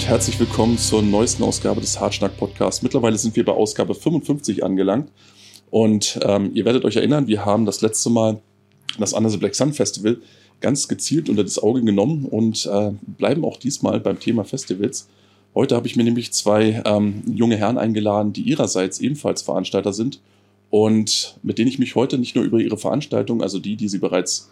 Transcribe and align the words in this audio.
und 0.00 0.08
herzlich 0.08 0.40
willkommen 0.40 0.78
zur 0.78 1.02
neuesten 1.02 1.42
Ausgabe 1.42 1.82
des 1.82 2.00
Hartschnack 2.00 2.34
Podcasts. 2.38 2.80
Mittlerweile 2.80 3.18
sind 3.18 3.36
wir 3.36 3.44
bei 3.44 3.52
Ausgabe 3.52 3.94
55 3.94 4.64
angelangt 4.64 5.10
und 5.68 6.18
ähm, 6.22 6.52
ihr 6.54 6.64
werdet 6.64 6.86
euch 6.86 6.96
erinnern, 6.96 7.26
wir 7.26 7.44
haben 7.44 7.66
das 7.66 7.82
letzte 7.82 8.08
Mal 8.08 8.40
das 8.98 9.12
Under 9.12 9.28
the 9.28 9.36
Black 9.36 9.54
Sun 9.54 9.74
Festival 9.74 10.16
ganz 10.62 10.88
gezielt 10.88 11.28
unter 11.28 11.44
das 11.44 11.58
Auge 11.58 11.82
genommen 11.82 12.24
und 12.24 12.64
äh, 12.64 12.92
bleiben 13.02 13.44
auch 13.44 13.58
diesmal 13.58 14.00
beim 14.00 14.18
Thema 14.18 14.44
Festivals. 14.44 15.06
Heute 15.54 15.76
habe 15.76 15.86
ich 15.86 15.96
mir 15.96 16.04
nämlich 16.04 16.32
zwei 16.32 16.82
ähm, 16.86 17.22
junge 17.26 17.58
Herren 17.58 17.76
eingeladen, 17.76 18.32
die 18.32 18.42
ihrerseits 18.42 19.00
ebenfalls 19.00 19.42
Veranstalter 19.42 19.92
sind 19.92 20.22
und 20.70 21.38
mit 21.42 21.58
denen 21.58 21.68
ich 21.68 21.78
mich 21.78 21.94
heute 21.94 22.16
nicht 22.16 22.34
nur 22.34 22.44
über 22.44 22.58
ihre 22.58 22.78
Veranstaltung, 22.78 23.42
also 23.42 23.58
die, 23.58 23.76
die 23.76 23.88
sie 23.88 23.98
bereits 23.98 24.48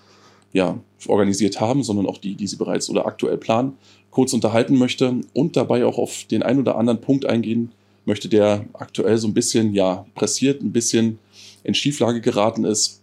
ja, 0.53 0.79
organisiert 1.07 1.61
haben, 1.61 1.83
sondern 1.83 2.07
auch 2.07 2.19
die, 2.19 2.35
die 2.35 2.47
sie 2.47 2.57
bereits 2.57 2.89
oder 2.91 3.07
aktuell 3.07 3.37
planen, 3.37 3.79
kurz 4.11 4.33
unterhalten 4.33 4.77
möchte 4.77 5.21
und 5.35 5.57
dabei 5.57 5.85
auch 5.85 5.99
auf 5.99 6.25
den 6.25 6.43
einen 6.43 6.61
oder 6.61 6.77
anderen 6.77 7.01
Punkt 7.01 7.27
eingehen 7.27 7.73
möchte, 8.05 8.29
der 8.29 8.65
aktuell 8.73 9.19
so 9.19 9.29
ein 9.29 9.35
bisschen 9.35 9.75
ja 9.75 10.07
pressiert, 10.15 10.63
ein 10.63 10.73
bisschen 10.73 11.19
in 11.63 11.75
Schieflage 11.75 12.21
geraten 12.21 12.65
ist 12.65 13.03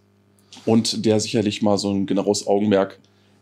und 0.64 1.06
der 1.06 1.20
sicherlich 1.20 1.62
mal 1.62 1.78
so 1.78 1.90
ein 1.90 2.06
genaues 2.06 2.46
Augenmerk 2.46 2.98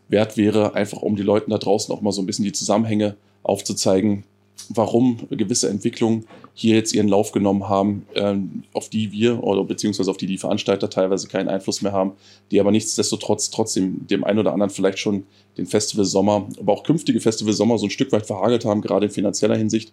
wert 0.07 0.37
wäre, 0.37 0.75
einfach 0.75 1.01
um 1.01 1.15
die 1.15 1.23
Leuten 1.23 1.51
da 1.51 1.57
draußen 1.57 1.93
auch 1.93 2.01
mal 2.01 2.11
so 2.11 2.21
ein 2.21 2.25
bisschen 2.25 2.45
die 2.45 2.51
Zusammenhänge 2.51 3.15
aufzuzeigen, 3.43 4.23
warum 4.69 5.27
gewisse 5.29 5.69
Entwicklungen 5.69 6.25
hier 6.53 6.75
jetzt 6.75 6.93
ihren 6.93 7.07
Lauf 7.07 7.31
genommen 7.31 7.67
haben, 7.67 8.05
ähm, 8.15 8.63
auf 8.73 8.89
die 8.89 9.11
wir 9.11 9.43
oder 9.43 9.63
beziehungsweise 9.63 10.09
auf 10.09 10.17
die 10.17 10.25
die 10.25 10.37
Veranstalter 10.37 10.89
teilweise 10.89 11.27
keinen 11.27 11.49
Einfluss 11.49 11.81
mehr 11.81 11.91
haben, 11.91 12.13
die 12.51 12.59
aber 12.59 12.71
nichtsdestotrotz 12.71 13.49
trotzdem 13.49 14.07
dem 14.07 14.23
einen 14.23 14.39
oder 14.39 14.53
anderen 14.53 14.69
vielleicht 14.69 14.99
schon 14.99 15.23
den 15.57 15.65
Festival 15.65 16.05
Sommer, 16.05 16.47
aber 16.59 16.73
auch 16.73 16.83
künftige 16.83 17.19
Festival 17.19 17.53
Sommer 17.53 17.77
so 17.77 17.87
ein 17.87 17.91
Stück 17.91 18.11
weit 18.11 18.25
verhagelt 18.25 18.65
haben, 18.65 18.81
gerade 18.81 19.07
in 19.07 19.11
finanzieller 19.11 19.57
Hinsicht. 19.57 19.91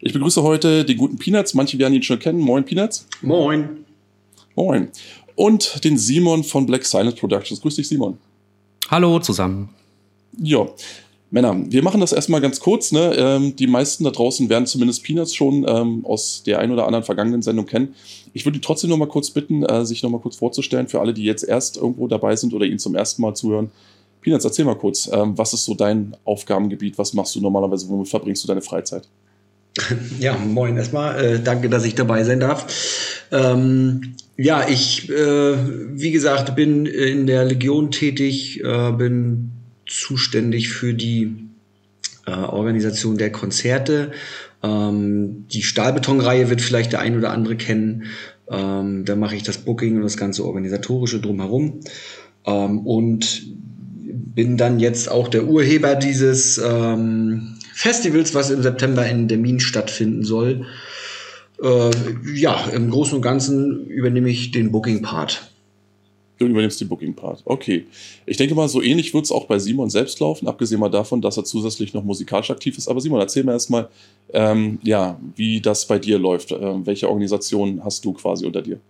Ich 0.00 0.12
begrüße 0.12 0.42
heute 0.42 0.84
den 0.84 0.98
guten 0.98 1.16
Peanuts, 1.16 1.54
manche 1.54 1.78
werden 1.78 1.94
ihn 1.94 2.02
schon 2.02 2.18
kennen. 2.18 2.40
Moin 2.40 2.64
Peanuts. 2.64 3.06
Moin. 3.22 3.84
Moin. 4.56 4.88
Und 5.36 5.82
den 5.84 5.96
Simon 5.96 6.44
von 6.44 6.66
Black 6.66 6.84
Silent 6.84 7.16
Productions. 7.16 7.60
Grüß 7.60 7.76
dich, 7.76 7.88
Simon. 7.88 8.18
Hallo 8.90 9.18
zusammen. 9.18 9.70
Ja, 10.38 10.66
Männer, 11.34 11.56
wir 11.68 11.82
machen 11.82 12.00
das 12.00 12.12
erstmal 12.12 12.40
ganz 12.40 12.60
kurz. 12.60 12.92
Ne? 12.92 13.12
Ähm, 13.16 13.56
die 13.56 13.66
meisten 13.66 14.04
da 14.04 14.12
draußen 14.12 14.48
werden 14.48 14.66
zumindest 14.66 15.02
Peanuts 15.02 15.34
schon 15.34 15.66
ähm, 15.68 16.06
aus 16.06 16.44
der 16.46 16.60
ein 16.60 16.70
oder 16.70 16.86
anderen 16.86 17.04
vergangenen 17.04 17.42
Sendung 17.42 17.66
kennen. 17.66 17.96
Ich 18.34 18.44
würde 18.44 18.60
trotzdem 18.60 18.88
noch 18.88 18.98
mal 18.98 19.08
kurz 19.08 19.30
bitten, 19.30 19.64
äh, 19.64 19.84
sich 19.84 20.04
noch 20.04 20.10
mal 20.10 20.20
kurz 20.20 20.36
vorzustellen 20.36 20.86
für 20.86 21.00
alle, 21.00 21.12
die 21.12 21.24
jetzt 21.24 21.42
erst 21.42 21.76
irgendwo 21.76 22.06
dabei 22.06 22.36
sind 22.36 22.54
oder 22.54 22.66
ihn 22.66 22.78
zum 22.78 22.94
ersten 22.94 23.20
Mal 23.20 23.34
zuhören. 23.34 23.72
Peanuts, 24.20 24.44
erzähl 24.44 24.64
mal 24.64 24.76
kurz, 24.76 25.10
ähm, 25.12 25.36
was 25.36 25.52
ist 25.52 25.64
so 25.64 25.74
dein 25.74 26.16
Aufgabengebiet? 26.24 26.98
Was 26.98 27.14
machst 27.14 27.34
du 27.34 27.40
normalerweise? 27.40 27.88
Womit 27.88 28.06
verbringst 28.06 28.44
du 28.44 28.46
deine 28.46 28.62
Freizeit? 28.62 29.08
Ja, 30.20 30.36
moin 30.38 30.76
erstmal. 30.76 31.18
Äh, 31.18 31.40
danke, 31.42 31.68
dass 31.68 31.84
ich 31.84 31.96
dabei 31.96 32.22
sein 32.22 32.38
darf. 32.38 32.64
Ähm, 33.32 34.14
ja, 34.36 34.68
ich, 34.68 35.10
äh, 35.10 35.56
wie 35.98 36.12
gesagt, 36.12 36.54
bin 36.54 36.86
in 36.86 37.26
der 37.26 37.44
Legion 37.44 37.90
tätig, 37.90 38.62
äh, 38.62 38.92
bin 38.92 39.53
zuständig 39.86 40.70
für 40.70 40.94
die 40.94 41.48
äh, 42.26 42.32
Organisation 42.32 43.18
der 43.18 43.32
Konzerte. 43.32 44.12
Ähm, 44.62 45.46
die 45.48 45.62
Stahlbetonreihe 45.62 46.48
wird 46.50 46.60
vielleicht 46.60 46.92
der 46.92 47.00
ein 47.00 47.16
oder 47.16 47.30
andere 47.30 47.56
kennen. 47.56 48.04
Ähm, 48.48 49.04
da 49.04 49.16
mache 49.16 49.36
ich 49.36 49.42
das 49.42 49.58
Booking 49.58 49.96
und 49.96 50.02
das 50.02 50.16
ganze 50.16 50.44
Organisatorische 50.44 51.20
drumherum. 51.20 51.80
Ähm, 52.46 52.80
und 52.80 53.42
bin 54.34 54.56
dann 54.56 54.80
jetzt 54.80 55.10
auch 55.10 55.28
der 55.28 55.46
Urheber 55.46 55.94
dieses 55.94 56.58
ähm, 56.58 57.56
Festivals, 57.72 58.34
was 58.34 58.50
im 58.50 58.62
September 58.62 59.06
in 59.06 59.28
Dermin 59.28 59.60
stattfinden 59.60 60.24
soll. 60.24 60.66
Äh, 61.62 61.90
ja, 62.34 62.68
im 62.74 62.90
Großen 62.90 63.16
und 63.16 63.22
Ganzen 63.22 63.86
übernehme 63.86 64.28
ich 64.30 64.50
den 64.50 64.72
Booking-Part. 64.72 65.53
Du 66.38 66.46
übernimmst 66.46 66.80
den 66.80 66.88
Booking-Part. 66.88 67.42
Okay. 67.44 67.86
Ich 68.26 68.36
denke 68.36 68.54
mal, 68.54 68.68
so 68.68 68.82
ähnlich 68.82 69.14
wird 69.14 69.24
es 69.24 69.32
auch 69.32 69.46
bei 69.46 69.58
Simon 69.58 69.88
selbst 69.88 70.18
laufen, 70.18 70.48
abgesehen 70.48 70.80
mal 70.80 70.88
davon, 70.88 71.20
dass 71.20 71.36
er 71.36 71.44
zusätzlich 71.44 71.94
noch 71.94 72.02
musikalisch 72.02 72.50
aktiv 72.50 72.76
ist. 72.76 72.88
Aber 72.88 73.00
Simon, 73.00 73.20
erzähl 73.20 73.44
mir 73.44 73.52
erstmal, 73.52 73.88
ähm, 74.32 74.78
ja, 74.82 75.20
wie 75.36 75.60
das 75.60 75.86
bei 75.86 75.98
dir 75.98 76.18
läuft. 76.18 76.50
Ähm, 76.50 76.84
welche 76.86 77.08
Organisation 77.08 77.84
hast 77.84 78.04
du 78.04 78.12
quasi 78.14 78.46
unter 78.46 78.62
dir? 78.62 78.80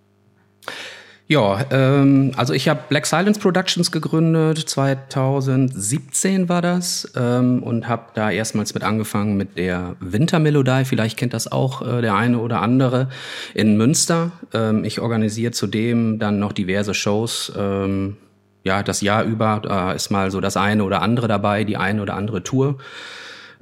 Ja, 1.27 1.65
ähm, 1.71 2.33
also 2.37 2.53
ich 2.53 2.69
habe 2.69 2.83
Black 2.91 3.07
Silence 3.07 3.41
Productions 3.41 3.91
gegründet, 3.91 4.59
2017 4.59 6.51
war 6.51 6.61
das, 6.61 7.11
ähm, 7.17 7.63
und 7.63 7.89
habe 7.89 8.09
da 8.13 8.31
erstmals 8.31 8.75
mit 8.75 8.85
angefangen 8.85 9.39
mit 9.39 9.57
der 9.57 9.97
Wintermelodie, 10.01 10.85
vielleicht 10.85 11.17
kennt 11.17 11.33
das 11.33 11.51
auch 11.51 11.81
äh, 11.81 12.03
der 12.03 12.15
eine 12.15 12.39
oder 12.41 12.61
andere, 12.61 13.09
in 13.55 13.79
Münster. 13.79 14.33
Ähm, 14.53 14.85
ich 14.85 15.01
organisiere 15.01 15.53
zudem 15.53 16.19
dann 16.19 16.39
noch 16.39 16.53
diverse 16.53 16.93
Shows, 16.93 17.51
ähm, 17.57 18.19
ja, 18.63 18.83
das 18.83 19.01
Jahr 19.01 19.25
über, 19.25 19.61
da 19.63 19.93
ist 19.93 20.11
mal 20.11 20.31
so 20.31 20.43
das 20.43 20.59
eine 20.59 20.85
oder 20.85 21.01
andere 21.01 21.27
dabei, 21.27 21.65
die 21.65 21.79
eine 21.79 22.03
oder 22.03 22.15
andere 22.15 22.43
Tour. 22.43 22.77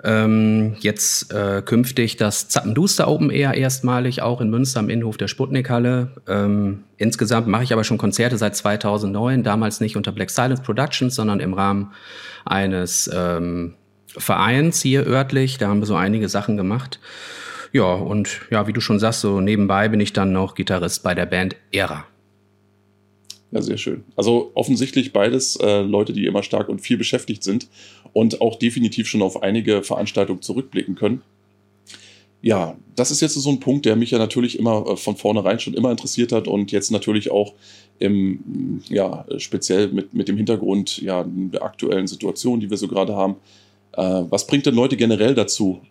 Ähm, 0.05 0.75
jetzt 0.81 1.33
äh, 1.33 1.63
künftig 1.65 2.17
das 2.17 2.49
Zappenduster 2.49 3.07
Open 3.07 3.31
Air 3.31 3.55
erstmalig 3.55 4.21
auch 4.21 4.41
in 4.41 4.51
Münster 4.51 4.81
am 4.81 4.89
Innenhof 4.89 5.17
der 5.17 5.29
Sputnikhalle. 5.29 6.11
Ähm, 6.27 6.85
insgesamt 6.97 7.47
mache 7.47 7.63
ich 7.63 7.73
aber 7.73 7.85
schon 7.85 7.99
Konzerte 7.99 8.37
seit 8.37 8.57
2009, 8.57 9.45
damals 9.45 9.81
nicht 9.81 9.97
unter 9.97 10.11
Black 10.11 10.31
Silence 10.31 10.63
Productions, 10.63 11.15
sondern 11.15 11.39
im 11.39 11.55
Rahmen 11.55 11.93
eines 12.45 13.09
ähm, 13.15 13.75
Vereins 14.09 14.83
hier 14.83 15.07
örtlich. 15.07 15.59
Da 15.59 15.69
haben 15.69 15.81
wir 15.81 15.87
so 15.87 15.97
einige 15.97 16.29
Sachen 16.29 16.57
gemacht. 16.57 16.99
Ja, 17.73 17.95
und 17.95 18.41
ja, 18.51 18.67
wie 18.67 18.73
du 18.73 18.81
schon 18.81 18.99
sagst, 18.99 19.21
so 19.21 19.41
nebenbei 19.41 19.89
bin 19.89 20.01
ich 20.01 20.13
dann 20.13 20.33
noch 20.33 20.55
Gitarrist 20.55 21.03
bei 21.03 21.15
der 21.15 21.27
Band 21.27 21.57
Era. 21.71 22.05
Ja, 23.53 23.61
sehr 23.61 23.77
schön. 23.77 24.05
Also 24.17 24.51
offensichtlich 24.55 25.13
beides 25.13 25.57
äh, 25.57 25.83
Leute, 25.83 26.15
die 26.15 26.25
immer 26.25 26.43
stark 26.43 26.71
und 26.71 26.81
viel 26.81 26.97
beschäftigt 26.97 27.45
sind 27.45 27.69
und 28.15 28.41
auch 28.41 28.57
definitiv 28.59 29.07
schon 29.07 29.21
auf 29.21 29.43
einige 29.43 29.83
Veranstaltungen 29.83 30.41
zurückblicken 30.41 30.95
können. 30.95 31.21
Ja, 32.41 32.77
das 32.97 33.11
ist 33.11 33.21
jetzt 33.21 33.35
so 33.35 33.51
ein 33.51 33.61
Punkt, 33.61 33.85
der 33.85 33.95
mich 33.95 34.11
ja 34.11 34.19
natürlich 34.19 34.59
immer 34.59 34.87
äh, 34.89 34.97
von 34.97 35.17
vornherein 35.17 35.61
schon 35.61 35.75
immer 35.75 35.91
interessiert 35.91 36.33
hat 36.33 36.49
und 36.49 36.73
jetzt 36.73 36.91
natürlich 36.91 37.31
auch 37.31 37.53
im, 37.99 38.83
ja, 38.89 39.27
speziell 39.37 39.89
mit, 39.89 40.15
mit 40.15 40.29
dem 40.29 40.39
Hintergrund 40.39 41.01
ja, 41.03 41.25
der 41.29 41.63
aktuellen 41.63 42.07
Situation, 42.07 42.59
die 42.59 42.71
wir 42.71 42.79
so 42.79 42.89
gerade 42.89 43.15
haben. 43.15 43.37
Äh, 43.93 44.25
was 44.31 44.47
bringt 44.47 44.65
denn 44.65 44.75
Leute 44.75 44.97
generell 44.97 45.35
dazu, 45.35 45.83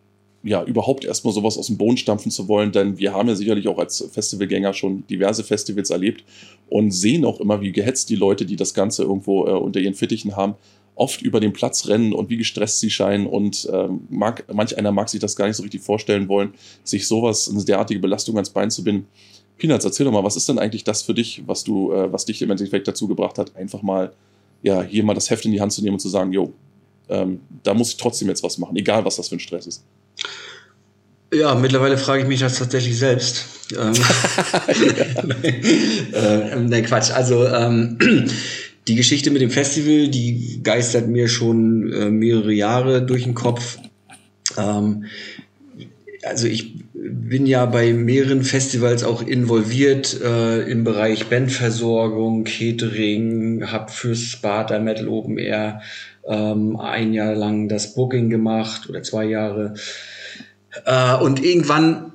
ja, 0.44 0.64
überhaupt 0.64 1.06
erstmal 1.06 1.34
sowas 1.34 1.58
aus 1.58 1.68
dem 1.68 1.78
Boden 1.78 1.98
stampfen 1.98 2.32
zu 2.32 2.48
wollen, 2.48 2.72
denn 2.72 2.98
wir 2.98 3.14
haben 3.14 3.30
ja 3.30 3.36
sicherlich 3.36 3.68
auch 3.68 3.78
als 3.78 4.08
Festivalgänger 4.12 4.74
schon 4.74 5.06
diverse 5.08 5.44
Festivals 5.44 5.90
erlebt 5.92 6.24
und 6.70 6.92
sehen 6.92 7.26
auch 7.26 7.40
immer, 7.40 7.62
wie 7.62 7.72
gehetzt 7.72 8.10
die 8.10 8.16
Leute, 8.16 8.46
die 8.46 8.56
das 8.56 8.74
Ganze 8.74 9.04
irgendwo 9.04 9.46
äh, 9.46 9.52
unter 9.52 9.80
ihren 9.80 9.94
Fittichen 9.94 10.36
haben, 10.36 10.56
oft 10.96 11.22
über 11.22 11.40
den 11.40 11.54
Platz 11.54 11.88
rennen 11.88 12.14
und 12.14 12.30
wie 12.30 12.38
gestresst 12.38 12.80
sie 12.80 12.90
scheinen 12.90 13.28
und 13.28 13.70
äh, 13.72 13.88
mag, 14.10 14.46
manch 14.52 14.78
einer 14.78 14.92
mag 14.92 15.10
sich 15.10 15.20
das 15.20 15.36
gar 15.36 15.48
nicht 15.48 15.58
so 15.58 15.64
richtig 15.64 15.82
vorstellen 15.82 16.28
wollen, 16.28 16.54
sich 16.84 17.08
sowas, 17.08 17.50
eine 17.50 17.64
derartige 17.64 18.00
Belastung 18.00 18.36
ans 18.36 18.50
Bein 18.50 18.72
zu 18.72 18.84
binden. 18.84 19.08
Peanuts, 19.58 19.86
erzähl 19.86 20.06
doch 20.06 20.12
mal, 20.12 20.24
was 20.24 20.36
ist 20.36 20.50
denn 20.50 20.58
eigentlich 20.58 20.84
das 20.84 21.04
für 21.04 21.14
dich, 21.14 21.44
was 21.46 21.64
du, 21.64 21.92
äh, 21.92 22.12
was 22.12 22.26
dich 22.26 22.42
im 22.42 22.50
Endeffekt 22.50 22.88
dazu 22.88 23.08
gebracht 23.08 23.38
hat, 23.38 23.56
einfach 23.56 23.84
mal, 23.84 24.12
ja, 24.64 24.82
hier 24.82 25.04
mal 25.04 25.14
das 25.14 25.30
Heft 25.30 25.46
in 25.46 25.52
die 25.52 25.62
Hand 25.62 25.72
zu 25.72 25.84
nehmen 25.84 25.94
und 25.94 26.00
zu 26.00 26.10
sagen, 26.10 26.34
jo, 26.34 26.52
ähm, 27.10 27.42
da 27.64 27.74
muss 27.74 27.92
ich 27.92 27.98
trotzdem 27.98 28.28
jetzt 28.30 28.42
was 28.42 28.58
machen, 28.58 28.76
egal 28.76 29.06
was 29.06 29.18
das 29.18 29.30
für 29.30 29.36
ein 29.36 29.40
Stress 29.40 29.68
ist. 29.68 29.84
Ja, 31.33 31.56
mittlerweile 31.56 31.98
frage 31.98 32.24
ich 32.24 32.28
mich 32.28 32.42
das 32.42 32.57
tatsächlich 32.57 32.98
selbst. 32.98 33.45
ähm, 33.80 33.94
äh, 36.13 36.56
ne, 36.57 36.83
Quatsch. 36.83 37.12
Also 37.12 37.48
ähm, 37.48 37.98
die 38.88 38.95
Geschichte 38.95 39.31
mit 39.31 39.42
dem 39.42 39.51
Festival, 39.51 40.10
die 40.10 40.60
geistert 40.62 41.07
mir 41.07 41.30
schon 41.30 41.92
äh, 41.94 42.10
mehrere 42.10 42.51
Jahre 42.51 43.01
durch 43.01 43.24
den 43.24 43.33
Kopf. 43.33 43.78
Ähm, 44.57 45.06
also 46.24 46.48
ich 46.48 46.74
bin 46.94 47.48
ja 47.48 47.66
bei 47.66 47.94
mehreren 47.94 48.44
Festivals 48.44 49.04
auch 49.04 49.25
involviert 49.25 50.19
äh, 50.22 50.69
im 50.69 50.84
Bereich 50.84 51.27
Bandversorgung, 51.27 52.44
Catering, 52.44 53.72
habe 53.72 53.92
für 53.92 54.16
Sparta 54.16 54.80
Metal 54.80 55.07
Open 55.07 55.38
Air 55.38 55.81
ähm, 56.27 56.75
ein 56.75 57.13
Jahr 57.13 57.36
lang 57.36 57.69
das 57.69 57.95
Booking 57.95 58.30
gemacht 58.30 58.89
oder 58.89 59.01
zwei 59.01 59.25
Jahre. 59.25 59.74
Äh, 60.86 61.18
und 61.18 61.44
irgendwann, 61.44 62.14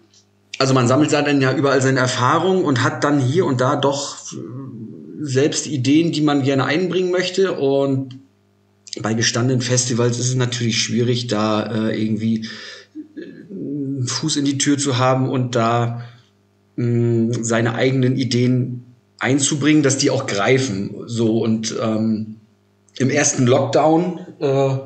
also 0.58 0.74
man 0.74 0.88
sammelt 0.88 1.12
dann 1.12 1.40
ja 1.40 1.54
überall 1.54 1.82
seine 1.82 2.00
Erfahrungen 2.00 2.64
und 2.64 2.82
hat 2.82 3.04
dann 3.04 3.20
hier 3.20 3.46
und 3.46 3.60
da 3.60 3.76
doch 3.76 4.32
äh, 4.32 4.36
selbst 5.20 5.66
Ideen, 5.66 6.12
die 6.12 6.22
man 6.22 6.42
gerne 6.42 6.64
einbringen 6.64 7.10
möchte. 7.10 7.52
Und 7.52 8.18
bei 9.00 9.14
gestandenen 9.14 9.60
Festivals 9.60 10.18
ist 10.18 10.28
es 10.28 10.34
natürlich 10.34 10.80
schwierig, 10.80 11.26
da 11.26 11.88
äh, 11.88 12.02
irgendwie 12.02 12.48
einen 13.16 14.04
äh, 14.04 14.06
Fuß 14.06 14.36
in 14.36 14.44
die 14.44 14.58
Tür 14.58 14.78
zu 14.78 14.98
haben 14.98 15.28
und 15.28 15.54
da 15.54 16.02
mh, 16.76 17.38
seine 17.42 17.74
eigenen 17.74 18.16
Ideen 18.16 18.84
einzubringen, 19.18 19.82
dass 19.82 19.98
die 19.98 20.10
auch 20.10 20.26
greifen. 20.26 20.94
So 21.06 21.42
und 21.42 21.74
ähm, 21.82 22.36
im 22.98 23.10
ersten 23.10 23.46
Lockdown 23.46 24.20
äh, 24.40 24.76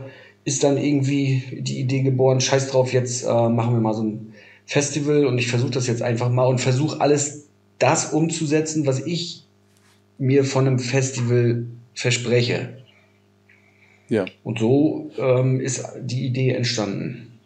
ist 0.45 0.65
dann 0.65 0.79
irgendwie 0.79 1.43
die 1.61 1.81
Idee 1.81 2.03
geboren, 2.03 2.41
scheiß 2.41 2.71
drauf, 2.71 2.93
jetzt 2.93 3.25
äh, 3.25 3.49
machen 3.49 3.75
wir 3.75 3.81
mal 3.81 3.95
so 3.95 4.03
ein 4.03 4.33
Festival 4.67 5.27
und 5.27 5.39
ich 5.39 5.49
versuche 5.49 5.73
das 5.73 5.87
jetzt 5.87 6.03
einfach 6.03 6.31
mal 6.31 6.47
und 6.47 6.61
versuche 6.61 7.01
alles 7.01 7.49
das 7.79 8.13
umzusetzen, 8.13 8.87
was 8.87 9.05
ich 9.05 9.45
mir 10.19 10.45
von 10.45 10.67
einem 10.67 10.79
Festival 10.79 11.67
verspreche. 11.95 12.77
Ja. 14.09 14.27
Und 14.45 14.59
so 14.59 15.11
ähm, 15.19 15.61
ist 15.61 15.85
die 16.03 16.27
Idee 16.27 16.51
entstanden. 16.51 17.39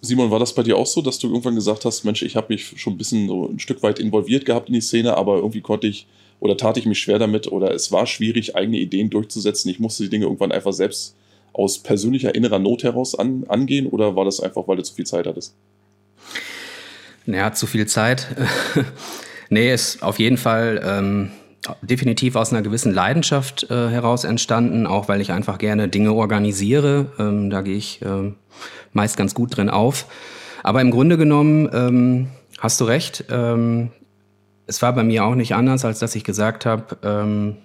Simon, 0.00 0.30
war 0.30 0.38
das 0.38 0.54
bei 0.54 0.62
dir 0.62 0.76
auch 0.76 0.86
so, 0.86 1.02
dass 1.02 1.18
du 1.18 1.28
irgendwann 1.28 1.54
gesagt 1.54 1.84
hast, 1.84 2.04
Mensch, 2.04 2.22
ich 2.22 2.36
habe 2.36 2.52
mich 2.52 2.74
schon 2.76 2.94
ein 2.94 2.98
bisschen 2.98 3.28
so 3.28 3.48
ein 3.48 3.58
Stück 3.58 3.82
weit 3.82 3.98
involviert 3.98 4.44
gehabt 4.44 4.68
in 4.68 4.74
die 4.74 4.80
Szene, 4.80 5.16
aber 5.16 5.36
irgendwie 5.36 5.60
konnte 5.60 5.86
ich 5.86 6.06
oder 6.40 6.56
tat 6.56 6.76
ich 6.76 6.86
mich 6.86 7.00
schwer 7.00 7.18
damit 7.18 7.50
oder 7.50 7.74
es 7.74 7.90
war 7.90 8.06
schwierig, 8.06 8.54
eigene 8.54 8.78
Ideen 8.78 9.10
durchzusetzen. 9.10 9.70
Ich 9.70 9.80
musste 9.80 10.04
die 10.04 10.10
Dinge 10.10 10.26
irgendwann 10.26 10.52
einfach 10.52 10.72
selbst 10.72 11.16
aus 11.58 11.82
persönlicher 11.82 12.34
innerer 12.34 12.58
Not 12.58 12.84
heraus 12.84 13.18
an, 13.18 13.44
angehen 13.48 13.86
oder 13.86 14.14
war 14.16 14.24
das 14.24 14.40
einfach, 14.40 14.68
weil 14.68 14.76
du 14.76 14.82
zu 14.82 14.94
viel 14.94 15.06
Zeit 15.06 15.26
hattest? 15.26 15.54
Naja, 17.26 17.52
zu 17.52 17.66
viel 17.66 17.86
Zeit. 17.86 18.28
nee, 19.50 19.72
ist 19.72 20.02
auf 20.02 20.18
jeden 20.18 20.38
Fall 20.38 20.80
ähm, 20.84 21.30
definitiv 21.82 22.36
aus 22.36 22.52
einer 22.52 22.62
gewissen 22.62 22.94
Leidenschaft 22.94 23.70
äh, 23.70 23.88
heraus 23.88 24.24
entstanden, 24.24 24.86
auch 24.86 25.08
weil 25.08 25.20
ich 25.20 25.32
einfach 25.32 25.58
gerne 25.58 25.88
Dinge 25.88 26.12
organisiere. 26.12 27.12
Ähm, 27.18 27.50
da 27.50 27.62
gehe 27.62 27.76
ich 27.76 28.00
äh, 28.02 28.32
meist 28.92 29.16
ganz 29.16 29.34
gut 29.34 29.56
drin 29.56 29.68
auf. 29.68 30.06
Aber 30.62 30.80
im 30.80 30.90
Grunde 30.90 31.18
genommen 31.18 31.68
ähm, 31.72 32.28
hast 32.58 32.80
du 32.80 32.84
recht. 32.84 33.24
Ähm, 33.30 33.90
es 34.66 34.80
war 34.80 34.94
bei 34.94 35.02
mir 35.02 35.24
auch 35.24 35.34
nicht 35.34 35.54
anders, 35.54 35.84
als 35.84 35.98
dass 35.98 36.14
ich 36.14 36.24
gesagt 36.24 36.66
habe, 36.66 36.96
ähm, 37.02 37.56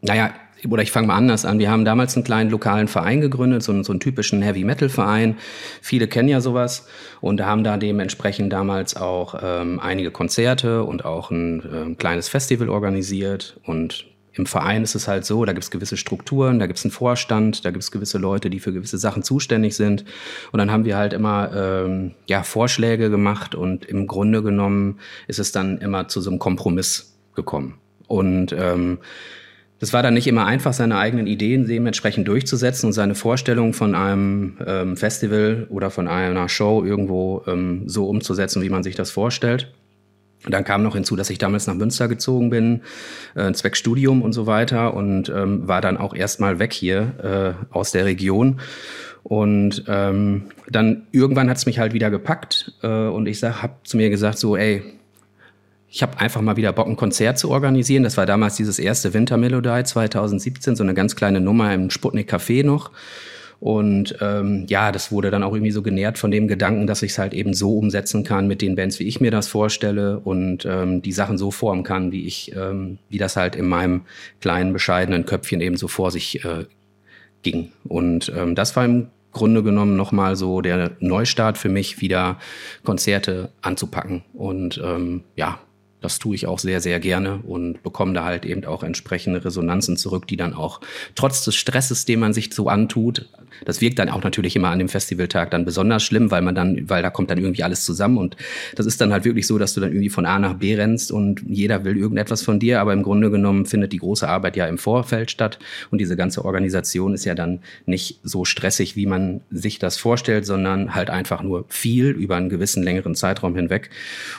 naja, 0.00 0.30
oder 0.68 0.82
ich 0.82 0.90
fange 0.90 1.06
mal 1.06 1.16
anders 1.16 1.44
an. 1.44 1.58
Wir 1.58 1.70
haben 1.70 1.84
damals 1.84 2.16
einen 2.16 2.24
kleinen 2.24 2.50
lokalen 2.50 2.88
Verein 2.88 3.20
gegründet, 3.20 3.62
so, 3.62 3.72
einen, 3.72 3.84
so 3.84 3.92
einen 3.92 4.00
typischen 4.00 4.42
Heavy 4.42 4.64
Metal 4.64 4.88
Verein. 4.88 5.36
Viele 5.82 6.08
kennen 6.08 6.28
ja 6.28 6.40
sowas 6.40 6.86
und 7.20 7.40
haben 7.40 7.64
da 7.64 7.76
dementsprechend 7.76 8.52
damals 8.52 8.96
auch 8.96 9.36
ähm, 9.40 9.78
einige 9.80 10.10
Konzerte 10.10 10.84
und 10.84 11.04
auch 11.04 11.30
ein 11.30 11.92
äh, 11.92 11.94
kleines 11.94 12.28
Festival 12.28 12.68
organisiert. 12.68 13.60
Und 13.64 14.06
im 14.38 14.46
Verein 14.46 14.84
ist 14.84 14.94
es 14.94 15.08
halt 15.08 15.24
so, 15.24 15.44
da 15.44 15.52
gibt 15.52 15.64
es 15.64 15.70
gewisse 15.70 15.96
Strukturen, 15.96 16.58
da 16.58 16.66
gibt 16.66 16.78
es 16.78 16.84
einen 16.84 16.92
Vorstand, 16.92 17.64
da 17.64 17.70
gibt 17.70 17.82
es 17.82 17.90
gewisse 17.90 18.18
Leute, 18.18 18.50
die 18.50 18.60
für 18.60 18.72
gewisse 18.72 18.98
Sachen 18.98 19.22
zuständig 19.22 19.74
sind. 19.76 20.04
Und 20.52 20.58
dann 20.58 20.70
haben 20.70 20.84
wir 20.84 20.96
halt 20.96 21.12
immer 21.12 21.50
ähm, 21.54 22.14
ja, 22.26 22.44
Vorschläge 22.44 23.10
gemacht 23.10 23.54
und 23.54 23.84
im 23.84 24.06
Grunde 24.06 24.42
genommen 24.42 25.00
ist 25.26 25.40
es 25.40 25.50
dann 25.50 25.78
immer 25.78 26.08
zu 26.08 26.20
so 26.20 26.30
einem 26.30 26.38
Kompromiss 26.38 27.16
gekommen. 27.34 27.78
Und 28.06 28.52
ähm, 28.52 28.98
das 29.80 29.92
war 29.92 30.02
dann 30.02 30.14
nicht 30.14 30.26
immer 30.26 30.46
einfach, 30.46 30.72
seine 30.72 30.98
eigenen 30.98 31.26
Ideen 31.26 31.66
dementsprechend 31.66 32.26
durchzusetzen 32.26 32.86
und 32.86 32.92
seine 32.92 33.14
Vorstellung 33.14 33.72
von 33.72 33.94
einem 33.94 34.56
ähm, 34.66 34.96
Festival 34.96 35.66
oder 35.70 35.90
von 35.90 36.08
einer 36.08 36.48
Show 36.48 36.84
irgendwo 36.84 37.42
ähm, 37.46 37.82
so 37.86 38.08
umzusetzen, 38.08 38.62
wie 38.62 38.70
man 38.70 38.82
sich 38.82 38.96
das 38.96 39.10
vorstellt. 39.10 39.72
Und 40.44 40.52
dann 40.52 40.64
kam 40.64 40.82
noch 40.82 40.94
hinzu, 40.94 41.16
dass 41.16 41.30
ich 41.30 41.38
damals 41.38 41.66
nach 41.66 41.74
Münster 41.74 42.08
gezogen 42.08 42.50
bin, 42.50 42.82
äh, 43.34 43.52
zwecks 43.52 43.78
Studium 43.78 44.22
und 44.22 44.32
so 44.32 44.46
weiter 44.46 44.94
und 44.94 45.28
ähm, 45.28 45.66
war 45.66 45.80
dann 45.80 45.96
auch 45.96 46.14
erstmal 46.14 46.58
weg 46.58 46.72
hier 46.72 47.56
äh, 47.70 47.74
aus 47.74 47.90
der 47.90 48.04
Region. 48.04 48.60
Und 49.24 49.84
ähm, 49.88 50.44
dann 50.70 51.06
irgendwann 51.12 51.50
hat 51.50 51.58
es 51.58 51.66
mich 51.66 51.78
halt 51.78 51.92
wieder 51.92 52.10
gepackt 52.10 52.72
äh, 52.82 52.86
und 52.86 53.26
ich 53.26 53.40
sag, 53.40 53.62
hab 53.62 53.86
zu 53.86 53.96
mir 53.96 54.10
gesagt 54.10 54.38
so, 54.38 54.56
ey, 54.56 54.82
ich 55.90 56.02
habe 56.02 56.18
einfach 56.20 56.40
mal 56.40 56.56
wieder 56.56 56.72
Bock, 56.72 56.86
ein 56.86 56.96
Konzert 56.96 57.38
zu 57.38 57.50
organisieren. 57.50 58.02
Das 58.02 58.16
war 58.16 58.26
damals 58.26 58.56
dieses 58.56 58.78
erste 58.78 59.14
Wintermelodie 59.14 59.84
2017, 59.84 60.76
so 60.76 60.82
eine 60.82 60.94
ganz 60.94 61.16
kleine 61.16 61.40
Nummer 61.40 61.72
im 61.72 61.90
Sputnik 61.90 62.32
Café 62.32 62.64
noch. 62.64 62.90
Und 63.60 64.16
ähm, 64.20 64.66
ja, 64.68 64.92
das 64.92 65.10
wurde 65.10 65.30
dann 65.30 65.42
auch 65.42 65.52
irgendwie 65.52 65.72
so 65.72 65.82
genährt 65.82 66.16
von 66.16 66.30
dem 66.30 66.46
Gedanken, 66.46 66.86
dass 66.86 67.02
ich 67.02 67.12
es 67.12 67.18
halt 67.18 67.34
eben 67.34 67.54
so 67.54 67.76
umsetzen 67.76 68.22
kann 68.22 68.46
mit 68.46 68.62
den 68.62 68.76
Bands, 68.76 69.00
wie 69.00 69.08
ich 69.08 69.20
mir 69.20 69.32
das 69.32 69.48
vorstelle 69.48 70.20
und 70.20 70.64
ähm, 70.64 71.02
die 71.02 71.12
Sachen 71.12 71.38
so 71.38 71.50
formen 71.50 71.82
kann, 71.82 72.12
wie 72.12 72.24
ich, 72.24 72.54
ähm, 72.54 72.98
wie 73.08 73.18
das 73.18 73.34
halt 73.34 73.56
in 73.56 73.66
meinem 73.66 74.02
kleinen, 74.40 74.72
bescheidenen 74.72 75.26
Köpfchen 75.26 75.60
eben 75.60 75.76
so 75.76 75.88
vor 75.88 76.12
sich 76.12 76.44
äh, 76.44 76.66
ging. 77.42 77.72
Und 77.84 78.32
ähm, 78.36 78.54
das 78.54 78.76
war 78.76 78.84
im 78.84 79.08
Grunde 79.32 79.64
genommen 79.64 79.96
nochmal 79.96 80.36
so 80.36 80.60
der 80.60 80.92
Neustart 81.00 81.58
für 81.58 81.68
mich, 81.68 82.00
wieder 82.00 82.38
Konzerte 82.84 83.50
anzupacken. 83.60 84.22
Und 84.34 84.80
ähm, 84.84 85.24
ja, 85.34 85.58
das 86.00 86.18
tue 86.18 86.34
ich 86.34 86.46
auch 86.46 86.58
sehr, 86.58 86.80
sehr 86.80 87.00
gerne 87.00 87.40
und 87.46 87.82
bekomme 87.82 88.14
da 88.14 88.24
halt 88.24 88.44
eben 88.46 88.64
auch 88.64 88.82
entsprechende 88.82 89.44
Resonanzen 89.44 89.96
zurück, 89.96 90.26
die 90.26 90.36
dann 90.36 90.54
auch 90.54 90.80
trotz 91.14 91.44
des 91.44 91.56
Stresses, 91.56 92.04
den 92.04 92.20
man 92.20 92.32
sich 92.32 92.52
so 92.54 92.68
antut, 92.68 93.26
das 93.64 93.80
wirkt 93.80 93.98
dann 93.98 94.08
auch 94.08 94.22
natürlich 94.22 94.56
immer 94.56 94.68
an 94.68 94.78
dem 94.78 94.88
Festivaltag 94.88 95.50
dann 95.50 95.64
besonders 95.64 96.02
schlimm, 96.02 96.30
weil 96.30 96.42
man 96.42 96.54
dann, 96.54 96.88
weil 96.88 97.02
da 97.02 97.10
kommt 97.10 97.30
dann 97.30 97.38
irgendwie 97.38 97.62
alles 97.62 97.84
zusammen 97.84 98.18
und 98.18 98.36
das 98.76 98.86
ist 98.86 99.00
dann 99.00 99.12
halt 99.12 99.24
wirklich 99.24 99.46
so, 99.46 99.58
dass 99.58 99.74
du 99.74 99.80
dann 99.80 99.90
irgendwie 99.90 100.10
von 100.10 100.26
A 100.26 100.38
nach 100.38 100.54
B 100.54 100.74
rennst 100.74 101.10
und 101.10 101.42
jeder 101.46 101.84
will 101.84 101.96
irgendetwas 101.96 102.42
von 102.42 102.60
dir, 102.60 102.80
aber 102.80 102.92
im 102.92 103.02
Grunde 103.02 103.30
genommen 103.30 103.66
findet 103.66 103.92
die 103.92 103.98
große 103.98 104.28
Arbeit 104.28 104.56
ja 104.56 104.66
im 104.66 104.78
Vorfeld 104.78 105.30
statt 105.30 105.58
und 105.90 106.00
diese 106.00 106.16
ganze 106.16 106.44
Organisation 106.44 107.14
ist 107.14 107.24
ja 107.24 107.34
dann 107.34 107.60
nicht 107.86 108.20
so 108.22 108.44
stressig, 108.44 108.96
wie 108.96 109.06
man 109.06 109.40
sich 109.50 109.78
das 109.78 109.96
vorstellt, 109.96 110.46
sondern 110.46 110.94
halt 110.94 111.10
einfach 111.10 111.42
nur 111.42 111.64
viel 111.68 112.08
über 112.10 112.36
einen 112.36 112.48
gewissen 112.48 112.82
längeren 112.82 113.14
Zeitraum 113.14 113.54
hinweg 113.56 113.90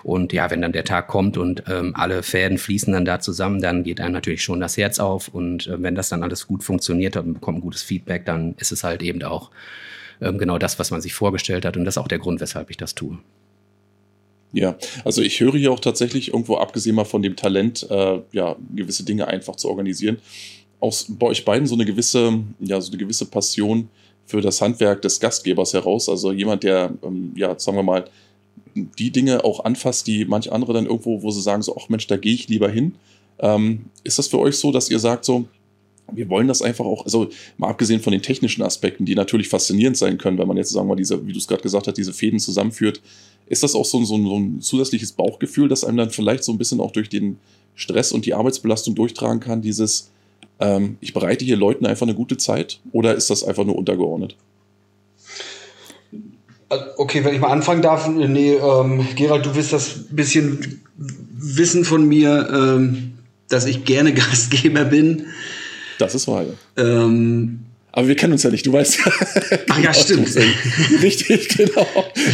und 0.04 0.34
ja, 0.34 0.50
wenn 0.50 0.62
dann 0.62 0.72
der 0.72 0.86
Tag 0.86 1.08
kommt 1.08 1.38
und 1.38 1.49
und 1.50 1.64
ähm, 1.68 1.94
alle 1.96 2.22
Fäden 2.22 2.58
fließen 2.58 2.94
dann 2.94 3.06
da 3.06 3.20
zusammen, 3.20 3.62
dann 3.62 3.84
geht 3.84 4.00
einem 4.00 4.14
natürlich 4.14 4.44
schon 4.44 4.60
das 4.60 4.78
Herz 4.78 5.00
auf 5.00 5.30
und 5.30 5.68
äh, 5.68 5.82
wenn 5.82 5.96
das 5.96 6.10
dann 6.10 6.24
alles 6.24 6.48
gut 6.48 6.64
funktioniert 6.64 7.16
hat 7.16 7.26
und 7.26 7.34
bekommt 7.34 7.60
ein 7.60 7.62
gutes 7.62 7.82
Feedback, 7.82 8.26
dann 8.26 8.56
ist 8.60 8.72
es 8.72 8.84
halt 8.84 9.02
eben 9.02 9.22
auch 9.24 9.50
ähm, 10.22 10.38
genau 10.38 10.58
das, 10.58 10.78
was 10.80 10.92
man 10.92 11.02
sich 11.02 11.14
vorgestellt 11.14 11.66
hat 11.66 11.76
und 11.76 11.86
das 11.86 11.94
ist 11.94 11.98
auch 11.98 12.08
der 12.08 12.20
Grund, 12.20 12.40
weshalb 12.40 12.70
ich 12.70 12.78
das 12.78 12.94
tue. 12.94 13.18
Ja, 14.52 14.78
also 15.06 15.22
ich 15.22 15.40
höre 15.40 15.54
hier 15.54 15.72
auch 15.72 15.80
tatsächlich 15.80 16.30
irgendwo, 16.30 16.58
abgesehen 16.58 16.96
mal 16.96 17.06
von 17.06 17.22
dem 17.22 17.36
Talent, 17.36 17.88
äh, 17.90 18.20
ja, 18.32 18.56
gewisse 18.76 19.04
Dinge 19.04 19.28
einfach 19.28 19.56
zu 19.56 19.70
organisieren, 19.70 20.18
aus 20.80 21.06
bei 21.10 21.28
euch 21.28 21.46
beiden 21.46 21.68
so 21.68 21.76
eine 21.76 21.86
gewisse, 21.86 22.44
ja, 22.60 22.80
so 22.82 22.92
eine 22.92 22.98
gewisse 22.98 23.26
Passion 23.26 23.90
für 24.26 24.42
das 24.42 24.62
Handwerk 24.62 25.02
des 25.02 25.20
Gastgebers 25.20 25.74
heraus. 25.74 26.08
Also 26.08 26.32
jemand, 26.32 26.64
der, 26.64 26.94
ähm, 27.04 27.34
ja, 27.36 27.58
sagen 27.60 27.78
wir 27.78 27.84
mal, 27.84 28.06
die 28.76 29.12
Dinge 29.12 29.44
auch 29.44 29.66
anfasst, 29.66 30.08
die 30.08 30.26
manche 30.26 30.52
andere 30.52 30.74
dann 30.74 30.86
irgendwo, 30.86 31.22
wo 31.22 31.32
sie 31.32 31.42
sagen, 31.42 31.62
so, 31.62 31.76
ach 31.80 31.90
Mensch, 31.90 32.08
da 32.08 32.18
gehe 32.18 32.34
ich 32.34 32.48
lieber 32.48 32.70
hin. 32.70 32.96
Ähm, 33.40 33.86
ist 34.04 34.20
das 34.20 34.28
für 34.28 34.40
euch 34.40 34.58
so, 34.58 34.72
dass 34.72 34.90
ihr 34.90 35.00
sagt, 35.00 35.26
so, 35.26 35.46
wir 36.14 36.30
wollen 36.30 36.48
das 36.48 36.62
einfach 36.62 36.86
auch, 36.86 37.06
also 37.06 37.30
mal 37.58 37.70
abgesehen 37.70 38.02
von 38.02 38.12
den 38.12 38.22
technischen 38.22 38.64
Aspekten, 38.64 39.06
die 39.06 39.16
natürlich 39.16 39.50
faszinierend 39.50 39.98
sein 39.98 40.18
können, 40.18 40.38
wenn 40.38 40.48
man 40.48 40.58
jetzt, 40.58 40.72
sagen 40.72 40.88
wir 40.88 40.94
mal, 40.94 40.98
diese, 40.98 41.26
wie 41.26 41.34
du 41.34 41.38
es 41.38 41.48
gerade 41.48 41.62
gesagt 41.62 41.88
hast, 41.88 41.98
diese 41.98 42.14
Fäden 42.14 42.40
zusammenführt, 42.40 43.02
ist 43.48 43.64
das 43.64 43.76
auch 43.76 43.86
so, 43.86 44.04
so, 44.04 44.18
so 44.18 44.38
ein 44.38 44.62
zusätzliches 44.62 45.12
Bauchgefühl, 45.12 45.70
das 45.70 45.84
einem 45.84 45.98
dann 45.98 46.10
vielleicht 46.10 46.44
so 46.44 46.52
ein 46.52 46.58
bisschen 46.58 46.80
auch 46.80 46.92
durch 46.92 47.10
den 47.10 47.38
Stress 47.76 48.12
und 48.12 48.26
die 48.26 48.34
Arbeitsbelastung 48.34 48.96
durchtragen 48.96 49.40
kann, 49.40 49.62
dieses, 49.62 50.12
ähm, 50.60 50.98
ich 51.02 51.14
bereite 51.14 51.46
hier 51.46 51.58
Leuten 51.58 51.86
einfach 51.86 52.06
eine 52.06 52.16
gute 52.16 52.38
Zeit 52.38 52.80
oder 52.92 53.16
ist 53.16 53.30
das 53.30 53.44
einfach 53.44 53.66
nur 53.66 53.76
untergeordnet? 53.76 54.36
Okay, 56.98 57.24
wenn 57.24 57.34
ich 57.34 57.42
mal 57.42 57.50
anfangen 57.50 57.82
darf, 57.82 58.08
nee, 58.08 58.54
ähm, 58.54 59.08
Gerald, 59.16 59.46
du 59.46 59.56
wirst 59.56 59.74
das 59.74 60.06
bisschen 60.10 60.82
wissen 60.96 61.84
von 61.84 62.08
mir, 62.08 62.48
ähm, 62.52 63.14
dass 63.48 63.66
ich 63.66 63.86
gerne 63.86 64.14
Gastgeber 64.14 64.86
bin. 64.86 65.28
Das 65.98 66.16
ist 66.16 66.28
wahr, 66.28 66.44
ja. 66.44 66.84
Ähm, 66.84 67.66
aber 67.92 68.08
wir 68.08 68.16
kennen 68.16 68.34
uns 68.34 68.44
ja 68.44 68.52
nicht, 68.52 68.66
du 68.66 68.72
weißt 68.72 69.00
ja. 69.00 69.12
Ach 69.70 69.80
ja, 69.80 69.94
stimmt. 69.96 70.30
Richtig, 71.02 71.50
genau. 71.50 71.88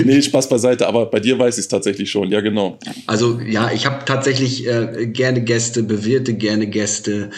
Nee, 0.04 0.22
Spaß 0.22 0.50
beiseite, 0.50 0.86
aber 0.86 1.06
bei 1.06 1.20
dir 1.20 1.39
weiß 1.39 1.56
ich 1.58 1.62
es 1.62 1.68
tatsächlich 1.70 2.12
schon, 2.12 2.30
ja, 2.30 2.42
genau. 2.42 2.77
Also 3.08 3.39
ja, 3.39 3.72
ich 3.72 3.86
habe 3.86 4.04
tatsächlich 4.06 4.68
äh, 4.68 5.08
gerne 5.08 5.42
Gäste, 5.42 5.84
bewirte 5.84 6.34
gerne 6.34 6.68
Gäste, 6.68 7.30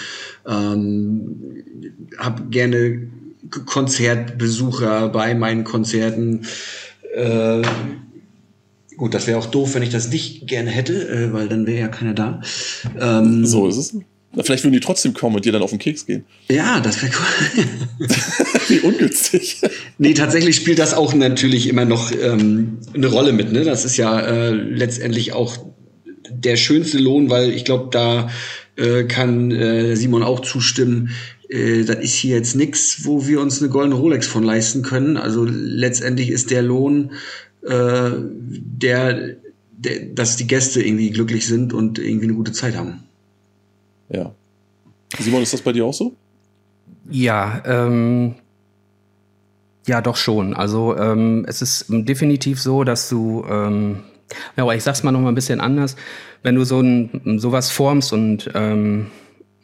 ähm, 0.47 1.63
habe 2.17 2.43
gerne 2.49 3.07
Konzertbesucher 3.65 5.09
bei 5.09 5.35
meinen 5.35 5.63
Konzerten. 5.63 6.45
Äh, 7.17 7.61
gut, 8.95 9.13
das 9.13 9.25
wäre 9.25 9.39
auch 9.39 9.47
doof, 9.47 9.73
wenn 9.73 9.83
ich 9.83 9.89
das 9.89 10.09
nicht 10.09 10.47
gerne 10.47 10.69
hätte, 10.69 11.09
äh, 11.09 11.33
weil 11.33 11.49
dann 11.49 11.65
wäre 11.65 11.79
ja 11.79 11.87
keiner 11.87 12.13
da. 12.13 12.41
Ähm, 12.99 13.45
so 13.45 13.67
ist 13.67 13.77
es. 13.77 13.95
Vielleicht 14.39 14.63
würden 14.63 14.73
die 14.73 14.79
trotzdem 14.79 15.13
kommen 15.13 15.35
und 15.35 15.45
dir 15.45 15.51
dann 15.51 15.63
auf 15.63 15.71
den 15.71 15.79
Keks 15.79 16.05
gehen. 16.05 16.25
Ja, 16.49 16.79
das 16.79 17.01
wäre 17.01 17.11
cool. 17.17 17.65
Wie 18.67 18.79
ungünstig. 18.81 19.61
Nee, 19.97 20.13
tatsächlich 20.13 20.55
spielt 20.55 20.77
das 20.77 20.93
auch 20.93 21.15
natürlich 21.15 21.67
immer 21.67 21.85
noch 21.85 22.11
ähm, 22.11 22.77
eine 22.93 23.07
Rolle 23.07 23.31
mit. 23.31 23.51
Ne? 23.51 23.63
Das 23.63 23.83
ist 23.83 23.97
ja 23.97 24.19
äh, 24.19 24.51
letztendlich 24.51 25.33
auch 25.33 25.57
der 26.29 26.55
schönste 26.55 26.99
Lohn, 26.99 27.29
weil 27.31 27.51
ich 27.51 27.65
glaube, 27.65 27.87
da 27.91 28.29
äh, 28.75 29.05
kann 29.05 29.51
äh, 29.51 29.95
Simon 29.95 30.21
auch 30.21 30.41
zustimmen. 30.41 31.09
Äh, 31.49 31.83
das 31.83 31.97
ist 31.97 32.13
hier 32.13 32.35
jetzt 32.35 32.55
nichts, 32.55 33.05
wo 33.05 33.27
wir 33.27 33.41
uns 33.41 33.61
eine 33.61 33.69
goldene 33.69 33.95
Rolex 33.95 34.27
von 34.27 34.43
leisten 34.43 34.81
können. 34.81 35.17
Also 35.17 35.45
letztendlich 35.45 36.29
ist 36.29 36.51
der 36.51 36.61
Lohn, 36.61 37.11
äh, 37.63 38.11
der, 38.13 39.35
der, 39.71 40.05
dass 40.13 40.37
die 40.37 40.47
Gäste 40.47 40.81
irgendwie 40.81 41.11
glücklich 41.11 41.47
sind 41.47 41.73
und 41.73 41.99
irgendwie 41.99 42.25
eine 42.25 42.35
gute 42.35 42.51
Zeit 42.51 42.75
haben. 42.75 43.03
Ja. 44.09 44.33
Simon, 45.19 45.41
ist 45.41 45.53
das 45.53 45.61
bei 45.61 45.73
dir 45.73 45.85
auch 45.85 45.93
so? 45.93 46.13
Ja, 47.09 47.61
ähm, 47.65 48.35
ja, 49.87 50.01
doch 50.01 50.17
schon. 50.17 50.53
Also 50.53 50.97
ähm, 50.97 51.45
es 51.47 51.61
ist 51.61 51.85
definitiv 51.89 52.61
so, 52.61 52.83
dass 52.83 53.07
du, 53.07 53.45
ähm, 53.49 54.03
ja, 54.57 54.63
aber 54.63 54.75
ich 54.75 54.83
sag's 54.83 55.03
mal 55.03 55.11
noch 55.11 55.21
mal 55.21 55.29
ein 55.29 55.35
bisschen 55.35 55.61
anders, 55.61 55.95
wenn 56.43 56.55
du 56.55 56.65
so 56.65 56.81
ein 56.81 57.39
sowas 57.39 57.71
formst 57.71 58.11
und 58.11 58.49
ähm, 58.53 59.07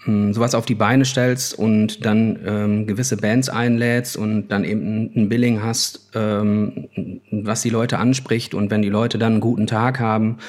hm, 0.06 0.34
sowas 0.34 0.54
auf 0.56 0.66
die 0.66 0.76
Beine 0.76 1.06
stellst 1.06 1.58
und 1.58 2.06
dann 2.06 2.40
ähm, 2.46 2.88
gewisse 2.88 3.18
Bands 3.18 3.50
einlädst 3.50 4.18
und 4.18 4.50
dann 4.50 4.66
eben 4.66 5.12
ein 5.16 5.30
Billing 5.30 5.64
hast, 5.64 6.10
ähm, 6.14 6.90
was 7.32 7.62
die 7.62 7.70
Leute 7.70 7.98
anspricht 8.00 8.54
und 8.54 8.70
wenn 8.70 8.82
die 8.82 8.90
Leute 8.90 9.18
dann 9.18 9.34
einen 9.34 9.42
guten 9.42 9.66
Tag 9.66 10.00
haben 10.00 10.40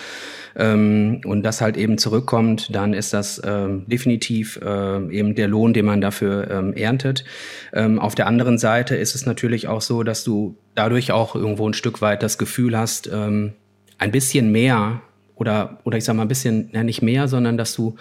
ähm, 0.56 1.20
und 1.24 1.42
das 1.42 1.60
halt 1.60 1.76
eben 1.76 1.98
zurückkommt, 1.98 2.74
dann 2.74 2.94
ist 2.94 3.12
das 3.12 3.40
ähm, 3.44 3.84
definitiv 3.86 4.58
äh, 4.62 5.08
eben 5.16 5.34
der 5.34 5.48
Lohn, 5.48 5.72
den 5.72 5.84
man 5.84 6.00
dafür 6.00 6.50
ähm, 6.50 6.72
erntet. 6.74 7.24
Ähm, 7.72 7.98
auf 7.98 8.14
der 8.14 8.26
anderen 8.26 8.58
Seite 8.58 8.96
ist 8.96 9.14
es 9.14 9.24
natürlich 9.24 9.68
auch 9.68 9.82
so, 9.82 10.02
dass 10.02 10.24
du 10.24 10.56
dadurch 10.74 11.12
auch 11.12 11.36
irgendwo 11.36 11.68
ein 11.68 11.74
Stück 11.74 12.00
weit 12.00 12.22
das 12.22 12.38
Gefühl 12.38 12.76
hast, 12.76 13.08
ähm, 13.12 13.52
ein 13.98 14.10
bisschen 14.10 14.50
mehr 14.50 15.00
oder, 15.36 15.78
oder 15.84 15.98
ich 15.98 16.04
sag 16.04 16.16
mal 16.16 16.22
ein 16.22 16.28
bisschen, 16.28 16.70
ja 16.72 16.82
nicht 16.82 17.02
mehr, 17.02 17.28
sondern 17.28 17.56
dass 17.56 17.74
du 17.74 17.96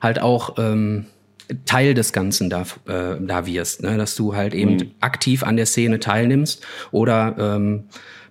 halt 0.00 0.20
auch 0.20 0.56
ähm, 0.58 1.06
Teil 1.64 1.94
des 1.94 2.12
Ganzen 2.12 2.50
da, 2.50 2.62
äh, 2.86 3.16
da 3.20 3.46
wirst, 3.46 3.82
ne? 3.82 3.96
dass 3.96 4.16
du 4.16 4.34
halt 4.34 4.54
eben 4.54 4.74
mhm. 4.74 4.90
aktiv 5.00 5.42
an 5.42 5.56
der 5.56 5.66
Szene 5.66 6.00
teilnimmst 6.00 6.66
oder 6.90 7.36
ähm, 7.38 7.84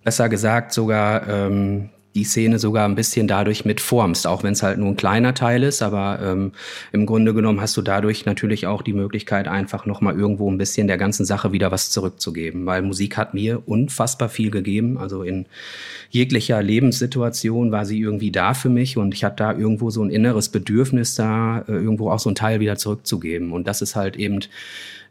besser 0.04 0.30
gesagt 0.30 0.74
sogar 0.74 1.28
ähm, 1.28 1.90
die 2.16 2.24
Szene 2.24 2.60
sogar 2.60 2.88
ein 2.88 2.96
bisschen 2.96 3.28
dadurch 3.28 3.66
mitformst, 3.66 4.26
auch 4.26 4.44
wenn 4.44 4.54
es 4.54 4.64
halt 4.64 4.80
nur 4.80 4.88
ein 4.88 4.96
kleiner 4.96 5.34
Teil 5.34 5.64
ist, 5.64 5.82
aber 5.82 6.20
ähm, 6.24 6.54
im 6.94 7.06
Grunde 7.06 7.34
genommen 7.34 7.62
hast 7.62 7.76
du 7.76 7.82
dadurch 7.82 8.26
natürlich 8.26 8.66
auch 8.68 8.82
die 8.82 8.94
Möglichkeit, 8.94 9.48
einfach 9.48 9.86
nochmal 9.86 10.18
irgendwo 10.18 10.50
ein 10.50 10.58
bisschen 10.58 10.88
der 10.88 10.98
ganzen 10.98 11.26
Sache 11.26 11.52
wieder 11.52 11.72
was 11.72 11.90
zurückzugeben, 11.90 12.66
weil 12.66 12.82
Musik 12.82 13.18
hat 13.18 13.34
mir 13.34 13.62
unfassbar 13.68 14.30
viel 14.30 14.50
gegeben, 14.50 14.98
also 14.98 15.24
in 15.24 15.46
jeglicher 16.10 16.64
Lebenssituation 16.64 17.72
war 17.72 17.86
sie 17.86 18.00
irgendwie 18.00 18.32
da 18.32 18.54
für 18.54 18.70
mich 18.70 18.98
und 18.98 19.14
ich 19.14 19.24
hatte 19.24 19.38
da 19.38 19.52
irgendwo 19.54 19.90
so 19.90 20.02
ein 20.02 20.10
inneres 20.10 20.50
Bedürfnis 20.50 21.16
da, 21.16 21.66
äh, 21.68 21.74
irgendwo 21.74 22.10
auch 22.10 22.20
so 22.20 22.30
ein 22.30 22.36
Teil 22.36 22.62
wieder 22.62 22.78
zurückzugeben. 22.78 23.52
Und 23.52 23.68
das 23.68 23.82
ist 23.82 23.96
halt 23.96 24.16
eben 24.16 24.40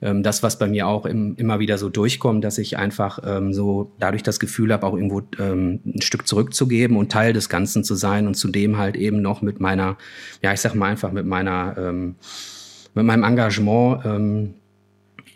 ähm, 0.04 0.22
das, 0.22 0.42
was 0.42 0.58
bei 0.58 0.68
mir 0.68 0.86
auch 0.86 1.06
im, 1.06 1.34
immer 1.36 1.58
wieder 1.58 1.78
so 1.78 1.88
durchkommt, 1.88 2.44
dass 2.44 2.58
ich 2.58 2.76
einfach 2.76 3.18
ähm, 3.24 3.54
so 3.54 3.90
dadurch 3.98 4.22
das 4.22 4.38
Gefühl 4.38 4.72
habe, 4.72 4.86
auch 4.86 4.94
irgendwo 4.94 5.22
ähm, 5.38 5.80
ein 5.84 6.02
Stück 6.02 6.28
zurückzugeben 6.28 6.96
und 6.98 7.10
Teil 7.10 7.32
des 7.32 7.48
Ganzen 7.48 7.82
zu 7.82 7.94
sein 7.94 8.26
und 8.26 8.34
zudem 8.34 8.76
halt 8.76 8.96
eben 8.96 9.22
noch 9.22 9.40
mit 9.40 9.60
meiner, 9.60 9.96
ja, 10.42 10.52
ich 10.52 10.60
sag 10.60 10.74
mal 10.74 10.90
einfach 10.90 11.10
mit 11.10 11.24
meiner, 11.24 11.74
ähm, 11.78 12.16
mit 12.94 13.06
meinem 13.06 13.24
Engagement, 13.24 14.04
ähm, 14.04 14.54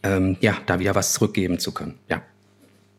ähm, 0.02 0.36
ja, 0.40 0.58
da 0.66 0.78
wieder 0.78 0.94
was 0.94 1.14
zurückgeben 1.14 1.58
zu 1.58 1.72
können. 1.72 1.94
Ja. 2.08 2.22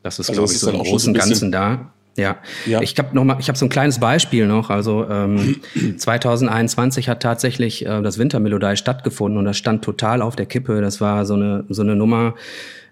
Das 0.01 0.17
ist, 0.17 0.29
also 0.29 0.41
glaube 0.41 0.51
ich, 0.51 0.59
so 0.59 0.71
im 0.71 0.79
Großen 0.79 1.13
und 1.13 1.19
Ganzen 1.19 1.51
da. 1.51 1.93
Ja, 2.19 2.37
ja. 2.65 2.81
ich 2.81 2.97
habe 2.97 3.15
noch 3.15 3.23
mal, 3.23 3.37
ich 3.39 3.47
habe 3.47 3.57
so 3.57 3.65
ein 3.65 3.69
kleines 3.69 3.99
Beispiel 3.99 4.47
noch. 4.47 4.69
Also 4.69 5.07
ähm, 5.09 5.61
2021 5.97 7.09
hat 7.09 7.21
tatsächlich 7.21 7.85
äh, 7.85 8.01
das 8.01 8.17
Wintermelodie 8.17 8.75
stattgefunden 8.75 9.37
und 9.37 9.45
das 9.45 9.57
stand 9.57 9.83
total 9.83 10.21
auf 10.21 10.35
der 10.35 10.45
Kippe. 10.45 10.81
Das 10.81 11.01
war 11.01 11.25
so 11.25 11.35
eine 11.35 11.65
so 11.69 11.81
eine 11.81 11.95
Nummer. 11.95 12.35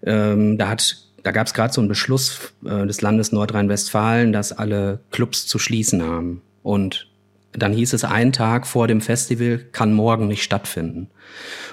Ähm, 0.03 0.57
da 0.57 0.69
hat 0.69 0.97
da 1.23 1.31
gab 1.31 1.47
es 1.47 1.53
gerade 1.53 1.73
so 1.73 1.81
einen 1.81 1.89
Beschluss 1.89 2.53
äh, 2.65 2.85
des 2.85 3.01
Landes 3.01 3.31
Nordrhein-Westfalen, 3.31 4.31
dass 4.31 4.53
alle 4.53 4.99
Clubs 5.11 5.45
zu 5.45 5.59
schließen 5.59 6.01
haben. 6.01 6.41
Und 6.63 7.07
dann 7.51 7.73
hieß 7.73 7.93
es, 7.93 8.03
ein 8.03 8.31
Tag 8.31 8.67
vor 8.67 8.87
dem 8.87 9.01
Festival 9.01 9.59
kann 9.71 9.93
morgen 9.93 10.27
nicht 10.27 10.43
stattfinden. 10.43 11.09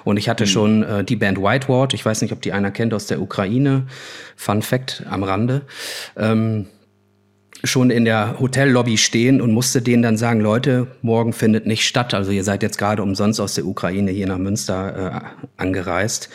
Und 0.02 0.16
ich 0.16 0.28
hatte 0.28 0.44
mhm. 0.44 0.48
schon 0.48 0.82
äh, 0.82 1.04
die 1.04 1.16
Band 1.16 1.38
Whiteward, 1.38 1.94
ich 1.94 2.04
weiß 2.04 2.22
nicht, 2.22 2.32
ob 2.32 2.42
die 2.42 2.52
einer 2.52 2.70
kennt 2.70 2.94
aus 2.94 3.06
der 3.06 3.20
Ukraine. 3.20 3.86
Fun 4.36 4.62
Fact 4.62 5.04
am 5.08 5.22
Rande. 5.22 5.62
Ähm, 6.16 6.66
schon 7.62 7.90
in 7.90 8.04
der 8.04 8.38
Hotellobby 8.40 8.98
stehen 8.98 9.40
und 9.40 9.52
musste 9.52 9.80
denen 9.80 10.02
dann 10.02 10.16
sagen, 10.16 10.40
Leute, 10.40 10.86
morgen 11.02 11.32
findet 11.32 11.66
nicht 11.66 11.86
statt. 11.86 12.12
Also 12.12 12.30
ihr 12.30 12.44
seid 12.44 12.62
jetzt 12.62 12.78
gerade 12.78 13.02
umsonst 13.02 13.40
aus 13.40 13.54
der 13.54 13.66
Ukraine 13.66 14.10
hier 14.10 14.26
nach 14.26 14.38
Münster 14.38 15.22
äh, 15.22 15.62
angereist. 15.62 16.28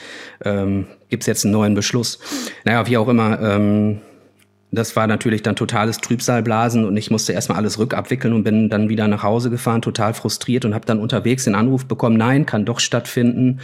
Ähm, 0.44 0.88
Gibt 1.10 1.28
jetzt 1.28 1.44
einen 1.44 1.54
neuen 1.54 1.76
Beschluss? 1.76 2.20
Naja, 2.66 2.88
wie 2.88 2.98
auch 2.98 3.08
immer. 3.08 3.40
Ähm, 3.42 4.02
das 4.72 4.96
war 4.96 5.08
natürlich 5.08 5.42
dann 5.42 5.56
totales 5.56 5.98
Trübsalblasen 5.98 6.86
und 6.86 6.96
ich 6.96 7.10
musste 7.10 7.34
erstmal 7.34 7.58
alles 7.58 7.80
rückabwickeln 7.80 8.34
und 8.34 8.44
bin 8.44 8.70
dann 8.70 8.88
wieder 8.88 9.08
nach 9.08 9.24
Hause 9.24 9.50
gefahren, 9.50 9.82
total 9.82 10.14
frustriert 10.14 10.64
und 10.64 10.76
habe 10.76 10.86
dann 10.86 11.00
unterwegs 11.00 11.46
den 11.46 11.56
Anruf 11.56 11.86
bekommen, 11.86 12.18
nein, 12.18 12.46
kann 12.46 12.66
doch 12.66 12.80
stattfinden, 12.80 13.62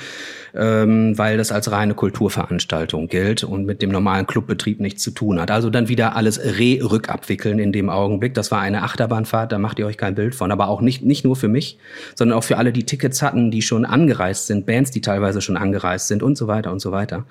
ähm, 0.56 1.16
weil 1.16 1.38
das 1.38 1.52
als 1.52 1.72
reine 1.72 1.94
Kulturveranstaltung 1.94 3.08
gilt 3.08 3.44
und 3.44 3.66
mit 3.66 3.84
dem 3.84 3.92
normalen 3.92 4.26
Clubbetrieb 4.26 4.80
nichts 4.80 5.04
zu 5.04 5.12
tun 5.12 5.40
hat. 5.40 5.52
Also 5.52 5.70
dann 5.70 5.90
wieder 5.90 6.16
alles 6.16 6.40
re-rückabwickeln 6.40 7.60
in 7.60 7.72
dem 7.72 7.92
Augenblick. 7.92 8.34
Das 8.34 8.50
war 8.50 8.62
eine 8.62 8.82
Achterbahnfahrt, 8.82 9.52
da 9.52 9.60
macht 9.60 9.78
ihr 9.78 9.86
euch 9.86 9.98
kein 9.98 10.16
Bild 10.16 10.34
von, 10.34 10.52
aber 10.52 10.70
auch 10.70 10.82
nicht, 10.82 11.04
nicht 11.04 11.24
nur 11.24 11.36
für 11.36 11.48
mich, 11.48 11.78
sondern 12.16 12.36
auch 12.36 12.44
für 12.44 12.58
alle, 12.58 12.74
die 12.74 12.84
Tickets 12.84 13.22
hatten, 13.22 13.52
die 13.52 13.62
schon 13.62 13.86
angereist 13.86 14.48
sind, 14.48 14.66
Bands, 14.66 14.90
die 14.90 15.02
teilweise 15.02 15.42
schon 15.42 15.56
angereist 15.56 16.08
sind 16.08 16.24
und 16.24 16.36
so 16.36 16.48
weiter 16.48 16.72
und 16.72 16.80
so 16.80 16.92
weiter. 16.92 17.26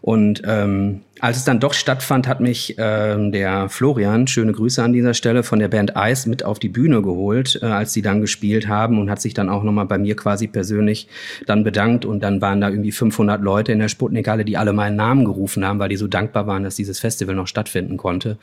Und 0.00 0.40
ähm, 0.46 1.02
als 1.20 1.38
es 1.38 1.44
dann 1.44 1.60
doch 1.60 1.72
stattfand, 1.72 2.28
hat 2.28 2.40
mich 2.40 2.74
ähm, 2.78 3.32
der 3.32 3.68
Florian, 3.68 4.26
schöne 4.26 4.52
Grüße 4.52 4.82
an 4.82 4.92
dieser 4.92 5.14
Stelle, 5.14 5.42
von 5.42 5.58
der 5.58 5.68
Band 5.68 5.94
Ice 5.96 6.28
mit 6.28 6.44
auf 6.44 6.58
die 6.58 6.68
Bühne 6.68 7.00
geholt, 7.00 7.58
äh, 7.62 7.66
als 7.66 7.92
sie 7.92 8.02
dann 8.02 8.20
gespielt 8.20 8.68
haben 8.68 8.98
und 8.98 9.10
hat 9.10 9.20
sich 9.20 9.32
dann 9.32 9.48
auch 9.48 9.62
nochmal 9.62 9.86
bei 9.86 9.96
mir 9.96 10.14
quasi 10.14 10.46
persönlich 10.46 11.08
dann 11.46 11.64
bedankt. 11.64 12.04
Und 12.04 12.22
dann 12.22 12.42
waren 12.42 12.60
da 12.60 12.68
irgendwie 12.68 12.92
500 12.92 13.40
Leute 13.40 13.72
in 13.72 13.78
der 13.78 13.88
Sputnikhalle, 13.88 14.44
die 14.44 14.56
alle 14.56 14.72
meinen 14.72 14.96
Namen 14.96 15.24
gerufen 15.24 15.64
haben, 15.64 15.78
weil 15.78 15.88
die 15.88 15.96
so 15.96 16.06
dankbar 16.06 16.46
waren, 16.46 16.64
dass 16.64 16.76
dieses 16.76 17.00
Festival 17.00 17.34
noch 17.34 17.46
stattfinden 17.46 17.96
konnte. 17.96 18.36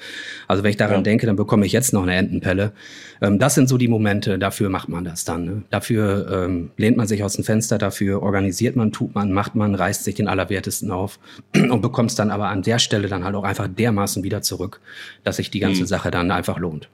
Also 0.47 0.63
wenn 0.63 0.71
ich 0.71 0.77
daran 0.77 0.97
ja. 0.97 1.01
denke, 1.01 1.27
dann 1.27 1.35
bekomme 1.35 1.65
ich 1.65 1.71
jetzt 1.71 1.93
noch 1.93 2.03
eine 2.03 2.15
Entenpelle. 2.15 2.71
Ähm, 3.21 3.37
das 3.37 3.53
sind 3.53 3.69
so 3.69 3.77
die 3.77 3.87
Momente, 3.87 4.39
dafür 4.39 4.69
macht 4.69 4.89
man 4.89 5.03
das 5.03 5.25
dann. 5.25 5.45
Ne? 5.45 5.63
Dafür 5.69 6.45
ähm, 6.45 6.71
lehnt 6.77 6.97
man 6.97 7.07
sich 7.07 7.23
aus 7.23 7.33
dem 7.33 7.43
Fenster, 7.43 7.77
dafür 7.77 8.23
organisiert 8.23 8.75
man, 8.75 8.91
tut 8.91 9.13
man, 9.13 9.31
macht 9.31 9.53
man, 9.53 9.75
reißt 9.75 10.03
sich 10.03 10.15
den 10.15 10.27
Allerwertesten 10.27 10.91
auf 10.91 11.19
und 11.53 11.81
bekommt 11.81 12.09
es 12.09 12.15
dann 12.15 12.31
aber 12.31 12.47
an 12.47 12.62
der 12.63 12.79
Stelle 12.79 13.07
dann 13.07 13.23
halt 13.23 13.35
auch 13.35 13.43
einfach 13.43 13.67
dermaßen 13.67 14.23
wieder 14.23 14.41
zurück, 14.41 14.81
dass 15.23 15.37
sich 15.37 15.51
die 15.51 15.59
ganze 15.59 15.81
hm. 15.81 15.87
Sache 15.87 16.11
dann 16.11 16.31
einfach 16.31 16.57
lohnt. 16.57 16.89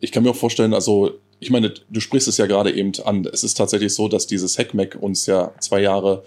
Ich 0.00 0.12
kann 0.12 0.22
mir 0.22 0.30
auch 0.30 0.36
vorstellen, 0.36 0.74
also 0.74 1.18
ich 1.38 1.50
meine, 1.50 1.72
du 1.90 2.00
sprichst 2.00 2.28
es 2.28 2.38
ja 2.38 2.46
gerade 2.46 2.72
eben 2.72 2.92
an. 3.04 3.28
Es 3.30 3.44
ist 3.44 3.54
tatsächlich 3.54 3.94
so, 3.94 4.08
dass 4.08 4.26
dieses 4.26 4.58
Hackmack 4.58 4.96
uns 5.00 5.26
ja 5.26 5.52
zwei 5.60 5.80
Jahre 5.80 6.24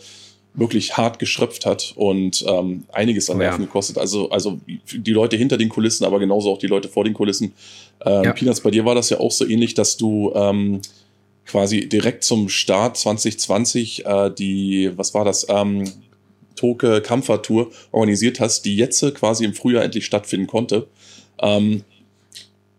wirklich 0.53 0.98
hart 0.98 1.19
geschröpft 1.19 1.65
hat 1.65 1.93
und 1.95 2.43
ähm, 2.48 2.83
einiges 2.91 3.29
an 3.29 3.38
oh 3.38 3.39
Nerven 3.39 3.62
ja. 3.62 3.65
gekostet. 3.65 3.98
Also, 3.98 4.29
also 4.29 4.59
die 4.67 5.12
Leute 5.12 5.38
hinter 5.38 5.57
den 5.57 5.69
Kulissen, 5.69 6.05
aber 6.05 6.19
genauso 6.19 6.51
auch 6.51 6.57
die 6.57 6.67
Leute 6.67 6.89
vor 6.89 7.03
den 7.03 7.13
Kulissen. 7.13 7.53
Ähm, 8.05 8.24
ja. 8.24 8.33
Peanuts, 8.33 8.62
bei 8.62 8.71
dir 8.71 8.86
war 8.86 8.95
das 8.95 9.09
ja 9.09 9.19
auch 9.19 9.31
so 9.31 9.48
ähnlich, 9.48 9.74
dass 9.74 9.98
du 9.98 10.31
ähm, 10.36 10.81
quasi 11.45 11.88
direkt 11.88 12.24
zum 12.24 12.50
Start 12.50 12.98
2020 12.98 14.05
äh, 14.05 14.31
die, 14.31 14.91
was 14.95 15.13
war 15.13 15.25
das, 15.25 15.45
ähm, 15.50 15.86
Toke 16.60 17.01
Kampfer-Tour 17.01 17.72
organisiert 17.92 18.39
hast, 18.39 18.66
die 18.66 18.75
jetzt 18.75 19.01
quasi 19.16 19.46
im 19.46 19.54
Frühjahr 19.54 19.84
endlich 19.84 20.06
stattfinden 20.06 20.48
konnte. 20.48 20.88
Ähm, 21.42 21.84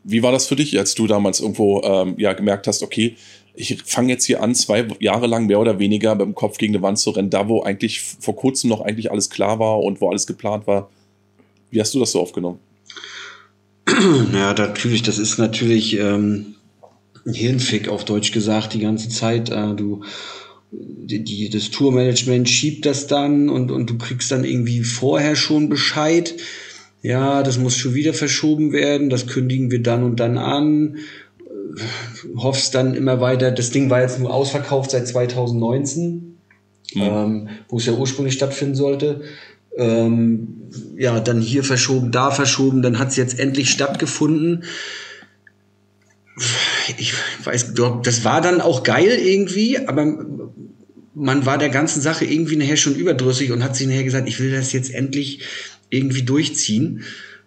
wie 0.05 0.23
war 0.23 0.33
das 0.33 0.47
für 0.47 0.57
dich, 0.57 0.79
als 0.79 0.95
du 0.95 1.07
damals 1.07 1.41
irgendwo 1.41 1.83
ähm, 1.83 2.15
ja, 2.19 2.33
gemerkt 2.33 2.67
hast, 2.67 2.83
okay, 2.83 3.17
ich 3.55 3.83
fange 3.85 4.11
jetzt 4.11 4.25
hier 4.25 4.43
an, 4.43 4.55
zwei 4.55 4.87
Jahre 5.01 5.27
lang 5.27 5.47
mehr 5.47 5.61
oder 5.61 5.79
weniger 5.79 6.15
mit 6.15 6.25
dem 6.25 6.35
Kopf 6.35 6.59
gegen 6.59 6.73
die 6.73 6.83
Wand 6.83 6.99
zu 6.99 7.11
rennen, 7.11 7.31
da 7.31 7.49
wo 7.49 7.63
eigentlich 7.63 8.01
vor 8.01 8.37
kurzem 8.37 8.71
noch 8.71 8.81
eigentlich 8.81 9.11
alles 9.11 9.29
klar 9.29 9.59
war 9.59 9.81
und 9.81 10.01
wo 10.01 10.09
alles 10.09 10.27
geplant 10.27 10.67
war. 10.67 10.91
Wie 11.71 11.81
hast 11.81 11.95
du 11.95 12.01
das 12.01 12.13
so 12.13 12.21
aufgenommen? 12.21 12.59
Ja, 14.33 14.55
natürlich, 14.55 15.03
das 15.03 15.19
ist 15.19 15.39
natürlich 15.39 15.99
ähm, 15.99 16.55
ein 17.27 17.35
Hirnfick 17.35 17.89
auf 17.89 18.05
Deutsch 18.05 18.33
gesagt 18.33 18.73
die 18.73 18.81
ganze 18.81 19.09
Zeit. 19.09 19.51
Äh, 19.51 19.75
du 19.75 20.03
die, 20.73 21.25
die, 21.25 21.51
das 21.51 21.71
Tourmanagement 21.71 22.49
schiebt 22.49 22.87
das 22.87 23.07
dann 23.07 23.49
und, 23.49 23.71
und 23.71 23.91
du 23.91 23.99
kriegst 23.99 24.31
dann 24.31 24.45
irgendwie 24.45 24.85
vorher 24.85 25.37
schon 25.37 25.69
Bescheid. 25.69 26.35
Ja, 27.03 27.43
das 27.43 27.59
muss 27.59 27.77
schon 27.77 27.95
wieder 27.95 28.13
verschoben 28.13 28.73
werden, 28.73 29.11
das 29.11 29.27
kündigen 29.27 29.71
wir 29.71 29.83
dann 29.83 30.05
und 30.05 30.21
dann 30.21 30.39
an. 30.39 30.99
Hoffst 32.37 32.75
dann 32.75 32.95
immer 32.95 33.21
weiter, 33.21 33.51
das 33.51 33.71
Ding 33.71 33.91
war 33.91 34.01
jetzt 34.01 34.19
nur 34.19 34.33
ausverkauft 34.33 34.91
seit 34.91 35.09
2019, 35.09 36.37
mhm. 36.95 37.03
ähm, 37.03 37.49
wo 37.69 37.79
es 37.79 37.87
ja 37.87 37.93
ursprünglich 37.93 38.35
stattfinden 38.35 38.75
sollte. 38.75 39.23
Ähm, 39.77 40.69
ja, 40.97 41.21
dann 41.21 41.41
hier 41.41 41.65
verschoben, 41.65 42.11
da 42.11 42.31
verschoben, 42.31 42.83
dann 42.83 42.99
hat 42.99 43.09
es 43.09 43.17
jetzt 43.17 43.39
endlich 43.39 43.71
stattgefunden 43.71 44.65
ich 46.99 47.15
weiß, 47.45 47.75
das 48.03 48.25
war 48.25 48.41
dann 48.41 48.61
auch 48.61 48.83
geil 48.83 49.19
irgendwie, 49.23 49.79
aber 49.79 50.25
man 51.15 51.47
war 51.47 51.59
der 51.59 51.71
ganzen 51.71 52.01
Sache 52.01 52.25
irgendwie 52.25 52.57
nachher 52.57 52.77
schon 52.77 52.95
überdrüssig 52.95 53.53
und 53.53 53.65
hat 53.65 53.77
sich 53.77 53.87
nachher 53.87 54.05
gesagt, 54.05 54.29
ich 54.29 54.39
will 54.41 54.53
das 54.53 54.73
jetzt 54.73 54.95
endlich 54.95 55.41
irgendwie 55.91 56.23
durchziehen. 56.23 57.03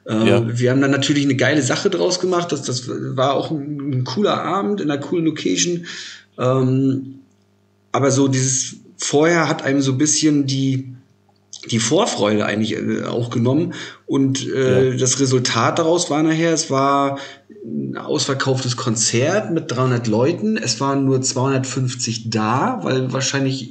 Äh, 0.06 0.30
ja. 0.30 0.60
Wir 0.60 0.72
haben 0.72 0.82
dann 0.82 0.92
natürlich 0.92 1.24
eine 1.24 1.36
geile 1.36 1.62
Sache 1.62 1.90
draus 1.90 2.20
gemacht. 2.20 2.52
Das, 2.52 2.64
das 2.64 2.90
war 2.90 3.34
auch 3.34 3.52
ein, 3.52 3.80
ein 3.92 4.04
cooler 4.04 4.42
Abend 4.42 4.82
in 4.82 4.92
einer 4.92 5.02
coolen 5.02 5.26
Location. 5.26 5.86
Ähm, 6.38 7.20
aber 7.92 8.12
so 8.12 8.28
dieses 8.28 8.78
vorher 8.98 9.48
hat 9.48 9.64
einem 9.64 9.82
so 9.82 9.94
ein 9.94 9.98
bisschen 9.98 10.46
die, 10.46 10.94
die 11.72 11.80
Vorfreude 11.80 12.46
eigentlich 12.46 12.74
äh, 12.74 13.04
auch 13.04 13.30
genommen. 13.30 13.74
Und 14.06 14.48
äh, 14.48 14.92
ja. 14.92 14.98
das 14.98 15.20
Resultat 15.20 15.80
daraus 15.80 16.10
war 16.10 16.24
nachher, 16.24 16.54
es 16.54 16.70
war 16.70 17.20
ein 17.66 17.98
ausverkauftes 17.98 18.76
Konzert 18.76 19.52
mit 19.52 19.72
300 19.72 20.08
Leuten. 20.08 20.58
Es 20.58 20.80
waren 20.82 21.06
nur 21.06 21.22
250 21.22 22.30
da, 22.30 22.80
weil 22.84 23.14
wahrscheinlich 23.14 23.70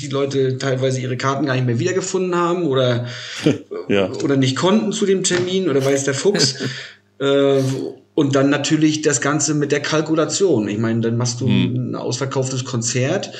die 0.00 0.08
Leute 0.08 0.58
teilweise 0.58 1.00
ihre 1.00 1.16
Karten 1.16 1.46
gar 1.46 1.54
nicht 1.54 1.66
mehr 1.66 1.78
wiedergefunden 1.78 2.34
haben 2.34 2.64
oder, 2.64 3.06
ja. 3.88 4.10
oder 4.22 4.36
nicht 4.36 4.56
konnten 4.56 4.92
zu 4.92 5.04
dem 5.04 5.24
Termin 5.24 5.68
oder 5.68 5.84
weiß 5.84 6.04
der 6.04 6.14
Fuchs. 6.14 6.56
äh, 7.18 7.60
und 8.14 8.34
dann 8.34 8.50
natürlich 8.50 9.02
das 9.02 9.20
Ganze 9.20 9.54
mit 9.54 9.72
der 9.72 9.80
Kalkulation. 9.80 10.68
Ich 10.68 10.78
meine, 10.78 11.00
dann 11.00 11.16
machst 11.16 11.40
du 11.40 11.46
hm. 11.46 11.90
ein 11.90 11.94
ausverkauftes 11.94 12.64
Konzert 12.64 13.32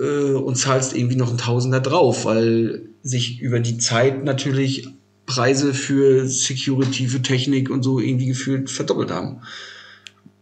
äh, 0.00 0.32
und 0.32 0.56
zahlst 0.56 0.96
irgendwie 0.96 1.16
noch 1.16 1.30
ein 1.30 1.38
Tausender 1.38 1.80
drauf, 1.80 2.24
weil 2.24 2.88
sich 3.02 3.40
über 3.40 3.60
die 3.60 3.78
Zeit 3.78 4.24
natürlich 4.24 4.88
Preise 5.26 5.74
für 5.74 6.28
Security, 6.28 7.08
für 7.08 7.22
Technik 7.22 7.70
und 7.70 7.82
so 7.82 7.98
irgendwie 7.98 8.26
gefühlt 8.26 8.70
verdoppelt 8.70 9.10
haben. 9.10 9.40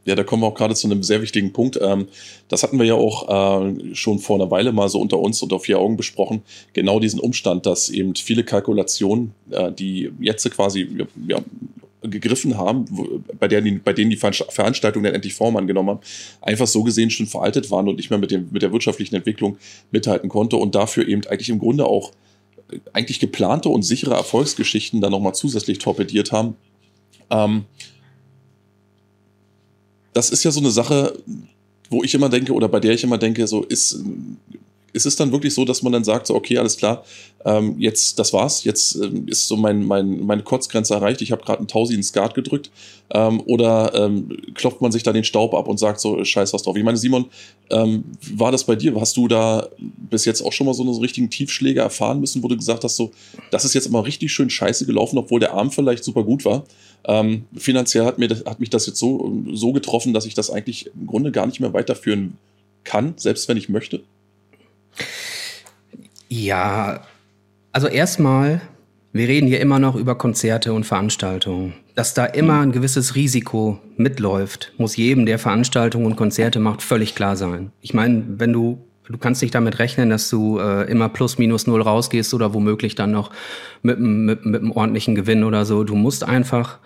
Ja, 0.04 0.16
da 0.16 0.24
kommen 0.24 0.42
wir 0.42 0.48
auch 0.48 0.54
gerade 0.54 0.74
zu 0.74 0.88
einem 0.88 1.04
sehr 1.04 1.22
wichtigen 1.22 1.52
Punkt. 1.52 1.78
Ähm, 1.80 2.08
das 2.48 2.64
hatten 2.64 2.78
wir 2.78 2.84
ja 2.84 2.94
auch 2.94 3.62
äh, 3.62 3.94
schon 3.94 4.18
vor 4.18 4.36
einer 4.36 4.50
Weile 4.50 4.72
mal 4.72 4.88
so 4.88 5.00
unter 5.00 5.20
uns 5.20 5.40
und 5.42 5.52
auf 5.52 5.64
vier 5.64 5.78
Augen 5.78 5.96
besprochen. 5.96 6.42
Genau 6.72 6.98
diesen 6.98 7.20
Umstand, 7.20 7.66
dass 7.66 7.88
eben 7.88 8.14
viele 8.16 8.42
Kalkulationen, 8.42 9.32
äh, 9.50 9.70
die 9.70 10.10
jetzt 10.18 10.50
quasi 10.50 10.88
ja, 11.28 11.38
gegriffen 12.02 12.58
haben, 12.58 12.84
bei, 13.38 13.46
der 13.46 13.62
bei 13.84 13.92
denen 13.92 14.10
die 14.10 14.16
Veranstaltung 14.16 15.04
dann 15.04 15.14
endlich 15.14 15.34
Form 15.34 15.56
angenommen 15.56 15.90
haben, 15.90 16.00
einfach 16.40 16.66
so 16.66 16.82
gesehen 16.82 17.10
schon 17.10 17.28
veraltet 17.28 17.70
waren 17.70 17.88
und 17.88 17.96
nicht 17.96 18.10
mehr 18.10 18.18
mit, 18.18 18.32
dem, 18.32 18.48
mit 18.50 18.62
der 18.62 18.72
wirtschaftlichen 18.72 19.14
Entwicklung 19.14 19.56
mithalten 19.92 20.28
konnte 20.28 20.56
und 20.56 20.74
dafür 20.74 21.06
eben 21.06 21.24
eigentlich 21.28 21.48
im 21.48 21.60
Grunde 21.60 21.86
auch 21.86 22.10
eigentlich 22.92 23.20
geplante 23.20 23.68
und 23.68 23.82
sichere 23.82 24.14
Erfolgsgeschichten 24.14 25.00
dann 25.00 25.12
nochmal 25.12 25.34
zusätzlich 25.34 25.78
torpediert 25.78 26.32
haben. 26.32 26.56
Ähm, 27.30 27.64
das 30.12 30.30
ist 30.30 30.44
ja 30.44 30.50
so 30.50 30.60
eine 30.60 30.70
Sache, 30.70 31.18
wo 31.90 32.02
ich 32.02 32.14
immer 32.14 32.28
denke 32.28 32.52
oder 32.52 32.68
bei 32.68 32.80
der 32.80 32.92
ich 32.92 33.04
immer 33.04 33.18
denke, 33.18 33.46
so 33.46 33.62
ist 33.62 34.02
ist 34.92 35.06
es 35.06 35.16
dann 35.16 35.32
wirklich 35.32 35.54
so, 35.54 35.64
dass 35.64 35.82
man 35.82 35.92
dann 35.92 36.04
sagt, 36.04 36.26
so, 36.26 36.34
okay, 36.34 36.58
alles 36.58 36.76
klar, 36.76 37.04
ähm, 37.44 37.76
jetzt, 37.78 38.18
das 38.18 38.32
war's, 38.32 38.64
jetzt 38.64 38.96
ähm, 38.96 39.26
ist 39.26 39.48
so 39.48 39.56
mein, 39.56 39.84
mein, 39.84 40.24
meine 40.24 40.42
Kurzgrenze 40.42 40.94
erreicht, 40.94 41.22
ich 41.22 41.32
habe 41.32 41.42
gerade 41.42 41.58
einen 41.58 41.68
Tausi 41.68 41.94
ins 41.94 42.08
Skat 42.08 42.34
gedrückt, 42.34 42.70
ähm, 43.14 43.42
oder 43.46 43.92
ähm, 43.94 44.36
klopft 44.54 44.80
man 44.80 44.92
sich 44.92 45.02
da 45.02 45.12
den 45.12 45.24
Staub 45.24 45.54
ab 45.54 45.68
und 45.68 45.78
sagt 45.78 46.00
so, 46.00 46.24
scheiß 46.24 46.52
was 46.52 46.62
drauf. 46.62 46.76
Ich 46.76 46.84
meine, 46.84 46.96
Simon, 46.96 47.26
ähm, 47.70 48.04
war 48.34 48.52
das 48.52 48.64
bei 48.64 48.74
dir? 48.74 48.98
Hast 48.98 49.16
du 49.16 49.28
da 49.28 49.68
bis 49.78 50.24
jetzt 50.24 50.42
auch 50.42 50.52
schon 50.52 50.66
mal 50.66 50.74
so 50.74 50.82
einen 50.82 50.94
richtigen 50.96 51.30
Tiefschläger 51.30 51.82
erfahren 51.82 52.20
müssen, 52.20 52.42
wo 52.42 52.48
du 52.48 52.56
gesagt 52.56 52.84
hast, 52.84 52.96
so, 52.96 53.10
das 53.50 53.64
ist 53.64 53.74
jetzt 53.74 53.86
immer 53.86 54.04
richtig 54.04 54.32
schön 54.32 54.50
scheiße 54.50 54.86
gelaufen, 54.86 55.18
obwohl 55.18 55.40
der 55.40 55.52
Arm 55.54 55.70
vielleicht 55.70 56.04
super 56.04 56.22
gut 56.22 56.44
war. 56.44 56.64
Ähm, 57.04 57.46
finanziell 57.54 58.04
hat, 58.04 58.18
mir 58.18 58.28
das, 58.28 58.44
hat 58.44 58.60
mich 58.60 58.70
das 58.70 58.86
jetzt 58.86 58.98
so, 58.98 59.32
so 59.52 59.72
getroffen, 59.72 60.12
dass 60.12 60.24
ich 60.24 60.34
das 60.34 60.50
eigentlich 60.50 60.90
im 60.94 61.06
Grunde 61.06 61.32
gar 61.32 61.46
nicht 61.46 61.60
mehr 61.60 61.72
weiterführen 61.72 62.38
kann, 62.84 63.14
selbst 63.16 63.48
wenn 63.48 63.56
ich 63.56 63.68
möchte. 63.68 64.02
Ja, 66.28 67.02
also 67.72 67.88
erstmal, 67.88 68.60
wir 69.12 69.28
reden 69.28 69.46
hier 69.46 69.60
immer 69.60 69.78
noch 69.78 69.96
über 69.96 70.14
Konzerte 70.14 70.72
und 70.72 70.84
Veranstaltungen. 70.84 71.74
Dass 71.94 72.14
da 72.14 72.24
immer 72.24 72.60
ein 72.60 72.72
gewisses 72.72 73.14
Risiko 73.14 73.78
mitläuft, 73.96 74.72
muss 74.78 74.96
jedem, 74.96 75.26
der 75.26 75.38
Veranstaltungen 75.38 76.06
und 76.06 76.16
Konzerte 76.16 76.58
macht, 76.58 76.82
völlig 76.82 77.14
klar 77.14 77.36
sein. 77.36 77.70
Ich 77.80 77.92
meine, 77.92 78.24
wenn 78.38 78.52
du 78.52 78.78
du 79.08 79.18
kannst 79.18 79.42
nicht 79.42 79.54
damit 79.54 79.78
rechnen, 79.78 80.10
dass 80.10 80.28
du 80.30 80.58
äh, 80.58 80.90
immer 80.90 81.08
plus 81.08 81.38
minus 81.38 81.66
null 81.66 81.82
rausgehst 81.82 82.34
oder 82.34 82.54
womöglich 82.54 82.94
dann 82.94 83.10
noch 83.10 83.30
mit, 83.82 83.98
mit, 84.00 84.46
mit 84.46 84.62
einem 84.62 84.72
ordentlichen 84.72 85.14
Gewinn 85.14 85.44
oder 85.44 85.64
so. 85.64 85.84
Du 85.84 85.94
musst 85.94 86.24
einfach 86.24 86.78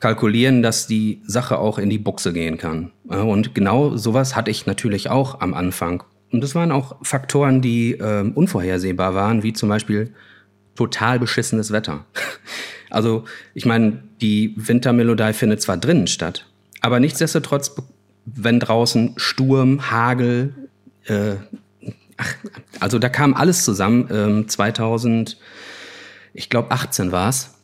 kalkulieren, 0.00 0.62
dass 0.62 0.86
die 0.86 1.22
Sache 1.26 1.58
auch 1.58 1.78
in 1.78 1.88
die 1.88 1.98
Buchse 1.98 2.32
gehen 2.32 2.58
kann. 2.58 2.90
Und 3.08 3.54
genau 3.54 3.96
sowas 3.96 4.36
hatte 4.36 4.50
ich 4.50 4.66
natürlich 4.66 5.08
auch 5.08 5.40
am 5.40 5.54
Anfang. 5.54 6.02
Und 6.34 6.40
das 6.40 6.56
waren 6.56 6.72
auch 6.72 6.96
Faktoren, 7.00 7.60
die 7.60 7.92
äh, 7.92 8.28
unvorhersehbar 8.34 9.14
waren, 9.14 9.44
wie 9.44 9.52
zum 9.52 9.68
Beispiel 9.68 10.12
total 10.74 11.20
beschissenes 11.20 11.70
Wetter. 11.70 12.04
Also 12.90 13.24
ich 13.54 13.66
meine, 13.66 14.04
die 14.20 14.54
Wintermelodie 14.56 15.32
findet 15.32 15.60
zwar 15.60 15.76
drinnen 15.76 16.06
statt, 16.06 16.46
aber 16.80 17.00
nichtsdestotrotz, 17.00 17.74
wenn 18.24 18.60
draußen 18.60 19.14
Sturm, 19.16 19.90
Hagel, 19.90 20.54
äh, 21.06 21.34
ach, 22.16 22.34
also 22.78 23.00
da 23.00 23.08
kam 23.08 23.34
alles 23.34 23.64
zusammen. 23.64 24.08
Ähm, 24.12 24.48
2000, 24.48 25.38
ich 26.34 26.50
glaube 26.50 26.70
18 26.70 27.10
war 27.10 27.30
es. 27.30 27.54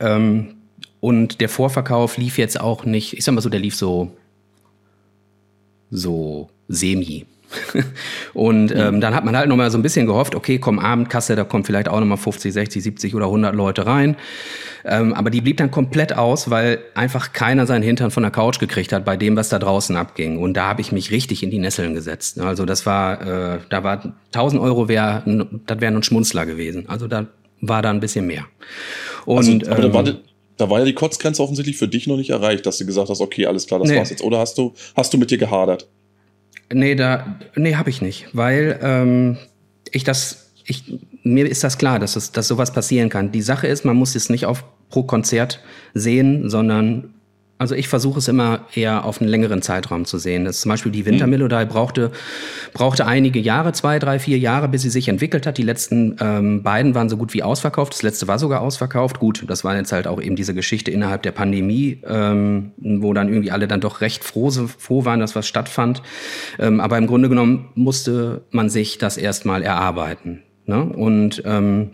Ähm, 0.00 0.54
und 1.00 1.42
der 1.42 1.50
Vorverkauf 1.50 2.16
lief 2.16 2.38
jetzt 2.38 2.58
auch 2.58 2.86
nicht, 2.86 3.12
ich 3.12 3.24
sag 3.24 3.34
mal 3.34 3.42
so, 3.42 3.50
der 3.50 3.60
lief 3.60 3.76
so, 3.76 4.16
so 5.90 6.48
semi. 6.68 7.26
und 8.34 8.74
ähm, 8.74 9.00
dann 9.00 9.14
hat 9.14 9.24
man 9.24 9.36
halt 9.36 9.48
noch 9.48 9.56
mal 9.56 9.70
so 9.70 9.78
ein 9.78 9.82
bisschen 9.82 10.06
gehofft, 10.06 10.34
okay, 10.34 10.58
komm 10.58 10.78
Abendkasse, 10.78 11.36
da 11.36 11.44
kommen 11.44 11.64
vielleicht 11.64 11.88
auch 11.88 12.00
noch 12.00 12.06
mal 12.06 12.16
50, 12.16 12.52
60, 12.52 12.82
70 12.82 13.14
oder 13.14 13.26
100 13.26 13.54
Leute 13.54 13.86
rein. 13.86 14.16
Ähm, 14.84 15.14
aber 15.14 15.30
die 15.30 15.40
blieb 15.40 15.56
dann 15.56 15.70
komplett 15.70 16.16
aus, 16.16 16.48
weil 16.48 16.78
einfach 16.94 17.32
keiner 17.32 17.66
seinen 17.66 17.82
Hintern 17.82 18.10
von 18.10 18.22
der 18.22 18.30
Couch 18.30 18.60
gekriegt 18.60 18.92
hat 18.92 19.04
bei 19.04 19.16
dem, 19.16 19.36
was 19.36 19.48
da 19.48 19.58
draußen 19.58 19.96
abging. 19.96 20.38
Und 20.38 20.54
da 20.54 20.68
habe 20.68 20.80
ich 20.80 20.92
mich 20.92 21.10
richtig 21.10 21.42
in 21.42 21.50
die 21.50 21.58
Nesseln 21.58 21.94
gesetzt. 21.94 22.40
Also 22.40 22.64
das 22.64 22.86
war, 22.86 23.54
äh, 23.54 23.58
da 23.68 23.82
war 23.82 24.14
1000 24.26 24.62
Euro 24.62 24.88
wär, 24.88 25.24
das 25.66 25.80
wäre 25.80 25.92
ein 25.92 26.02
Schmunzler 26.02 26.46
gewesen. 26.46 26.88
Also 26.88 27.08
da 27.08 27.26
war 27.60 27.82
da 27.82 27.90
ein 27.90 28.00
bisschen 28.00 28.26
mehr. 28.26 28.44
Und, 29.24 29.38
also, 29.38 29.72
aber 29.72 29.82
da, 29.82 29.94
war, 29.94 30.06
ähm, 30.06 30.16
da 30.56 30.70
war 30.70 30.78
ja 30.78 30.84
die 30.84 30.94
Kotzgrenze 30.94 31.42
offensichtlich 31.42 31.76
für 31.76 31.88
dich 31.88 32.06
noch 32.06 32.16
nicht 32.16 32.30
erreicht, 32.30 32.64
dass 32.66 32.78
du 32.78 32.86
gesagt 32.86 33.08
hast, 33.08 33.20
okay, 33.20 33.46
alles 33.46 33.66
klar, 33.66 33.80
das 33.80 33.90
nee. 33.90 33.96
war's 33.96 34.10
jetzt. 34.10 34.22
Oder 34.22 34.38
hast 34.38 34.56
du, 34.56 34.74
hast 34.94 35.12
du 35.12 35.18
mit 35.18 35.30
dir 35.30 35.38
gehadert? 35.38 35.88
Nee, 36.72 36.94
da, 36.94 37.38
nee, 37.54 37.76
habe 37.76 37.90
ich 37.90 38.02
nicht, 38.02 38.28
weil 38.32 38.78
ähm, 38.82 39.36
ich 39.92 40.04
das, 40.04 40.52
ich, 40.64 40.98
mir 41.22 41.48
ist 41.48 41.62
das 41.62 41.78
klar, 41.78 41.98
dass, 41.98 42.16
es, 42.16 42.32
dass 42.32 42.48
sowas 42.48 42.72
passieren 42.72 43.08
kann. 43.08 43.30
Die 43.30 43.42
Sache 43.42 43.66
ist, 43.66 43.84
man 43.84 43.96
muss 43.96 44.14
es 44.14 44.30
nicht 44.30 44.46
auf 44.46 44.64
pro 44.90 45.04
Konzert 45.04 45.62
sehen, 45.94 46.48
sondern 46.50 47.14
also 47.58 47.74
ich 47.74 47.88
versuche 47.88 48.18
es 48.18 48.28
immer 48.28 48.66
eher 48.74 49.04
auf 49.04 49.20
einen 49.20 49.30
längeren 49.30 49.62
Zeitraum 49.62 50.04
zu 50.04 50.18
sehen. 50.18 50.44
Das 50.44 50.60
zum 50.60 50.68
Beispiel 50.68 50.92
die 50.92 51.06
Wintermelodie 51.06 51.64
brauchte, 51.64 52.10
brauchte 52.74 53.06
einige 53.06 53.38
Jahre, 53.38 53.72
zwei, 53.72 53.98
drei, 53.98 54.18
vier 54.18 54.38
Jahre, 54.38 54.68
bis 54.68 54.82
sie 54.82 54.90
sich 54.90 55.08
entwickelt 55.08 55.46
hat. 55.46 55.56
Die 55.56 55.62
letzten 55.62 56.16
ähm, 56.20 56.62
beiden 56.62 56.94
waren 56.94 57.08
so 57.08 57.16
gut 57.16 57.32
wie 57.32 57.42
ausverkauft. 57.42 57.94
Das 57.94 58.02
letzte 58.02 58.28
war 58.28 58.38
sogar 58.38 58.60
ausverkauft. 58.60 59.18
Gut, 59.18 59.44
das 59.46 59.64
war 59.64 59.74
jetzt 59.74 59.92
halt 59.92 60.06
auch 60.06 60.20
eben 60.20 60.36
diese 60.36 60.52
Geschichte 60.52 60.90
innerhalb 60.90 61.22
der 61.22 61.32
Pandemie, 61.32 62.02
ähm, 62.06 62.72
wo 62.76 63.14
dann 63.14 63.28
irgendwie 63.28 63.50
alle 63.50 63.66
dann 63.66 63.80
doch 63.80 64.02
recht 64.02 64.22
froh, 64.22 64.50
froh 64.50 65.06
waren, 65.06 65.20
dass 65.20 65.34
was 65.34 65.48
stattfand. 65.48 66.02
Ähm, 66.58 66.80
aber 66.80 66.98
im 66.98 67.06
Grunde 67.06 67.30
genommen 67.30 67.70
musste 67.74 68.42
man 68.50 68.68
sich 68.68 68.98
das 68.98 69.16
erstmal 69.16 69.62
erarbeiten. 69.62 70.42
Ne? 70.66 70.82
Und 70.82 71.42
ähm, 71.46 71.92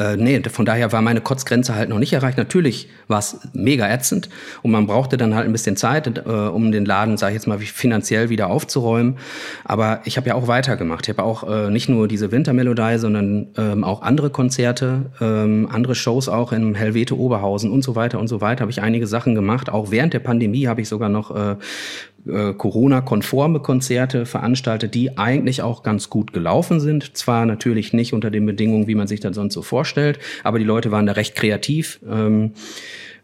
äh, 0.00 0.16
nee, 0.16 0.40
von 0.48 0.64
daher 0.64 0.92
war 0.92 1.02
meine 1.02 1.20
Kotzgrenze 1.20 1.74
halt 1.74 1.90
noch 1.90 1.98
nicht 1.98 2.12
erreicht. 2.12 2.38
Natürlich 2.38 2.88
war 3.06 3.18
es 3.18 3.38
mega 3.52 3.88
ätzend 3.88 4.30
und 4.62 4.70
man 4.70 4.86
brauchte 4.86 5.16
dann 5.16 5.34
halt 5.34 5.46
ein 5.46 5.52
bisschen 5.52 5.76
Zeit, 5.76 6.18
äh, 6.18 6.30
um 6.30 6.72
den 6.72 6.86
Laden, 6.86 7.18
sage 7.18 7.32
ich 7.32 7.34
jetzt 7.34 7.46
mal, 7.46 7.58
finanziell 7.58 8.30
wieder 8.30 8.48
aufzuräumen. 8.48 9.18
Aber 9.64 10.00
ich 10.04 10.16
habe 10.16 10.28
ja 10.28 10.34
auch 10.34 10.48
weitergemacht. 10.48 11.06
Ich 11.06 11.16
habe 11.16 11.22
auch 11.22 11.48
äh, 11.48 11.70
nicht 11.70 11.88
nur 11.88 12.08
diese 12.08 12.32
Wintermelodie, 12.32 12.98
sondern 12.98 13.48
ähm, 13.58 13.84
auch 13.84 14.00
andere 14.00 14.30
Konzerte, 14.30 15.10
ähm, 15.20 15.68
andere 15.70 15.94
Shows 15.94 16.28
auch 16.28 16.52
in 16.52 16.74
Helvete 16.74 17.18
Oberhausen 17.18 17.70
und 17.70 17.82
so 17.82 17.94
weiter 17.94 18.18
und 18.18 18.28
so 18.28 18.40
weiter. 18.40 18.62
Habe 18.62 18.72
ich 18.72 18.80
einige 18.80 19.06
Sachen 19.06 19.34
gemacht. 19.34 19.68
Auch 19.70 19.90
während 19.90 20.14
der 20.14 20.20
Pandemie 20.20 20.66
habe 20.66 20.80
ich 20.80 20.88
sogar 20.88 21.10
noch 21.10 21.34
äh, 21.34 21.56
äh, 22.26 22.52
Corona-konforme 22.52 23.60
Konzerte 23.60 24.26
veranstaltet, 24.26 24.94
die 24.94 25.16
eigentlich 25.18 25.62
auch 25.62 25.82
ganz 25.82 26.10
gut 26.10 26.32
gelaufen 26.32 26.80
sind. 26.80 27.16
Zwar 27.16 27.46
natürlich 27.46 27.92
nicht 27.92 28.12
unter 28.12 28.30
den 28.30 28.46
Bedingungen, 28.46 28.86
wie 28.86 28.94
man 28.94 29.06
sich 29.06 29.20
das 29.20 29.34
sonst 29.34 29.54
so 29.54 29.62
vorstellt, 29.62 30.18
aber 30.44 30.58
die 30.58 30.64
Leute 30.64 30.90
waren 30.90 31.06
da 31.06 31.12
recht 31.12 31.34
kreativ. 31.34 32.00
Ähm, 32.08 32.52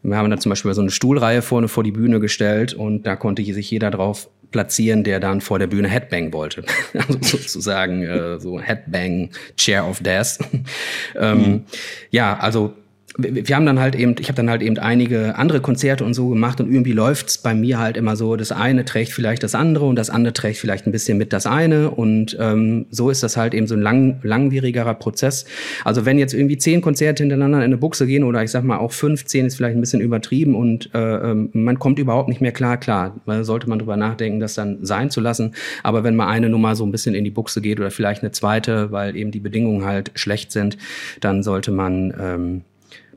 wir 0.03 0.17
haben 0.17 0.31
da 0.31 0.39
zum 0.39 0.51
Beispiel 0.51 0.73
so 0.73 0.83
eine 0.83 0.91
Stuhlreihe 0.91 1.43
vorne 1.43 1.69
vor 1.69 1.83
die 1.83 1.93
Bühne 1.93 2.21
gestellt 2.21 2.75
und 2.75 3.07
da 3.07 3.17
konnte 3.17 3.43
sich 3.43 3.71
jeder 3.71 3.91
drauf 3.91 4.29
platzieren, 4.51 5.05
der 5.05 5.21
dann 5.21 5.41
vor 5.41 5.59
der 5.59 5.67
Bühne 5.67 5.89
Headbang 5.89 6.33
wollte. 6.33 6.65
also 6.95 7.19
sozusagen 7.21 8.03
äh, 8.03 8.39
so 8.39 8.61
Headbang, 8.61 9.31
Chair 9.57 9.87
of 9.87 10.01
Death. 10.01 10.39
ähm, 11.17 11.39
mhm. 11.39 11.65
Ja, 12.11 12.39
also 12.39 12.75
wir 13.18 13.57
haben 13.57 13.64
dann 13.64 13.81
halt 13.81 13.94
eben, 13.94 14.14
ich 14.18 14.29
habe 14.29 14.37
dann 14.37 14.50
halt 14.50 14.62
eben 14.62 14.79
einige 14.79 15.37
andere 15.37 15.61
Konzerte 15.61 16.05
und 16.05 16.12
so 16.12 16.29
gemacht 16.29 16.61
und 16.61 16.70
irgendwie 16.70 16.92
läuft's 16.92 17.38
bei 17.38 17.55
mir 17.55 17.79
halt 17.79 17.96
immer 17.96 18.14
so, 18.14 18.37
das 18.37 18.52
eine 18.52 18.85
trägt 18.85 19.12
vielleicht 19.12 19.42
das 19.42 19.55
andere 19.55 19.87
und 19.87 19.96
das 19.96 20.11
andere 20.11 20.35
trägt 20.35 20.59
vielleicht 20.59 20.87
ein 20.87 20.92
bisschen 20.92 21.16
mit 21.16 21.33
das 21.33 21.46
eine 21.46 21.90
und 21.90 22.37
ähm, 22.38 22.87
so 22.90 23.09
ist 23.09 23.22
das 23.22 23.37
halt 23.37 23.55
eben 23.55 23.66
so 23.66 23.74
ein 23.74 23.81
lang, 23.81 24.18
langwierigerer 24.22 24.94
Prozess. 24.94 25.46
Also 25.85 26.05
wenn 26.05 26.18
jetzt 26.18 26.35
irgendwie 26.35 26.59
zehn 26.59 26.83
Konzerte 26.83 27.22
hintereinander 27.22 27.59
in 27.59 27.64
eine 27.64 27.79
Buchse 27.79 28.07
gehen 28.07 28.22
oder 28.22 28.42
ich 28.42 28.50
sag 28.50 28.64
mal 28.64 28.79
auch 28.79 28.92
15 28.92 29.46
ist 29.46 29.57
vielleicht 29.57 29.76
ein 29.76 29.81
bisschen 29.81 30.02
übertrieben 30.02 30.55
und 30.55 30.90
äh, 30.94 31.31
ähm, 31.31 31.50
man 31.55 31.79
kommt 31.79 31.98
überhaupt 31.98 32.29
nicht 32.29 32.42
mehr 32.42 32.52
klar, 32.52 32.76
klar, 32.76 33.20
weil 33.24 33.44
sollte 33.44 33.68
man 33.68 33.79
drüber 33.79 33.96
nachdenken, 33.96 34.40
das 34.40 34.55
dann 34.55 34.85
sein 34.85 35.11
zu 35.11 35.20
lassen. 35.20 35.55
Aber 35.83 36.05
wenn 36.05 36.16
mal 36.16 36.29
eine 36.29 36.50
Nummer 36.50 36.76
so 36.76 36.85
ein 36.85 36.92
bisschen 36.92 37.14
in 37.14 37.24
die 37.24 37.31
Buchse 37.31 37.62
geht 37.62 37.81
oder 37.81 37.90
vielleicht 37.90 38.22
eine 38.22 38.33
zweite, 38.33 38.92
weil 38.92 39.16
eben 39.16 39.31
die 39.31 39.40
Bedingungen 39.40 39.85
halt 39.87 40.12
schlecht 40.16 40.52
sind, 40.52 40.76
dann 41.20 41.42
sollte 41.42 41.72
man 41.72 42.14
ähm, 42.20 42.62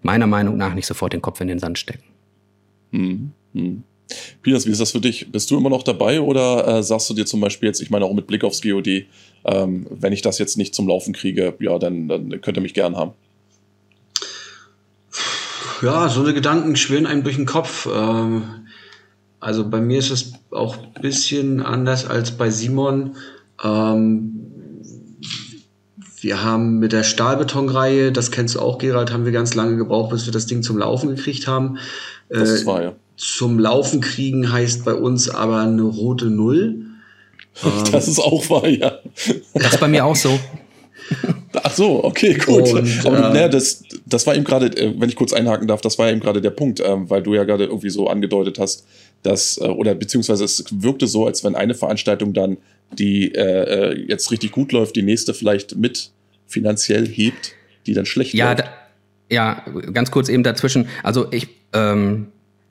meiner 0.04 0.28
Meinung 0.28 0.58
nach 0.58 0.74
nicht 0.74 0.88
sofort 0.88 1.14
den 1.14 1.22
Kopf 1.22 1.42
in 1.42 1.48
den 1.48 1.60
Sand 1.60 1.80
stecken. 1.80 2.04
Hm, 2.92 3.32
hm. 3.54 3.84
Piers, 4.42 4.66
wie 4.66 4.72
ist 4.72 4.82
das 4.82 4.92
für 4.92 5.00
dich? 5.00 5.32
Bist 5.32 5.52
du 5.52 5.58
immer 5.58 5.70
noch 5.70 5.84
dabei 5.84 6.22
oder 6.22 6.68
äh, 6.68 6.84
sagst 6.84 7.10
du 7.10 7.14
dir 7.14 7.26
zum 7.26 7.42
Beispiel 7.42 7.68
jetzt, 7.68 7.80
ich 7.80 7.90
meine 7.90 8.06
auch 8.06 8.14
mit 8.14 8.28
Blick 8.28 8.44
aufs 8.44 8.62
GOD, 8.62 9.06
ähm, 9.46 9.88
wenn 9.90 10.14
ich 10.14 10.22
das 10.22 10.40
jetzt 10.40 10.58
nicht 10.58 10.74
zum 10.74 10.88
Laufen 10.88 11.14
kriege, 11.14 11.54
ja, 11.60 11.78
dann, 11.78 12.08
dann 12.08 12.42
könnt 12.42 12.58
ihr 12.58 12.62
mich 12.62 12.74
gern 12.74 12.98
haben? 12.98 13.14
Ja, 15.82 16.10
so 16.10 16.22
eine 16.22 16.34
Gedanken 16.34 16.76
schwirren 16.76 17.06
einem 17.06 17.24
durch 17.24 17.38
den 17.38 17.46
Kopf. 17.46 17.88
Ähm, 17.94 18.44
also 19.40 19.70
bei 19.70 19.80
mir 19.80 20.00
ist 20.00 20.12
es 20.12 20.34
auch 20.52 20.78
ein 20.78 21.02
bisschen 21.02 21.62
anders 21.62 22.06
als 22.06 22.32
bei 22.32 22.50
Simon. 22.50 23.16
Ähm, 23.64 24.49
wir 26.22 26.44
haben 26.44 26.80
mit 26.80 26.92
der 26.92 27.04
Stahlbetonreihe, 27.04 28.12
das 28.12 28.32
kennst 28.32 28.56
du 28.56 28.60
auch, 28.60 28.78
Gerald, 28.78 29.12
haben 29.12 29.26
wir 29.26 29.32
ganz 29.32 29.56
lange 29.56 29.78
gebraucht, 29.78 30.12
bis 30.12 30.26
wir 30.26 30.34
das 30.34 30.46
Ding 30.46 30.64
zum 30.64 30.78
Laufen 30.78 31.16
gekriegt 31.16 31.48
haben. 31.48 31.78
Das 32.30 32.50
ist 32.50 32.66
wahr, 32.66 32.84
ja. 32.84 32.94
Zum 33.16 33.60
Laufen 33.60 34.02
kriegen 34.02 34.52
heißt 34.52 34.86
bei 34.86 34.94
uns 34.94 35.30
aber 35.30 35.60
eine 35.60 35.82
rote 35.84 36.26
Null. 36.26 36.86
Das 37.92 38.08
ist 38.08 38.20
auch 38.20 38.50
wahr, 38.50 38.68
ja. 38.68 39.00
Das 39.54 39.74
ist 39.74 39.80
bei 39.82 39.90
mir 39.90 40.06
auch 40.06 40.16
so. 40.16 40.40
Ach 41.54 41.74
so, 41.74 42.04
okay, 42.04 42.36
gut. 42.36 42.74
Und, 42.74 43.06
Aber, 43.06 43.32
äh, 43.32 43.34
ne, 43.34 43.50
das, 43.50 43.84
das 44.06 44.28
war 44.28 44.36
eben 44.36 44.44
gerade, 44.44 44.68
äh, 44.68 44.94
wenn 44.98 45.10
ich 45.10 45.16
kurz 45.16 45.34
einhaken 45.34 45.68
darf, 45.68 45.82
das 45.82 45.98
war 45.98 46.10
eben 46.10 46.20
gerade 46.20 46.42
der 46.42 46.52
Punkt, 46.52 46.80
ähm, 46.80 47.10
weil 47.10 47.24
du 47.24 47.34
ja 47.34 47.44
gerade 47.44 47.66
irgendwie 47.66 47.90
so 47.90 48.08
angedeutet 48.08 48.60
hast, 48.60 48.86
dass, 49.24 49.58
äh, 49.58 49.66
oder 49.66 49.96
beziehungsweise 49.96 50.44
es 50.44 50.64
wirkte 50.72 51.08
so, 51.08 51.26
als 51.26 51.44
wenn 51.44 51.56
eine 51.56 51.74
Veranstaltung 51.74 52.34
dann, 52.34 52.58
die 52.98 53.34
äh, 53.34 53.92
äh 53.92 54.06
jetzt 54.08 54.32
richtig 54.32 54.52
gut 54.52 54.72
läuft, 54.72 54.96
die 54.96 55.02
nächste 55.02 55.34
vielleicht 55.34 55.76
mit 55.76 56.12
finanziell 56.48 57.08
hebt, 57.08 57.54
die 57.86 57.94
dann 57.94 58.06
schlecht 58.06 58.34
ja, 58.34 58.48
läuft. 58.48 58.60
Da, 58.60 58.66
ja, 59.30 59.64
ganz 59.94 60.12
kurz 60.12 60.30
eben 60.30 60.44
dazwischen. 60.44 60.88
Also 61.04 61.28
ich, 61.32 61.48
ähm, 61.74 62.28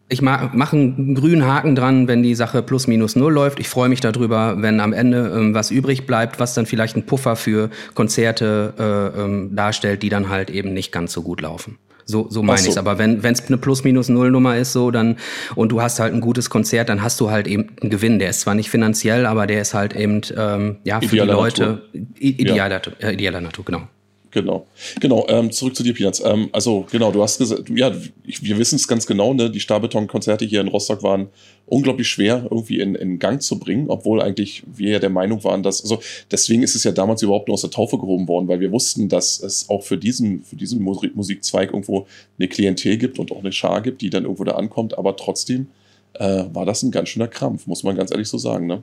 ich 0.08 0.22
mache 0.22 0.50
einen 0.76 1.14
grünen 1.14 1.44
Haken 1.44 1.74
dran, 1.74 2.08
wenn 2.08 2.22
die 2.22 2.34
Sache 2.34 2.62
plus 2.62 2.86
minus 2.86 3.14
null 3.14 3.32
läuft. 3.32 3.60
Ich 3.60 3.68
freue 3.68 3.88
mich 3.88 4.00
darüber, 4.00 4.60
wenn 4.60 4.80
am 4.80 4.92
Ende 4.92 5.32
ähm, 5.34 5.54
was 5.54 5.70
übrig 5.70 6.06
bleibt, 6.06 6.40
was 6.40 6.54
dann 6.54 6.66
vielleicht 6.66 6.96
einen 6.96 7.06
Puffer 7.06 7.36
für 7.36 7.70
Konzerte 7.94 8.74
äh, 8.78 9.20
ähm, 9.20 9.54
darstellt, 9.54 10.02
die 10.02 10.08
dann 10.08 10.28
halt 10.28 10.50
eben 10.50 10.72
nicht 10.72 10.92
ganz 10.92 11.12
so 11.12 11.22
gut 11.22 11.40
laufen. 11.40 11.78
So, 12.10 12.26
so 12.30 12.42
meine 12.42 12.62
so. 12.62 12.70
ich 12.70 12.78
Aber 12.78 12.98
wenn 12.98 13.22
es 13.22 13.46
eine 13.46 13.58
Plus-Minus-Null-Nummer 13.58 14.56
ist, 14.56 14.72
so, 14.72 14.90
dann, 14.90 15.18
und 15.54 15.70
du 15.70 15.82
hast 15.82 16.00
halt 16.00 16.14
ein 16.14 16.22
gutes 16.22 16.48
Konzert, 16.48 16.88
dann 16.88 17.02
hast 17.02 17.20
du 17.20 17.30
halt 17.30 17.46
eben 17.46 17.76
einen 17.82 17.90
Gewinn. 17.90 18.18
Der 18.18 18.30
ist 18.30 18.40
zwar 18.40 18.54
nicht 18.54 18.70
finanziell, 18.70 19.26
aber 19.26 19.46
der 19.46 19.60
ist 19.60 19.74
halt 19.74 19.94
eben, 19.94 20.22
ähm, 20.34 20.78
ja, 20.84 21.00
für 21.00 21.16
idealer 21.16 21.26
die 21.26 21.38
Leute 21.38 21.82
idealer, 22.18 22.80
ja. 22.98 23.10
idealer 23.10 23.42
Natur, 23.42 23.66
genau. 23.66 23.82
Genau, 24.30 24.66
genau. 25.00 25.26
Ähm, 25.28 25.50
zurück 25.50 25.74
zu 25.74 25.82
dir, 25.82 25.94
Peanuts. 25.94 26.22
Ähm, 26.24 26.50
also 26.52 26.86
genau, 26.90 27.10
du 27.10 27.22
hast 27.22 27.38
gesagt, 27.38 27.70
ja, 27.70 27.92
wir 28.24 28.58
wissen 28.58 28.76
es 28.76 28.86
ganz 28.86 29.06
genau. 29.06 29.32
Ne? 29.32 29.50
Die 29.50 29.60
Stahlbeton-Konzerte 29.60 30.44
hier 30.44 30.60
in 30.60 30.68
Rostock 30.68 31.02
waren 31.02 31.28
unglaublich 31.64 32.08
schwer 32.08 32.46
irgendwie 32.50 32.80
in, 32.80 32.94
in 32.94 33.18
Gang 33.18 33.40
zu 33.40 33.58
bringen, 33.58 33.88
obwohl 33.88 34.20
eigentlich 34.20 34.64
wir 34.66 34.92
ja 34.92 34.98
der 34.98 35.10
Meinung 35.10 35.44
waren, 35.44 35.62
dass 35.62 35.82
also 35.82 36.00
deswegen 36.30 36.62
ist 36.62 36.74
es 36.74 36.84
ja 36.84 36.92
damals 36.92 37.22
überhaupt 37.22 37.48
nur 37.48 37.54
aus 37.54 37.62
der 37.62 37.70
Taufe 37.70 37.98
gehoben 37.98 38.28
worden, 38.28 38.48
weil 38.48 38.60
wir 38.60 38.70
wussten, 38.70 39.08
dass 39.08 39.40
es 39.40 39.68
auch 39.70 39.82
für 39.82 39.96
diesen 39.96 40.42
für 40.44 40.56
diesen 40.56 40.82
Musikzweig 40.82 41.70
irgendwo 41.70 42.06
eine 42.38 42.48
Klientel 42.48 42.98
gibt 42.98 43.18
und 43.18 43.32
auch 43.32 43.40
eine 43.40 43.52
Schar 43.52 43.80
gibt, 43.80 44.02
die 44.02 44.10
dann 44.10 44.24
irgendwo 44.24 44.44
da 44.44 44.52
ankommt. 44.52 44.98
Aber 44.98 45.16
trotzdem 45.16 45.68
äh, 46.14 46.44
war 46.52 46.66
das 46.66 46.82
ein 46.82 46.90
ganz 46.90 47.08
schöner 47.08 47.28
Krampf, 47.28 47.66
muss 47.66 47.82
man 47.82 47.96
ganz 47.96 48.10
ehrlich 48.10 48.28
so 48.28 48.36
sagen. 48.36 48.66
Ne? 48.66 48.82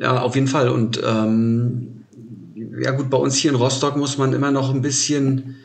Ja, 0.00 0.22
auf 0.22 0.36
jeden 0.36 0.48
Fall. 0.48 0.68
Und 0.68 1.00
ähm 1.04 2.04
ja 2.80 2.92
gut, 2.92 3.10
bei 3.10 3.18
uns 3.18 3.36
hier 3.36 3.50
in 3.50 3.56
Rostock 3.56 3.96
muss 3.96 4.18
man 4.18 4.32
immer 4.32 4.50
noch 4.50 4.72
ein 4.72 4.82
bisschen 4.82 5.56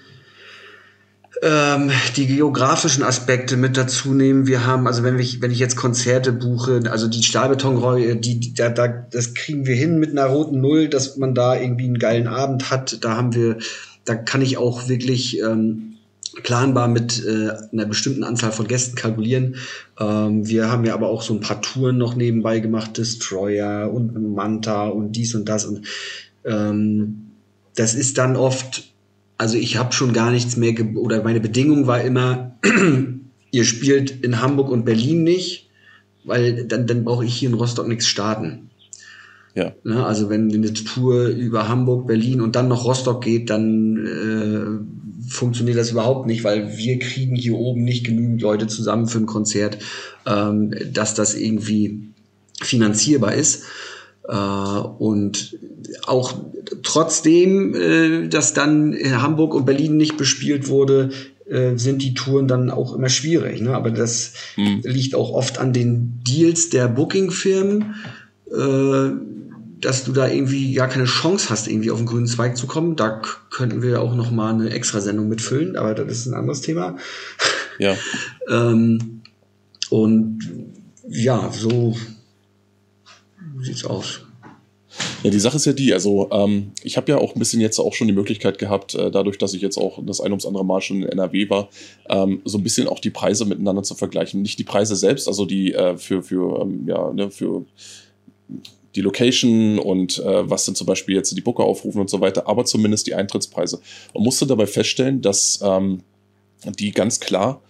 ähm, 1.41 1.91
die 2.15 2.27
geografischen 2.27 3.03
Aspekte 3.03 3.57
mit 3.57 3.75
dazu 3.75 4.13
nehmen. 4.13 4.47
Wir 4.47 4.65
haben, 4.65 4.87
also 4.87 5.03
wenn 5.03 5.19
ich, 5.19 5.41
wenn 5.41 5.51
ich 5.51 5.59
jetzt 5.59 5.75
Konzerte 5.75 6.31
buche, 6.31 6.81
also 6.89 7.07
die 7.07 7.23
Stahlbetonreue, 7.23 8.15
die, 8.15 8.39
die 8.39 8.53
da, 8.53 8.69
da, 8.69 8.87
das 8.87 9.33
kriegen 9.33 9.65
wir 9.65 9.75
hin 9.75 9.99
mit 9.99 10.11
einer 10.11 10.25
roten 10.25 10.61
Null, 10.61 10.87
dass 10.87 11.17
man 11.17 11.35
da 11.35 11.59
irgendwie 11.59 11.85
einen 11.85 11.99
geilen 11.99 12.27
Abend 12.27 12.71
hat. 12.71 13.03
Da 13.03 13.17
haben 13.17 13.35
wir, 13.35 13.57
da 14.05 14.15
kann 14.15 14.41
ich 14.41 14.57
auch 14.57 14.87
wirklich 14.87 15.41
ähm, 15.41 15.93
planbar 16.41 16.87
mit 16.87 17.23
äh, 17.25 17.51
einer 17.71 17.85
bestimmten 17.85 18.23
Anzahl 18.23 18.51
von 18.51 18.67
Gästen 18.67 18.95
kalkulieren. 18.95 19.57
Ähm, 19.99 20.47
wir 20.47 20.71
haben 20.71 20.85
ja 20.85 20.93
aber 20.93 21.09
auch 21.09 21.21
so 21.21 21.33
ein 21.33 21.41
paar 21.41 21.61
Touren 21.61 21.97
noch 21.97 22.15
nebenbei 22.15 22.59
gemacht, 22.59 22.97
Destroyer 22.97 23.91
und 23.93 24.33
Manta 24.33 24.87
und 24.87 25.11
dies 25.11 25.35
und 25.35 25.47
das. 25.47 25.65
Und 25.65 25.85
ähm, 26.45 27.31
das 27.75 27.95
ist 27.95 28.17
dann 28.17 28.35
oft, 28.35 28.93
also 29.37 29.57
ich 29.57 29.77
habe 29.77 29.93
schon 29.93 30.13
gar 30.13 30.31
nichts 30.31 30.57
mehr, 30.57 30.73
oder 30.95 31.23
meine 31.23 31.39
Bedingung 31.39 31.87
war 31.87 32.01
immer, 32.01 32.57
ihr 33.51 33.65
spielt 33.65 34.23
in 34.23 34.41
Hamburg 34.41 34.69
und 34.69 34.85
Berlin 34.85 35.23
nicht, 35.23 35.69
weil 36.23 36.65
dann, 36.65 36.87
dann 36.87 37.03
brauche 37.03 37.25
ich 37.25 37.35
hier 37.35 37.49
in 37.49 37.55
Rostock 37.55 37.87
nichts 37.87 38.07
starten. 38.07 38.69
Ja. 39.55 39.73
Ne, 39.83 40.03
also 40.03 40.29
wenn 40.29 40.51
eine 40.51 40.73
Tour 40.73 41.27
über 41.27 41.67
Hamburg, 41.67 42.07
Berlin 42.07 42.41
und 42.41 42.55
dann 42.55 42.67
noch 42.67 42.85
Rostock 42.85 43.23
geht, 43.23 43.51
dann 43.51 43.97
äh, 44.07 45.29
funktioniert 45.29 45.77
das 45.77 45.91
überhaupt 45.91 46.25
nicht, 46.25 46.43
weil 46.43 46.75
wir 46.75 46.97
kriegen 46.97 47.35
hier 47.35 47.55
oben 47.55 47.83
nicht 47.83 48.05
genügend 48.05 48.41
Leute 48.41 48.65
zusammen 48.67 49.07
für 49.07 49.19
ein 49.19 49.27
Konzert, 49.27 49.77
ähm, 50.25 50.73
dass 50.91 51.13
das 51.13 51.35
irgendwie 51.35 52.09
finanzierbar 52.61 53.35
ist. 53.35 53.63
Äh, 54.27 54.33
und 54.33 55.57
auch 56.05 56.33
trotzdem, 56.81 57.75
äh, 57.75 58.27
dass 58.27 58.53
dann 58.53 58.95
Hamburg 58.95 59.53
und 59.53 59.65
Berlin 59.65 59.97
nicht 59.97 60.17
bespielt 60.17 60.69
wurde, 60.69 61.09
äh, 61.45 61.75
sind 61.75 62.01
die 62.01 62.13
Touren 62.13 62.47
dann 62.47 62.69
auch 62.69 62.95
immer 62.95 63.09
schwierig. 63.09 63.61
Ne? 63.61 63.75
Aber 63.75 63.91
das 63.91 64.33
hm. 64.55 64.81
liegt 64.83 65.15
auch 65.15 65.31
oft 65.31 65.57
an 65.59 65.73
den 65.73 66.21
Deals 66.27 66.69
der 66.69 66.87
Booking-Firmen. 66.87 67.95
Dass 69.79 70.03
du 70.03 70.11
da 70.11 70.27
irgendwie 70.27 70.73
gar 70.75 70.87
keine 70.87 71.05
Chance 71.05 71.49
hast, 71.49 71.67
irgendwie 71.67 71.89
auf 71.89 71.97
den 71.97 72.05
grünen 72.05 72.27
Zweig 72.27 72.55
zu 72.55 72.67
kommen. 72.67 72.95
Da 72.95 73.19
könnten 73.49 73.81
wir 73.81 73.99
auch 73.99 74.13
noch 74.13 74.29
mal 74.29 74.53
eine 74.53 74.69
Extrasendung 74.69 75.27
mitfüllen, 75.27 75.75
aber 75.75 75.95
das 75.95 76.19
ist 76.19 76.27
ein 76.27 76.35
anderes 76.35 76.61
Thema. 76.61 76.97
Ja. 77.79 77.95
ähm, 78.49 79.23
und 79.89 80.39
ja, 81.09 81.51
so 81.51 81.95
sieht's 83.63 83.85
aus. 83.85 84.21
Ja, 85.23 85.31
die 85.31 85.39
Sache 85.39 85.57
ist 85.57 85.65
ja 85.65 85.73
die, 85.73 85.93
also 85.93 86.29
ähm, 86.31 86.71
ich 86.83 86.97
habe 86.97 87.11
ja 87.11 87.17
auch 87.17 87.33
ein 87.35 87.39
bisschen 87.39 87.61
jetzt 87.61 87.79
auch 87.79 87.93
schon 87.93 88.07
die 88.07 88.13
Möglichkeit 88.13 88.59
gehabt, 88.59 88.93
äh, 88.93 89.09
dadurch, 89.09 89.37
dass 89.37 89.53
ich 89.53 89.61
jetzt 89.61 89.77
auch 89.77 89.99
das 90.05 90.21
ein 90.21 90.31
ums 90.31 90.45
andere 90.45 90.65
Mal 90.65 90.81
schon 90.81 91.01
in 91.01 91.09
NRW 91.09 91.49
war, 91.49 91.69
ähm, 92.09 92.41
so 92.45 92.57
ein 92.57 92.63
bisschen 92.63 92.87
auch 92.87 92.99
die 92.99 93.09
Preise 93.09 93.45
miteinander 93.45 93.83
zu 93.83 93.95
vergleichen. 93.95 94.41
Nicht 94.41 94.59
die 94.59 94.63
Preise 94.63 94.95
selbst, 94.95 95.27
also 95.27 95.45
die 95.45 95.73
äh, 95.73 95.97
für, 95.97 96.21
für, 96.21 96.61
ähm, 96.61 96.87
ja, 96.87 97.11
ne, 97.11 97.31
für 97.31 97.65
die 98.95 99.01
Location 99.01 99.79
und 99.79 100.19
äh, 100.19 100.49
was 100.49 100.65
sind 100.65 100.77
zum 100.77 100.85
Beispiel 100.85 101.15
jetzt 101.15 101.35
die 101.35 101.41
Booker 101.41 101.63
aufrufen 101.63 102.01
und 102.01 102.09
so 102.09 102.21
weiter, 102.21 102.47
aber 102.47 102.65
zumindest 102.65 103.07
die 103.07 103.15
Eintrittspreise. 103.15 103.79
Und 104.13 104.23
musste 104.23 104.45
dabei 104.45 104.67
feststellen, 104.67 105.21
dass 105.21 105.59
ähm, 105.63 106.01
die 106.77 106.91
ganz 106.91 107.19
klar 107.19 107.61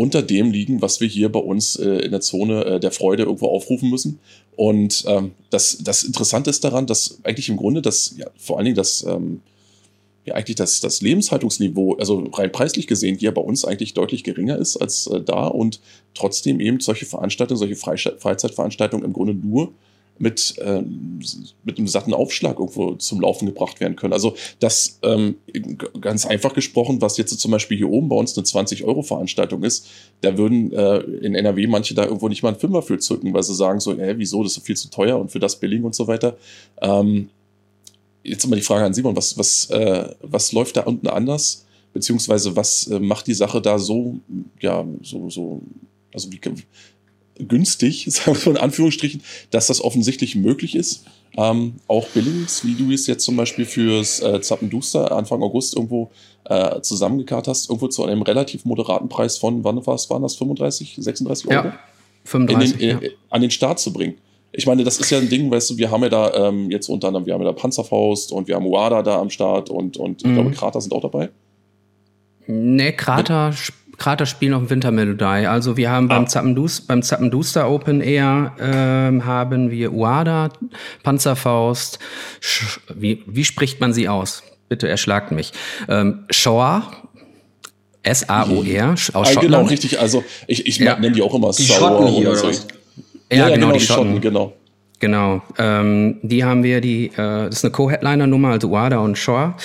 unter 0.00 0.22
dem 0.22 0.50
liegen, 0.50 0.80
was 0.80 1.02
wir 1.02 1.08
hier 1.08 1.30
bei 1.30 1.40
uns 1.40 1.76
äh, 1.76 1.86
in 1.86 2.10
der 2.10 2.22
Zone 2.22 2.64
äh, 2.64 2.80
der 2.80 2.90
Freude 2.90 3.24
irgendwo 3.24 3.48
aufrufen 3.48 3.90
müssen. 3.90 4.18
Und 4.56 5.04
ähm, 5.06 5.32
das, 5.50 5.76
das 5.84 6.04
Interessante 6.04 6.48
ist 6.48 6.64
daran, 6.64 6.86
dass 6.86 7.18
eigentlich 7.22 7.50
im 7.50 7.58
Grunde 7.58 7.82
das, 7.82 8.14
ja, 8.16 8.26
vor 8.38 8.56
allen 8.56 8.64
Dingen 8.64 8.76
das, 8.76 9.04
ähm, 9.06 9.42
ja, 10.24 10.36
eigentlich 10.36 10.56
das, 10.56 10.80
das 10.80 11.02
Lebenshaltungsniveau, 11.02 11.96
also 11.96 12.24
rein 12.32 12.50
preislich 12.50 12.86
gesehen, 12.86 13.18
hier 13.18 13.34
bei 13.34 13.42
uns 13.42 13.66
eigentlich 13.66 13.92
deutlich 13.92 14.24
geringer 14.24 14.56
ist 14.56 14.78
als 14.78 15.06
äh, 15.06 15.20
da 15.20 15.48
und 15.48 15.80
trotzdem 16.14 16.60
eben 16.60 16.80
solche 16.80 17.04
Veranstaltungen, 17.04 17.58
solche 17.58 17.76
Freizeitveranstaltungen 17.76 19.04
im 19.04 19.12
Grunde 19.12 19.34
nur 19.34 19.74
mit, 20.20 20.54
ähm, 20.60 21.18
mit 21.64 21.78
einem 21.78 21.88
satten 21.88 22.12
Aufschlag 22.12 22.58
irgendwo 22.58 22.94
zum 22.96 23.22
Laufen 23.22 23.46
gebracht 23.46 23.80
werden 23.80 23.96
können. 23.96 24.12
Also 24.12 24.36
das 24.60 24.98
ähm, 25.02 25.36
ganz 25.98 26.26
einfach 26.26 26.52
gesprochen, 26.52 27.00
was 27.00 27.16
jetzt 27.16 27.38
zum 27.40 27.50
Beispiel 27.50 27.78
hier 27.78 27.88
oben 27.88 28.10
bei 28.10 28.16
uns 28.16 28.36
eine 28.36 28.46
20-Euro-Veranstaltung 28.46 29.62
ist, 29.64 29.88
da 30.20 30.36
würden 30.36 30.72
äh, 30.72 30.98
in 30.98 31.34
NRW 31.34 31.66
manche 31.66 31.94
da 31.94 32.04
irgendwo 32.04 32.28
nicht 32.28 32.42
mal 32.42 32.50
einen 32.50 32.58
Fünfer 32.58 32.82
für 32.82 32.98
zücken, 32.98 33.32
weil 33.32 33.42
sie 33.42 33.54
sagen 33.54 33.80
so, 33.80 33.96
hä, 33.96 34.14
wieso, 34.18 34.42
das 34.42 34.58
ist 34.58 34.66
viel 34.66 34.76
zu 34.76 34.90
teuer 34.90 35.18
und 35.18 35.32
für 35.32 35.40
das 35.40 35.58
billig 35.58 35.82
und 35.82 35.94
so 35.94 36.06
weiter. 36.06 36.36
Ähm, 36.82 37.30
jetzt 38.22 38.44
immer 38.44 38.56
die 38.56 38.62
Frage 38.62 38.84
an 38.84 38.92
Simon, 38.92 39.16
was, 39.16 39.38
was, 39.38 39.70
äh, 39.70 40.14
was 40.20 40.52
läuft 40.52 40.76
da 40.76 40.82
unten 40.82 41.06
anders? 41.06 41.66
Beziehungsweise 41.94 42.54
was 42.54 42.88
äh, 42.88 43.00
macht 43.00 43.26
die 43.26 43.34
Sache 43.34 43.62
da 43.62 43.78
so, 43.78 44.20
ja, 44.60 44.86
so, 45.00 45.30
so, 45.30 45.62
also 46.12 46.30
wie, 46.30 46.40
günstig, 47.48 48.06
sagen 48.08 48.36
wir 48.36 48.52
mal 48.52 48.58
in 48.58 48.64
Anführungsstrichen, 48.64 49.22
dass 49.50 49.66
das 49.66 49.82
offensichtlich 49.82 50.36
möglich 50.36 50.74
ist. 50.74 51.04
Ähm, 51.36 51.74
auch 51.86 52.08
Billings, 52.08 52.64
wie 52.64 52.74
du 52.74 52.92
es 52.92 53.06
jetzt 53.06 53.24
zum 53.24 53.36
Beispiel 53.36 53.64
fürs 53.64 54.20
äh, 54.20 54.40
Zappenduster 54.40 55.12
Anfang 55.12 55.42
August 55.42 55.76
irgendwo 55.76 56.10
äh, 56.44 56.80
zusammengekarrt 56.80 57.46
hast, 57.46 57.70
irgendwo 57.70 57.86
zu 57.86 58.04
einem 58.04 58.22
relativ 58.22 58.64
moderaten 58.64 59.08
Preis 59.08 59.38
von, 59.38 59.62
wann 59.62 59.86
war 59.86 59.94
es, 59.94 60.10
waren 60.10 60.22
das 60.22 60.34
35, 60.36 60.96
36 60.98 61.48
Euro? 61.48 61.68
Ja, 61.68 61.78
35. 62.24 62.78
Den, 62.78 62.88
äh, 63.02 63.06
ja. 63.06 63.10
An 63.30 63.42
den 63.42 63.50
Start 63.50 63.78
zu 63.78 63.92
bringen. 63.92 64.16
Ich 64.52 64.66
meine, 64.66 64.82
das 64.82 64.98
ist 64.98 65.10
ja 65.10 65.18
ein 65.18 65.28
Ding, 65.28 65.48
weißt 65.48 65.70
du, 65.70 65.76
wir 65.78 65.92
haben 65.92 66.02
ja 66.02 66.08
da 66.08 66.48
ähm, 66.48 66.70
jetzt 66.72 66.88
unter 66.88 67.06
anderem, 67.06 67.26
wir 67.26 67.34
haben 67.34 67.42
ja 67.42 67.46
da 67.46 67.52
Panzerfaust 67.52 68.32
und 68.32 68.48
wir 68.48 68.56
haben 68.56 68.66
Uada 68.66 69.02
da 69.02 69.20
am 69.20 69.30
Start 69.30 69.70
und, 69.70 69.96
und 69.96 70.24
mhm. 70.24 70.30
ich 70.30 70.34
glaube, 70.34 70.50
Krater 70.50 70.80
sind 70.80 70.92
auch 70.92 71.02
dabei. 71.02 71.30
Nee, 72.48 72.92
Krater 72.92 73.50
Krater 73.50 73.62
spielen 74.26 74.54
auf 74.54 74.70
Wintermelodie. 74.70 75.46
Also 75.46 75.76
wir 75.76 75.90
haben 75.90 76.10
ah. 76.10 76.16
beim, 76.16 76.26
Zappendus, 76.26 76.80
beim 76.80 77.02
Zappenduster 77.02 77.70
Open 77.70 78.00
Air 78.00 78.52
ähm, 78.60 79.24
haben 79.24 79.70
wir 79.70 79.92
Uada, 79.92 80.50
Panzerfaust, 81.02 81.98
Sch 82.40 82.80
wie, 82.94 83.22
wie 83.26 83.44
spricht 83.44 83.80
man 83.80 83.92
sie 83.92 84.08
aus? 84.08 84.42
Bitte 84.68 84.88
erschlagt 84.88 85.32
mich. 85.32 85.52
Ähm, 85.88 86.24
Shoah, 86.30 86.90
S-A-O-R, 88.02 88.92
aus 88.92 89.10
ah, 89.12 89.24
Schottland. 89.24 89.40
Genau, 89.40 89.62
richtig. 89.62 90.00
Also 90.00 90.24
ich, 90.46 90.66
ich 90.66 90.78
ja. 90.78 90.98
nenne 90.98 91.12
die 91.12 91.22
auch 91.22 91.34
immer 91.34 91.50
die 91.50 91.62
Sauer 91.62 92.00
oder 92.00 92.36
so. 92.36 92.50
Ja, 92.50 92.56
ja, 93.32 93.44
genau, 93.48 93.54
genau, 93.54 93.72
die, 93.72 93.78
die 93.78 93.84
Schotten, 93.84 94.04
Schotten 94.04 94.20
genau. 94.20 94.52
Genau, 95.00 95.42
ähm, 95.56 96.18
die 96.22 96.44
haben 96.44 96.62
wir, 96.62 96.82
die, 96.82 97.06
äh, 97.06 97.16
das 97.16 97.56
ist 97.56 97.64
eine 97.64 97.72
Co-Headliner-Nummer, 97.72 98.50
also 98.50 98.68
Uada 98.68 98.98
und 98.98 99.16
Shoah 99.16 99.56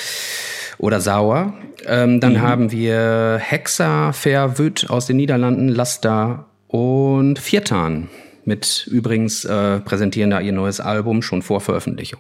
oder 0.78 1.02
Sauer. 1.02 1.54
Ähm, 1.86 2.20
dann 2.20 2.34
mhm. 2.34 2.42
haben 2.42 2.72
wir 2.72 3.38
Hexa, 3.42 4.12
Verwüt 4.14 4.90
aus 4.90 5.06
den 5.06 5.18
Niederlanden, 5.18 5.70
Lasta 5.70 6.46
und 6.68 7.40
Viertan. 7.40 8.10
Mit 8.48 8.88
übrigens 8.92 9.44
äh, 9.44 9.80
präsentieren 9.80 10.30
da 10.30 10.40
ihr 10.40 10.54
neues 10.54 10.80
Album 10.80 11.24
schon 11.24 11.42
vor 11.42 11.62
Veröffentlichung. 11.62 12.20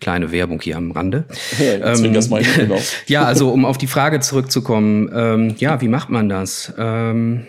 Kleine 0.00 0.30
Werbung 0.30 0.60
hier 0.60 0.76
am 0.76 0.92
Rande. 0.92 1.24
Ja, 1.58 1.94
ähm, 1.94 2.14
das 2.14 2.30
genau. 2.30 2.78
ja, 3.06 3.24
also 3.24 3.50
um 3.50 3.64
auf 3.64 3.76
die 3.76 3.88
Frage 3.88 4.20
zurückzukommen, 4.20 5.10
ähm, 5.12 5.54
ja, 5.58 5.80
wie 5.80 5.88
macht 5.88 6.10
man 6.10 6.28
das? 6.28 6.72
Ähm, 6.78 7.46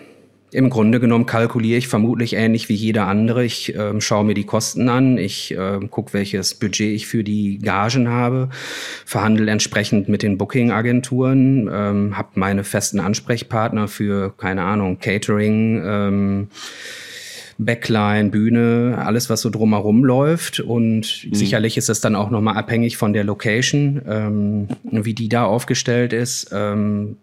im 0.52 0.70
Grunde 0.70 1.00
genommen 1.00 1.26
kalkuliere 1.26 1.78
ich 1.78 1.88
vermutlich 1.88 2.34
ähnlich 2.34 2.70
wie 2.70 2.76
jeder 2.76 3.08
andere. 3.08 3.46
Ich 3.46 3.76
äh, 3.76 4.00
schaue 4.02 4.26
mir 4.26 4.34
die 4.34 4.46
Kosten 4.46 4.90
an, 4.90 5.18
ich 5.18 5.52
äh, 5.52 5.80
gucke, 5.90 6.14
welches 6.14 6.56
Budget 6.56 6.96
ich 6.96 7.08
für 7.08 7.24
die 7.24 7.60
Gagen 7.60 8.10
habe, 8.10 8.50
verhandle 9.06 9.52
entsprechend 9.52 10.10
mit 10.10 10.24
den 10.24 10.38
Booking-Agenturen, 10.38 11.70
ähm, 11.72 12.18
habe 12.18 12.30
meine 12.36 12.64
festen 12.64 13.00
Ansprechpartner 13.00 13.88
für, 13.88 14.34
keine 14.38 14.64
Ahnung, 14.64 15.00
Catering, 15.00 15.84
ähm, 15.86 16.48
Backline, 17.60 18.30
Bühne, 18.30 18.98
alles, 19.06 19.30
was 19.30 19.42
so 19.42 19.50
drumherum 19.50 20.06
läuft. 20.06 20.62
Und 20.62 21.26
mhm. 21.26 21.34
sicherlich 21.36 21.78
ist 21.78 21.90
es 21.90 22.02
dann 22.02 22.16
auch 22.16 22.30
nochmal 22.30 22.56
abhängig 22.56 22.98
von 22.98 23.14
der 23.14 23.26
Location, 23.26 24.02
ähm, 24.08 24.68
wie 24.84 25.14
die 25.14 25.30
da 25.30 25.44
aufgestellt 25.44 26.14
ist. 26.14 26.50
Ähm, 26.54 27.18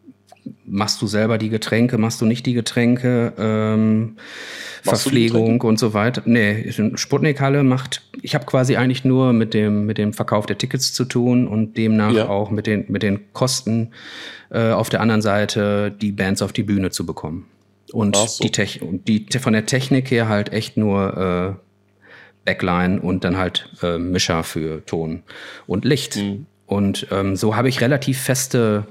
machst 0.64 1.00
du 1.02 1.06
selber 1.06 1.38
die 1.38 1.48
Getränke, 1.48 1.98
machst 1.98 2.20
du 2.20 2.26
nicht 2.26 2.46
die 2.46 2.54
Getränke, 2.54 3.32
ähm, 3.38 4.16
Verpflegung 4.82 5.60
und 5.62 5.78
so 5.78 5.94
weiter. 5.94 6.22
Nee, 6.24 6.72
Sputnik-Halle 6.94 7.62
macht, 7.64 8.02
ich 8.22 8.34
habe 8.34 8.46
quasi 8.46 8.76
eigentlich 8.76 9.04
nur 9.04 9.32
mit 9.32 9.54
dem, 9.54 9.86
mit 9.86 9.98
dem 9.98 10.12
Verkauf 10.12 10.46
der 10.46 10.58
Tickets 10.58 10.92
zu 10.92 11.04
tun 11.04 11.48
und 11.48 11.76
demnach 11.76 12.12
ja. 12.12 12.28
auch 12.28 12.50
mit 12.50 12.66
den, 12.66 12.84
mit 12.88 13.02
den 13.02 13.32
Kosten 13.32 13.90
äh, 14.50 14.70
auf 14.70 14.88
der 14.88 15.00
anderen 15.00 15.22
Seite 15.22 15.90
die 15.90 16.12
Bands 16.12 16.42
auf 16.42 16.52
die 16.52 16.62
Bühne 16.62 16.90
zu 16.90 17.04
bekommen. 17.04 17.46
Und 17.92 18.16
so. 18.16 18.42
die, 18.42 18.50
Tech 18.50 18.82
und 18.82 19.06
die 19.08 19.26
von 19.38 19.52
der 19.52 19.66
Technik 19.66 20.10
her 20.10 20.28
halt 20.28 20.52
echt 20.52 20.76
nur 20.76 21.56
äh, 21.56 21.66
Backline 22.44 23.00
und 23.00 23.24
dann 23.24 23.36
halt 23.36 23.68
äh, 23.82 23.98
Mischer 23.98 24.42
für 24.42 24.84
Ton 24.86 25.22
und 25.66 25.84
Licht. 25.84 26.16
Mhm. 26.16 26.46
Und 26.66 27.06
ähm, 27.12 27.36
so 27.36 27.54
habe 27.54 27.68
ich 27.68 27.80
relativ 27.80 28.20
feste 28.20 28.86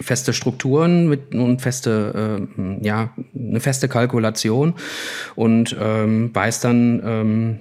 feste 0.00 0.32
Strukturen 0.32 1.08
mit 1.08 1.34
nun 1.34 1.58
feste, 1.58 2.46
äh, 2.58 2.84
ja, 2.84 3.10
eine 3.34 3.60
feste 3.60 3.88
Kalkulation 3.88 4.74
und 5.34 5.76
ähm, 5.80 6.30
weiß 6.32 6.60
dann, 6.60 7.02
ähm, 7.04 7.58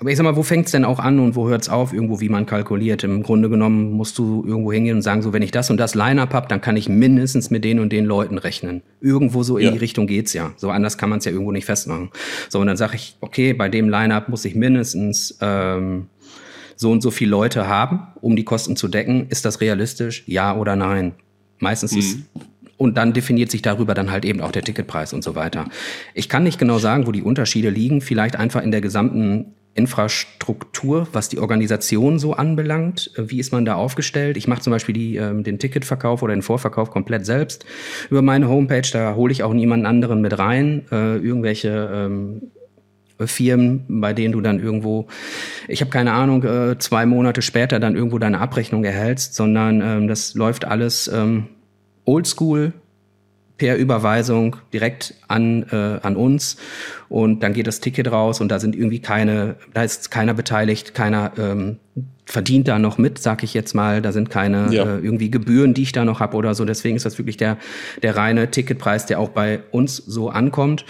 aber 0.00 0.10
ich 0.10 0.16
sag 0.16 0.24
mal, 0.24 0.34
wo 0.34 0.42
fängt's 0.42 0.72
denn 0.72 0.86
auch 0.86 0.98
an 0.98 1.18
und 1.18 1.36
wo 1.36 1.46
hört's 1.50 1.68
auf, 1.68 1.92
irgendwo, 1.92 2.20
wie 2.20 2.30
man 2.30 2.46
kalkuliert? 2.46 3.04
Im 3.04 3.22
Grunde 3.22 3.50
genommen 3.50 3.92
musst 3.92 4.16
du 4.16 4.42
irgendwo 4.46 4.72
hingehen 4.72 4.96
und 4.96 5.02
sagen, 5.02 5.20
so, 5.20 5.34
wenn 5.34 5.42
ich 5.42 5.50
das 5.50 5.68
und 5.68 5.76
das 5.76 5.94
Line-Up 5.94 6.32
hab, 6.32 6.48
dann 6.48 6.62
kann 6.62 6.78
ich 6.78 6.88
mindestens 6.88 7.50
mit 7.50 7.64
den 7.64 7.78
und 7.78 7.92
den 7.92 8.06
Leuten 8.06 8.38
rechnen. 8.38 8.82
Irgendwo 9.02 9.42
so 9.42 9.58
in 9.58 9.66
ja. 9.66 9.72
die 9.72 9.78
Richtung 9.78 10.06
geht's 10.06 10.32
ja. 10.32 10.52
So 10.56 10.70
anders 10.70 10.96
kann 10.96 11.10
man 11.10 11.18
es 11.18 11.26
ja 11.26 11.32
irgendwo 11.32 11.52
nicht 11.52 11.66
festmachen. 11.66 12.08
So, 12.48 12.60
und 12.60 12.66
dann 12.66 12.78
sage 12.78 12.96
ich, 12.96 13.18
okay, 13.20 13.52
bei 13.52 13.68
dem 13.68 13.90
Line-Up 13.90 14.30
muss 14.30 14.46
ich 14.46 14.54
mindestens 14.54 15.36
ähm, 15.42 16.06
so 16.76 16.90
und 16.90 17.02
so 17.02 17.10
viele 17.10 17.32
Leute 17.32 17.68
haben, 17.68 18.08
um 18.22 18.36
die 18.36 18.44
Kosten 18.44 18.76
zu 18.76 18.88
decken. 18.88 19.26
Ist 19.28 19.44
das 19.44 19.60
realistisch? 19.60 20.24
Ja 20.26 20.56
oder 20.56 20.76
nein? 20.76 21.12
Meistens 21.60 21.92
mhm. 21.92 21.98
ist 21.98 22.18
und 22.80 22.96
dann 22.96 23.12
definiert 23.12 23.50
sich 23.50 23.60
darüber 23.60 23.92
dann 23.92 24.10
halt 24.10 24.24
eben 24.24 24.40
auch 24.40 24.52
der 24.52 24.62
Ticketpreis 24.62 25.12
und 25.12 25.22
so 25.22 25.34
weiter. 25.34 25.66
Ich 26.14 26.30
kann 26.30 26.42
nicht 26.42 26.58
genau 26.58 26.78
sagen, 26.78 27.06
wo 27.06 27.12
die 27.12 27.22
Unterschiede 27.22 27.68
liegen. 27.68 28.00
Vielleicht 28.00 28.36
einfach 28.36 28.62
in 28.62 28.70
der 28.70 28.80
gesamten 28.80 29.54
Infrastruktur, 29.74 31.06
was 31.12 31.28
die 31.28 31.38
Organisation 31.38 32.18
so 32.18 32.32
anbelangt. 32.32 33.12
Wie 33.16 33.38
ist 33.38 33.52
man 33.52 33.66
da 33.66 33.74
aufgestellt? 33.74 34.38
Ich 34.38 34.48
mache 34.48 34.62
zum 34.62 34.70
Beispiel 34.70 34.94
die, 34.94 35.16
ähm, 35.16 35.44
den 35.44 35.58
Ticketverkauf 35.58 36.22
oder 36.22 36.34
den 36.34 36.40
Vorverkauf 36.40 36.90
komplett 36.90 37.26
selbst 37.26 37.66
über 38.08 38.22
meine 38.22 38.48
Homepage. 38.48 38.88
Da 38.90 39.14
hole 39.14 39.30
ich 39.30 39.42
auch 39.42 39.52
niemanden 39.52 39.84
anderen 39.84 40.22
mit 40.22 40.38
rein. 40.38 40.86
Äh, 40.90 41.18
irgendwelche 41.18 41.90
ähm, 41.92 42.50
Firmen, 43.26 43.84
bei 43.88 44.12
denen 44.12 44.32
du 44.32 44.40
dann 44.40 44.60
irgendwo, 44.60 45.06
ich 45.68 45.80
habe 45.80 45.90
keine 45.90 46.12
Ahnung, 46.12 46.42
äh, 46.44 46.78
zwei 46.78 47.06
Monate 47.06 47.42
später 47.42 47.80
dann 47.80 47.96
irgendwo 47.96 48.18
deine 48.18 48.40
Abrechnung 48.40 48.84
erhältst, 48.84 49.34
sondern 49.34 49.80
ähm, 49.80 50.08
das 50.08 50.34
läuft 50.34 50.64
alles 50.64 51.08
ähm, 51.08 51.48
oldschool 52.04 52.72
per 53.60 53.76
Überweisung 53.76 54.56
direkt 54.72 55.12
an, 55.28 55.66
äh, 55.70 56.00
an 56.00 56.16
uns 56.16 56.56
und 57.10 57.42
dann 57.42 57.52
geht 57.52 57.66
das 57.66 57.80
Ticket 57.80 58.10
raus 58.10 58.40
und 58.40 58.48
da 58.48 58.58
sind 58.58 58.74
irgendwie 58.74 59.00
keine, 59.00 59.56
da 59.74 59.82
ist 59.82 60.10
keiner 60.10 60.32
beteiligt, 60.32 60.94
keiner 60.94 61.32
ähm, 61.36 61.76
verdient 62.24 62.68
da 62.68 62.78
noch 62.78 62.96
mit, 62.96 63.18
sag 63.18 63.42
ich 63.42 63.52
jetzt 63.52 63.74
mal. 63.74 64.00
Da 64.00 64.12
sind 64.12 64.30
keine 64.30 64.72
ja. 64.72 64.84
äh, 64.84 64.98
irgendwie 65.00 65.30
Gebühren, 65.30 65.74
die 65.74 65.82
ich 65.82 65.92
da 65.92 66.06
noch 66.06 66.20
habe 66.20 66.38
oder 66.38 66.54
so. 66.54 66.64
Deswegen 66.64 66.96
ist 66.96 67.04
das 67.04 67.18
wirklich 67.18 67.36
der, 67.36 67.58
der 68.02 68.16
reine 68.16 68.50
Ticketpreis, 68.50 69.04
der 69.04 69.20
auch 69.20 69.28
bei 69.28 69.60
uns 69.72 69.96
so 69.96 70.30
ankommt. 70.30 70.86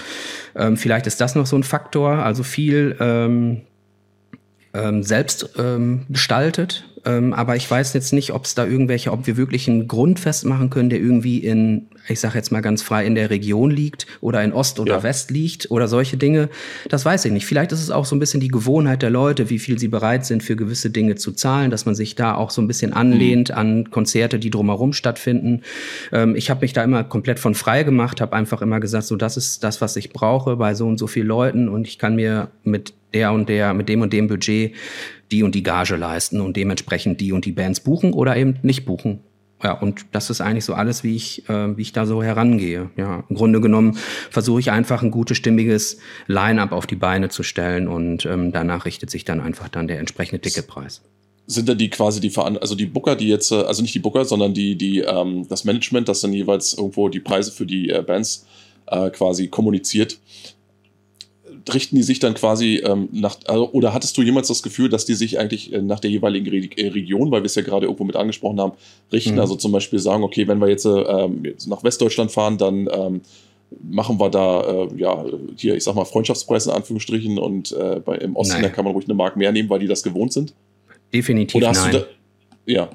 Ähm, 0.55 0.77
vielleicht 0.77 1.09
ist 1.09 1.21
das 1.21 1.35
noch 1.35 1.47
so 1.47 1.57
ein 1.57 1.65
Faktor. 1.65 2.11
Also 2.11 2.45
viel 2.45 2.95
ähm, 3.01 3.63
ähm, 4.75 5.03
selbst 5.03 5.55
ähm, 5.59 6.03
gestaltet. 6.09 6.85
Ähm, 7.05 7.33
aber 7.33 7.57
ich 7.57 7.71
weiß 7.71 7.95
jetzt 7.95 8.13
nicht, 8.13 8.33
ob 8.33 8.45
es 8.45 8.55
da 8.55 8.67
irgendwelche, 8.67 9.13
ob 9.13 9.27
wir 9.27 9.37
wirklich 9.37 9.69
einen 9.69 9.89
Grund 9.89 10.21
festmachen 10.21 10.71
können, 10.71 10.91
der 10.91 11.01
irgendwie 11.01 11.39
in, 11.39 11.89
ich 12.11 12.21
sage 12.21 12.37
jetzt 12.37 12.51
mal 12.51 12.61
ganz 12.61 12.83
frei, 12.83 13.07
in 13.07 13.15
der 13.15 13.31
Region 13.31 13.71
liegt 13.71 14.07
oder 14.21 14.43
in 14.43 14.53
Ost 14.53 14.81
oder 14.81 14.97
ja. 14.97 15.03
West 15.03 15.31
liegt 15.31 15.71
oder 15.71 15.89
solche 15.89 16.17
Dinge. 16.17 16.49
Das 16.89 17.05
weiß 17.05 17.25
ich 17.25 17.33
nicht. 17.33 17.47
Vielleicht 17.47 17.73
ist 17.73 17.83
es 17.83 17.91
auch 17.91 18.05
so 18.05 18.17
ein 18.17 18.19
bisschen 18.19 18.41
die 18.41 18.49
Gewohnheit 18.49 19.03
der 19.03 19.11
Leute, 19.11 19.49
wie 19.51 19.59
viel 19.59 19.79
sie 19.79 19.89
bereit 19.89 20.27
sind, 20.27 20.43
für 20.43 20.57
gewisse 20.57 20.91
Dinge 20.91 21.15
zu 21.15 21.33
zahlen, 21.33 21.71
dass 21.71 21.87
man 21.87 21.95
sich 21.95 22.15
da 22.15 22.35
auch 22.35 22.51
so 22.51 22.61
ein 22.61 22.67
bisschen 22.67 22.93
anlehnt 22.93 23.51
mhm. 23.51 23.57
an 23.57 23.91
Konzerte, 23.91 24.39
die 24.39 24.51
drumherum 24.51 24.93
stattfinden. 24.93 25.63
Ähm, 26.13 26.35
ich 26.37 26.51
habe 26.51 26.63
mich 26.63 26.73
da 26.73 26.83
immer 26.83 27.05
komplett 27.05 27.39
von 27.39 27.55
frei 27.55 27.85
gemacht, 27.85 28.21
habe 28.21 28.35
einfach 28.35 28.63
immer 28.63 28.81
gesagt, 28.81 29.05
so 29.05 29.17
das 29.17 29.37
ist 29.37 29.63
das, 29.63 29.81
was 29.81 29.97
ich 29.97 30.11
brauche 30.11 30.57
bei 30.57 30.75
so 30.75 30.87
und 30.87 30.99
so 30.99 31.07
vielen 31.07 31.29
Leuten 31.29 31.69
und 31.69 31.87
ich 31.87 31.99
kann 31.99 32.17
mir 32.17 32.51
mit 32.65 32.95
der 33.15 33.33
und 33.33 33.49
der, 33.49 33.75
mit 33.75 33.89
dem 33.89 34.03
und 34.03 34.13
dem 34.13 34.29
Budget 34.29 34.75
die 35.31 35.43
und 35.43 35.55
die 35.55 35.63
Gage 35.63 35.97
leisten 35.97 36.41
und 36.41 36.57
dementsprechend 36.57 37.21
die 37.21 37.33
und 37.33 37.45
die 37.45 37.53
Bands 37.53 37.81
buchen 37.81 38.13
oder 38.13 38.37
eben 38.37 38.57
nicht 38.63 38.85
buchen. 38.85 39.21
Ja, 39.63 39.73
und 39.73 40.07
das 40.13 40.31
ist 40.31 40.41
eigentlich 40.41 40.65
so 40.65 40.75
alles, 40.75 41.05
wie 41.05 41.15
ich, 41.15 41.49
äh, 41.49 41.77
wie 41.77 41.83
ich 41.83 41.93
da 41.93 42.07
so 42.07 42.23
herangehe. 42.23 42.91
Ja, 42.97 43.25
im 43.29 43.37
Grunde 43.37 43.61
genommen 43.61 43.99
versuche 44.31 44.61
ich 44.61 44.71
einfach 44.71 45.03
ein 45.03 45.11
gutes, 45.11 45.37
stimmiges 45.37 45.99
Line-up 46.27 46.73
auf 46.73 46.87
die 46.87 46.97
Beine 46.97 47.29
zu 47.29 47.43
stellen 47.43 47.87
und 47.87 48.25
ähm, 48.25 48.53
danach 48.53 48.87
richtet 48.87 49.11
sich 49.11 49.25
dann 49.25 49.41
einfach 49.41 49.69
dann 49.69 49.87
der 49.87 49.99
entsprechende 49.99 50.41
Ticketpreis. 50.41 51.03
Sind 51.47 51.69
dann 51.69 51.79
die 51.79 51.91
quasi 51.91 52.21
die 52.21 52.31
Veran 52.31 52.57
also 52.57 52.75
die 52.75 52.87
Booker, 52.87 53.17
die 53.17 53.29
jetzt, 53.29 53.53
äh, 53.53 53.57
also 53.57 53.83
nicht 53.83 53.95
die 53.95 53.99
Booker, 53.99 54.25
sondern 54.25 54.55
die, 54.55 54.77
die, 54.77 55.01
ähm, 55.01 55.47
das 55.49 55.65
Management, 55.65 56.09
das 56.09 56.21
dann 56.21 56.33
jeweils 56.33 56.73
irgendwo 56.73 57.09
die 57.11 57.21
Preise 57.21 57.53
für 57.53 57.67
die 57.67 57.91
äh, 57.91 58.03
Bands 58.03 58.47
äh, 58.87 59.11
quasi 59.11 59.49
kommuniziert, 59.49 60.19
richten 61.73 61.97
die 61.97 62.03
sich 62.03 62.19
dann 62.19 62.35
quasi 62.35 62.83
ähm, 62.85 63.09
nach, 63.13 63.37
also, 63.47 63.71
oder 63.73 63.93
hattest 63.93 64.17
du 64.17 64.23
jemals 64.23 64.49
das 64.49 64.63
Gefühl, 64.63 64.89
dass 64.89 65.05
die 65.05 65.15
sich 65.15 65.39
eigentlich 65.39 65.73
äh, 65.73 65.83
nach 65.83 66.01
der 66.01 66.11
jeweiligen 66.11 66.49
Re 66.49 66.69
äh, 66.77 66.89
Region, 66.89 67.31
weil 67.31 67.43
wir 67.43 67.47
es 67.47 67.55
ja 67.55 67.63
gerade 67.63 67.87
irgendwo 67.87 68.05
mit 68.05 68.17
angesprochen 68.17 68.61
haben, 68.61 68.73
richten? 69.13 69.35
Mhm. 69.35 69.41
Also 69.41 69.57
zum 69.57 69.73
Beispiel 69.73 69.99
sagen, 69.99 70.23
okay, 70.23 70.49
wenn 70.49 70.59
wir 70.59 70.69
jetzt, 70.69 70.87
ähm, 70.87 71.45
jetzt 71.45 71.69
nach 71.69 71.85
Westdeutschland 71.85 72.31
fahren, 72.31 72.59
dann 72.59 72.89
ähm, 72.93 73.21
machen 73.83 74.19
wir 74.19 74.31
da, 74.31 74.63
äh, 74.63 74.89
ja, 74.97 75.25
hier, 75.57 75.77
ich 75.77 75.85
sag 75.85 75.95
mal, 75.95 76.05
Freundschaftspreise 76.05 76.71
in 76.71 76.77
Anführungsstrichen 76.77 77.39
und 77.39 77.73
äh, 77.73 78.01
bei, 78.05 78.17
im 78.17 78.37
Osten, 78.37 78.55
Nein. 78.55 78.63
da 78.63 78.69
kann 78.69 78.85
man 78.85 78.95
ruhig 78.95 79.07
eine 79.07 79.15
Mark 79.15 79.37
mehr 79.37 79.53
nehmen, 79.53 79.69
weil 79.71 79.79
die 79.79 79.87
das 79.87 80.03
gewohnt 80.03 80.33
sind? 80.33 80.55
Definitiv 81.13 81.63
nein. 81.63 81.93
Du 81.93 81.99
da, 81.99 82.05
ja. 82.67 82.91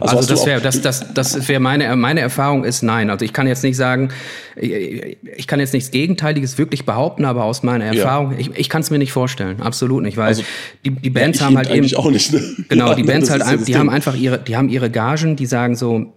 Also, 0.00 0.16
also 0.16 0.28
das 0.34 0.46
wäre 0.46 0.60
das, 0.60 0.80
das, 0.80 1.12
das 1.14 1.48
wäre 1.48 1.60
meine, 1.60 1.94
meine 1.96 2.20
Erfahrung 2.20 2.64
ist 2.64 2.82
nein. 2.82 3.10
Also 3.10 3.24
ich 3.24 3.32
kann 3.32 3.46
jetzt 3.46 3.62
nicht 3.62 3.76
sagen, 3.76 4.10
ich 4.56 5.46
kann 5.46 5.60
jetzt 5.60 5.74
nichts 5.74 5.90
Gegenteiliges 5.90 6.58
wirklich 6.58 6.84
behaupten, 6.84 7.24
aber 7.24 7.44
aus 7.44 7.62
meiner 7.62 7.84
Erfahrung, 7.84 8.32
ja. 8.32 8.38
ich, 8.38 8.50
ich 8.54 8.68
kann 8.68 8.82
es 8.82 8.90
mir 8.90 8.98
nicht 8.98 9.12
vorstellen, 9.12 9.60
absolut 9.60 10.02
nicht, 10.02 10.16
weil 10.16 10.28
also, 10.28 10.42
die, 10.84 10.90
die 10.90 11.10
Bands 11.10 11.40
ja, 11.40 11.46
haben 11.46 11.56
halt 11.56 11.70
eben 11.70 11.94
auch 11.96 12.10
nicht, 12.10 12.32
ne? 12.32 12.42
genau, 12.68 12.90
ja, 12.90 12.94
die 12.94 13.02
Bands 13.02 13.30
halt, 13.30 13.66
die 13.66 13.76
haben 13.76 13.90
einfach 13.90 14.14
ihre, 14.14 14.38
die 14.38 14.56
haben 14.56 14.68
ihre 14.68 14.90
Gagen, 14.90 15.36
die 15.36 15.46
sagen 15.46 15.76
so, 15.76 16.12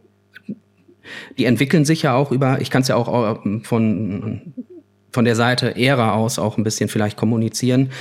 die 1.38 1.46
entwickeln 1.46 1.86
sich 1.86 2.04
ja 2.04 2.16
auch 2.16 2.32
über, 2.32 2.62
ich 2.62 2.70
kann 2.70 2.82
es 2.82 2.88
ja 2.88 2.96
auch 2.96 3.42
von 3.64 4.54
von 5.14 5.26
der 5.26 5.36
Seite 5.36 5.76
Ära 5.78 6.14
aus 6.14 6.40
auch 6.40 6.58
ein 6.58 6.64
bisschen 6.64 6.90
vielleicht 6.90 7.18
kommunizieren. 7.18 7.92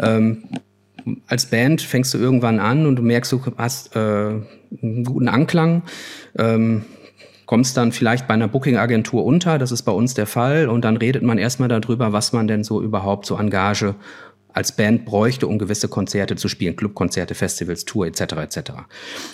Ähm, 0.00 0.44
als 1.26 1.46
Band 1.46 1.82
fängst 1.82 2.14
du 2.14 2.18
irgendwann 2.18 2.58
an 2.58 2.86
und 2.86 2.96
du 2.96 3.02
merkst, 3.02 3.32
du 3.32 3.40
hast 3.56 3.94
äh, 3.96 3.98
einen 3.98 5.04
guten 5.04 5.28
Anklang. 5.28 5.82
Ähm, 6.38 6.84
kommst 7.46 7.76
dann 7.76 7.92
vielleicht 7.92 8.26
bei 8.26 8.34
einer 8.34 8.48
Booking-Agentur 8.48 9.24
unter, 9.24 9.58
das 9.58 9.70
ist 9.70 9.82
bei 9.82 9.92
uns 9.92 10.14
der 10.14 10.26
Fall, 10.26 10.68
und 10.68 10.84
dann 10.84 10.96
redet 10.96 11.22
man 11.22 11.38
erstmal 11.38 11.68
darüber, 11.68 12.12
was 12.12 12.32
man 12.32 12.48
denn 12.48 12.64
so 12.64 12.80
überhaupt 12.82 13.26
so 13.26 13.36
Engage 13.36 13.94
als 14.54 14.72
Band 14.72 15.04
bräuchte, 15.04 15.46
um 15.46 15.58
gewisse 15.58 15.88
Konzerte 15.88 16.36
zu 16.36 16.48
spielen, 16.48 16.76
Clubkonzerte, 16.76 17.34
Festivals, 17.34 17.84
Tour 17.84 18.06
etc. 18.06 18.20
etc. 18.20 18.58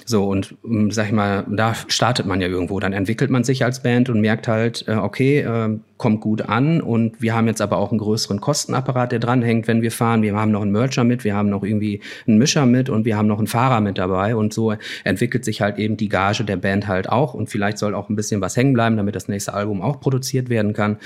So 0.04 0.24
und 0.24 0.56
ähm, 0.64 0.90
sag 0.90 1.06
ich 1.06 1.12
mal, 1.12 1.46
da 1.48 1.74
startet 1.74 2.26
man 2.26 2.40
ja 2.40 2.48
irgendwo, 2.48 2.80
dann 2.80 2.92
entwickelt 2.92 3.30
man 3.30 3.44
sich 3.44 3.62
als 3.62 3.82
Band 3.82 4.08
und 4.08 4.20
merkt 4.20 4.48
halt, 4.48 4.86
äh, 4.88 4.94
okay, 4.94 5.40
äh, 5.40 5.78
kommt 5.98 6.22
gut 6.22 6.40
an 6.40 6.80
und 6.80 7.20
wir 7.20 7.34
haben 7.34 7.46
jetzt 7.46 7.60
aber 7.60 7.76
auch 7.76 7.90
einen 7.90 7.98
größeren 7.98 8.40
Kostenapparat, 8.40 9.12
der 9.12 9.18
dranhängt, 9.18 9.68
wenn 9.68 9.82
wir 9.82 9.92
fahren. 9.92 10.22
Wir 10.22 10.34
haben 10.34 10.50
noch 10.50 10.62
einen 10.62 10.72
Mercher 10.72 11.04
mit, 11.04 11.24
wir 11.24 11.34
haben 11.34 11.50
noch 11.50 11.62
irgendwie 11.62 12.00
einen 12.26 12.38
Mischer 12.38 12.64
mit 12.64 12.88
und 12.88 13.04
wir 13.04 13.18
haben 13.18 13.28
noch 13.28 13.36
einen 13.36 13.46
Fahrer 13.46 13.82
mit 13.82 13.98
dabei 13.98 14.34
und 14.34 14.54
so 14.54 14.72
entwickelt 15.04 15.44
sich 15.44 15.60
halt 15.60 15.78
eben 15.78 15.98
die 15.98 16.08
Gage 16.08 16.44
der 16.44 16.56
Band 16.56 16.88
halt 16.88 17.10
auch 17.10 17.34
und 17.34 17.50
vielleicht 17.50 17.76
soll 17.76 17.94
auch 17.94 18.08
ein 18.08 18.16
bisschen 18.16 18.40
was 18.40 18.56
hängen 18.56 18.72
bleiben, 18.72 18.96
damit 18.96 19.14
das 19.14 19.28
nächste 19.28 19.52
Album 19.52 19.82
auch 19.82 20.00
produziert 20.00 20.48
werden 20.48 20.72
kann 20.72 20.96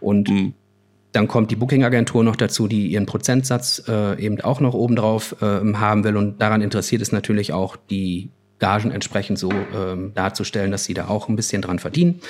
und 0.00 0.30
mhm 0.30 0.54
dann 1.14 1.28
kommt 1.28 1.52
die 1.52 1.56
Booking-Agentur 1.56 2.24
noch 2.24 2.34
dazu, 2.34 2.66
die 2.66 2.88
ihren 2.88 3.06
Prozentsatz 3.06 3.84
äh, 3.86 4.20
eben 4.20 4.40
auch 4.40 4.58
noch 4.58 4.74
obendrauf 4.74 5.36
äh, 5.40 5.46
haben 5.74 6.02
will. 6.02 6.16
Und 6.16 6.42
daran 6.42 6.60
interessiert 6.60 7.02
es 7.02 7.12
natürlich 7.12 7.52
auch, 7.52 7.76
die 7.76 8.30
Gagen 8.58 8.90
entsprechend 8.90 9.38
so 9.38 9.50
ähm, 9.52 10.12
darzustellen, 10.14 10.72
dass 10.72 10.84
sie 10.84 10.94
da 10.94 11.06
auch 11.06 11.28
ein 11.28 11.36
bisschen 11.36 11.62
dran 11.62 11.78
verdienen. 11.78 12.20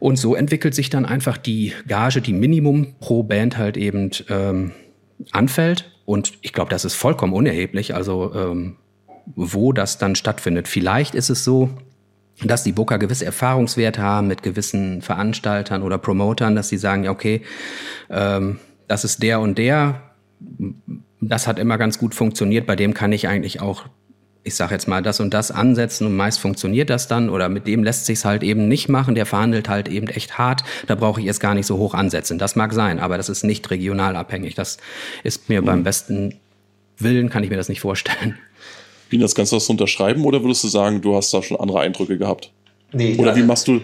Und 0.00 0.16
so 0.16 0.34
entwickelt 0.34 0.74
sich 0.74 0.90
dann 0.90 1.06
einfach 1.06 1.38
die 1.38 1.72
Gage, 1.86 2.20
die 2.20 2.34
Minimum 2.34 2.94
pro 3.00 3.22
Band 3.22 3.56
halt 3.56 3.78
eben 3.78 4.10
ähm, 4.28 4.72
anfällt. 5.32 5.90
Und 6.04 6.34
ich 6.42 6.52
glaube, 6.52 6.70
das 6.70 6.84
ist 6.84 6.94
vollkommen 6.94 7.32
unerheblich, 7.32 7.94
also 7.94 8.34
ähm, 8.34 8.76
wo 9.34 9.72
das 9.72 9.96
dann 9.96 10.14
stattfindet. 10.14 10.68
Vielleicht 10.68 11.14
ist 11.14 11.30
es 11.30 11.42
so, 11.42 11.70
dass 12.44 12.62
die 12.62 12.72
Booker 12.72 12.98
gewisse 12.98 13.24
Erfahrungswerte 13.24 14.00
haben 14.00 14.28
mit 14.28 14.42
gewissen 14.42 15.02
Veranstaltern 15.02 15.82
oder 15.82 15.98
Promotern, 15.98 16.54
dass 16.54 16.68
sie 16.68 16.78
sagen, 16.78 17.04
ja, 17.04 17.10
okay, 17.10 17.42
ähm, 18.10 18.58
das 18.86 19.04
ist 19.04 19.22
der 19.22 19.40
und 19.40 19.58
der, 19.58 20.02
das 21.20 21.46
hat 21.46 21.58
immer 21.58 21.78
ganz 21.78 21.98
gut 21.98 22.14
funktioniert, 22.14 22.66
bei 22.66 22.76
dem 22.76 22.94
kann 22.94 23.12
ich 23.12 23.28
eigentlich 23.28 23.60
auch, 23.60 23.84
ich 24.44 24.54
sage 24.54 24.72
jetzt 24.72 24.86
mal, 24.86 25.02
das 25.02 25.20
und 25.20 25.34
das 25.34 25.50
ansetzen 25.50 26.06
und 26.06 26.16
meist 26.16 26.38
funktioniert 26.38 26.90
das 26.90 27.08
dann 27.08 27.28
oder 27.28 27.48
mit 27.48 27.66
dem 27.66 27.82
lässt 27.82 28.06
sich's 28.06 28.24
halt 28.24 28.42
eben 28.42 28.68
nicht 28.68 28.88
machen, 28.88 29.14
der 29.14 29.26
verhandelt 29.26 29.68
halt 29.68 29.88
eben 29.88 30.06
echt 30.06 30.38
hart, 30.38 30.62
da 30.86 30.94
brauche 30.94 31.20
ich 31.20 31.26
jetzt 31.26 31.40
gar 31.40 31.54
nicht 31.54 31.66
so 31.66 31.76
hoch 31.76 31.92
ansetzen. 31.92 32.38
Das 32.38 32.56
mag 32.56 32.72
sein, 32.72 33.00
aber 33.00 33.16
das 33.16 33.28
ist 33.28 33.42
nicht 33.42 33.68
regional 33.70 34.16
abhängig. 34.16 34.54
Das 34.54 34.78
ist 35.24 35.48
mir 35.48 35.60
mhm. 35.60 35.66
beim 35.66 35.82
besten 35.82 36.36
Willen, 36.98 37.30
kann 37.30 37.44
ich 37.44 37.50
mir 37.50 37.56
das 37.56 37.68
nicht 37.68 37.80
vorstellen. 37.80 38.38
Wie 39.10 39.18
das 39.18 39.34
Ganze 39.34 39.56
das 39.56 39.68
unterschreiben 39.68 40.24
oder 40.24 40.42
würdest 40.42 40.64
du 40.64 40.68
sagen, 40.68 41.00
du 41.00 41.14
hast 41.14 41.32
da 41.32 41.42
schon 41.42 41.58
andere 41.58 41.80
Eindrücke 41.80 42.18
gehabt? 42.18 42.52
Nee. 42.92 43.16
Oder 43.18 43.36
wie 43.36 43.42
machst 43.42 43.68
du, 43.68 43.80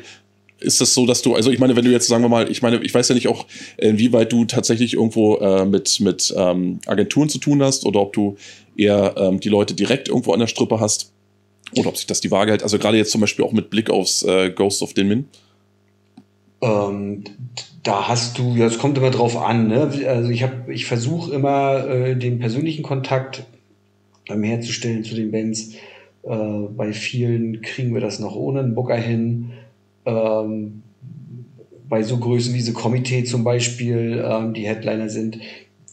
ist 0.61 0.81
das 0.81 0.95
so, 0.95 1.07
dass 1.07 1.23
du, 1.23 1.35
also 1.35 1.51
ich 1.51 1.59
meine, 1.59 1.77
wenn 1.77 1.85
du 1.85 1.91
jetzt, 1.91 2.09
sagen 2.09 2.23
wir 2.23 2.29
mal, 2.29 2.51
ich 2.51 2.63
meine, 2.63 2.83
ich 2.83 2.95
weiß 2.95 3.09
ja 3.09 3.15
nicht 3.15 3.29
auch, 3.29 3.47
inwieweit 3.77 4.33
du 4.33 4.45
tatsächlich 4.45 4.95
irgendwo 4.95 5.37
äh, 5.37 5.65
mit, 5.65 6.01
mit 6.01 6.35
ähm, 6.37 6.81
Agenturen 6.87 7.29
zu 7.29 7.39
tun 7.39 7.63
hast 7.63 7.85
oder 7.85 8.01
ob 8.01 8.13
du 8.13 8.37
eher 8.77 9.15
ähm, 9.17 9.41
die 9.41 9.49
Leute 9.49 9.75
direkt 9.75 10.09
irgendwo 10.09 10.33
an 10.33 10.41
der 10.41 10.47
Strippe 10.47 10.81
hast 10.81 11.13
oder 11.77 11.89
ob 11.89 11.97
sich 11.97 12.07
das 12.07 12.21
die 12.21 12.31
Waage 12.31 12.53
hält. 12.53 12.63
Also 12.63 12.79
gerade 12.79 12.97
jetzt 12.97 13.11
zum 13.11 13.21
Beispiel 13.21 13.45
auch 13.45 13.53
mit 13.53 13.71
Blick 13.71 13.91
aufs 13.91 14.23
äh, 14.23 14.51
Ghost 14.51 14.83
of 14.83 14.95
Min. 14.97 15.29
Ähm, 16.63 17.25
da 17.83 18.09
hast 18.09 18.39
du, 18.39 18.55
ja, 18.57 18.67
es 18.67 18.79
kommt 18.79 18.97
immer 18.97 19.11
drauf 19.11 19.37
an, 19.37 19.69
ne? 19.69 19.91
Also 20.07 20.31
ich 20.31 20.43
habe, 20.43 20.73
ich 20.73 20.87
versuche 20.87 21.33
immer 21.33 21.87
äh, 21.87 22.17
den 22.17 22.39
persönlichen 22.39 22.83
Kontakt 22.83 23.45
ähm, 24.29 24.43
herzustellen 24.43 25.05
zu 25.05 25.15
den 25.15 25.31
Bands. 25.31 25.75
Äh, 26.23 26.69
bei 26.77 26.93
vielen 26.93 27.61
kriegen 27.63 27.95
wir 27.95 28.01
das 28.01 28.19
noch 28.19 28.37
ohne 28.37 28.61
einen 28.61 28.75
Booker 28.75 28.97
hin. 28.97 29.51
Ähm, 30.07 30.83
bei 31.89 32.03
so 32.03 32.19
Größen 32.19 32.55
wie 32.55 32.61
The 32.61 32.73
Komitee 32.73 33.25
zum 33.25 33.45
Beispiel, 33.45 34.25
ähm, 34.27 34.55
die 34.55 34.67
Headliner 34.67 35.09
sind, 35.09 35.39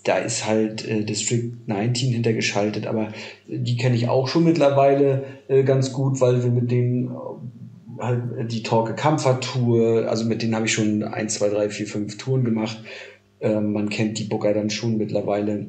da 0.04 0.18
ist 0.18 0.48
halt 0.48 0.88
äh, 0.88 1.04
District 1.04 1.52
19 1.68 2.12
hintergeschaltet, 2.12 2.88
aber 2.88 3.14
die 3.48 3.78
kenne 3.78 3.96
ich 3.96 4.08
auch 4.08 4.28
schon 4.28 4.44
mittlerweile 4.44 5.24
äh, 5.48 5.64
ganz 5.64 5.94
gut, 5.94 6.22
weil 6.22 6.44
wir 6.44 6.50
mit 6.52 6.72
denen 6.72 7.12
halt 8.00 8.52
die 8.52 8.64
Torque 8.64 8.96
Comfort 8.96 9.42
Tour, 9.42 10.10
also 10.10 10.26
mit 10.26 10.42
denen 10.42 10.56
habe 10.56 10.66
ich 10.66 10.74
schon 10.74 11.04
eins, 11.04 11.36
zwei, 11.36 11.50
drei, 11.50 11.70
vier, 11.70 11.86
fünf 11.86 12.18
Touren 12.18 12.44
gemacht. 12.44 12.82
Ähm, 13.40 13.74
man 13.74 13.90
kennt 13.90 14.18
die 14.18 14.24
Booker 14.24 14.54
dann 14.54 14.70
schon 14.70 14.98
mittlerweile. 14.98 15.68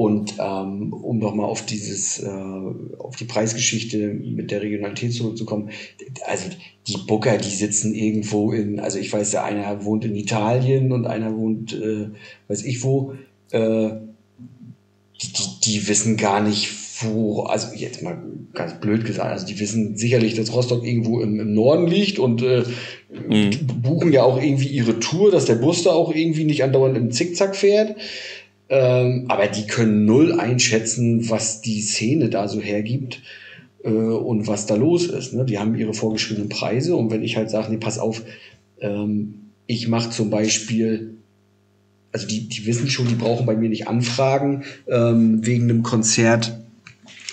Und 0.00 0.36
ähm, 0.38 0.94
um 0.94 1.18
nochmal 1.18 1.44
auf 1.44 1.66
dieses, 1.66 2.20
äh, 2.20 2.26
auf 2.26 3.16
die 3.16 3.26
Preisgeschichte 3.26 3.98
mit 3.98 4.50
der 4.50 4.62
Regionalität 4.62 5.12
zurückzukommen, 5.12 5.68
also 6.24 6.46
die 6.86 6.96
Booker, 7.06 7.36
die 7.36 7.50
sitzen 7.50 7.94
irgendwo 7.94 8.50
in, 8.50 8.80
also 8.80 8.98
ich 8.98 9.12
weiß, 9.12 9.32
der 9.32 9.44
einer 9.44 9.84
wohnt 9.84 10.06
in 10.06 10.14
Italien 10.14 10.92
und 10.92 11.06
einer 11.06 11.36
wohnt, 11.36 11.74
äh, 11.74 12.08
weiß 12.48 12.64
ich 12.64 12.82
wo, 12.82 13.12
äh, 13.50 13.90
die, 15.20 15.32
die, 15.34 15.60
die 15.64 15.88
wissen 15.88 16.16
gar 16.16 16.42
nicht, 16.42 16.70
wo, 17.02 17.42
also 17.42 17.74
jetzt 17.74 18.02
mal 18.02 18.22
ganz 18.54 18.80
blöd 18.80 19.04
gesagt, 19.04 19.30
also 19.30 19.46
die 19.46 19.60
wissen 19.60 19.98
sicherlich, 19.98 20.32
dass 20.32 20.54
Rostock 20.54 20.82
irgendwo 20.82 21.20
im, 21.20 21.38
im 21.38 21.52
Norden 21.52 21.86
liegt 21.86 22.18
und 22.18 22.40
äh, 22.40 22.64
mhm. 23.28 23.50
buchen 23.82 24.14
ja 24.14 24.22
auch 24.22 24.42
irgendwie 24.42 24.68
ihre 24.68 24.98
Tour, 24.98 25.30
dass 25.30 25.44
der 25.44 25.56
Bus 25.56 25.82
da 25.82 25.90
auch 25.90 26.14
irgendwie 26.14 26.44
nicht 26.44 26.64
andauernd 26.64 26.96
im 26.96 27.10
Zickzack 27.10 27.54
fährt. 27.54 27.96
Ähm, 28.70 29.26
aber 29.28 29.48
die 29.48 29.66
können 29.66 30.04
null 30.04 30.38
einschätzen, 30.38 31.28
was 31.28 31.60
die 31.60 31.82
Szene 31.82 32.30
da 32.30 32.48
so 32.48 32.60
hergibt 32.60 33.20
äh, 33.84 33.90
und 33.90 34.46
was 34.46 34.66
da 34.66 34.76
los 34.76 35.06
ist. 35.06 35.34
Ne? 35.34 35.44
Die 35.44 35.58
haben 35.58 35.74
ihre 35.74 35.92
vorgeschriebenen 35.92 36.48
Preise 36.48 36.96
und 36.96 37.10
wenn 37.10 37.22
ich 37.22 37.36
halt 37.36 37.50
sage, 37.50 37.70
nee, 37.70 37.78
pass 37.78 37.98
auf, 37.98 38.22
ähm, 38.80 39.34
ich 39.66 39.88
mache 39.88 40.10
zum 40.10 40.30
Beispiel 40.30 41.16
also 42.12 42.26
die, 42.26 42.48
die 42.48 42.66
wissen 42.66 42.88
schon, 42.88 43.08
die 43.08 43.14
brauchen 43.14 43.46
bei 43.46 43.56
mir 43.56 43.68
nicht 43.68 43.88
anfragen 43.88 44.64
ähm, 44.88 45.44
wegen 45.46 45.64
einem 45.64 45.82
Konzert 45.82 46.58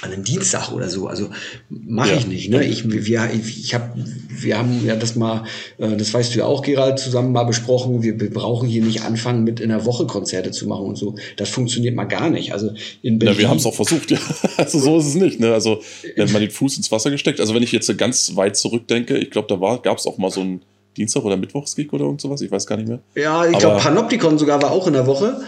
an 0.02 0.14
einem 0.14 0.24
Dienstag 0.24 0.72
oder 0.72 0.90
so. 0.90 1.08
Also 1.08 1.30
mache 1.70 2.12
ja. 2.12 2.18
ich 2.18 2.28
nicht. 2.28 2.50
Ne? 2.50 2.64
Ich, 2.64 2.90
wir, 2.90 3.30
ich 3.34 3.74
hab, 3.74 3.96
wir 3.96 4.58
haben 4.58 4.86
ja 4.86 4.96
das 4.96 5.16
mal, 5.16 5.44
äh, 5.80 5.96
das 5.98 6.14
weißt 6.14 6.36
du 6.36 6.40
ja 6.40 6.46
auch, 6.46 6.62
Gerald, 6.62 7.00
zusammen 7.00 7.32
mal 7.32 7.46
besprochen. 7.46 8.04
Wir, 8.04 8.20
wir 8.20 8.30
brauchen 8.30 8.70
hier 8.70 8.84
nicht 8.84 9.02
anfangen, 9.02 9.44
mit 9.44 9.60
in 9.60 9.70
der 9.70 9.86
Woche 9.86 10.06
Konzerte 10.06 10.52
zu 10.52 10.68
machen 10.68 10.86
und 10.86 10.98
so. 10.98 11.16
Das 11.38 11.50
funktioniert 11.50 11.96
mal 11.96 12.06
gar 12.06 12.30
nicht. 12.30 12.54
Also 12.54 12.72
in 13.02 13.18
Berlin. 13.18 13.36
Ja, 13.36 13.40
wir 13.42 13.50
haben 13.50 13.58
es 13.58 13.66
auch 13.66 13.76
versucht. 13.76 14.12
Ja. 14.12 14.20
Also 14.58 14.80
so 14.80 14.98
ist 14.98 15.08
es 15.08 15.16
nicht. 15.16 15.40
Ne? 15.40 15.54
Also 15.54 15.82
wenn 16.16 16.32
man 16.32 16.42
den 16.42 16.50
Fuß 16.50 16.78
ins 16.78 16.92
Wasser 16.92 17.12
gesteckt. 17.12 17.40
Also 17.40 17.54
wenn 17.54 17.64
ich 17.64 17.72
jetzt 17.72 17.96
ganz 17.98 18.36
weit 18.36 18.58
zurückdenke, 18.58 19.18
ich 19.18 19.30
glaube, 19.30 19.48
da 19.48 19.62
war, 19.62 19.82
gab 19.82 19.98
es 19.98 20.08
auch 20.08 20.18
mal 20.18 20.32
so 20.32 20.42
ein 20.42 20.62
Dienstag 20.98 21.24
oder 21.24 21.38
Mittwochsgig 21.38 21.94
oder 21.94 22.06
irgend 22.06 22.22
sowas. 22.22 22.42
Ich 22.42 22.52
weiß 22.52 22.66
gar 22.66 22.76
nicht 22.76 22.88
mehr. 22.88 23.00
Ja, 23.16 23.46
ich 23.46 23.58
glaube, 23.58 23.80
Panoptikon 23.80 24.38
sogar 24.38 24.62
war 24.62 24.72
auch 24.72 24.88
in 24.88 24.94
der 24.94 25.06
Woche. 25.06 25.42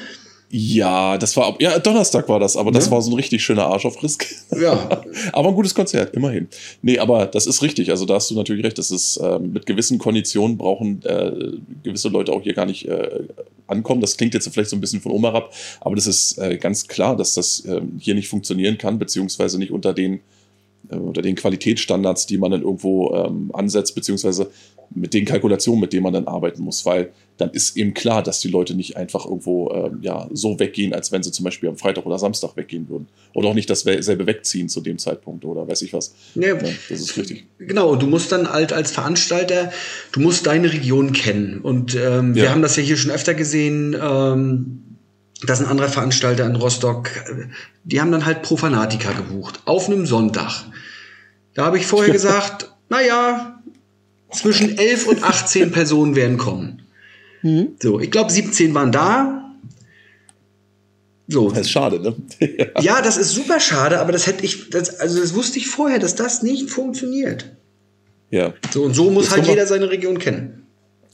Ja, 0.52 1.20
das 1.20 1.38
war, 1.38 1.56
ja, 1.60 1.78
Donnerstag 1.78 2.28
war 2.28 2.39
das, 2.39 2.58
aber 2.58 2.72
das 2.72 2.88
ja. 2.88 2.91
war 2.91 3.02
so 3.04 3.12
ein 3.12 3.16
richtig 3.16 3.43
schöner 3.43 3.68
Arsch 3.68 3.86
auf 3.86 4.02
Risk. 4.02 4.26
Ja. 4.60 5.04
aber 5.32 5.50
ein 5.50 5.56
gutes 5.56 5.76
Konzert, 5.76 6.16
immerhin. 6.16 6.47
Nee, 6.82 6.97
aber 6.97 7.28
das 7.28 7.45
ist 7.45 7.62
richtig. 7.62 7.91
Also 7.91 8.06
da 8.06 8.16
hast 8.16 8.32
du 8.32 8.36
natürlich 8.36 8.66
recht. 8.66 8.80
Das 8.80 8.89
ist, 8.89 9.18
äh, 9.18 9.38
mit 9.38 9.68
gewissen 9.68 10.00
Konditionen 10.00 10.58
brauchen 10.58 11.04
äh, 11.04 11.32
gewisse 11.84 12.10
Leute 12.10 12.32
auch 12.32 12.41
hier 12.41 12.54
gar 12.54 12.66
nicht 12.66 12.88
äh, 12.88 13.26
ankommen. 13.68 14.02
Das 14.02 14.18
klingt 14.18 14.34
jetzt 14.34 14.52
vielleicht 14.52 14.72
so 14.72 14.76
ein 14.76 14.82
bisschen 14.82 15.02
von 15.02 15.12
Oma 15.12 15.34
ab, 15.34 15.54
aber 15.82 15.95
das 15.95 16.08
ist 16.08 16.39
äh, 16.39 16.58
ganz 16.58 16.88
klar, 16.88 17.16
dass 17.16 17.36
das 17.36 17.64
äh, 17.66 17.82
hier 18.00 18.16
nicht 18.16 18.28
funktionieren 18.28 18.80
kann, 18.80 18.97
beziehungsweise 18.97 19.60
nicht 19.60 19.72
unter 19.72 19.93
den 19.93 20.20
äh, 20.89 20.95
unter 20.95 21.22
den 21.22 21.36
Qualitätsstandards, 21.36 22.26
die 22.26 22.39
man 22.39 22.50
dann 22.50 22.64
irgendwo 22.64 23.14
ähm, 23.14 23.52
ansetzt, 23.54 23.93
beziehungsweise 23.93 24.50
mit 24.92 25.14
den 25.14 25.26
Kalkulationen, 25.26 25.82
mit 25.82 25.94
denen 25.94 26.04
man 26.04 26.14
dann 26.14 26.28
arbeiten 26.28 26.64
muss, 26.64 26.86
weil 26.86 27.12
dann 27.38 27.52
ist 27.52 27.78
eben 27.78 27.94
klar, 27.94 28.22
dass 28.22 28.40
die 28.40 28.50
Leute 28.50 28.76
nicht 28.76 28.98
einfach 28.98 29.26
irgendwo 29.26 29.72
ähm, 29.72 30.00
ja, 30.02 30.28
so 30.32 30.60
weggehen, 30.60 30.94
als 30.94 31.12
wenn 31.12 31.24
sie 31.24 31.32
zum 31.32 31.46
Beispiel 31.46 31.70
am 31.70 31.78
Freitag 31.78 32.06
oder 32.06 32.20
Samstag 32.20 32.58
weggehen 32.58 32.90
würden. 32.90 33.08
Oder 33.34 33.50
auch 33.50 33.54
nicht 33.54 33.70
dasselbe 33.70 34.28
wegziehen 34.28 34.68
zu 34.68 34.82
dem 34.82 34.98
Zeitpunkt 34.98 35.46
oder 35.46 35.68
weiß 35.68 35.82
ich 35.84 35.94
was. 35.94 36.14
Nee, 36.36 36.48
ja, 36.48 36.56
das 36.56 37.00
ist 37.00 37.18
richtig. 37.18 37.46
Genau, 37.58 37.96
du 37.96 38.08
musst 38.08 38.32
dann 38.32 38.52
halt 38.52 38.74
als 38.74 38.92
Veranstalter, 38.92 39.72
du 40.12 40.20
musst 40.20 40.48
deine 40.48 40.72
Region 40.72 41.14
kennen. 41.14 41.62
Und 41.62 41.96
ähm, 41.96 42.36
wir 42.36 42.52
haben 42.52 42.62
das 42.62 42.76
ja 42.76 42.84
hier 42.84 42.98
schon 42.98 43.12
öfter 43.12 43.34
gesehen, 43.34 43.96
ähm, 44.02 44.84
dass 45.46 45.62
ein 45.62 45.68
anderer 45.68 45.88
Veranstalter 45.88 46.46
in 46.46 46.56
Rostock, 46.56 47.10
die 47.86 48.02
haben 48.02 48.12
dann 48.12 48.26
halt 48.26 48.42
Profanatiker 48.42 49.14
gebucht, 49.14 49.62
auf 49.66 49.88
einem 49.88 50.06
Sonntag. 50.06 50.66
Da 51.54 51.66
habe 51.66 51.78
ich 51.78 51.86
vorher 51.86 52.12
gesagt, 52.14 52.70
naja, 52.90 53.59
zwischen 54.32 54.78
11 54.78 55.08
und 55.08 55.24
18 55.24 55.72
Personen 55.74 56.16
werden 56.16 56.38
kommen. 56.38 56.84
Mhm. 57.42 57.76
So, 57.82 58.00
ich 58.00 58.12
glaube, 58.12 58.32
17 58.32 58.74
waren 58.74 58.92
da. 58.92 59.56
So. 61.28 61.50
Das 61.50 61.62
ist 61.62 61.72
schade, 61.72 62.00
ne? 62.00 62.16
ja. 62.58 62.82
ja. 62.82 63.02
das 63.02 63.18
ist 63.18 63.32
super 63.32 63.60
schade, 63.60 64.00
aber 64.00 64.12
das 64.12 64.26
hätte 64.28 64.44
ich, 64.44 64.70
das, 64.72 65.00
also 65.00 65.20
das 65.20 65.36
wusste 65.36 65.60
ich 65.60 65.68
vorher, 65.68 66.00
dass 66.00 66.16
das 66.16 66.42
nicht 66.42 66.70
funktioniert. 66.70 67.46
Ja. 68.32 68.54
So, 68.72 68.84
und 68.84 68.94
so 68.94 69.10
muss 69.10 69.26
jetzt 69.26 69.38
halt 69.38 69.48
jeder 69.48 69.66
seine 69.66 69.90
Region 69.90 70.20
kennen. 70.20 70.60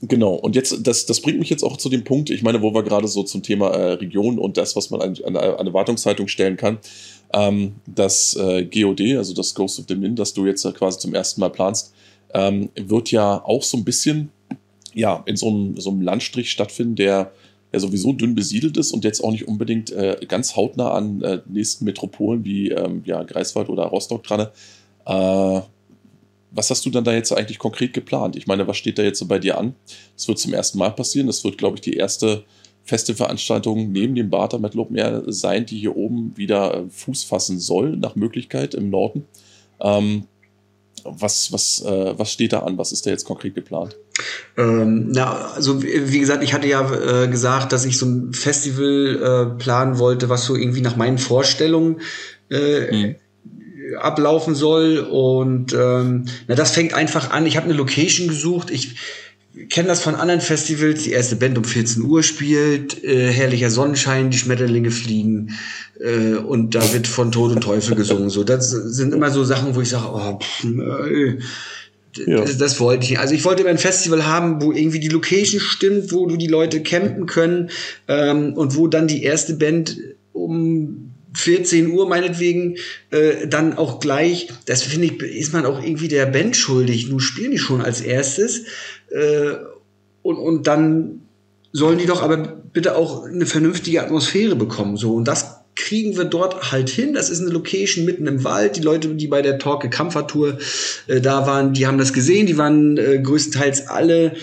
Genau, 0.01 0.33
und 0.33 0.55
jetzt, 0.55 0.85
das, 0.85 1.05
das 1.05 1.21
bringt 1.21 1.39
mich 1.39 1.49
jetzt 1.49 1.63
auch 1.63 1.77
zu 1.77 1.89
dem 1.89 2.03
Punkt, 2.03 2.29
ich 2.29 2.43
meine, 2.43 2.61
wo 2.61 2.73
wir 2.73 2.83
gerade 2.83 3.07
so 3.07 3.23
zum 3.23 3.43
Thema 3.43 3.69
äh, 3.69 3.93
Region 3.93 4.37
und 4.37 4.57
das, 4.57 4.75
was 4.75 4.89
man 4.89 5.01
an, 5.01 5.15
an, 5.25 5.37
an 5.37 5.55
eine 5.55 5.73
Wartungshaltung 5.73 6.27
stellen 6.27 6.57
kann, 6.57 6.79
ähm, 7.33 7.75
das 7.87 8.35
äh, 8.35 8.65
GOD, 8.65 9.17
also 9.17 9.33
das 9.33 9.55
Ghost 9.55 9.79
of 9.79 9.85
the 9.87 9.95
Min, 9.95 10.15
das 10.15 10.33
du 10.33 10.45
jetzt 10.45 10.65
äh, 10.65 10.71
quasi 10.73 10.99
zum 10.99 11.13
ersten 11.13 11.39
Mal 11.39 11.49
planst, 11.49 11.93
ähm, 12.35 12.69
wird 12.75 13.11
ja 13.11 13.43
auch 13.43 13.63
so 13.63 13.77
ein 13.77 13.85
bisschen 13.85 14.29
ja, 14.93 15.23
in 15.25 15.37
so 15.37 15.47
einem, 15.49 15.79
so 15.79 15.89
einem 15.89 16.01
Landstrich 16.01 16.51
stattfinden, 16.51 16.95
der 16.95 17.31
ja 17.71 17.79
sowieso 17.79 18.13
dünn 18.13 18.35
besiedelt 18.35 18.77
ist 18.77 18.91
und 18.91 19.03
jetzt 19.03 19.23
auch 19.23 19.31
nicht 19.31 19.47
unbedingt 19.47 19.91
äh, 19.91 20.17
ganz 20.27 20.55
hautnah 20.55 20.91
an 20.91 21.21
äh, 21.21 21.41
nächsten 21.47 21.85
Metropolen 21.85 22.45
wie 22.45 22.69
ähm, 22.69 23.03
ja, 23.05 23.23
Greifswald 23.23 23.69
oder 23.69 23.83
Rostock 23.85 24.23
dran. 24.23 24.47
Äh, 25.05 25.61
was 26.51 26.69
hast 26.69 26.85
du 26.85 26.89
dann 26.89 27.03
da 27.03 27.13
jetzt 27.13 27.33
eigentlich 27.33 27.59
konkret 27.59 27.93
geplant? 27.93 28.35
Ich 28.35 28.47
meine, 28.47 28.67
was 28.67 28.77
steht 28.77 28.97
da 28.97 29.03
jetzt 29.03 29.19
so 29.19 29.25
bei 29.25 29.39
dir 29.39 29.57
an? 29.57 29.75
Das 30.15 30.27
wird 30.27 30.39
zum 30.39 30.53
ersten 30.53 30.77
Mal 30.77 30.91
passieren. 30.91 31.27
Das 31.27 31.43
wird, 31.43 31.57
glaube 31.57 31.75
ich, 31.75 31.81
die 31.81 31.95
erste 31.95 32.45
feste 32.83 33.15
Veranstaltung 33.15 33.91
neben 33.91 34.15
dem 34.15 34.29
Barter 34.29 34.59
Metal 34.59 34.79
Open 34.79 34.95
Air 34.95 35.23
sein, 35.27 35.65
die 35.65 35.79
hier 35.79 35.97
oben 35.97 36.37
wieder 36.37 36.75
äh, 36.75 36.83
Fuß 36.89 37.23
fassen 37.23 37.59
soll, 37.59 37.97
nach 37.97 38.15
Möglichkeit 38.15 38.73
im 38.73 38.89
Norden. 38.89 39.25
Ähm, 39.81 40.25
was, 41.05 41.51
was, 41.51 41.83
äh, 41.85 42.17
was 42.17 42.31
steht 42.31 42.53
da 42.53 42.59
an? 42.59 42.77
Was 42.77 42.91
ist 42.91 43.05
da 43.05 43.11
jetzt 43.11 43.25
konkret 43.25 43.55
geplant? 43.55 43.95
Ähm, 44.57 45.11
na, 45.11 45.51
also 45.55 45.81
wie 45.83 46.19
gesagt, 46.19 46.43
ich 46.43 46.53
hatte 46.53 46.67
ja 46.67 47.23
äh, 47.23 47.27
gesagt, 47.27 47.71
dass 47.71 47.85
ich 47.85 47.97
so 47.97 48.05
ein 48.05 48.33
Festival 48.33 49.55
äh, 49.55 49.57
planen 49.57 49.99
wollte, 49.99 50.29
was 50.29 50.45
so 50.45 50.55
irgendwie 50.55 50.81
nach 50.81 50.95
meinen 50.95 51.17
Vorstellungen 51.17 52.01
äh, 52.49 52.87
hm 52.89 53.15
ablaufen 53.99 54.55
soll. 54.55 54.97
Und 54.99 55.73
ähm, 55.73 56.25
na, 56.47 56.55
das 56.55 56.71
fängt 56.71 56.93
einfach 56.93 57.31
an. 57.31 57.45
Ich 57.45 57.57
habe 57.57 57.65
eine 57.65 57.75
Location 57.75 58.27
gesucht. 58.27 58.71
Ich 58.71 58.95
kenne 59.69 59.87
das 59.87 60.01
von 60.01 60.15
anderen 60.15 60.41
Festivals. 60.41 61.03
Die 61.03 61.11
erste 61.11 61.35
Band 61.35 61.57
um 61.57 61.63
14 61.63 62.03
Uhr 62.03 62.23
spielt, 62.23 63.03
äh, 63.03 63.31
herrlicher 63.31 63.69
Sonnenschein, 63.69 64.29
die 64.29 64.37
Schmetterlinge 64.37 64.91
fliegen 64.91 65.51
äh, 65.99 66.35
und 66.35 66.75
da 66.75 66.93
wird 66.93 67.07
von 67.07 67.31
Tod 67.31 67.51
und 67.51 67.61
Teufel 67.61 67.95
gesungen. 67.95 68.29
So, 68.29 68.43
das 68.43 68.69
sind 68.69 69.13
immer 69.13 69.31
so 69.31 69.43
Sachen, 69.43 69.75
wo 69.75 69.81
ich 69.81 69.89
sage, 69.89 70.07
oh, 70.11 70.39
pff, 70.39 70.65
äh, 70.65 71.37
ja. 72.27 72.41
Das, 72.41 72.57
das, 72.57 72.79
wollte 72.79 73.05
ich. 73.05 73.19
Also 73.19 73.33
ich 73.33 73.43
wollte 73.43 73.61
immer 73.61 73.71
ein 73.71 73.77
Festival 73.77 74.25
haben, 74.25 74.61
wo 74.61 74.71
irgendwie 74.71 75.01
die 75.01 75.09
Location 75.09 75.59
stimmt, 75.59 76.13
wo 76.13 76.25
du 76.27 76.37
die 76.37 76.47
Leute 76.47 76.81
campen 76.81 77.25
können 77.25 77.71
ähm, 78.07 78.53
und 78.53 78.77
wo 78.77 78.87
dann 78.87 79.07
die 79.07 79.23
erste 79.23 79.55
Band 79.55 79.97
um 80.31 81.11
14 81.33 81.91
Uhr 81.91 82.07
meinetwegen 82.07 82.77
äh, 83.11 83.47
dann 83.47 83.77
auch 83.77 83.99
gleich, 83.99 84.47
das 84.65 84.83
finde 84.83 85.07
ich, 85.07 85.21
ist 85.21 85.53
man 85.53 85.65
auch 85.65 85.83
irgendwie 85.83 86.07
der 86.07 86.25
Band 86.25 86.55
schuldig. 86.55 87.09
Nun 87.09 87.19
spielen 87.19 87.51
die 87.51 87.59
schon 87.59 87.81
als 87.81 88.01
erstes 88.01 88.63
äh, 89.15 89.55
und, 90.21 90.37
und 90.37 90.67
dann 90.67 91.21
sollen 91.71 91.97
die 91.97 92.05
doch 92.05 92.21
aber 92.21 92.37
bitte 92.37 92.95
auch 92.95 93.25
eine 93.25 93.45
vernünftige 93.45 94.01
Atmosphäre 94.01 94.55
bekommen. 94.55 94.97
So 94.97 95.15
und 95.15 95.27
das 95.27 95.61
kriegen 95.75 96.17
wir 96.17 96.25
dort 96.25 96.71
halt 96.71 96.89
hin. 96.89 97.13
Das 97.13 97.29
ist 97.29 97.41
eine 97.41 97.51
Location 97.51 98.05
mitten 98.05 98.27
im 98.27 98.43
Wald. 98.43 98.77
Die 98.77 98.81
Leute, 98.81 99.09
die 99.09 99.27
bei 99.27 99.41
der 99.41 99.59
Torque 99.59 99.89
Kampfertour 99.89 100.57
äh, 101.07 101.21
da 101.21 101.45
waren, 101.45 101.73
die 101.73 101.85
haben 101.85 101.97
das 101.97 102.13
gesehen. 102.13 102.47
Die 102.47 102.57
waren 102.57 102.97
äh, 102.97 103.19
größtenteils 103.19 103.87
alle 103.87 104.33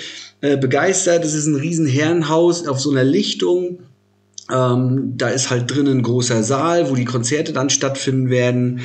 äh, 0.41 0.57
begeistert. 0.57 1.25
Das 1.25 1.35
ist 1.35 1.47
ein 1.47 1.57
riesen 1.57 1.87
Herrenhaus 1.87 2.67
auf 2.67 2.81
so 2.81 2.91
einer 2.91 3.05
Lichtung 3.05 3.79
ähm, 4.53 5.15
da 5.17 5.29
ist 5.29 5.51
halt 5.51 5.71
drinnen 5.71 5.99
ein 5.99 6.03
großer 6.03 6.43
Saal, 6.43 6.91
wo 6.91 6.95
die 6.95 7.05
Konzerte 7.05 7.53
dann 7.53 7.71
stattfinden 7.71 8.29
werden. 8.29 8.81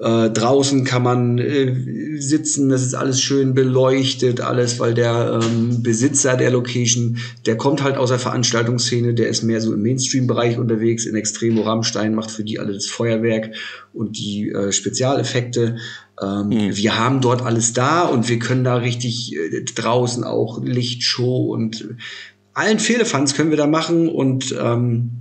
Äh, 0.00 0.30
draußen 0.30 0.84
kann 0.84 1.02
man 1.02 1.36
äh, 1.36 2.18
sitzen, 2.18 2.70
das 2.70 2.80
ist 2.80 2.94
alles 2.94 3.20
schön 3.20 3.52
beleuchtet, 3.52 4.40
alles, 4.40 4.80
weil 4.80 4.94
der 4.94 5.40
ähm, 5.42 5.82
Besitzer 5.82 6.38
der 6.38 6.50
Location, 6.50 7.18
der 7.44 7.58
kommt 7.58 7.82
halt 7.82 7.98
aus 7.98 8.08
der 8.08 8.18
Veranstaltungsszene, 8.18 9.12
der 9.12 9.28
ist 9.28 9.42
mehr 9.42 9.60
so 9.60 9.74
im 9.74 9.82
Mainstream-Bereich 9.82 10.58
unterwegs, 10.58 11.04
in 11.04 11.16
Extremo 11.16 11.62
Rammstein, 11.62 12.14
macht 12.14 12.30
für 12.30 12.44
die 12.44 12.58
alle 12.58 12.72
das 12.72 12.86
Feuerwerk 12.86 13.50
und 13.92 14.16
die 14.16 14.48
äh, 14.48 14.72
Spezialeffekte. 14.72 15.76
Ähm, 16.22 16.48
mhm. 16.48 16.76
Wir 16.76 16.98
haben 16.98 17.20
dort 17.20 17.42
alles 17.42 17.74
da 17.74 18.04
und 18.04 18.26
wir 18.30 18.38
können 18.38 18.64
da 18.64 18.76
richtig 18.76 19.36
äh, 19.36 19.64
draußen 19.64 20.24
auch 20.24 20.64
Lichtshow 20.64 21.52
und 21.52 21.94
allen 22.54 22.78
Fehlefanz 22.78 23.34
können 23.34 23.50
wir 23.50 23.58
da 23.58 23.66
machen 23.66 24.08
und 24.08 24.54
ähm, 24.58 25.19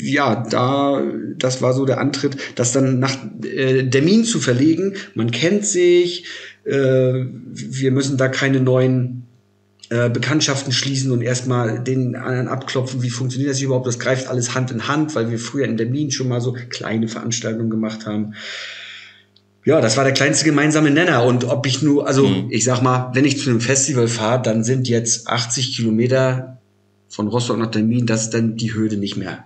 ja, 0.00 0.44
da, 0.48 1.02
das 1.38 1.62
war 1.62 1.72
so 1.72 1.84
der 1.84 2.00
Antritt, 2.00 2.36
das 2.54 2.72
dann 2.72 2.98
nach 2.98 3.16
äh, 3.44 3.88
Termin 3.88 4.24
zu 4.24 4.40
verlegen. 4.40 4.94
Man 5.14 5.30
kennt 5.30 5.64
sich, 5.66 6.24
äh, 6.64 6.72
wir 6.72 7.90
müssen 7.92 8.16
da 8.16 8.28
keine 8.28 8.60
neuen 8.60 9.26
äh, 9.88 10.10
Bekanntschaften 10.10 10.72
schließen 10.72 11.12
und 11.12 11.22
erstmal 11.22 11.82
den 11.82 12.16
anderen 12.16 12.48
abklopfen, 12.48 13.02
wie 13.02 13.10
funktioniert 13.10 13.50
das 13.50 13.60
überhaupt. 13.60 13.86
Das 13.86 13.98
greift 13.98 14.28
alles 14.28 14.54
Hand 14.54 14.70
in 14.70 14.88
Hand, 14.88 15.14
weil 15.14 15.30
wir 15.30 15.38
früher 15.38 15.64
in 15.64 15.76
Termin 15.76 16.10
schon 16.10 16.28
mal 16.28 16.40
so 16.40 16.52
kleine 16.52 17.08
Veranstaltungen 17.08 17.70
gemacht 17.70 18.06
haben. 18.06 18.34
Ja, 19.64 19.80
das 19.80 19.96
war 19.96 20.04
der 20.04 20.12
kleinste 20.12 20.44
gemeinsame 20.44 20.90
Nenner. 20.90 21.24
Und 21.24 21.44
ob 21.44 21.66
ich 21.66 21.82
nur, 21.82 22.06
also 22.06 22.26
mhm. 22.26 22.48
ich 22.50 22.64
sag 22.64 22.82
mal, 22.82 23.10
wenn 23.14 23.24
ich 23.24 23.38
zu 23.38 23.50
einem 23.50 23.60
Festival 23.60 24.08
fahre, 24.08 24.42
dann 24.42 24.64
sind 24.64 24.88
jetzt 24.88 25.28
80 25.28 25.76
Kilometer 25.76 26.58
von 27.08 27.28
Rostock 27.28 27.58
nach 27.58 27.70
Termin, 27.70 28.06
das 28.06 28.22
ist 28.22 28.34
dann 28.34 28.56
die 28.56 28.74
Hürde 28.74 28.96
nicht 28.96 29.16
mehr. 29.16 29.45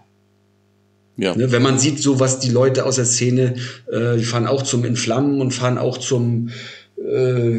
Ja. 1.20 1.36
Ne, 1.36 1.52
wenn 1.52 1.62
man 1.62 1.78
sieht, 1.78 2.00
so 2.00 2.18
was 2.18 2.38
die 2.40 2.50
Leute 2.50 2.86
aus 2.86 2.96
der 2.96 3.04
Szene, 3.04 3.54
äh, 3.92 4.16
die 4.16 4.24
fahren 4.24 4.46
auch 4.46 4.62
zum 4.62 4.84
Inflammen 4.84 5.40
und 5.40 5.52
fahren 5.52 5.76
auch 5.76 5.98
zum 5.98 6.48
äh, 6.96 7.58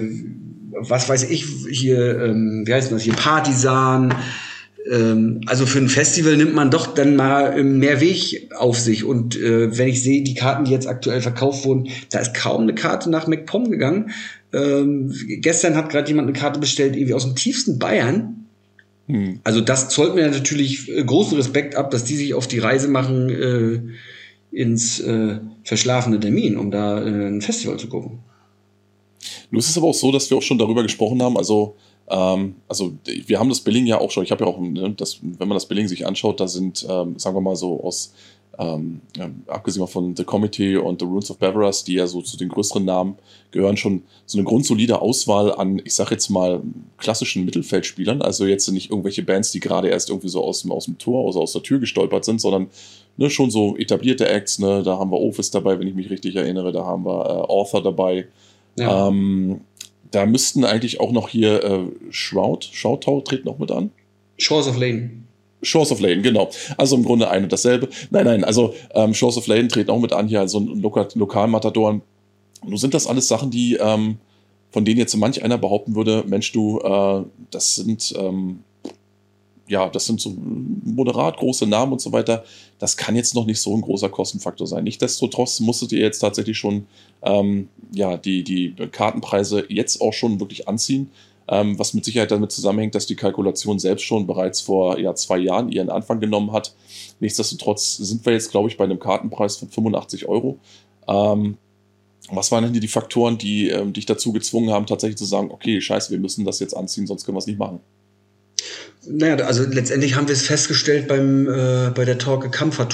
was 0.74 1.10
weiß 1.10 1.30
ich, 1.30 1.46
hier, 1.70 2.22
ähm, 2.22 2.64
wie 2.66 2.74
heißt 2.74 2.92
das, 2.92 3.04
hier 3.04 3.14
Partisan. 3.14 4.16
Ähm, 4.90 5.42
also 5.46 5.66
für 5.66 5.80
ein 5.80 5.90
Festival 5.90 6.38
nimmt 6.38 6.56
man 6.56 6.72
doch 6.72 6.94
dann 6.94 7.16
mal 7.16 7.64
mehr 7.64 8.02
Weg 8.02 8.50
auf 8.58 8.80
sich. 8.80 9.04
Und 9.04 9.40
äh, 9.40 9.78
wenn 9.78 9.88
ich 9.88 10.02
sehe, 10.02 10.24
die 10.24 10.34
Karten, 10.34 10.66
die 10.66 10.72
jetzt 10.72 10.88
aktuell 10.88 11.22
verkauft 11.22 11.66
wurden, 11.66 11.90
da 12.10 12.20
ist 12.20 12.34
kaum 12.34 12.64
eine 12.64 12.76
Karte 12.76 13.10
nach 13.10 13.28
MacPom 13.28 13.70
gegangen. 13.70 14.12
Ähm, 14.54 15.14
gestern 15.42 15.76
hat 15.76 15.90
gerade 15.90 16.08
jemand 16.08 16.28
eine 16.28 16.38
Karte 16.38 16.60
bestellt, 16.60 16.96
irgendwie 16.96 17.14
aus 17.14 17.24
dem 17.24 17.36
tiefsten 17.36 17.80
Bayern. 17.80 18.41
Hm. 19.08 19.40
Also 19.44 19.62
das 19.62 19.90
zollt 19.90 20.16
mir 20.16 20.30
natürlich 20.30 20.90
äh, 20.90 21.04
großen 21.04 21.38
Respekt 21.38 21.76
ab, 21.76 21.92
dass 21.92 22.04
die 22.04 22.16
sich 22.16 22.34
auf 22.34 22.48
die 22.48 22.60
Reise 22.60 22.88
machen 22.88 23.30
äh, 23.30 24.56
ins 24.56 25.00
äh, 25.00 25.40
verschlafene 25.64 26.20
Termin, 26.20 26.58
um 26.58 26.72
da 26.72 27.02
äh, 27.02 27.28
ein 27.28 27.42
Festival 27.42 27.78
zu 27.78 27.88
gucken. 27.88 28.20
Nun 29.50 29.60
ist 29.60 29.70
es 29.70 29.78
aber 29.78 29.88
auch 29.88 29.94
so, 29.94 30.12
dass 30.12 30.30
wir 30.30 30.38
auch 30.38 30.42
schon 30.42 30.58
darüber 30.58 30.84
gesprochen 30.84 31.22
haben, 31.22 31.38
also 31.38 31.76
ähm, 32.10 32.56
also 32.68 32.94
wir 33.06 33.40
haben 33.40 33.50
das 33.50 33.62
Billing 33.62 33.86
ja 33.86 34.00
auch 34.00 34.12
schon, 34.12 34.24
ich 34.24 34.32
habe 34.32 34.44
ja 34.44 34.50
auch, 34.50 34.60
ne, 34.60 34.94
das, 34.96 35.20
wenn 35.22 35.48
man 35.48 35.56
das 35.56 35.68
Billing 35.68 35.88
sich 35.88 36.06
anschaut, 36.06 36.40
da 36.40 36.48
sind, 36.48 36.86
ähm, 36.90 37.18
sagen 37.18 37.36
wir 37.36 37.42
mal 37.42 37.56
so 37.56 37.82
aus, 37.84 38.14
ähm, 38.60 39.02
abgesehen 39.48 39.88
von 39.88 40.16
The 40.16 40.24
Committee 40.24 40.76
und 40.78 41.00
The 41.00 41.06
Runes 41.06 41.32
of 41.32 41.38
Beveras, 41.38 41.84
die 41.84 41.94
ja 41.94 42.06
so 42.06 42.22
zu 42.22 42.38
den 42.38 42.50
größeren 42.50 42.84
Namen 42.84 43.16
gehören, 43.52 43.78
schon 43.78 44.04
so 44.26 44.38
eine 44.38 44.46
grundsolide 44.46 45.02
Auswahl 45.02 45.54
an, 45.54 45.82
ich 45.84 45.96
sage 45.96 46.12
jetzt 46.12 46.30
mal, 46.30 46.62
klassischen 46.98 47.46
Mittelfeldspielern. 47.46 48.22
Also 48.22 48.46
jetzt 48.46 48.70
nicht 48.70 48.92
irgendwelche 48.92 49.24
Bands, 49.24 49.52
die 49.52 49.60
gerade 49.60 49.88
erst 49.90 50.10
irgendwie 50.10 50.30
so 50.30 50.44
aus 50.44 50.62
dem, 50.62 50.72
aus 50.72 50.86
dem 50.86 50.98
Tor, 50.98 51.28
also 51.28 51.42
aus 51.42 51.54
der 51.54 51.64
Tür 51.64 51.80
gestolpert 51.80 52.26
sind, 52.26 52.42
sondern 52.42 52.68
ne, 53.18 53.30
schon 53.30 53.52
so 53.52 53.78
etablierte 53.78 54.28
Acts. 54.28 54.60
Ne? 54.60 54.84
Da 54.84 54.98
haben 54.98 55.12
wir 55.12 55.20
Office 55.20 55.52
dabei, 55.52 55.80
wenn 55.80 55.88
ich 55.88 55.96
mich 55.96 56.10
richtig 56.10 56.36
erinnere, 56.36 56.72
da 56.72 56.86
haben 56.86 57.06
wir 57.06 57.26
äh, 57.26 57.52
Author 57.52 57.82
dabei. 57.82 58.28
Ja. 58.78 59.08
Ähm, 59.08 59.62
da 60.12 60.26
müssten 60.26 60.66
eigentlich 60.66 61.00
auch 61.00 61.12
noch 61.12 61.30
hier 61.30 61.64
äh, 61.64 61.80
Shroud, 62.10 62.66
Shroud 62.66 63.26
tritt 63.26 63.46
noch 63.46 63.60
mit 63.60 63.72
an. 63.72 63.92
Shores 64.38 64.68
of 64.68 64.78
Lane. 64.78 65.12
Shores 65.62 65.92
of 65.92 66.00
Lane, 66.00 66.22
genau. 66.22 66.50
Also 66.78 66.96
im 66.96 67.04
Grunde 67.04 67.30
ein 67.30 67.44
und 67.44 67.52
dasselbe. 67.52 67.90
Nein, 68.10 68.26
nein, 68.26 68.44
also 68.44 68.74
ähm, 68.94 69.14
Shores 69.14 69.38
of 69.38 69.48
Lane 69.48 69.68
treten 69.68 69.92
auch 69.92 70.00
mit 70.00 70.14
an, 70.14 70.28
hier 70.28 70.40
also 70.40 70.60
ein 70.60 70.82
Lokal 70.82 71.08
Lokalmatador. 71.14 72.02
Nun 72.66 72.78
sind 72.78 72.94
das 72.94 73.08
alles 73.08 73.28
Sachen, 73.28 73.52
die, 73.52 73.76
ähm, 73.76 74.18
von 74.72 74.86
denen 74.86 75.00
jetzt 75.00 75.16
manch 75.16 75.44
einer 75.44 75.58
behaupten 75.58 75.96
würde, 75.96 76.24
Mensch, 76.28 76.52
du, 76.52 76.80
äh, 76.80 77.24
das 77.50 77.76
sind 77.76 78.14
ähm, 78.18 78.60
ja, 79.72 79.88
das 79.88 80.06
sind 80.06 80.20
so 80.20 80.36
moderat 80.84 81.38
große 81.38 81.66
Namen 81.66 81.94
und 81.94 82.02
so 82.02 82.12
weiter. 82.12 82.44
Das 82.78 82.98
kann 82.98 83.16
jetzt 83.16 83.36
noch 83.36 83.46
nicht 83.46 83.62
so 83.62 83.74
ein 83.74 83.82
großer 83.82 84.10
Kostenfaktor 84.10 84.68
sein. 84.68 84.84
Nichtsdestotrotz 84.84 85.62
musstet 85.62 85.94
ihr 85.94 86.02
jetzt 86.02 86.20
tatsächlich 86.20 86.58
schon 86.58 86.88
ähm, 87.22 87.70
ja, 87.94 88.18
die, 88.18 88.44
die 88.44 88.74
Kartenpreise 88.92 89.66
jetzt 89.70 90.02
auch 90.02 90.12
schon 90.12 90.42
wirklich 90.42 90.68
anziehen. 90.68 91.10
Ähm, 91.52 91.78
was 91.78 91.94
mit 91.94 92.06
Sicherheit 92.06 92.32
damit 92.32 92.54
zusammenhängt, 92.54 92.96
dass 92.96 93.06
die 93.06 93.18
Kalkulation 93.18 93.78
selbst 93.78 94.04
schon 94.04 94.26
bereits 94.26 94.62
vor 94.62 94.98
ja, 94.98 95.14
zwei 95.16 95.38
Jahren 95.38 95.70
ihren 95.70 95.90
Anfang 95.90 96.22
genommen 96.22 96.54
hat. 96.54 96.74
Nichtsdestotrotz 97.20 97.98
sind 97.98 98.26
wir 98.26 98.32
jetzt, 98.32 98.52
glaube 98.52 98.70
ich, 98.70 98.78
bei 98.78 98.86
einem 98.86 99.00
Kartenpreis 99.00 99.58
von 99.58 99.70
85 99.70 100.30
Euro. 100.30 100.60
Ähm, 101.10 101.58
was 102.32 102.52
waren 102.54 102.64
denn 102.64 102.80
die 102.80 102.88
Faktoren, 102.88 103.38
die 103.38 103.68
ähm, 103.68 103.92
dich 103.92 104.06
dazu 104.06 104.32
gezwungen 104.32 104.72
haben, 104.72 104.86
tatsächlich 104.86 105.18
zu 105.18 105.26
sagen, 105.26 105.52
okay, 105.52 105.82
scheiße, 105.82 106.12
wir 106.12 106.20
müssen 106.20 106.46
das 106.46 106.60
jetzt 106.60 106.76
anziehen, 106.76 107.06
sonst 107.06 107.26
können 107.26 107.36
wir 107.36 107.40
es 107.40 107.48
nicht 107.48 107.60
machen? 107.60 107.82
Naja, 109.06 109.36
also 109.46 109.66
letztendlich 109.66 110.16
haben 110.16 110.28
wir 110.28 110.34
es 110.34 110.44
festgestellt 110.44 111.10
beim, 111.10 111.48
äh, 111.48 111.92
bei 111.94 112.06
der 112.06 112.18
Torque 112.18 112.50
Kampfer 112.50 112.88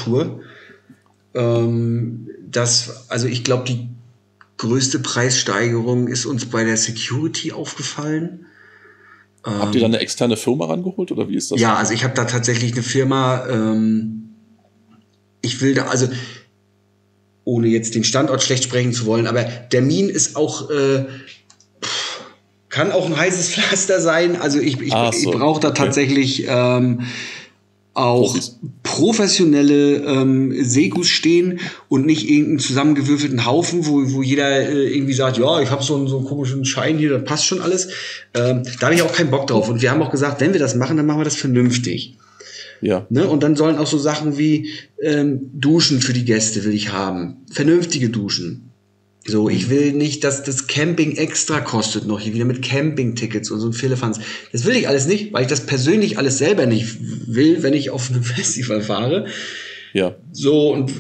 ähm, 1.36 2.30
dass, 2.50 3.10
also 3.10 3.28
ich 3.28 3.44
glaube, 3.44 3.66
die 3.66 3.90
größte 4.58 5.00
Preissteigerung 5.00 6.08
ist 6.08 6.26
uns 6.26 6.46
bei 6.46 6.64
der 6.64 6.78
Security 6.78 7.52
aufgefallen. 7.52 8.47
Habt 9.48 9.76
ihr 9.76 9.82
da 9.82 9.88
eine 9.88 10.00
externe 10.00 10.38
Firma 10.38 10.66
rangeholt 10.66 11.12
oder 11.12 11.30
wie 11.30 11.36
ist 11.36 11.52
das? 11.52 11.60
Ja, 11.60 11.76
also 11.76 11.94
ich 11.94 12.04
habe 12.04 12.14
da 12.14 12.26
tatsächlich 12.26 12.74
eine 12.74 12.84
Firma, 12.84 13.48
ähm, 13.48 14.36
ich 15.42 15.62
will 15.62 15.74
da, 15.74 15.86
also 15.88 16.08
ohne 17.46 17.68
jetzt 17.68 17.96
den 17.96 18.04
Standort 18.04 18.44
schlecht 18.44 18.66
sprechen 18.66 18.92
zu 18.92 19.06
wollen, 19.06 19.26
aber 19.26 19.44
der 19.44 19.82
Min 19.82 20.10
ist 20.10 20.36
auch 20.36 20.70
äh, 20.70 21.06
kann 22.70 22.92
auch 22.92 23.06
ein 23.06 23.18
heißes 23.18 23.50
Pflaster 23.56 24.00
sein. 24.02 24.40
Also 24.40 24.60
ich, 24.60 24.80
ich, 24.82 24.92
so. 24.92 25.12
ich 25.12 25.26
brauche 25.26 25.60
da 25.60 25.72
tatsächlich 25.72 26.46
ähm, 26.48 27.02
auch 27.98 28.34
Profis. 28.34 28.60
professionelle 28.84 30.04
ähm, 30.06 30.54
Segus 30.64 31.08
stehen 31.08 31.60
und 31.90 32.06
nicht 32.06 32.30
irgendeinen 32.30 32.60
zusammengewürfelten 32.60 33.46
Haufen, 33.46 33.88
wo, 33.88 34.14
wo 34.14 34.22
jeder 34.22 34.70
äh, 34.70 34.94
irgendwie 34.94 35.14
sagt, 35.14 35.38
ja, 35.38 35.60
ich 35.62 35.72
habe 35.72 35.84
so 35.84 35.96
einen, 35.96 36.08
so 36.08 36.18
einen 36.18 36.28
komischen 36.28 36.64
Schein 36.64 36.98
hier, 36.98 37.10
das 37.10 37.24
passt 37.24 37.46
schon 37.46 37.62
alles. 37.62 37.90
Ähm, 38.34 38.64
da 38.80 38.88
habe 38.88 38.96
ich 38.96 39.02
auch 39.02 39.14
keinen 39.14 39.32
Bock 39.32 39.48
drauf. 39.48 39.68
Und 39.70 39.82
wir 39.82 39.90
haben 39.90 40.02
auch 40.02 40.12
gesagt, 40.12 40.42
wenn 40.42 40.54
wir 40.54 40.60
das 40.60 40.76
machen, 40.76 40.98
dann 40.98 41.06
machen 41.08 41.20
wir 41.20 41.26
das 41.26 41.36
vernünftig. 41.36 42.18
Ja. 42.82 43.08
Ne? 43.10 43.28
Und 43.28 43.42
dann 43.42 43.56
sollen 43.56 43.78
auch 43.78 43.88
so 43.88 43.98
Sachen 43.98 44.38
wie 44.38 44.70
ähm, 45.02 45.50
Duschen 45.54 46.00
für 46.00 46.14
die 46.14 46.26
Gäste 46.26 46.64
will 46.64 46.74
ich 46.74 46.92
haben. 46.92 47.38
Vernünftige 47.52 48.10
Duschen. 48.10 48.67
So, 49.30 49.50
ich 49.50 49.70
will 49.70 49.92
nicht, 49.92 50.24
dass 50.24 50.44
das 50.44 50.68
Camping 50.68 51.18
extra 51.18 51.60
kostet 51.60 52.08
noch 52.08 52.22
hier 52.22 52.34
wieder 52.34 52.46
mit 52.46 52.62
Camping-Tickets 52.62 53.52
und 53.52 53.60
so 53.60 53.68
ein 53.68 53.74
Philippans. 53.74 54.22
Das 54.54 54.64
will 54.64 54.78
ich 54.78 54.88
alles 54.88 55.06
nicht, 55.06 55.34
weil 55.34 55.42
ich 55.42 55.50
das 55.50 55.66
persönlich 55.66 56.18
alles 56.18 56.38
selber 56.38 56.66
nicht 56.66 56.98
will, 57.28 57.62
wenn 57.62 57.74
ich 57.74 57.90
auf 57.90 58.10
einem 58.10 58.24
Festival 58.24 58.82
fahre. 58.82 59.26
Ja. 59.92 60.16
So, 60.32 60.72
und, 60.72 60.94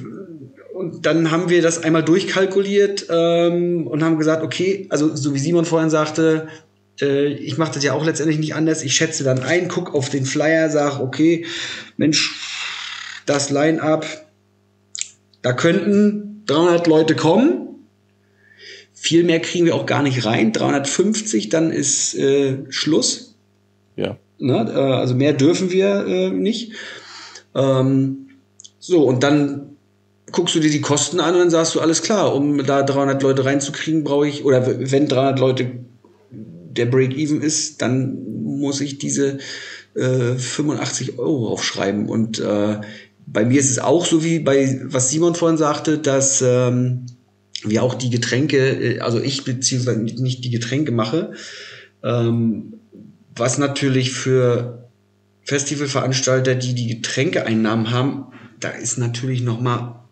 und 0.74 1.06
dann 1.06 1.32
haben 1.32 1.50
wir 1.50 1.62
das 1.62 1.82
einmal 1.82 2.04
durchkalkuliert 2.04 3.08
ähm, 3.10 3.88
und 3.88 4.04
haben 4.04 4.18
gesagt, 4.18 4.44
okay, 4.44 4.88
also 4.90 5.16
so 5.16 5.34
wie 5.34 5.40
Simon 5.40 5.64
vorhin 5.64 5.90
sagte, 5.90 6.50
äh, 7.00 7.28
ich 7.28 7.58
mache 7.58 7.76
das 7.76 7.84
ja 7.86 7.94
auch 7.94 8.06
letztendlich 8.06 8.40
nicht 8.40 8.56
anders. 8.56 8.84
Ich 8.84 8.94
schätze 8.94 9.24
dann 9.24 9.40
ein, 9.40 9.70
guck 9.70 9.96
auf 9.96 10.10
den 10.10 10.26
Flyer, 10.26 10.70
sag, 10.70 11.00
okay, 11.00 11.46
Mensch, 11.96 12.36
das 13.26 13.52
Line-up, 13.52 14.06
da 15.42 15.54
könnten 15.54 16.44
300 16.48 16.88
Leute 16.88 17.16
kommen 17.16 17.67
viel 19.00 19.24
mehr 19.24 19.40
kriegen 19.40 19.66
wir 19.66 19.76
auch 19.76 19.86
gar 19.86 20.02
nicht 20.02 20.26
rein. 20.26 20.52
350, 20.52 21.50
dann 21.50 21.72
ist 21.72 22.16
äh, 22.16 22.58
Schluss. 22.70 23.36
Ja. 23.96 24.18
Ne? 24.40 24.72
Äh, 24.74 24.78
also 24.78 25.14
mehr 25.14 25.34
dürfen 25.34 25.72
wir 25.72 26.06
äh, 26.08 26.30
nicht. 26.32 26.72
Ähm, 27.54 28.30
so, 28.80 29.04
und 29.04 29.22
dann 29.24 29.78
guckst 30.32 30.56
du 30.56 30.60
dir 30.60 30.72
die 30.72 30.82
Kosten 30.82 31.20
an 31.20 31.36
und 31.36 31.40
dann 31.40 31.50
sagst 31.52 31.76
du, 31.76 31.80
alles 31.80 32.02
klar, 32.02 32.36
um 32.36 32.66
da 32.66 32.82
300 32.82 33.22
Leute 33.22 33.46
reinzukriegen, 33.46 34.04
brauche 34.04 34.28
ich, 34.28 34.44
oder 34.44 34.66
wenn 34.92 35.08
300 35.08 35.40
Leute 35.40 35.72
der 36.32 36.88
Break-Even 36.88 37.42
ist, 37.42 37.82
dann 37.84 38.44
muss 38.44 38.82
ich 38.82 38.98
diese 38.98 39.38
äh, 39.96 40.34
85 40.36 41.20
Euro 41.20 41.50
aufschreiben. 41.50 42.10
Und 42.10 42.40
äh, 42.40 42.82
bei 43.28 43.46
mir 43.46 43.60
ist 43.60 43.70
es 43.70 43.80
auch 43.80 44.06
so 44.06 44.24
wie 44.24 44.40
bei, 44.40 44.82
was 44.86 45.12
Simon 45.12 45.36
vorhin 45.36 45.58
sagte, 45.58 46.00
dass 46.00 46.42
ähm, 46.42 47.06
wie 47.64 47.80
auch 47.80 47.96
die 47.96 48.10
Getränke, 48.10 48.58
äh, 48.58 49.00
also 49.00 49.22
ich 49.22 49.44
beziehungsweise 49.44 50.00
nicht 50.00 50.44
die 50.44 50.52
Getränke 50.52 50.92
mache, 50.92 51.34
ähm, 52.04 52.74
was 53.36 53.58
natürlich 53.58 54.12
für 54.12 54.90
Festivalveranstalter, 55.44 56.56
die 56.56 56.74
die 56.74 56.88
Getränkeeinnahmen 56.88 57.92
haben, 57.92 58.26
da 58.60 58.70
ist 58.70 58.98
natürlich 58.98 59.42
noch 59.42 59.60
mal 59.62 60.04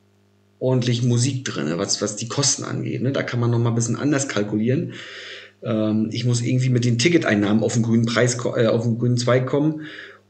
ordentlich 0.59 1.03
Musik 1.03 1.43
drin, 1.45 1.73
was, 1.77 2.01
was 2.01 2.15
die 2.15 2.27
Kosten 2.27 2.63
angeht. 2.63 3.01
Ne? 3.01 3.11
Da 3.11 3.23
kann 3.23 3.39
man 3.39 3.51
noch 3.51 3.59
mal 3.59 3.69
ein 3.69 3.75
bisschen 3.75 3.97
anders 3.97 4.27
kalkulieren. 4.27 4.93
Ähm, 5.61 6.09
ich 6.11 6.25
muss 6.25 6.41
irgendwie 6.41 6.69
mit 6.69 6.85
den 6.85 6.97
Ticketeinnahmen 6.97 7.63
auf 7.63 7.73
den 7.73 7.83
grünen 7.83 8.05
Preis, 8.05 8.37
äh, 8.55 8.67
auf 8.67 8.83
den 8.83 8.97
grünen 8.97 9.17
Zweig 9.17 9.45
kommen. 9.45 9.81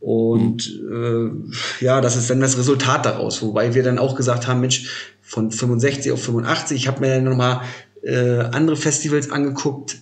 Und 0.05 0.69
äh, 0.87 1.83
ja, 1.83 1.99
das 1.99 2.15
ist 2.15 2.29
dann 2.29 2.39
das 2.39 2.59
Resultat 2.59 3.07
daraus. 3.07 3.41
Wobei 3.41 3.73
wir 3.73 3.81
dann 3.81 3.97
auch 3.97 4.15
gesagt 4.15 4.45
haben, 4.45 4.61
Mensch, 4.61 5.15
von 5.19 5.49
65 5.49 6.11
auf 6.11 6.21
85. 6.21 6.77
Ich 6.77 6.87
habe 6.87 6.99
mir 6.99 7.15
dann 7.15 7.23
nochmal 7.23 7.61
äh, 8.03 8.41
andere 8.51 8.75
Festivals 8.75 9.31
angeguckt. 9.31 9.97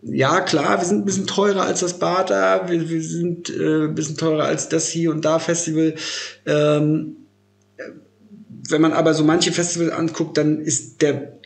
Ja, 0.00 0.40
klar, 0.40 0.80
wir 0.80 0.86
sind 0.86 1.00
ein 1.00 1.04
bisschen 1.04 1.26
teurer 1.26 1.64
als 1.64 1.80
das 1.80 1.98
Bata, 1.98 2.70
wir, 2.70 2.88
wir 2.88 3.02
sind 3.02 3.50
äh, 3.50 3.84
ein 3.84 3.94
bisschen 3.94 4.16
teurer 4.16 4.44
als 4.44 4.70
das 4.70 4.88
hier 4.88 5.10
und 5.10 5.26
da 5.26 5.38
Festival. 5.38 5.94
Ähm, 6.46 7.16
wenn 8.70 8.80
man 8.80 8.94
aber 8.94 9.12
so 9.12 9.24
manche 9.24 9.52
Festivals 9.52 9.92
anguckt, 9.92 10.38
dann 10.38 10.58
ist 10.58 11.02
der 11.02 11.38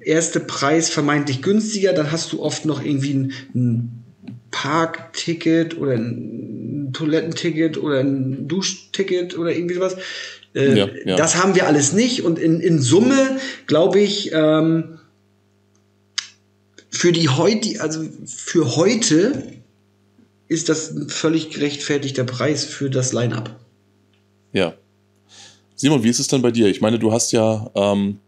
erste 0.00 0.40
Preis 0.40 0.90
vermeintlich 0.90 1.40
günstiger, 1.40 1.94
dann 1.94 2.12
hast 2.12 2.34
du 2.34 2.42
oft 2.42 2.66
noch 2.66 2.84
irgendwie 2.84 3.14
ein, 3.14 3.32
ein 3.54 4.04
Parkticket 4.50 5.78
oder 5.78 5.92
ein 5.92 6.46
Toilettenticket 6.92 7.78
oder 7.78 8.00
ein 8.00 8.48
Duschticket 8.48 9.38
oder 9.38 9.54
irgendwie 9.54 9.74
sowas. 9.74 9.96
Äh, 10.54 10.78
ja, 10.78 10.88
ja. 11.04 11.16
Das 11.16 11.42
haben 11.42 11.54
wir 11.54 11.66
alles 11.66 11.92
nicht 11.92 12.22
und 12.22 12.38
in, 12.38 12.60
in 12.60 12.80
Summe 12.80 13.38
glaube 13.66 14.00
ich 14.00 14.32
ähm, 14.32 14.98
für 16.90 17.12
die 17.12 17.28
heute, 17.28 17.80
also 17.80 18.04
für 18.26 18.76
heute 18.76 19.44
ist 20.48 20.68
das 20.68 20.90
ein 20.90 21.08
völlig 21.08 21.50
gerechtfertigter 21.50 22.24
Preis 22.24 22.64
für 22.64 22.88
das 22.88 23.12
Line-up. 23.12 23.58
Ja. 24.52 24.74
Simon, 25.74 26.02
wie 26.02 26.08
ist 26.08 26.20
es 26.20 26.28
denn 26.28 26.40
bei 26.40 26.50
dir? 26.50 26.68
Ich 26.68 26.80
meine, 26.80 26.98
du 26.98 27.12
hast 27.12 27.32
ja, 27.32 27.70
ähm, 27.74 28.18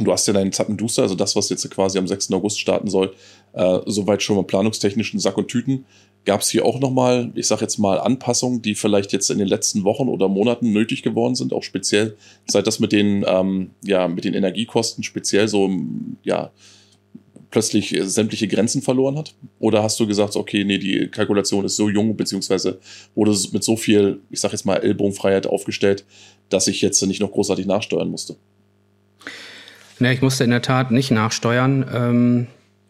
du 0.00 0.10
hast 0.10 0.26
ja 0.26 0.32
deinen 0.32 0.52
Zappenduster, 0.52 1.02
also 1.02 1.14
das, 1.14 1.36
was 1.36 1.48
jetzt 1.50 1.70
quasi 1.70 1.98
am 1.98 2.08
6. 2.08 2.32
August 2.32 2.58
starten 2.58 2.88
soll, 2.88 3.14
äh, 3.52 3.78
soweit 3.86 4.22
schon 4.22 4.36
mal 4.36 4.44
planungstechnischen 4.44 5.20
Sack 5.20 5.36
und 5.36 5.48
Tüten. 5.48 5.84
Gab 6.24 6.42
es 6.42 6.50
hier 6.50 6.64
auch 6.66 6.78
nochmal, 6.78 7.30
ich 7.34 7.46
sage 7.46 7.62
jetzt 7.62 7.78
mal, 7.78 7.98
Anpassungen, 7.98 8.60
die 8.60 8.74
vielleicht 8.74 9.12
jetzt 9.12 9.30
in 9.30 9.38
den 9.38 9.48
letzten 9.48 9.84
Wochen 9.84 10.08
oder 10.08 10.28
Monaten 10.28 10.72
nötig 10.72 11.02
geworden 11.02 11.34
sind, 11.34 11.52
auch 11.52 11.62
speziell, 11.62 12.16
seit 12.46 12.66
das 12.66 12.80
mit 12.80 12.92
den, 12.92 13.24
ähm, 13.26 13.70
ja, 13.82 14.08
mit 14.08 14.24
den 14.24 14.34
Energiekosten 14.34 15.04
speziell 15.04 15.48
so, 15.48 15.70
ja, 16.22 16.50
plötzlich 17.50 17.96
sämtliche 18.02 18.48
Grenzen 18.48 18.82
verloren 18.82 19.16
hat? 19.16 19.34
Oder 19.58 19.82
hast 19.82 19.98
du 20.00 20.06
gesagt, 20.06 20.36
okay, 20.36 20.64
nee, 20.64 20.78
die 20.78 21.08
Kalkulation 21.08 21.64
ist 21.64 21.76
so 21.76 21.88
jung, 21.88 22.16
beziehungsweise 22.16 22.78
wurde 23.14 23.34
mit 23.52 23.64
so 23.64 23.76
viel, 23.76 24.20
ich 24.30 24.40
sag 24.40 24.52
jetzt 24.52 24.66
mal, 24.66 24.76
Ellbogenfreiheit 24.76 25.46
aufgestellt, 25.46 26.04
dass 26.48 26.66
ich 26.66 26.80
jetzt 26.82 27.00
nicht 27.06 27.20
noch 27.20 27.32
großartig 27.32 27.66
nachsteuern 27.66 28.08
musste? 28.08 28.36
Ne, 29.98 30.12
ich 30.12 30.22
musste 30.22 30.44
in 30.44 30.50
der 30.50 30.62
Tat 30.62 30.90
nicht 30.90 31.10
nachsteuern. 31.10 31.86
Ähm, 31.92 32.46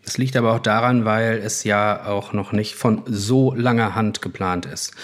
es 0.09 0.19
liegt 0.19 0.37
aber 0.37 0.55
auch 0.55 0.59
daran, 0.59 1.05
weil 1.05 1.39
es 1.39 1.65
ja 1.65 2.07
auch 2.07 2.33
noch 2.33 2.53
nicht 2.53 2.75
von 2.75 3.03
so 3.07 3.55
langer 3.55 3.95
Hand 3.95 4.23
geplant 4.23 4.67
ist. 4.67 4.95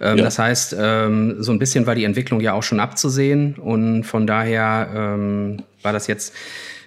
Ähm, 0.00 0.18
ja. 0.18 0.24
Das 0.24 0.38
heißt, 0.38 0.76
ähm, 0.78 1.42
so 1.42 1.50
ein 1.52 1.58
bisschen 1.58 1.86
war 1.86 1.94
die 1.94 2.04
Entwicklung 2.04 2.40
ja 2.40 2.52
auch 2.52 2.62
schon 2.62 2.78
abzusehen 2.78 3.54
und 3.54 4.04
von 4.04 4.26
daher 4.26 4.88
ähm, 4.94 5.62
war 5.82 5.92
das 5.92 6.06
jetzt 6.06 6.34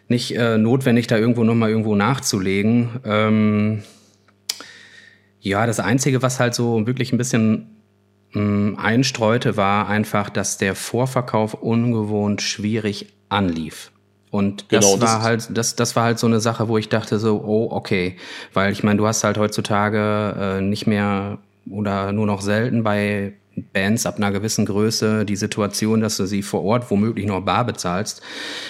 nicht 0.08 0.36
äh, 0.36 0.58
notwendig, 0.58 1.08
da 1.08 1.18
irgendwo 1.18 1.44
nochmal 1.44 1.70
irgendwo 1.70 1.96
nachzulegen. 1.96 2.90
Ähm, 3.06 3.84
ja, 5.40 5.66
das 5.66 5.80
Einzige, 5.80 6.22
was 6.22 6.40
halt 6.40 6.54
so 6.54 6.86
wirklich 6.86 7.12
ein 7.12 7.18
bisschen 7.18 7.82
mm, 8.34 8.76
einstreute, 8.76 9.58
war 9.58 9.90
einfach, 9.90 10.30
dass 10.30 10.58
der 10.58 10.76
Vorverkauf 10.76 11.56
ungewohnt 11.56 12.42
schwierig 12.42 13.14
anlief. 13.30 13.93
Und 14.34 14.66
das 14.74 14.84
genau, 14.84 14.94
war 14.94 15.00
das 15.00 15.22
halt, 15.22 15.48
das, 15.56 15.76
das 15.76 15.96
war 15.96 16.06
halt 16.06 16.18
so 16.18 16.26
eine 16.26 16.40
Sache, 16.40 16.68
wo 16.68 16.80
ich 16.80 16.90
dachte 16.90 17.20
so, 17.20 17.44
oh, 17.46 17.68
okay. 17.70 18.18
Weil 18.52 18.72
ich 18.72 18.82
meine, 18.82 18.98
du 18.98 19.06
hast 19.06 19.24
halt 19.24 19.38
heutzutage 19.38 20.58
äh, 20.58 20.60
nicht 20.60 20.88
mehr 20.88 21.38
oder 21.70 22.12
nur 22.14 22.26
noch 22.26 22.42
selten 22.42 22.82
bei 22.82 23.34
Bands 23.74 24.08
ab 24.08 24.18
einer 24.18 24.32
gewissen 24.32 24.66
Größe 24.66 25.24
die 25.24 25.36
Situation, 25.36 26.02
dass 26.02 26.18
du 26.18 26.26
sie 26.26 26.42
vor 26.42 26.64
Ort 26.64 26.90
womöglich 26.90 27.28
noch 27.28 27.42
bar 27.42 27.64
bezahlst, 27.64 28.24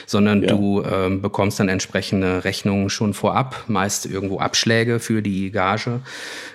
sondern 0.05 0.43
ja. 0.43 0.49
du 0.49 0.84
ähm, 0.84 1.22
bekommst 1.22 1.61
dann 1.61 1.70
entsprechende 1.70 2.43
Rechnungen 2.43 2.89
schon 2.89 3.14
vorab, 3.14 3.64
meist 3.68 4.05
irgendwo 4.05 4.39
Abschläge 4.39 4.99
für 4.99 5.22
die 5.22 5.49
Gage, 5.49 6.01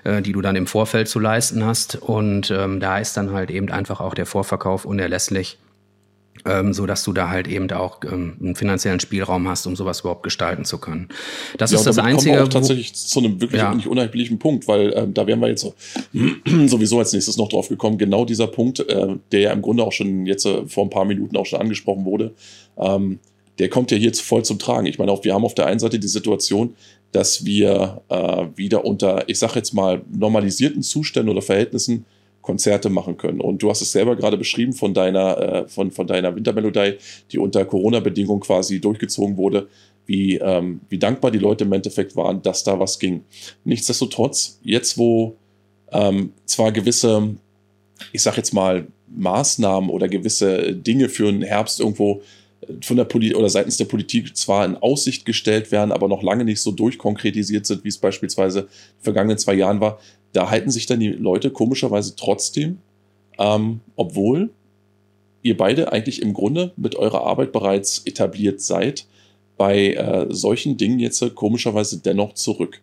äh, 0.04 0.20
die 0.20 0.32
du 0.32 0.42
dann 0.42 0.54
im 0.54 0.66
Vorfeld 0.66 1.08
zu 1.08 1.18
leisten 1.18 1.64
hast. 1.64 1.96
Und 1.96 2.50
ähm, 2.50 2.78
da 2.78 2.98
ist 2.98 3.16
dann 3.16 3.32
halt 3.32 3.50
eben 3.50 3.70
einfach 3.70 4.02
auch 4.02 4.12
der 4.12 4.26
Vorverkauf 4.26 4.84
unerlässlich 4.84 5.56
ähm, 6.44 6.72
so 6.72 6.86
dass 6.86 7.04
du 7.04 7.12
da 7.12 7.28
halt 7.28 7.48
eben 7.48 7.70
auch 7.70 8.00
ähm, 8.04 8.36
einen 8.40 8.54
finanziellen 8.54 9.00
Spielraum 9.00 9.48
hast, 9.48 9.66
um 9.66 9.76
sowas 9.76 10.00
überhaupt 10.00 10.22
gestalten 10.22 10.64
zu 10.64 10.78
können. 10.78 11.08
Das 11.56 11.70
ja, 11.70 11.78
ist 11.78 11.86
das 11.86 11.98
Einzige. 11.98 12.30
Kommen 12.30 12.40
wir 12.40 12.44
auch 12.44 12.52
tatsächlich 12.52 12.94
zu 12.94 13.18
einem 13.20 13.40
wirklich 13.40 13.60
ja. 13.60 13.74
nicht 13.74 13.86
unerheblichen 13.86 14.38
Punkt, 14.38 14.68
weil 14.68 14.92
ähm, 14.96 15.14
da 15.14 15.26
wären 15.26 15.40
wir 15.40 15.48
jetzt 15.48 15.62
so, 15.62 15.74
sowieso 16.66 16.98
als 16.98 17.12
nächstes 17.12 17.36
noch 17.36 17.48
drauf 17.48 17.68
gekommen. 17.68 17.98
Genau 17.98 18.24
dieser 18.24 18.46
Punkt, 18.46 18.80
äh, 18.80 19.16
der 19.32 19.40
ja 19.40 19.52
im 19.52 19.62
Grunde 19.62 19.82
auch 19.84 19.92
schon 19.92 20.26
jetzt 20.26 20.46
äh, 20.46 20.66
vor 20.66 20.84
ein 20.84 20.90
paar 20.90 21.04
Minuten 21.04 21.36
auch 21.36 21.46
schon 21.46 21.60
angesprochen 21.60 22.04
wurde, 22.04 22.34
ähm, 22.76 23.18
der 23.58 23.68
kommt 23.68 23.90
ja 23.90 23.96
hier 23.96 24.14
voll 24.14 24.44
zum 24.44 24.58
Tragen. 24.58 24.86
Ich 24.86 24.98
meine, 24.98 25.10
auch 25.10 25.24
wir 25.24 25.34
haben 25.34 25.44
auf 25.44 25.54
der 25.54 25.66
einen 25.66 25.80
Seite 25.80 25.98
die 25.98 26.08
Situation, 26.08 26.74
dass 27.12 27.44
wir 27.44 28.02
äh, 28.08 28.46
wieder 28.54 28.84
unter, 28.84 29.28
ich 29.28 29.38
sag 29.38 29.56
jetzt 29.56 29.74
mal, 29.74 30.02
normalisierten 30.12 30.82
Zuständen 30.82 31.30
oder 31.30 31.42
Verhältnissen 31.42 32.04
Konzerte 32.48 32.88
machen 32.88 33.18
können. 33.18 33.42
Und 33.42 33.62
du 33.62 33.68
hast 33.68 33.82
es 33.82 33.92
selber 33.92 34.16
gerade 34.16 34.38
beschrieben 34.38 34.72
von 34.72 34.94
deiner, 34.94 35.36
äh, 35.38 35.68
von, 35.68 35.90
von 35.90 36.06
deiner 36.06 36.34
Wintermelodie, 36.34 36.94
die 37.30 37.38
unter 37.38 37.66
Corona-Bedingungen 37.66 38.40
quasi 38.40 38.80
durchgezogen 38.80 39.36
wurde, 39.36 39.68
wie, 40.06 40.38
ähm, 40.38 40.80
wie 40.88 40.98
dankbar 40.98 41.30
die 41.30 41.38
Leute 41.38 41.64
im 41.64 41.72
Endeffekt 41.74 42.16
waren, 42.16 42.40
dass 42.40 42.64
da 42.64 42.80
was 42.80 42.98
ging. 42.98 43.20
Nichtsdestotrotz, 43.64 44.60
jetzt 44.62 44.96
wo 44.96 45.36
ähm, 45.92 46.32
zwar 46.46 46.72
gewisse, 46.72 47.36
ich 48.12 48.22
sag 48.22 48.38
jetzt 48.38 48.54
mal, 48.54 48.86
Maßnahmen 49.14 49.90
oder 49.90 50.08
gewisse 50.08 50.72
Dinge 50.72 51.10
für 51.10 51.30
den 51.30 51.42
Herbst 51.42 51.80
irgendwo 51.80 52.22
von 52.82 52.96
der 52.96 53.04
Politik 53.04 53.36
oder 53.36 53.50
seitens 53.50 53.76
der 53.76 53.84
Politik 53.84 54.36
zwar 54.36 54.64
in 54.64 54.76
Aussicht 54.76 55.24
gestellt 55.24 55.70
werden, 55.70 55.92
aber 55.92 56.08
noch 56.08 56.22
lange 56.22 56.44
nicht 56.44 56.62
so 56.62 56.72
durchkonkretisiert 56.72 57.66
sind, 57.66 57.84
wie 57.84 57.88
es 57.88 57.98
beispielsweise 57.98 58.60
in 58.60 58.66
den 58.66 59.02
vergangenen 59.02 59.38
zwei 59.38 59.54
Jahren 59.54 59.80
war, 59.80 60.00
da 60.32 60.50
halten 60.50 60.70
sich 60.70 60.86
dann 60.86 61.00
die 61.00 61.08
Leute 61.08 61.50
komischerweise 61.50 62.14
trotzdem, 62.16 62.78
ähm, 63.38 63.80
obwohl 63.96 64.50
ihr 65.42 65.56
beide 65.56 65.92
eigentlich 65.92 66.20
im 66.22 66.34
Grunde 66.34 66.72
mit 66.76 66.96
eurer 66.96 67.24
Arbeit 67.24 67.52
bereits 67.52 68.02
etabliert 68.04 68.60
seid, 68.60 69.06
bei 69.56 69.94
äh, 69.94 70.26
solchen 70.28 70.76
Dingen 70.76 70.98
jetzt 70.98 71.22
komischerweise 71.34 71.98
dennoch 71.98 72.34
zurück. 72.34 72.80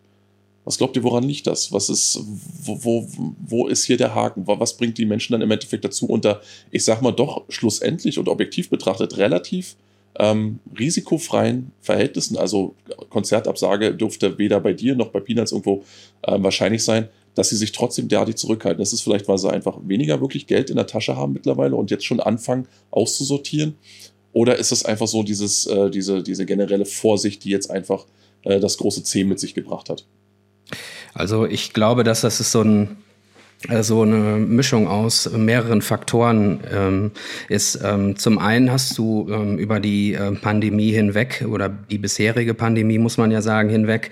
Was 0.64 0.78
glaubt 0.78 0.96
ihr, 0.96 1.04
woran 1.04 1.22
liegt 1.22 1.46
das? 1.46 1.72
Was 1.72 1.88
ist, 1.88 2.20
wo, 2.64 2.82
wo, 2.82 3.08
wo 3.46 3.66
ist 3.68 3.84
hier 3.84 3.96
der 3.96 4.14
Haken? 4.14 4.46
Was 4.46 4.76
bringt 4.76 4.98
die 4.98 5.06
Menschen 5.06 5.32
dann 5.32 5.42
im 5.42 5.50
Endeffekt 5.50 5.84
dazu, 5.84 6.06
unter, 6.06 6.40
ich 6.72 6.84
sag 6.84 7.02
mal, 7.02 7.12
doch 7.12 7.44
schlussendlich 7.48 8.18
und 8.18 8.28
objektiv 8.28 8.68
betrachtet 8.68 9.16
relativ 9.16 9.76
ähm, 10.18 10.58
risikofreien 10.76 11.72
Verhältnissen, 11.80 12.36
also 12.36 12.74
Konzertabsage 13.10 13.94
dürfte 13.94 14.38
weder 14.38 14.60
bei 14.60 14.72
dir 14.72 14.96
noch 14.96 15.08
bei 15.08 15.20
Peanuts 15.20 15.52
irgendwo 15.52 15.84
äh, 16.22 16.36
wahrscheinlich 16.42 16.82
sein, 16.82 17.08
dass 17.36 17.50
sie 17.50 17.56
sich 17.56 17.70
trotzdem 17.70 18.08
derartig 18.08 18.36
zurückhalten. 18.36 18.80
Das 18.80 18.92
ist 18.92 19.02
vielleicht, 19.02 19.28
weil 19.28 19.38
sie 19.38 19.52
einfach 19.52 19.78
weniger 19.84 20.20
wirklich 20.20 20.48
Geld 20.48 20.70
in 20.70 20.76
der 20.76 20.88
Tasche 20.88 21.16
haben 21.16 21.32
mittlerweile 21.32 21.76
und 21.76 21.92
jetzt 21.92 22.04
schon 22.04 22.18
anfangen 22.18 22.66
auszusortieren. 22.90 23.76
Oder 24.32 24.56
ist 24.56 24.72
es 24.72 24.84
einfach 24.84 25.06
so 25.06 25.22
dieses, 25.22 25.66
äh, 25.66 25.90
diese, 25.90 26.22
diese 26.22 26.44
generelle 26.44 26.84
Vorsicht, 26.84 27.44
die 27.44 27.50
jetzt 27.50 27.70
einfach 27.70 28.06
äh, 28.42 28.58
das 28.58 28.78
große 28.78 29.04
C 29.04 29.24
mit 29.24 29.38
sich 29.38 29.54
gebracht 29.54 29.88
hat? 29.88 30.04
Also 31.14 31.46
ich 31.46 31.72
glaube, 31.72 32.04
dass 32.04 32.22
das 32.22 32.40
ist 32.40 32.52
so 32.52 32.62
ein 32.62 32.96
so 33.80 34.02
eine 34.02 34.36
Mischung 34.36 34.86
aus 34.86 35.30
mehreren 35.32 35.82
Faktoren 35.82 36.60
ähm, 36.72 37.10
ist. 37.48 37.80
Ähm, 37.82 38.16
zum 38.16 38.38
einen 38.38 38.70
hast 38.70 38.96
du 38.98 39.28
ähm, 39.30 39.58
über 39.58 39.80
die 39.80 40.14
äh, 40.14 40.32
Pandemie 40.32 40.92
hinweg 40.92 41.44
oder 41.48 41.68
die 41.68 41.98
bisherige 41.98 42.54
Pandemie, 42.54 42.98
muss 42.98 43.18
man 43.18 43.30
ja 43.30 43.42
sagen, 43.42 43.68
hinweg 43.68 44.10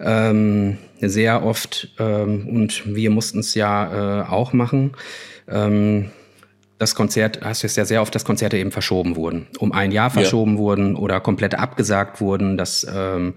ähm, 0.00 0.78
sehr 1.00 1.44
oft, 1.44 1.88
ähm, 1.98 2.48
und 2.48 2.94
wir 2.94 3.10
mussten 3.10 3.40
es 3.40 3.54
ja 3.54 4.22
äh, 4.22 4.28
auch 4.28 4.52
machen, 4.52 4.92
ähm, 5.48 6.10
das 6.80 6.94
Konzert, 6.94 7.40
hast 7.42 7.62
du 7.62 7.66
es 7.66 7.76
ja 7.76 7.84
sehr 7.84 8.00
oft, 8.00 8.14
dass 8.14 8.24
Konzerte 8.24 8.56
eben 8.56 8.72
verschoben 8.72 9.14
wurden, 9.14 9.48
um 9.58 9.70
ein 9.70 9.92
Jahr 9.92 10.08
verschoben 10.08 10.54
ja. 10.54 10.58
wurden 10.58 10.96
oder 10.96 11.20
komplett 11.20 11.54
abgesagt 11.54 12.22
wurden, 12.22 12.56
dass 12.56 12.86
ähm, 12.90 13.34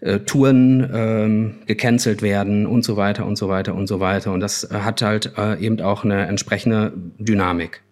äh, 0.00 0.20
Touren 0.20 0.90
ähm, 0.92 1.54
gecancelt 1.64 2.20
werden 2.20 2.66
und 2.66 2.84
so 2.84 2.98
weiter 2.98 3.24
und 3.24 3.36
so 3.36 3.48
weiter 3.48 3.74
und 3.74 3.86
so 3.86 4.00
weiter. 4.00 4.32
Und 4.32 4.40
das 4.40 4.68
hat 4.70 5.00
halt 5.00 5.32
äh, 5.38 5.58
eben 5.64 5.80
auch 5.80 6.04
eine 6.04 6.26
entsprechende 6.26 6.92
Dynamik. 7.18 7.82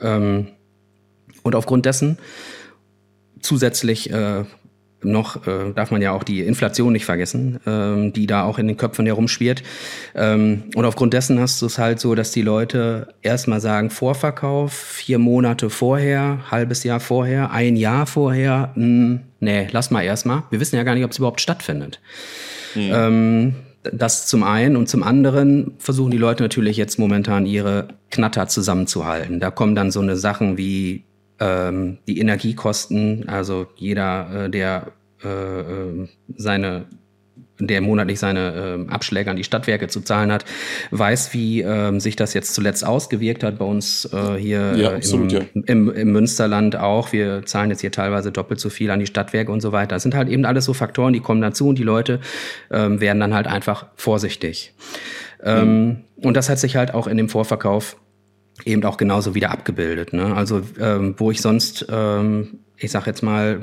Ähm, 0.00 0.48
und 1.44 1.54
aufgrund 1.54 1.86
dessen 1.86 2.18
zusätzlich 3.40 4.12
äh, 4.12 4.44
noch 5.02 5.46
äh, 5.46 5.72
darf 5.74 5.90
man 5.90 6.02
ja 6.02 6.12
auch 6.12 6.22
die 6.22 6.40
Inflation 6.40 6.92
nicht 6.92 7.04
vergessen, 7.04 7.58
ähm, 7.66 8.12
die 8.12 8.26
da 8.26 8.44
auch 8.44 8.58
in 8.58 8.68
den 8.68 8.76
Köpfen 8.76 9.06
herumschwirrt. 9.06 9.62
Ähm, 10.14 10.64
und 10.74 10.84
aufgrund 10.84 11.14
dessen 11.14 11.38
hast 11.40 11.62
du 11.62 11.66
es 11.66 11.78
halt 11.78 12.00
so, 12.00 12.14
dass 12.14 12.32
die 12.32 12.42
Leute 12.42 13.14
erstmal 13.22 13.60
sagen, 13.60 13.90
Vorverkauf, 13.90 14.72
vier 14.72 15.18
Monate 15.18 15.70
vorher, 15.70 16.50
halbes 16.50 16.84
Jahr 16.84 17.00
vorher, 17.00 17.50
ein 17.50 17.76
Jahr 17.76 18.06
vorher, 18.06 18.72
mh, 18.74 18.82
hm, 18.84 19.20
nee, 19.40 19.68
lass 19.70 19.90
mal 19.90 20.02
erstmal. 20.02 20.44
Wir 20.50 20.60
wissen 20.60 20.76
ja 20.76 20.82
gar 20.82 20.94
nicht, 20.94 21.04
ob 21.04 21.10
es 21.10 21.18
überhaupt 21.18 21.40
stattfindet. 21.40 22.00
Mhm. 22.74 22.90
Ähm, 22.92 23.54
das 23.82 24.26
zum 24.26 24.42
einen 24.42 24.76
und 24.76 24.88
zum 24.88 25.02
anderen 25.02 25.72
versuchen 25.78 26.10
die 26.10 26.18
Leute 26.18 26.42
natürlich 26.42 26.76
jetzt 26.76 26.98
momentan 26.98 27.46
ihre 27.46 27.88
Knatter 28.10 28.46
zusammenzuhalten. 28.46 29.40
Da 29.40 29.50
kommen 29.50 29.74
dann 29.74 29.90
so 29.90 30.00
eine 30.00 30.16
Sachen 30.16 30.58
wie 30.58 31.04
ähm, 31.40 31.98
die 32.06 32.18
Energiekosten, 32.20 33.28
also 33.28 33.66
jeder, 33.76 34.46
äh, 34.46 34.50
der 34.50 34.92
äh, 35.24 35.60
äh, 35.60 36.08
seine 36.36 36.86
der 37.62 37.80
monatlich 37.80 38.18
seine 38.18 38.86
äh, 38.88 38.90
Abschläge 38.90 39.30
an 39.30 39.36
die 39.36 39.44
Stadtwerke 39.44 39.88
zu 39.88 40.00
zahlen 40.00 40.32
hat, 40.32 40.44
weiß, 40.90 41.34
wie 41.34 41.60
ähm, 41.60 42.00
sich 42.00 42.16
das 42.16 42.34
jetzt 42.34 42.54
zuletzt 42.54 42.86
ausgewirkt 42.86 43.44
hat 43.44 43.58
bei 43.58 43.64
uns 43.64 44.08
äh, 44.12 44.36
hier 44.38 44.76
Ja, 44.76 44.92
äh, 44.92 44.96
absolut, 44.96 45.32
im, 45.32 45.38
ja. 45.38 45.62
im, 45.66 45.92
im 45.92 46.12
Münsterland 46.12 46.76
auch. 46.76 47.12
Wir 47.12 47.44
zahlen 47.44 47.70
jetzt 47.70 47.82
hier 47.82 47.92
teilweise 47.92 48.32
doppelt 48.32 48.60
so 48.60 48.70
viel 48.70 48.90
an 48.90 49.00
die 49.00 49.06
Stadtwerke 49.06 49.52
und 49.52 49.60
so 49.60 49.72
weiter. 49.72 49.96
Das 49.96 50.02
sind 50.02 50.14
halt 50.14 50.28
eben 50.28 50.44
alles 50.44 50.64
so 50.64 50.72
Faktoren, 50.72 51.12
die 51.12 51.20
kommen 51.20 51.42
dazu 51.42 51.68
und 51.68 51.78
die 51.78 51.82
Leute 51.82 52.20
ähm, 52.70 53.00
werden 53.00 53.20
dann 53.20 53.34
halt 53.34 53.46
einfach 53.46 53.86
vorsichtig. 53.94 54.72
Ähm, 55.42 56.04
und 56.16 56.36
das 56.36 56.48
hat 56.48 56.58
sich 56.58 56.76
halt 56.76 56.94
auch 56.94 57.06
in 57.06 57.16
dem 57.16 57.28
Vorverkauf 57.28 57.96
eben 58.64 58.84
auch 58.84 58.96
genauso 58.96 59.34
wieder 59.34 59.50
abgebildet. 59.50 60.12
Ne? 60.12 60.34
Also 60.34 60.62
ähm, 60.78 61.14
wo 61.18 61.30
ich 61.30 61.40
sonst, 61.40 61.86
ähm, 61.90 62.60
ich 62.76 62.90
sag 62.90 63.06
jetzt 63.06 63.22
mal 63.22 63.60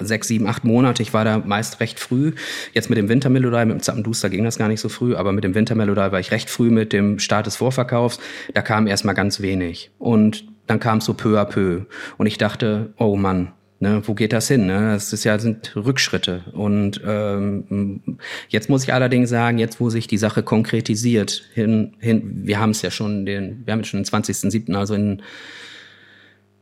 sechs, 0.00 0.28
sieben, 0.28 0.46
acht 0.46 0.64
Monate, 0.64 1.02
ich 1.02 1.12
war 1.12 1.24
da 1.24 1.38
meist 1.38 1.80
recht 1.80 2.00
früh. 2.00 2.32
Jetzt 2.72 2.88
mit 2.90 2.98
dem 2.98 3.08
Wintermelodie, 3.08 3.64
mit 3.66 3.78
dem 3.78 3.82
Zappenduster 3.82 4.30
ging 4.30 4.44
das 4.44 4.58
gar 4.58 4.68
nicht 4.68 4.80
so 4.80 4.88
früh, 4.88 5.14
aber 5.14 5.32
mit 5.32 5.44
dem 5.44 5.54
Wintermelodie 5.54 6.12
war 6.12 6.20
ich 6.20 6.30
recht 6.30 6.50
früh 6.50 6.70
mit 6.70 6.92
dem 6.92 7.18
Start 7.18 7.46
des 7.46 7.56
Vorverkaufs. 7.56 8.18
Da 8.54 8.62
kam 8.62 8.86
erstmal 8.86 9.14
ganz 9.14 9.40
wenig. 9.40 9.90
Und 9.98 10.46
dann 10.66 10.80
kam 10.80 10.98
es 10.98 11.04
so 11.04 11.14
peu 11.14 11.38
à 11.38 11.44
peu. 11.44 11.82
Und 12.16 12.26
ich 12.26 12.38
dachte, 12.38 12.94
oh 12.98 13.16
Mann, 13.16 13.52
Ne, 13.84 14.00
wo 14.06 14.14
geht 14.14 14.32
das 14.32 14.48
hin? 14.48 14.64
Ne? 14.64 14.94
Das 14.94 15.12
ist 15.12 15.24
ja, 15.24 15.38
sind 15.38 15.76
Rückschritte. 15.76 16.40
Und 16.52 17.02
ähm, 17.06 18.00
jetzt 18.48 18.70
muss 18.70 18.84
ich 18.84 18.94
allerdings 18.94 19.28
sagen, 19.28 19.58
jetzt 19.58 19.78
wo 19.78 19.90
sich 19.90 20.06
die 20.06 20.16
Sache 20.16 20.42
konkretisiert, 20.42 21.42
hin, 21.52 21.92
hin, 21.98 22.22
wir 22.46 22.58
haben 22.58 22.70
es 22.70 22.80
ja 22.80 22.90
schon, 22.90 23.26
den, 23.26 23.60
wir 23.66 23.72
haben 23.72 23.80
jetzt 23.80 23.90
schon 23.90 24.02
den 24.02 24.06
20.07., 24.06 24.74
also 24.74 24.94
in 24.94 25.20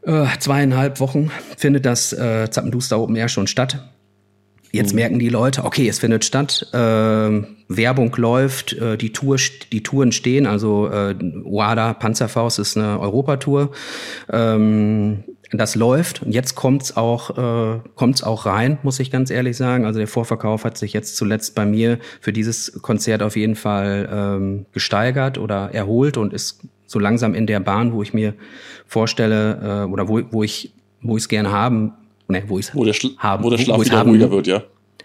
äh, 0.03 0.27
zweieinhalb 0.41 0.99
Wochen 0.99 1.31
findet 1.57 1.87
das 1.87 2.12
äh, 2.12 2.51
Zappenduster 2.51 2.99
Open 2.99 3.14
Air 3.14 3.29
schon 3.29 3.47
statt. 3.47 3.89
Jetzt 4.73 4.93
merken 4.93 5.20
die 5.20 5.29
Leute, 5.29 5.64
okay, 5.64 5.87
es 5.87 6.01
findet 6.01 6.25
statt, 6.25 6.66
äh, 6.73 6.77
Werbung 6.77 8.16
läuft, 8.16 8.73
äh, 8.73 8.97
die, 8.99 9.12
Tour, 9.12 9.37
die 9.70 9.85
Touren 9.85 10.11
stehen, 10.11 10.47
also 10.49 10.89
äh, 10.89 11.14
WADA 11.20 11.95
Panzerfaust 11.95 12.59
ist 12.59 12.77
eine 12.77 12.99
Europatour. 12.99 13.70
Ähm, 14.29 15.23
das 15.59 15.75
läuft 15.75 16.23
und 16.23 16.33
jetzt 16.33 16.55
kommt's 16.55 16.97
auch 16.97 17.37
äh, 17.37 17.81
kommt's 17.95 18.23
auch 18.23 18.47
rein, 18.47 18.79
muss 18.83 18.99
ich 19.01 19.11
ganz 19.11 19.31
ehrlich 19.31 19.57
sagen. 19.57 19.85
Also 19.85 19.99
der 19.99 20.09
Vorverkauf 20.09 20.65
hat 20.65 20.79
sich 20.79 20.93
jetzt 20.93 21.17
zuletzt 21.17 21.55
bei 21.55 21.67
mir 21.67 21.99
für 22.21 22.33
dieses 22.33 22.81
Konzert 22.81 23.23
auf 23.23 23.37
jeden 23.37 23.55
Fall 23.55 24.09
ähm, 24.11 24.67
gesteigert 24.73 25.37
oder 25.37 25.71
erholt 25.73 26.17
und 26.17 26.33
ist 26.33 26.61
so 26.87 26.99
langsam 26.99 27.35
in 27.35 27.47
der 27.47 27.61
Bahn, 27.61 27.93
wo 27.93 28.03
ich 28.03 28.15
mir 28.15 28.35
vorstelle 28.87 29.85
äh, 29.87 29.91
oder 29.93 30.09
wo, 30.09 30.21
wo 30.31 30.43
ich 30.43 30.73
wo 31.03 31.17
ich 31.17 31.25
es 31.25 31.29
gerne 31.29 31.51
haben, 31.51 31.93
ne, 32.29 32.45
wo 32.47 32.59
ich 32.59 32.75
Wo 32.75 32.85
der, 32.85 32.93
Schla 32.93 33.11
haben, 33.19 33.45
wo 33.45 33.51
der 33.51 33.59
Schlaf 33.59 33.79
wo 33.79 33.85
wieder 33.85 33.99
haben 33.99 34.11
ruhiger 34.11 34.31
wird, 34.31 34.47
ja. 34.47 34.63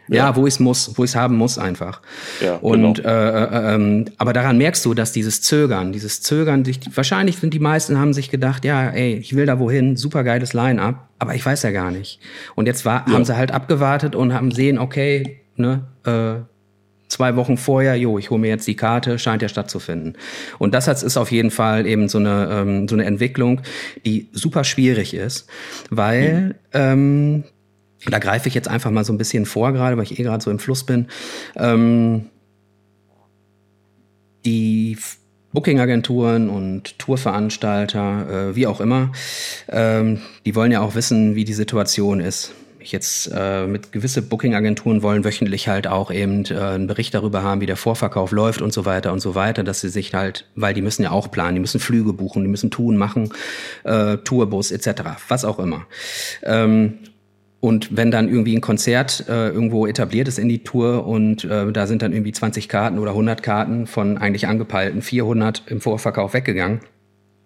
Ja, 0.08 0.36
wo 0.36 0.47
ich 0.47 0.55
es 0.55 0.60
muss, 0.60 0.97
wo 0.97 1.03
ich 1.03 1.12
es 1.12 1.16
haben 1.16 1.36
muss 1.36 1.58
einfach. 1.58 2.01
Ja, 2.41 2.55
und 2.55 2.95
genau. 2.95 3.10
äh, 3.10 3.43
äh, 3.43 3.76
ähm, 3.76 4.05
aber 4.18 4.34
daran 4.34 4.58
merkst 4.58 4.86
du, 4.86 4.93
dass 4.93 5.12
dieses 5.12 5.41
Zögern, 5.41 5.91
dieses 5.91 6.22
Zögern, 6.22 6.66
sich, 6.66 6.80
wahrscheinlich 6.95 7.38
sind 7.38 7.53
die 7.53 7.60
meisten 7.60 7.97
haben 7.99 8.14
sich 8.14 8.30
gedacht, 8.30 8.66
ja, 8.66 8.89
ey, 8.89 9.16
ich 9.16 9.36
will 9.36 9.45
da 9.45 9.60
wohin, 9.60 9.97
super 9.97 10.24
geiles 10.24 10.53
Line-up, 10.53 11.10
aber 11.20 11.36
ich 11.36 11.45
weiß 11.45 11.64
ja 11.64 11.72
gar 11.72 11.91
nicht. 11.91 12.20
Und 12.55 12.66
jetzt 12.68 12.86
war, 12.86 13.05
haben 13.05 13.26
sie 13.26 13.36
halt 13.36 13.51
abgewartet 13.51 14.16
und 14.16 14.34
haben 14.34 14.51
sehen, 14.51 14.80
okay, 14.80 15.41
ne, 15.55 15.88
äh, 16.05 16.43
zwei 17.08 17.36
Wochen 17.36 17.58
vorher, 17.58 17.95
jo, 17.95 18.18
ich 18.18 18.30
hole 18.30 18.39
mir 18.39 18.49
jetzt 18.49 18.68
die 18.68 18.76
Karte, 18.76 19.18
scheint 19.20 19.41
ja 19.41 19.47
stattzufinden. 19.47 20.16
Und 20.58 20.74
das 20.74 20.88
hat, 20.88 21.01
ist 21.01 21.18
auf 21.18 21.32
jeden 21.32 21.51
Fall 21.51 21.86
eben 21.86 22.10
so 22.10 22.18
eine, 22.18 22.49
ähm, 22.51 22.88
so 22.88 22.95
eine 22.95 23.05
Entwicklung, 23.05 23.62
die 24.05 24.30
super 24.34 24.64
schwierig 24.64 25.14
ist, 25.14 25.47
weil 25.89 26.55
ähm, 26.74 27.43
da 28.06 28.20
greife 28.20 28.48
ich 28.48 28.54
jetzt 28.54 28.68
einfach 28.68 28.91
mal 28.91 29.04
so 29.04 29.14
ein 29.14 29.18
bisschen 29.18 29.45
vor, 29.45 29.74
gerade 29.74 29.98
weil 29.98 30.04
ich 30.04 30.20
eh 30.20 30.24
gerade 30.24 30.43
so 30.43 30.52
im 30.52 30.60
Fluss 30.60 30.86
bin. 30.86 31.08
Ähm, 31.56 32.28
die 34.45 34.98
Booking-Agenturen 35.54 36.50
und 36.50 37.00
Tourveranstalter, 37.00 38.50
äh, 38.50 38.56
wie 38.56 38.68
auch 38.68 38.80
immer, 38.80 39.12
ähm, 39.70 40.22
die 40.45 40.56
wollen 40.56 40.72
ja 40.72 40.82
auch 40.82 40.95
wissen, 40.95 41.36
wie 41.36 41.45
die 41.45 41.54
Situation 41.54 42.20
ist. 42.20 42.54
Ich 42.80 42.91
jetzt 42.91 43.32
äh, 43.34 43.66
mit 43.66 43.91
gewisse 43.91 44.22
Booking-Agenturen 44.22 45.02
wollen 45.02 45.26
wöchentlich 45.26 45.68
halt 45.68 45.88
auch 45.88 46.12
eben 46.12 46.45
äh, 46.45 46.60
einen 46.60 46.88
Bericht 46.88 47.14
darüber 47.14 47.43
haben, 47.43 47.60
wie 47.60 47.66
der 47.66 47.76
Vorverkauf 47.76 48.32
läuft 48.32 48.62
und 48.62 48.72
so 48.72 48.86
weiter 48.86 49.12
und 49.12 49.20
so 49.20 49.36
weiter, 49.36 49.64
dass 49.64 49.82
sie 49.82 49.89
sich 49.89 50.14
halt, 50.14 50.48
weil 50.56 50.74
die 50.74 50.82
müssen 50.82 51.04
ja 51.04 51.12
auch 51.12 51.32
planen, 51.32 51.56
die 51.56 51.62
müssen 51.62 51.80
Flüge 51.80 52.14
buchen, 52.14 52.43
die 52.43 52.50
müssen 52.50 52.70
Touren 52.70 52.95
machen, 52.95 53.34
äh, 53.84 54.18
Tourbus 54.18 54.72
etc., 54.72 55.02
was 55.28 55.43
auch 55.43 55.60
immer. 55.60 55.88
Ähm, 56.43 57.00
und 57.60 57.95
wenn 57.97 58.12
dann 58.12 58.30
irgendwie 58.30 58.55
ein 58.55 58.62
Konzert 58.62 59.26
äh, 59.28 59.49
irgendwo 59.49 59.88
etabliert 59.88 60.28
ist 60.28 60.38
in 60.38 60.47
die 60.47 60.64
Tour 60.64 61.08
und 61.08 61.43
äh, 61.43 61.72
da 61.72 61.88
sind 61.88 62.01
dann 62.01 62.14
irgendwie 62.14 62.32
20 62.32 62.70
Karten 62.70 62.99
oder 62.99 63.12
100 63.12 63.41
Karten 63.41 63.88
von 63.88 64.18
eigentlich 64.18 64.47
angepeilten 64.47 65.01
400 65.01 65.64
im 65.68 65.82
Vorverkauf 65.82 66.34
weggegangen, 66.34 66.82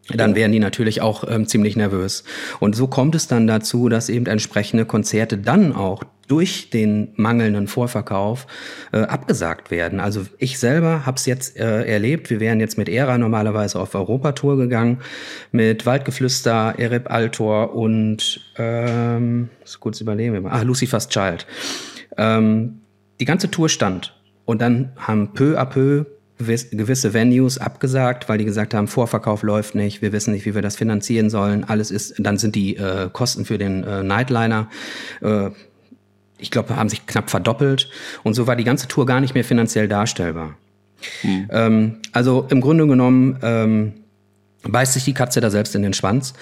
dann 0.09 0.35
wären 0.35 0.51
die 0.51 0.59
natürlich 0.59 1.01
auch 1.01 1.23
ähm, 1.29 1.47
ziemlich 1.47 1.75
nervös. 1.75 2.23
Und 2.59 2.75
so 2.75 2.87
kommt 2.87 3.15
es 3.15 3.27
dann 3.27 3.47
dazu, 3.47 3.87
dass 3.87 4.09
eben 4.09 4.25
entsprechende 4.25 4.85
Konzerte 4.85 5.37
dann 5.37 5.73
auch 5.73 6.03
durch 6.31 6.69
den 6.69 7.09
mangelnden 7.17 7.67
Vorverkauf 7.67 8.47
äh, 8.93 8.99
abgesagt 8.99 9.69
werden. 9.69 9.99
Also 9.99 10.25
ich 10.37 10.59
selber 10.59 11.05
habe 11.05 11.17
es 11.17 11.25
jetzt 11.25 11.57
äh, 11.59 11.83
erlebt. 11.83 12.29
Wir 12.29 12.39
wären 12.39 12.61
jetzt 12.61 12.77
mit 12.77 12.87
Ära 12.87 13.17
normalerweise 13.17 13.77
auf 13.79 13.93
Europatour 13.95 14.55
gegangen, 14.55 14.99
mit 15.51 15.85
Waldgeflüster, 15.85 16.75
Ereb 16.77 17.11
Altor 17.11 17.75
und 17.75 18.39
ähm, 18.57 19.49
kurz 19.81 19.99
überlegen, 19.99 20.33
wir 20.33 20.39
mal- 20.41 20.51
ah, 20.53 20.61
Lucifer's 20.61 21.09
Child. 21.09 21.45
Ähm, 22.17 22.79
die 23.19 23.25
ganze 23.25 23.51
Tour 23.51 23.67
stand. 23.67 24.15
Und 24.45 24.61
dann 24.61 24.93
haben 24.97 25.33
peu 25.33 25.59
à 25.59 25.65
peu 25.65 26.05
gewiss- 26.39 26.69
gewisse 26.71 27.13
Venues 27.13 27.57
abgesagt, 27.57 28.29
weil 28.29 28.37
die 28.37 28.45
gesagt 28.45 28.73
haben, 28.73 28.87
Vorverkauf 28.87 29.43
läuft 29.43 29.75
nicht, 29.75 30.01
wir 30.01 30.11
wissen 30.13 30.33
nicht, 30.33 30.45
wie 30.45 30.55
wir 30.55 30.61
das 30.61 30.75
finanzieren 30.77 31.29
sollen. 31.29 31.63
Alles 31.65 31.91
ist, 31.91 32.15
dann 32.19 32.37
sind 32.37 32.55
die 32.55 32.77
äh, 32.77 33.09
Kosten 33.11 33.45
für 33.45 33.57
den 33.57 33.83
äh, 33.83 34.01
Nightliner, 34.03 34.69
äh, 35.21 35.49
ich 36.41 36.51
glaube, 36.51 36.75
haben 36.75 36.89
sich 36.89 37.05
knapp 37.05 37.29
verdoppelt. 37.29 37.89
Und 38.23 38.33
so 38.33 38.47
war 38.47 38.55
die 38.55 38.63
ganze 38.63 38.87
Tour 38.87 39.05
gar 39.05 39.21
nicht 39.21 39.33
mehr 39.33 39.43
finanziell 39.43 39.87
darstellbar. 39.87 40.55
Ähm, 41.49 41.97
also 42.11 42.47
im 42.49 42.61
Grunde 42.61 42.87
genommen 42.87 43.37
ähm, 43.41 43.93
beißt 44.63 44.93
sich 44.93 45.05
die 45.05 45.13
Katze 45.13 45.41
da 45.41 45.49
selbst 45.49 45.75
in 45.75 45.81
den 45.81 45.93
Schwanz, 45.93 46.33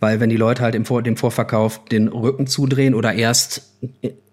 weil 0.00 0.20
wenn 0.20 0.30
die 0.30 0.36
Leute 0.36 0.62
halt 0.62 0.74
im 0.74 0.84
Vor 0.84 1.02
dem 1.02 1.16
Vorverkauf 1.16 1.84
den 1.84 2.08
Rücken 2.08 2.46
zudrehen 2.46 2.94
oder 2.94 3.12
erst 3.12 3.72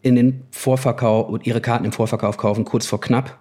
in 0.02 0.16
den 0.16 0.44
Vorverkauf 0.52 1.30
und 1.30 1.46
ihre 1.46 1.62
Karten 1.62 1.86
im 1.86 1.92
Vorverkauf 1.92 2.38
kaufen, 2.38 2.66
kurz 2.66 2.86
vor 2.86 3.02
knapp, 3.02 3.40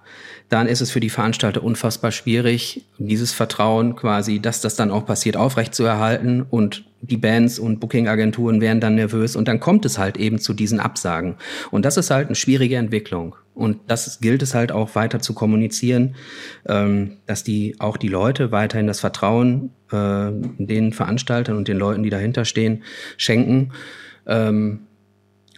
dann 0.52 0.66
ist 0.66 0.82
es 0.82 0.90
für 0.90 1.00
die 1.00 1.08
Veranstalter 1.08 1.64
unfassbar 1.64 2.12
schwierig, 2.12 2.84
dieses 2.98 3.32
Vertrauen 3.32 3.96
quasi, 3.96 4.38
dass 4.38 4.60
das 4.60 4.76
dann 4.76 4.90
auch 4.90 5.06
passiert, 5.06 5.34
aufrechtzuerhalten 5.34 6.42
und 6.42 6.84
die 7.00 7.16
Bands 7.16 7.58
und 7.58 7.80
Booking-Agenturen 7.80 8.60
werden 8.60 8.78
dann 8.78 8.94
nervös 8.94 9.34
und 9.34 9.48
dann 9.48 9.60
kommt 9.60 9.86
es 9.86 9.96
halt 9.96 10.18
eben 10.18 10.38
zu 10.38 10.52
diesen 10.52 10.78
Absagen. 10.78 11.36
Und 11.70 11.86
das 11.86 11.96
ist 11.96 12.10
halt 12.10 12.26
eine 12.26 12.34
schwierige 12.34 12.76
Entwicklung. 12.76 13.34
Und 13.54 13.78
das 13.86 14.20
gilt 14.20 14.42
es 14.42 14.54
halt 14.54 14.72
auch 14.72 14.94
weiter 14.94 15.20
zu 15.20 15.32
kommunizieren, 15.32 16.16
ähm, 16.68 17.16
dass 17.24 17.44
die 17.44 17.76
auch 17.80 17.96
die 17.96 18.08
Leute 18.08 18.52
weiterhin 18.52 18.86
das 18.86 19.00
Vertrauen 19.00 19.70
äh, 19.90 20.30
den 20.58 20.92
Veranstaltern 20.92 21.56
und 21.56 21.66
den 21.66 21.78
Leuten, 21.78 22.02
die 22.02 22.10
dahinter 22.10 22.44
stehen, 22.44 22.82
schenken 23.16 23.72
ähm, 24.26 24.80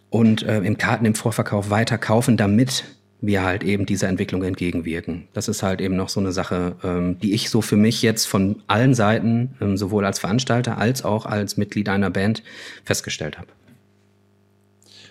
und 0.09 0.45
äh, 0.45 0.59
im 0.61 0.79
Karten 0.79 1.05
im 1.05 1.17
Vorverkauf 1.17 1.71
weiter 1.71 1.99
kaufen, 1.99 2.37
damit 2.37 2.85
wir 3.27 3.43
halt 3.43 3.65
eben 3.65 3.87
dieser 3.87 4.09
Entwicklung 4.09 4.43
entgegenwirken. 4.43 5.29
Das 5.33 5.49
ist 5.49 5.63
halt 5.63 5.81
eben 5.81 5.97
noch 5.97 6.09
so 6.09 6.21
eine 6.21 6.33
Sache, 6.33 6.77
ähm, 6.83 7.19
die 7.21 7.33
ich 7.33 7.51
so 7.51 7.61
für 7.61 7.77
mich 7.77 8.03
jetzt 8.03 8.27
von 8.27 8.63
allen 8.67 8.95
Seiten, 8.95 9.57
ähm, 9.61 9.77
sowohl 9.77 10.05
als 10.05 10.19
Veranstalter 10.19 10.79
als 10.79 11.05
auch 11.05 11.27
als 11.27 11.57
Mitglied 11.57 11.89
einer 11.89 12.11
Band, 12.11 12.43
festgestellt 12.85 13.39
habe. 13.39 13.49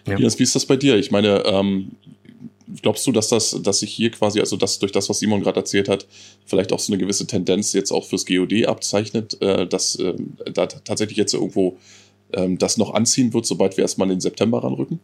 Ja. 0.07 0.17
Wie 0.19 0.43
ist 0.43 0.55
das 0.55 0.65
bei 0.65 0.75
dir? 0.75 0.97
Ich 0.97 1.11
meine, 1.11 1.43
ähm, 1.45 1.91
glaubst 2.81 3.05
du, 3.07 3.11
dass 3.11 3.29
das, 3.29 3.57
dass 3.61 3.79
sich 3.79 3.93
hier 3.93 4.11
quasi, 4.11 4.39
also 4.39 4.57
das 4.57 4.79
durch 4.79 4.91
das, 4.91 5.09
was 5.09 5.19
Simon 5.19 5.41
gerade 5.41 5.59
erzählt 5.59 5.87
hat, 5.87 6.07
vielleicht 6.45 6.73
auch 6.73 6.79
so 6.79 6.91
eine 6.91 6.99
gewisse 6.99 7.27
Tendenz 7.27 7.73
jetzt 7.73 7.91
auch 7.91 8.05
fürs 8.05 8.25
GOD 8.25 8.65
abzeichnet, 8.65 9.41
äh, 9.41 9.67
dass 9.67 9.97
ähm, 9.99 10.37
da 10.51 10.67
tatsächlich 10.67 11.17
jetzt 11.17 11.33
irgendwo 11.33 11.77
ähm, 12.33 12.57
das 12.57 12.77
noch 12.77 12.93
anziehen 12.93 13.33
wird, 13.33 13.45
sobald 13.45 13.77
wir 13.77 13.83
erstmal 13.83 14.07
in 14.07 14.15
den 14.15 14.21
September 14.21 14.63
ranrücken? 14.63 14.99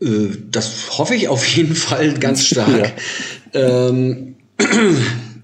Äh, 0.00 0.28
Das 0.50 0.98
hoffe 0.98 1.14
ich 1.14 1.28
auf 1.28 1.46
jeden 1.46 1.74
Fall 1.74 2.14
ganz 2.14 2.44
stark. 2.46 2.92
ähm, 3.54 4.36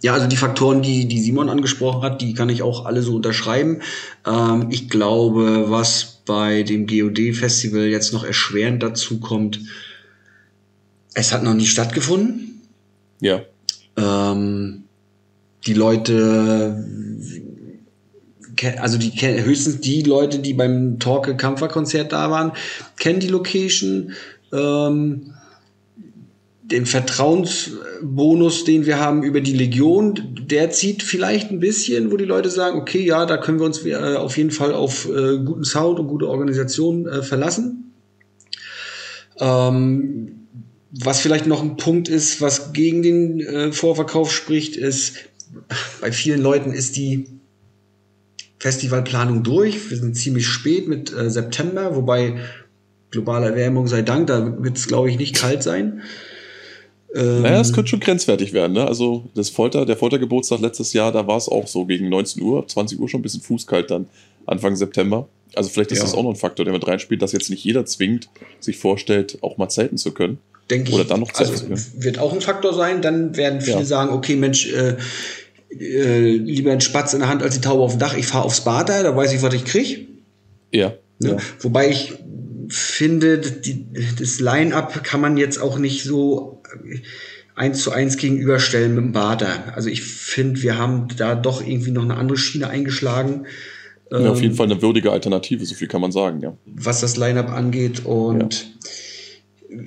ja, 0.02 0.12
also 0.14 0.26
die 0.26 0.36
Faktoren, 0.36 0.82
die, 0.82 1.06
die 1.06 1.20
Simon 1.20 1.48
angesprochen 1.48 2.02
hat, 2.02 2.20
die 2.20 2.34
kann 2.34 2.48
ich 2.48 2.62
auch 2.62 2.84
alle 2.84 3.02
so 3.02 3.16
unterschreiben. 3.16 3.80
Ähm, 4.26 4.68
ich 4.70 4.88
glaube, 4.88 5.70
was 5.70 6.20
bei 6.26 6.62
dem 6.62 6.86
GOD-Festival 6.86 7.86
jetzt 7.86 8.12
noch 8.12 8.24
erschwerend 8.24 8.82
dazu 8.82 9.20
kommt, 9.20 9.60
es 11.14 11.32
hat 11.32 11.42
noch 11.42 11.54
nie 11.54 11.66
stattgefunden. 11.66 12.62
Ja. 13.20 13.42
Ähm, 13.96 14.84
die 15.66 15.74
Leute, 15.74 16.84
also 18.78 18.98
die 18.98 19.10
höchstens 19.10 19.80
die 19.80 20.02
Leute, 20.02 20.38
die 20.40 20.54
beim 20.54 20.98
Torque 20.98 21.36
Kampferkonzert 21.36 22.12
da 22.12 22.30
waren, 22.30 22.52
kennen 22.98 23.20
die 23.20 23.28
Location. 23.28 24.12
Ähm, 24.54 25.34
den 26.62 26.86
Vertrauensbonus, 26.86 28.64
den 28.64 28.86
wir 28.86 28.98
haben 28.98 29.22
über 29.22 29.42
die 29.42 29.52
Legion, 29.52 30.34
der 30.48 30.70
zieht 30.70 31.02
vielleicht 31.02 31.50
ein 31.50 31.60
bisschen, 31.60 32.10
wo 32.10 32.16
die 32.16 32.24
Leute 32.24 32.48
sagen, 32.48 32.78
okay, 32.78 33.04
ja, 33.04 33.26
da 33.26 33.36
können 33.36 33.58
wir 33.58 33.66
uns 33.66 33.84
äh, 33.84 33.94
auf 33.94 34.38
jeden 34.38 34.50
Fall 34.50 34.72
auf 34.72 35.06
äh, 35.06 35.38
guten 35.44 35.64
Sound 35.64 35.98
und 35.98 36.08
gute 36.08 36.28
Organisation 36.28 37.06
äh, 37.06 37.22
verlassen. 37.22 37.92
Ähm, 39.38 40.46
was 40.90 41.20
vielleicht 41.20 41.46
noch 41.46 41.62
ein 41.62 41.76
Punkt 41.76 42.08
ist, 42.08 42.40
was 42.40 42.72
gegen 42.72 43.02
den 43.02 43.40
äh, 43.40 43.72
Vorverkauf 43.72 44.32
spricht, 44.32 44.76
ist, 44.76 45.16
bei 46.00 46.12
vielen 46.12 46.40
Leuten 46.40 46.72
ist 46.72 46.96
die 46.96 47.26
Festivalplanung 48.58 49.42
durch. 49.42 49.90
Wir 49.90 49.98
sind 49.98 50.16
ziemlich 50.16 50.46
spät 50.46 50.88
mit 50.88 51.12
äh, 51.12 51.28
September, 51.28 51.96
wobei 51.96 52.38
globale 53.14 53.46
Erwärmung 53.46 53.86
sei 53.86 54.02
Dank, 54.02 54.26
da 54.26 54.62
wird 54.62 54.76
es, 54.76 54.86
glaube 54.86 55.10
ich, 55.10 55.16
nicht 55.16 55.34
kalt 55.34 55.62
sein. 55.62 56.02
Ähm, 57.14 57.42
naja, 57.42 57.60
es 57.60 57.72
könnte 57.72 57.90
schon 57.90 58.00
grenzwertig 58.00 58.52
werden. 58.52 58.72
Ne? 58.72 58.86
Also 58.86 59.24
das 59.34 59.48
Folter, 59.48 59.86
der 59.86 59.96
Foltergeburtstag 59.96 60.60
letztes 60.60 60.92
Jahr, 60.92 61.12
da 61.12 61.26
war 61.26 61.36
es 61.36 61.48
auch 61.48 61.68
so 61.68 61.86
gegen 61.86 62.08
19 62.08 62.42
Uhr, 62.42 62.58
ab 62.58 62.68
20 62.68 62.98
Uhr 62.98 63.08
schon 63.08 63.20
ein 63.20 63.22
bisschen 63.22 63.40
fußkalt 63.40 63.90
dann 63.90 64.06
Anfang 64.46 64.74
September. 64.74 65.28
Also 65.54 65.70
vielleicht 65.70 65.92
ist 65.92 65.98
ja. 65.98 66.04
das 66.04 66.14
auch 66.14 66.24
noch 66.24 66.30
ein 66.30 66.36
Faktor, 66.36 66.64
der 66.64 66.74
mit 66.74 66.86
reinspielt, 66.86 67.22
dass 67.22 67.30
jetzt 67.30 67.50
nicht 67.50 67.64
jeder 67.64 67.86
zwingt, 67.86 68.28
sich 68.58 68.76
vorstellt, 68.76 69.38
auch 69.42 69.56
mal 69.56 69.68
zelten 69.68 69.96
zu 69.96 70.12
können. 70.12 70.38
Denke 70.70 70.88
ich. 70.88 70.94
Oder 70.94 71.04
dann 71.04 71.20
noch 71.20 71.32
zelten 71.32 71.52
also, 71.52 71.64
zu 71.64 71.68
können. 71.68 72.02
Wird 72.02 72.18
auch 72.18 72.32
ein 72.32 72.40
Faktor 72.40 72.74
sein. 72.74 73.00
Dann 73.00 73.36
werden 73.36 73.60
viele 73.60 73.78
ja. 73.78 73.84
sagen, 73.84 74.12
okay, 74.12 74.34
Mensch, 74.34 74.72
äh, 74.72 74.96
äh, 75.78 76.36
lieber 76.36 76.72
ein 76.72 76.80
Spatz 76.80 77.12
in 77.12 77.20
der 77.20 77.28
Hand 77.28 77.42
als 77.42 77.54
die 77.54 77.60
Taube 77.60 77.82
auf 77.82 77.92
dem 77.92 78.00
Dach. 78.00 78.16
Ich 78.16 78.26
fahre 78.26 78.44
aufs 78.44 78.62
Bad 78.62 78.88
da 78.88 79.16
weiß 79.16 79.32
ich, 79.32 79.42
was 79.42 79.54
ich 79.54 79.64
krieg. 79.64 80.08
Ja. 80.72 80.94
Ne? 81.20 81.30
ja. 81.30 81.36
Wobei 81.60 81.90
ich 81.90 82.14
finde, 82.74 83.38
die, 83.38 83.86
das 84.18 84.40
Line-Up 84.40 85.04
kann 85.04 85.20
man 85.20 85.36
jetzt 85.36 85.58
auch 85.58 85.78
nicht 85.78 86.02
so 86.04 86.62
eins 87.54 87.82
zu 87.82 87.92
eins 87.92 88.16
gegenüberstellen 88.16 88.94
mit 88.94 89.04
dem 89.04 89.12
Bader. 89.12 89.74
Also 89.74 89.88
ich 89.88 90.02
finde, 90.02 90.62
wir 90.62 90.76
haben 90.76 91.08
da 91.16 91.34
doch 91.34 91.64
irgendwie 91.64 91.92
noch 91.92 92.02
eine 92.02 92.16
andere 92.16 92.36
Schiene 92.36 92.68
eingeschlagen. 92.68 93.46
Ja, 94.10 94.30
auf 94.30 94.40
jeden 94.40 94.52
ähm, 94.52 94.56
Fall 94.56 94.66
eine 94.70 94.82
würdige 94.82 95.12
Alternative, 95.12 95.64
so 95.64 95.74
viel 95.74 95.88
kann 95.88 96.00
man 96.00 96.12
sagen, 96.12 96.40
ja. 96.40 96.56
Was 96.66 97.00
das 97.00 97.16
Line-Up 97.16 97.50
angeht 97.50 98.04
und 98.04 98.66
ja. 99.68 99.78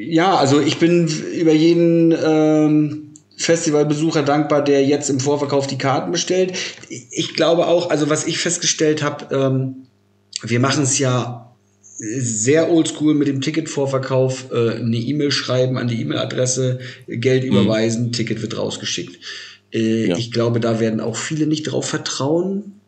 ja. 0.00 0.36
also 0.36 0.60
ich 0.60 0.78
bin 0.78 1.08
über 1.34 1.52
jeden 1.52 2.12
ähm, 2.12 3.14
Festivalbesucher 3.36 4.22
dankbar, 4.22 4.62
der 4.62 4.84
jetzt 4.84 5.10
im 5.10 5.20
Vorverkauf 5.20 5.66
die 5.66 5.78
Karten 5.78 6.12
bestellt. 6.12 6.54
Ich 6.88 7.34
glaube 7.34 7.66
auch, 7.66 7.90
also 7.90 8.10
was 8.10 8.26
ich 8.26 8.38
festgestellt 8.38 9.02
habe, 9.02 9.34
ähm, 9.34 9.86
wir 10.42 10.60
machen 10.60 10.82
es 10.82 10.98
ja 10.98 11.53
sehr 12.18 12.70
oldschool 12.70 13.14
mit 13.14 13.28
dem 13.28 13.40
Ticketvorverkauf, 13.40 14.50
äh, 14.52 14.76
eine 14.76 14.96
E-Mail 14.96 15.30
schreiben 15.30 15.78
an 15.78 15.88
die 15.88 16.00
E-Mail-Adresse, 16.00 16.80
Geld 17.06 17.44
mhm. 17.44 17.50
überweisen, 17.50 18.12
Ticket 18.12 18.42
wird 18.42 18.56
rausgeschickt. 18.56 19.18
Äh, 19.72 20.08
ja. 20.08 20.16
Ich 20.16 20.30
glaube, 20.32 20.60
da 20.60 20.80
werden 20.80 21.00
auch 21.00 21.16
viele 21.16 21.46
nicht 21.46 21.64
drauf 21.64 21.88
vertrauen. 21.88 22.80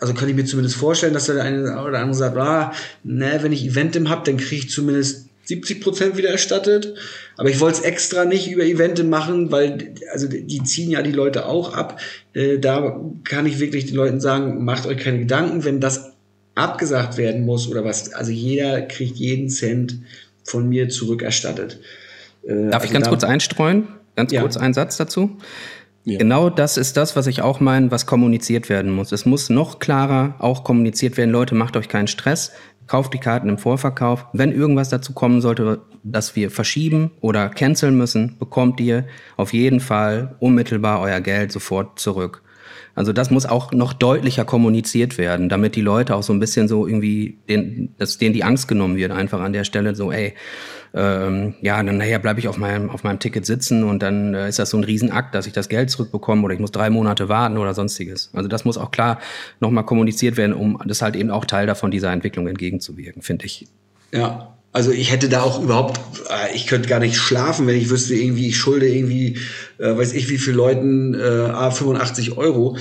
Also 0.00 0.14
kann 0.14 0.28
ich 0.28 0.34
mir 0.34 0.46
zumindest 0.46 0.76
vorstellen, 0.76 1.12
dass 1.12 1.26
der 1.26 1.42
eine 1.42 1.82
oder 1.82 1.98
andere 1.98 2.14
sagt, 2.14 2.36
ah, 2.38 2.72
ne, 3.04 3.38
wenn 3.42 3.52
ich 3.52 3.66
Eventim 3.66 4.08
habe, 4.08 4.22
dann 4.24 4.38
kriege 4.38 4.64
ich 4.64 4.70
zumindest 4.70 5.26
70 5.44 5.80
Prozent 5.80 6.16
wieder 6.16 6.30
erstattet. 6.30 6.94
Aber 7.36 7.50
ich 7.50 7.60
wollte 7.60 7.78
es 7.78 7.84
extra 7.84 8.24
nicht 8.24 8.50
über 8.50 8.64
Evente 8.64 9.04
machen, 9.04 9.50
weil 9.52 9.94
also 10.12 10.28
die 10.28 10.62
ziehen 10.62 10.90
ja 10.90 11.02
die 11.02 11.12
Leute 11.12 11.46
auch 11.46 11.74
ab. 11.74 12.00
Äh, 12.32 12.58
da 12.58 13.00
kann 13.24 13.46
ich 13.46 13.58
wirklich 13.58 13.86
den 13.86 13.96
Leuten 13.96 14.20
sagen, 14.20 14.64
macht 14.64 14.86
euch 14.86 14.98
keine 14.98 15.18
Gedanken, 15.18 15.64
wenn 15.64 15.80
das 15.80 16.12
abgesagt 16.54 17.16
werden 17.16 17.44
muss 17.44 17.68
oder 17.68 17.84
was. 17.84 18.12
Also 18.12 18.32
jeder 18.32 18.82
kriegt 18.82 19.16
jeden 19.16 19.48
Cent 19.48 20.00
von 20.44 20.68
mir 20.68 20.88
zurückerstattet. 20.88 21.80
Äh, 22.42 22.70
Darf 22.70 22.82
also 22.82 22.86
ich 22.86 22.92
ganz 22.92 23.08
kurz 23.08 23.24
einstreuen? 23.24 23.88
Ganz 24.16 24.32
ja. 24.32 24.40
kurz 24.40 24.56
einen 24.56 24.74
Satz 24.74 24.96
dazu. 24.96 25.36
Ja. 26.04 26.18
Genau 26.18 26.48
das 26.48 26.76
ist 26.76 26.96
das, 26.96 27.14
was 27.14 27.26
ich 27.26 27.42
auch 27.42 27.60
meine, 27.60 27.90
was 27.90 28.06
kommuniziert 28.06 28.68
werden 28.68 28.90
muss. 28.90 29.12
Es 29.12 29.26
muss 29.26 29.50
noch 29.50 29.78
klarer 29.78 30.34
auch 30.38 30.64
kommuniziert 30.64 31.16
werden. 31.16 31.30
Leute, 31.30 31.54
macht 31.54 31.76
euch 31.76 31.88
keinen 31.88 32.08
Stress, 32.08 32.52
kauft 32.86 33.12
die 33.12 33.18
Karten 33.18 33.48
im 33.48 33.58
Vorverkauf. 33.58 34.26
Wenn 34.32 34.50
irgendwas 34.50 34.88
dazu 34.88 35.12
kommen 35.12 35.42
sollte, 35.42 35.82
dass 36.02 36.36
wir 36.36 36.50
verschieben 36.50 37.10
oder 37.20 37.50
canceln 37.50 37.96
müssen, 37.96 38.38
bekommt 38.38 38.80
ihr 38.80 39.04
auf 39.36 39.52
jeden 39.52 39.80
Fall 39.80 40.36
unmittelbar 40.40 41.00
euer 41.00 41.20
Geld 41.20 41.52
sofort 41.52 41.98
zurück. 41.98 42.42
Also 42.94 43.12
das 43.12 43.30
muss 43.30 43.46
auch 43.46 43.72
noch 43.72 43.92
deutlicher 43.92 44.44
kommuniziert 44.44 45.18
werden, 45.18 45.48
damit 45.48 45.76
die 45.76 45.80
Leute 45.80 46.14
auch 46.14 46.22
so 46.22 46.32
ein 46.32 46.40
bisschen 46.40 46.68
so 46.68 46.86
irgendwie, 46.86 47.38
den, 47.48 47.94
dass 47.98 48.18
denen 48.18 48.34
die 48.34 48.44
Angst 48.44 48.68
genommen 48.68 48.96
wird, 48.96 49.12
einfach 49.12 49.40
an 49.40 49.52
der 49.52 49.64
Stelle 49.64 49.94
so, 49.94 50.12
ey, 50.12 50.34
ähm, 50.92 51.54
ja, 51.60 51.80
dann 51.82 51.98
nachher 51.98 52.18
bleibe 52.18 52.40
ich 52.40 52.48
auf 52.48 52.58
meinem, 52.58 52.90
auf 52.90 53.04
meinem 53.04 53.20
Ticket 53.20 53.46
sitzen 53.46 53.84
und 53.84 54.02
dann 54.02 54.34
äh, 54.34 54.48
ist 54.48 54.58
das 54.58 54.70
so 54.70 54.76
ein 54.76 54.84
Riesenakt, 54.84 55.34
dass 55.34 55.46
ich 55.46 55.52
das 55.52 55.68
Geld 55.68 55.90
zurückbekomme 55.90 56.42
oder 56.42 56.54
ich 56.54 56.60
muss 56.60 56.72
drei 56.72 56.90
Monate 56.90 57.28
warten 57.28 57.58
oder 57.58 57.74
sonstiges. 57.74 58.30
Also 58.32 58.48
das 58.48 58.64
muss 58.64 58.76
auch 58.76 58.90
klar 58.90 59.20
nochmal 59.60 59.84
kommuniziert 59.84 60.36
werden, 60.36 60.52
um 60.52 60.80
das 60.84 61.00
halt 61.00 61.14
eben 61.14 61.30
auch 61.30 61.44
Teil 61.44 61.66
davon 61.66 61.90
dieser 61.90 62.12
Entwicklung 62.12 62.48
entgegenzuwirken, 62.48 63.22
finde 63.22 63.46
ich. 63.46 63.68
Ja, 64.12 64.56
also 64.72 64.92
ich 64.92 65.10
hätte 65.10 65.28
da 65.28 65.42
auch 65.42 65.62
überhaupt, 65.62 66.00
äh, 66.28 66.54
ich 66.54 66.66
könnte 66.66 66.88
gar 66.88 67.00
nicht 67.00 67.16
schlafen, 67.16 67.66
wenn 67.66 67.76
ich 67.76 67.90
wüsste, 67.90 68.14
irgendwie, 68.14 68.48
ich 68.48 68.56
schulde 68.56 68.88
irgendwie, 68.88 69.38
äh, 69.78 69.96
weiß 69.96 70.12
ich 70.12 70.28
wie 70.30 70.38
viel 70.38 70.54
Leuten, 70.54 71.14
äh, 71.14 71.70
85 71.70 72.36
Euro. 72.36 72.76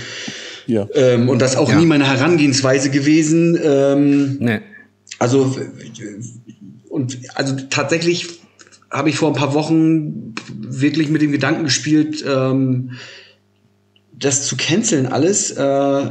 Ja. 0.67 0.87
Ähm, 0.93 1.29
und 1.29 1.39
das 1.41 1.55
auch 1.55 1.69
ja. 1.69 1.79
nie 1.79 1.87
meine 1.87 2.05
Herangehensweise 2.05 2.91
gewesen. 2.91 3.59
Ähm, 3.61 4.37
nee. 4.39 4.59
Also, 5.17 5.55
und 6.89 7.17
also 7.33 7.55
tatsächlich 7.69 8.39
habe 8.91 9.09
ich 9.09 9.15
vor 9.15 9.29
ein 9.29 9.35
paar 9.35 9.55
Wochen 9.55 10.35
wirklich 10.59 11.09
mit 11.09 11.21
dem 11.21 11.31
Gedanken 11.31 11.63
gespielt, 11.63 12.23
ähm, 12.27 12.91
das 14.11 14.45
zu 14.45 14.57
canceln 14.57 15.07
alles, 15.07 15.51
äh, 15.51 16.09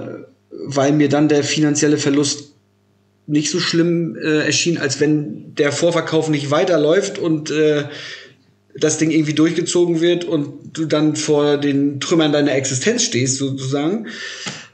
weil 0.51 0.93
mir 0.93 1.09
dann 1.09 1.29
der 1.29 1.45
finanzielle 1.45 1.99
Verlust 1.99 2.48
nicht 3.29 3.51
so 3.51 3.61
schlimm 3.61 4.17
äh, 4.17 4.47
erschien, 4.47 4.79
als 4.79 5.01
wenn 5.01 5.55
der 5.55 5.71
Vorverkauf 5.71 6.29
nicht 6.31 6.51
weiterläuft 6.51 7.19
und 7.19 7.51
äh, 7.51 7.85
das 8.75 8.99
Ding 8.99 9.11
irgendwie 9.11 9.35
durchgezogen 9.35 10.01
wird 10.01 10.25
und 10.25 10.49
du 10.73 10.87
dann 10.87 11.15
vor 11.15 11.59
den 11.59 12.01
Trümmern 12.01 12.33
deiner 12.33 12.53
Existenz 12.53 13.03
stehst, 13.03 13.37
sozusagen. 13.37 14.07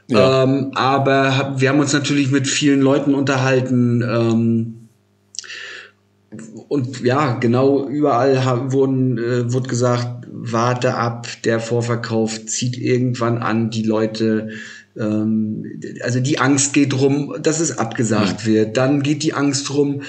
Ja. 0.07 0.43
Ähm, 0.43 0.71
aber 0.75 1.37
hab, 1.37 1.61
wir 1.61 1.69
haben 1.69 1.79
uns 1.79 1.93
natürlich 1.93 2.31
mit 2.31 2.47
vielen 2.47 2.81
Leuten 2.81 3.13
unterhalten. 3.13 4.01
Ähm, 4.01 4.89
und 6.67 7.01
ja, 7.03 7.33
genau 7.33 7.87
überall 7.87 8.45
haben, 8.45 8.71
wurden, 8.71 9.17
äh, 9.17 9.51
wurde 9.51 9.69
gesagt, 9.69 10.27
warte 10.31 10.95
ab, 10.95 11.27
der 11.43 11.59
Vorverkauf 11.59 12.45
zieht 12.45 12.77
irgendwann 12.77 13.39
an, 13.39 13.69
die 13.69 13.83
Leute 13.83 14.49
ähm, 14.97 15.79
also 16.01 16.19
die 16.19 16.39
Angst 16.39 16.73
geht 16.73 16.93
drum, 16.93 17.35
dass 17.41 17.59
es 17.59 17.77
abgesagt 17.77 18.45
mhm. 18.45 18.51
wird. 18.51 18.77
Dann 18.77 19.03
geht 19.03 19.23
die 19.23 19.33
Angst 19.33 19.69
drum, 19.69 20.01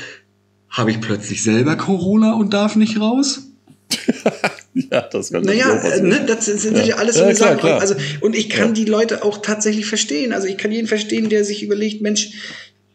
habe 0.69 0.91
ich 0.91 1.01
plötzlich 1.01 1.43
selber 1.43 1.77
Corona 1.77 2.35
und 2.35 2.53
darf 2.53 2.77
nicht 2.77 3.01
raus? 3.01 3.43
ja, 4.75 5.03
das 5.03 5.31
kann 5.31 5.43
Naja, 5.43 6.01
ne, 6.01 6.25
das 6.27 6.47
sind 6.47 6.77
ja, 6.77 6.97
alles 6.97 7.17
so 7.17 7.25
ja, 7.25 7.33
klar, 7.33 7.49
Sachen. 7.49 7.61
Klar. 7.61 7.81
Also, 7.81 7.95
und 8.21 8.37
ich 8.37 8.49
kann 8.49 8.69
ja. 8.69 8.75
die 8.75 8.85
Leute 8.85 9.25
auch 9.25 9.39
tatsächlich 9.39 9.87
verstehen. 9.87 10.33
Also 10.33 10.49
ich 10.49 10.59
kann 10.59 10.73
jeden 10.73 10.89
verstehen, 10.89 11.29
der 11.29 11.45
sich 11.45 11.63
überlegt, 11.63 12.03
Mensch, 12.03 12.33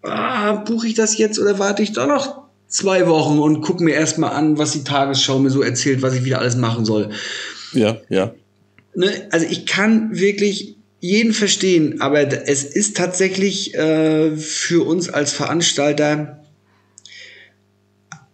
ah, 0.04 0.54
buche 0.56 0.88
ich 0.88 0.94
das 0.94 1.18
jetzt 1.18 1.40
oder 1.40 1.60
warte 1.60 1.82
ich 1.84 1.94
doch 1.94 2.08
noch 2.08 2.42
zwei 2.68 3.08
Wochen 3.08 3.40
und 3.40 3.62
gucke 3.62 3.84
mir 3.84 3.96
erstmal 3.96 4.32
an, 4.32 4.58
was 4.58 4.72
die 4.72 4.84
Tagesschau 4.84 5.40
mir 5.40 5.50
so 5.50 5.62
erzählt, 5.62 6.02
was 6.02 6.16
ich 6.16 6.24
wieder 6.24 6.40
alles 6.40 6.56
machen 6.56 6.86
soll. 6.86 7.10
Ja, 7.74 7.98
ja. 8.10 8.34
Ne, 8.96 9.10
also 9.32 9.46
ich 9.50 9.66
kann 9.66 10.18
wirklich 10.18 10.76
jeden 11.02 11.34
verstehen, 11.34 12.00
aber 12.00 12.48
es 12.48 12.64
ist 12.64 12.96
tatsächlich 12.96 13.74
äh, 13.74 14.38
für 14.38 14.86
uns 14.86 15.10
als 15.10 15.34
Veranstalter, 15.34 16.40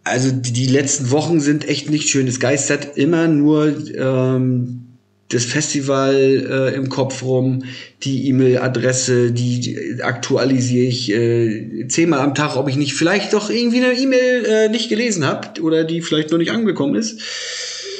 also 0.03 0.31
die, 0.31 0.51
die, 0.51 0.67
letzten 0.67 1.09
Wochen 1.11 1.39
sind 1.39 1.67
echt 1.67 1.89
nicht 1.89 2.09
schön. 2.09 2.27
Es 2.27 2.39
geistert 2.39 2.97
immer 2.97 3.27
nur 3.27 3.73
ähm, 3.95 4.87
das 5.29 5.45
Festival 5.45 6.13
äh, 6.13 6.75
im 6.75 6.89
Kopf 6.89 7.23
rum, 7.23 7.63
die 8.03 8.27
E-Mail-Adresse, 8.27 9.31
die, 9.31 9.59
die, 9.59 10.03
aktualisiere 10.03 10.87
ich 10.87 11.11
äh, 11.11 11.87
zehnmal 11.87 12.19
am 12.19 12.35
Tag, 12.35 12.57
ob 12.57 12.67
ich 12.67 12.75
nicht 12.75 12.93
vielleicht 12.93 13.31
doch 13.31 13.49
irgendwie 13.49 13.83
eine 13.83 13.93
E-Mail 13.93 14.45
äh, 14.45 14.69
nicht 14.69 14.89
gelesen 14.89 15.25
habe 15.25 15.61
oder 15.61 15.85
die 15.85 16.01
vielleicht 16.01 16.31
noch 16.31 16.37
nicht 16.37 16.51
angekommen 16.51 16.95
ist. 16.95 17.19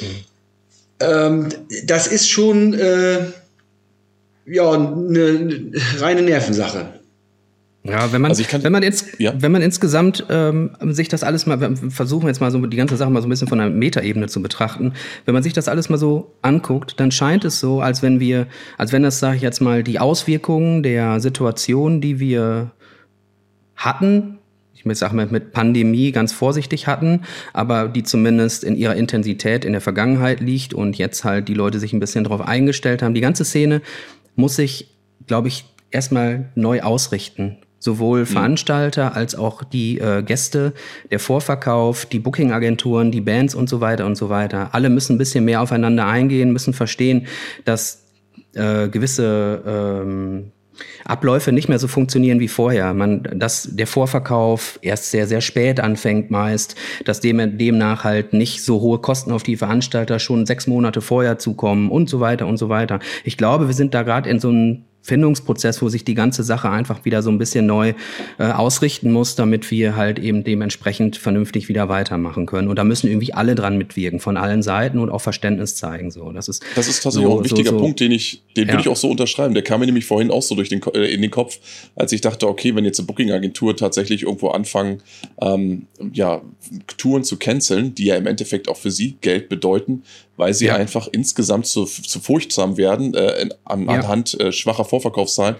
Mhm. 0.00 0.06
Ähm, 1.00 1.48
das 1.84 2.06
ist 2.06 2.28
schon 2.28 2.74
äh, 2.74 3.18
ja, 4.50 4.72
eine 4.72 5.72
reine 5.98 6.22
Nervensache. 6.22 6.98
Ja, 7.84 8.12
wenn 8.12 8.20
man, 8.20 8.32
also 8.32 8.44
wenn 8.62 8.72
man, 8.72 8.82
ins, 8.82 9.06
ja. 9.18 9.32
wenn 9.38 9.52
man 9.52 9.62
insgesamt 9.62 10.26
ähm, 10.28 10.70
sich 10.90 11.08
das 11.08 11.22
alles 11.22 11.46
mal, 11.46 11.60
wir 11.60 11.74
versuchen 11.90 12.26
jetzt 12.26 12.40
mal 12.40 12.50
so 12.50 12.58
die 12.66 12.76
ganze 12.76 12.96
Sache 12.96 13.08
mal 13.08 13.22
so 13.22 13.28
ein 13.28 13.30
bisschen 13.30 13.48
von 13.48 13.60
einer 13.60 13.70
Metaebene 13.70 14.26
zu 14.26 14.42
betrachten, 14.42 14.92
wenn 15.24 15.32
man 15.32 15.42
sich 15.42 15.52
das 15.52 15.68
alles 15.68 15.88
mal 15.88 15.96
so 15.96 16.34
anguckt, 16.42 16.98
dann 17.00 17.10
scheint 17.10 17.44
es 17.44 17.60
so, 17.60 17.80
als 17.80 18.02
wenn 18.02 18.20
wir, 18.20 18.46
als 18.76 18.92
wenn 18.92 19.04
das, 19.04 19.20
sage 19.20 19.36
ich 19.36 19.42
jetzt 19.42 19.60
mal, 19.60 19.82
die 19.82 20.00
Auswirkungen 20.00 20.82
der 20.82 21.20
Situation, 21.20 22.00
die 22.00 22.20
wir 22.20 22.72
hatten, 23.76 24.38
ich 24.74 24.98
sag 24.98 25.12
mal, 25.12 25.26
mit 25.26 25.52
Pandemie 25.52 26.12
ganz 26.12 26.32
vorsichtig 26.32 26.86
hatten, 26.86 27.22
aber 27.52 27.88
die 27.88 28.02
zumindest 28.02 28.64
in 28.64 28.76
ihrer 28.76 28.96
Intensität 28.96 29.64
in 29.64 29.72
der 29.72 29.80
Vergangenheit 29.80 30.40
liegt 30.40 30.74
und 30.74 30.98
jetzt 30.98 31.24
halt 31.24 31.48
die 31.48 31.54
Leute 31.54 31.78
sich 31.78 31.92
ein 31.92 32.00
bisschen 32.00 32.24
darauf 32.24 32.40
eingestellt 32.40 33.02
haben. 33.02 33.14
Die 33.14 33.20
ganze 33.20 33.44
Szene 33.44 33.82
muss 34.38 34.56
sich, 34.56 34.94
glaube 35.26 35.48
ich, 35.48 35.64
erstmal 35.90 36.50
neu 36.54 36.80
ausrichten. 36.80 37.58
Sowohl 37.80 38.20
mhm. 38.20 38.26
Veranstalter 38.26 39.14
als 39.14 39.34
auch 39.34 39.62
die 39.62 39.98
äh, 39.98 40.22
Gäste, 40.22 40.72
der 41.10 41.20
Vorverkauf, 41.20 42.06
die 42.06 42.18
Booking-Agenturen, 42.18 43.12
die 43.12 43.20
Bands 43.20 43.54
und 43.54 43.68
so 43.68 43.80
weiter 43.80 44.06
und 44.06 44.16
so 44.16 44.28
weiter. 44.30 44.70
Alle 44.72 44.90
müssen 44.90 45.14
ein 45.14 45.18
bisschen 45.18 45.44
mehr 45.44 45.60
aufeinander 45.60 46.06
eingehen, 46.06 46.52
müssen 46.52 46.72
verstehen, 46.72 47.26
dass 47.64 48.04
äh, 48.54 48.88
gewisse 48.88 49.62
ähm, 49.66 50.52
Abläufe 51.04 51.52
nicht 51.52 51.68
mehr 51.68 51.78
so 51.78 51.88
funktionieren 51.88 52.40
wie 52.40 52.48
vorher. 52.48 52.94
Man, 52.94 53.22
dass 53.34 53.68
der 53.70 53.86
Vorverkauf 53.86 54.78
erst 54.82 55.10
sehr, 55.10 55.26
sehr 55.26 55.40
spät 55.40 55.80
anfängt 55.80 56.30
meist, 56.30 56.74
dass 57.04 57.20
dem, 57.20 57.58
demnach 57.58 58.04
halt 58.04 58.32
nicht 58.32 58.64
so 58.64 58.80
hohe 58.80 58.98
Kosten 58.98 59.32
auf 59.32 59.42
die 59.42 59.56
Veranstalter 59.56 60.18
schon 60.18 60.46
sechs 60.46 60.66
Monate 60.66 61.00
vorher 61.00 61.38
zukommen 61.38 61.90
und 61.90 62.08
so 62.08 62.20
weiter 62.20 62.46
und 62.46 62.56
so 62.56 62.68
weiter. 62.68 62.98
Ich 63.24 63.36
glaube, 63.36 63.68
wir 63.68 63.74
sind 63.74 63.94
da 63.94 64.02
gerade 64.02 64.28
in 64.28 64.40
so 64.40 64.48
einem 64.48 64.84
Findungsprozess, 65.08 65.82
wo 65.82 65.88
sich 65.88 66.04
die 66.04 66.14
ganze 66.14 66.44
Sache 66.44 66.70
einfach 66.70 67.04
wieder 67.04 67.22
so 67.22 67.30
ein 67.30 67.38
bisschen 67.38 67.66
neu 67.66 67.94
äh, 68.38 68.44
ausrichten 68.44 69.10
muss, 69.10 69.34
damit 69.34 69.70
wir 69.70 69.96
halt 69.96 70.18
eben 70.18 70.44
dementsprechend 70.44 71.16
vernünftig 71.16 71.68
wieder 71.68 71.88
weitermachen 71.88 72.46
können. 72.46 72.68
Und 72.68 72.76
da 72.76 72.84
müssen 72.84 73.08
irgendwie 73.08 73.32
alle 73.32 73.54
dran 73.54 73.78
mitwirken, 73.78 74.20
von 74.20 74.36
allen 74.36 74.62
Seiten 74.62 74.98
und 74.98 75.10
auch 75.10 75.20
Verständnis 75.20 75.76
zeigen. 75.76 76.10
So, 76.10 76.30
das 76.32 76.48
ist 76.48 76.62
das 76.76 76.88
ist 76.88 77.02
tatsächlich 77.02 77.28
so, 77.28 77.34
auch 77.34 77.38
ein 77.38 77.44
wichtiger 77.44 77.70
so, 77.70 77.78
so, 77.78 77.82
Punkt, 77.84 78.00
den 78.00 78.12
ich, 78.12 78.42
den 78.56 78.66
ja. 78.66 78.74
würde 78.74 78.82
ich 78.82 78.88
auch 78.88 78.96
so 78.96 79.10
unterschreiben. 79.10 79.54
Der 79.54 79.62
kam 79.62 79.80
mir 79.80 79.86
nämlich 79.86 80.04
vorhin 80.04 80.30
auch 80.30 80.42
so 80.42 80.54
durch 80.54 80.68
den 80.68 80.82
äh, 80.94 81.12
in 81.12 81.22
den 81.22 81.30
Kopf, 81.30 81.58
als 81.96 82.12
ich 82.12 82.20
dachte, 82.20 82.46
okay, 82.46 82.74
wenn 82.76 82.84
jetzt 82.84 83.00
eine 83.00 83.06
Booking-Agentur 83.06 83.76
tatsächlich 83.76 84.22
irgendwo 84.22 84.48
anfangen, 84.48 85.02
ähm, 85.40 85.86
ja 86.12 86.42
Touren 86.98 87.24
zu 87.24 87.38
canceln, 87.38 87.94
die 87.94 88.06
ja 88.06 88.16
im 88.16 88.26
Endeffekt 88.26 88.68
auch 88.68 88.76
für 88.76 88.90
sie 88.90 89.16
Geld 89.20 89.48
bedeuten, 89.48 90.02
weil 90.38 90.54
sie 90.54 90.66
ja. 90.66 90.76
einfach 90.76 91.08
insgesamt 91.12 91.66
zu, 91.66 91.84
zu 91.84 92.20
furchtsam 92.20 92.78
werden 92.78 93.12
äh, 93.12 93.42
in, 93.42 93.54
an, 93.64 93.84
ja. 93.84 93.88
anhand 93.88 94.40
äh, 94.40 94.52
schwacher 94.52 94.86
Vorverkaufszahlen. 94.86 95.56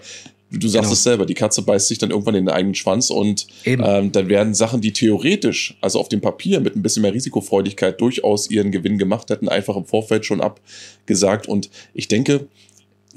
Du 0.51 0.67
sagst 0.67 0.85
genau. 0.85 0.93
es 0.93 1.03
selber, 1.03 1.25
die 1.27 1.35
Katze 1.35 1.61
beißt 1.61 1.87
sich 1.87 1.99
dann 1.99 2.09
irgendwann 2.09 2.33
in 2.33 2.45
den 2.45 2.55
eigenen 2.55 2.73
Schwanz 2.73 3.11
und 3.11 3.45
ähm, 3.65 4.11
dann 4.11 4.29
werden 4.29 4.55
Sachen, 4.55 4.81
die 4.81 4.93
theoretisch, 4.93 5.77
also 5.79 5.99
auf 5.99 6.09
dem 6.09 6.21
Papier 6.21 6.59
mit 6.59 6.75
ein 6.75 6.81
bisschen 6.81 7.03
mehr 7.03 7.13
Risikofreudigkeit 7.13 8.01
durchaus 8.01 8.49
ihren 8.49 8.71
Gewinn 8.71 8.97
gemacht 8.97 9.29
hätten, 9.29 9.47
einfach 9.47 9.75
im 9.75 9.85
Vorfeld 9.85 10.25
schon 10.25 10.41
abgesagt. 10.41 11.47
Und 11.47 11.69
ich 11.93 12.07
denke, 12.07 12.47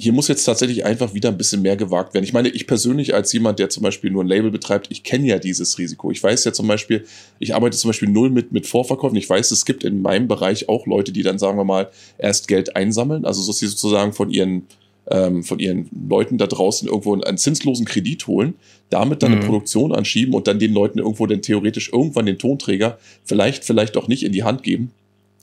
hier 0.03 0.12
muss 0.12 0.26
jetzt 0.26 0.42
tatsächlich 0.42 0.84
einfach 0.84 1.14
wieder 1.14 1.28
ein 1.28 1.38
bisschen 1.38 1.62
mehr 1.62 1.76
gewagt 1.76 2.12
werden. 2.12 2.24
Ich 2.24 2.32
meine, 2.32 2.48
ich 2.48 2.66
persönlich 2.66 3.14
als 3.14 3.32
jemand, 3.32 3.61
der 3.61 3.68
zum 3.68 3.84
Beispiel 3.84 4.11
nur 4.11 4.24
ein 4.24 4.26
Label 4.26 4.50
betreibt, 4.50 4.88
ich 4.90 5.05
kenne 5.05 5.28
ja 5.28 5.38
dieses 5.38 5.78
Risiko. 5.78 6.11
Ich 6.11 6.20
weiß 6.20 6.42
ja 6.42 6.53
zum 6.53 6.66
Beispiel, 6.66 7.05
ich 7.38 7.55
arbeite 7.55 7.76
zum 7.76 7.90
Beispiel 7.90 8.09
null 8.09 8.30
mit, 8.30 8.50
mit 8.50 8.66
Vorverkäufen. 8.66 9.16
Ich 9.16 9.30
weiß, 9.30 9.53
es 9.53 9.64
gibt 9.64 9.84
in 9.84 10.03
meinem 10.03 10.26
Bereich 10.26 10.68
auch 10.68 10.86
Leute, 10.86 11.12
die 11.12 11.22
dann, 11.22 11.38
sagen 11.38 11.57
wir 11.57 11.62
mal, 11.62 11.88
erst 12.18 12.48
Geld 12.48 12.74
einsammeln, 12.74 13.24
also 13.24 13.42
so 13.42 13.53
sie 13.53 13.68
sozusagen 13.68 14.12
von 14.12 14.30
ihren, 14.30 14.66
ähm, 15.09 15.44
von 15.44 15.61
ihren 15.61 15.88
Leuten 16.09 16.36
da 16.36 16.48
draußen 16.48 16.88
irgendwo 16.88 17.14
einen 17.14 17.38
zinslosen 17.38 17.86
Kredit 17.86 18.26
holen, 18.26 18.55
damit 18.90 19.22
dann 19.22 19.30
mhm. 19.30 19.36
eine 19.38 19.46
Produktion 19.46 19.92
anschieben 19.92 20.34
und 20.34 20.48
dann 20.48 20.59
den 20.59 20.72
Leuten 20.72 20.98
irgendwo 20.98 21.28
dann 21.28 21.42
theoretisch 21.42 21.92
irgendwann 21.92 22.26
den 22.26 22.38
Tonträger 22.38 22.98
vielleicht, 23.22 23.62
vielleicht 23.62 23.96
auch 23.96 24.09
nicht 24.09 24.24
in 24.24 24.32
die 24.32 24.42
Hand 24.42 24.64
geben 24.64 24.90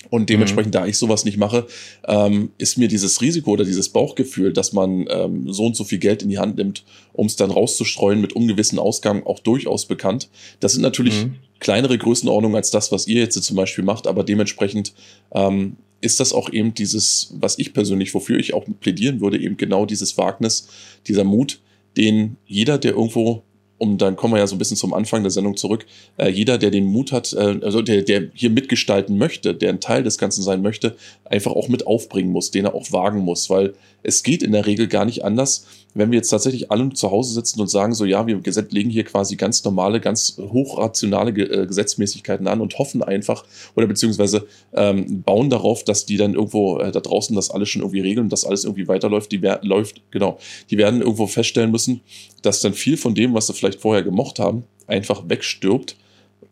und 0.10 0.30
dementsprechend, 0.30 0.74
mhm. 0.74 0.80
da 0.80 0.86
ich 0.88 0.98
sowas 0.98 1.26
nicht 1.26 1.38
mache, 1.38 1.68
ähm, 2.08 2.52
ist 2.58 2.78
mir 2.78 2.88
dieses 2.88 3.22
Risiko 3.22 3.52
oder 3.52 3.66
dieses 3.66 3.90
Bauchgefühl, 3.90 4.54
dass 4.54 4.74
man 4.74 5.06
ähm, 5.10 5.52
so 5.52 5.66
und 5.66 5.76
so 5.76 5.84
viel 5.84 6.00
Geld 6.00 6.24
in 6.24 6.30
die 6.30 6.40
Hand 6.40 6.58
nimmt, 6.58 6.84
um 7.14 7.28
es 7.28 7.36
dann 7.36 7.52
rauszustreuen 7.52 8.20
mit 8.22 8.34
ungewissen 8.34 8.80
Ausgaben, 8.80 9.26
auch 9.26 9.40
durchaus 9.40 9.86
bekannt. 9.86 10.30
Das 10.62 10.74
sind 10.74 10.82
natürlich 10.82 11.26
mhm. 11.26 11.36
kleinere 11.60 11.98
Größenordnungen 11.98 12.56
als 12.56 12.72
das, 12.72 12.92
was 12.92 13.08
ihr 13.08 13.22
jetzt 13.22 13.42
zum 13.44 13.56
Beispiel 13.56 13.84
macht, 13.84 14.08
aber 14.08 14.24
dementsprechend 14.24 14.94
ähm, 15.34 15.76
ist 16.02 16.20
das 16.20 16.34
auch 16.34 16.52
eben 16.52 16.74
dieses, 16.74 17.34
was 17.40 17.60
ich 17.60 17.74
persönlich, 17.74 18.14
wofür 18.14 18.40
ich 18.40 18.54
auch 18.54 18.66
plädieren 18.80 19.22
würde, 19.22 19.38
eben 19.38 19.58
genau 19.58 19.86
dieses 19.86 20.18
Wagnis, 20.18 20.70
dieser 21.08 21.24
Mut, 21.24 21.60
den 21.98 22.38
jeder, 22.46 22.78
der 22.78 22.94
irgendwo 22.94 23.44
und 23.80 23.98
dann 24.00 24.16
kommen 24.16 24.34
wir 24.34 24.40
ja 24.40 24.48
so 24.48 24.56
ein 24.56 24.60
bisschen 24.60 24.78
zum 24.78 24.94
Anfang 24.94 25.24
der 25.24 25.32
Sendung 25.32 25.58
zurück. 25.58 25.86
Äh, 26.18 26.30
jeder, 26.30 26.58
der 26.58 26.70
den 26.70 26.86
Mut 26.86 27.12
hat, 27.12 27.34
äh, 27.34 27.60
also 27.64 27.82
der, 27.82 28.04
der 28.04 28.30
hier 28.34 28.50
mitgestalten 28.50 29.18
möchte, 29.18 29.56
der 29.56 29.70
ein 29.70 29.80
Teil 29.80 30.04
des 30.04 30.18
Ganzen 30.18 30.44
sein 30.44 30.62
möchte, 30.62 30.96
einfach 31.26 31.54
auch 31.54 31.70
mit 31.70 31.88
aufbringen 31.88 32.32
muss, 32.32 32.52
den 32.52 32.66
er 32.66 32.76
auch 32.76 32.92
wagen 32.92 33.20
muss, 33.20 33.50
weil 33.50 33.74
es 34.04 34.24
geht 34.24 34.44
in 34.44 34.52
der 34.52 34.66
Regel 34.66 34.88
gar 34.88 35.06
nicht 35.06 35.24
anders, 35.24 35.66
wenn 35.94 36.12
wir 36.12 36.18
jetzt 36.18 36.30
tatsächlich 36.30 36.72
alle 36.72 36.90
zu 36.94 37.10
Hause 37.10 37.34
sitzen 37.34 37.60
und 37.60 37.68
sagen, 37.68 37.94
so 37.94 38.06
ja, 38.06 38.28
wir 38.28 38.40
legen 38.70 38.90
hier 38.90 39.04
quasi 39.04 39.36
ganz 39.36 39.64
normale, 39.64 40.00
ganz 40.00 40.38
hochrationale 40.38 41.32
äh, 41.32 41.66
Gesetzmäßigkeiten 41.66 42.48
an 42.48 42.62
und 42.62 42.78
hoffen 42.78 43.02
einfach 43.02 43.44
oder 43.76 43.88
beziehungsweise 43.88 44.48
ähm, 44.74 45.24
bauen 45.24 45.50
darauf, 45.50 45.84
dass 45.84 46.06
die 46.06 46.18
dann 46.18 46.36
irgendwo 46.36 46.80
äh, 46.80 46.92
da 46.92 47.00
draußen 47.00 47.36
das 47.36 47.50
alles 47.50 47.70
schon 47.70 47.82
irgendwie 47.82 48.02
regeln 48.02 48.26
und 48.26 48.32
dass 48.32 48.46
alles 48.46 48.66
irgendwie 48.66 48.88
weiterläuft, 48.88 49.32
die 49.32 49.42
läuft, 49.64 50.02
genau, 50.12 50.38
die 50.70 50.78
werden 50.78 51.02
irgendwo 51.02 51.28
feststellen 51.28 51.72
müssen, 51.72 52.02
dass 52.42 52.62
dann 52.62 52.74
viel 52.74 52.98
von 52.98 53.16
dem, 53.16 53.34
was 53.34 53.48
sie 53.48 53.54
vielleicht 53.54 53.82
vorher 53.82 54.04
gemocht 54.04 54.40
haben, 54.40 54.64
einfach 54.88 55.24
wegstirbt, 55.28 55.96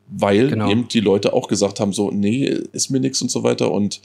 weil 0.08 0.50
genau. 0.50 0.70
eben 0.70 0.88
die 0.88 1.00
Leute 1.00 1.34
auch 1.34 1.48
gesagt 1.48 1.80
haben, 1.80 1.94
so, 1.94 2.12
nee, 2.12 2.46
ist 2.72 2.90
mir 2.90 3.00
nichts 3.00 3.22
und 3.22 3.30
so 3.30 3.44
weiter 3.44 3.72
und 3.72 4.02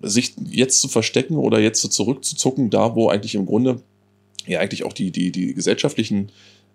sich 0.00 0.34
jetzt 0.50 0.80
zu 0.80 0.88
verstecken 0.88 1.36
oder 1.36 1.60
jetzt 1.60 1.80
so 1.80 1.88
zurückzuzucken, 1.88 2.70
da 2.70 2.94
wo 2.94 3.08
eigentlich 3.08 3.34
im 3.34 3.46
Grunde 3.46 3.82
ja 4.46 4.60
eigentlich 4.60 4.84
auch 4.84 4.92
die, 4.92 5.10
die, 5.10 5.30
die 5.30 5.54
gesellschaftlichen, 5.54 6.30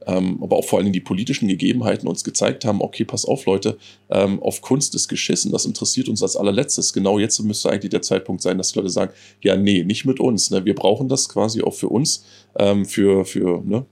ähm, 0.10 0.40
aber 0.42 0.58
auch 0.58 0.66
vor 0.66 0.80
allem 0.80 0.92
die 0.92 1.00
politischen 1.00 1.48
Gegebenheiten 1.48 2.08
uns 2.08 2.24
gezeigt 2.24 2.66
haben, 2.66 2.82
okay, 2.82 3.06
pass 3.06 3.26
auf, 3.26 3.46
Leute, 3.46 3.78
ähm, 4.10 4.42
auf 4.42 4.62
Kunst 4.62 4.96
ist 4.96 5.08
geschissen, 5.08 5.52
das 5.52 5.66
interessiert 5.66 6.10
uns 6.10 6.24
als 6.24 6.36
allerletztes. 6.36 6.94
Genau 6.94 7.20
jetzt 7.20 7.40
müsste 7.44 7.70
eigentlich 7.70 7.92
der 7.92 8.02
Zeitpunkt 8.02 8.42
sein, 8.42 8.58
dass 8.58 8.72
die 8.72 8.80
Leute 8.80 8.90
sagen, 8.90 9.12
ja, 9.42 9.56
nee, 9.56 9.84
nicht 9.84 10.06
mit 10.06 10.20
uns. 10.20 10.50
Ne? 10.50 10.66
Wir 10.66 10.76
brauchen 10.76 11.10
das 11.10 11.30
quasi 11.30 11.62
auch 11.62 11.74
für 11.74 11.90
uns, 11.90 12.26
ähm, 12.58 12.86
für, 12.86 13.26
für, 13.26 13.62
ne, 13.64 13.86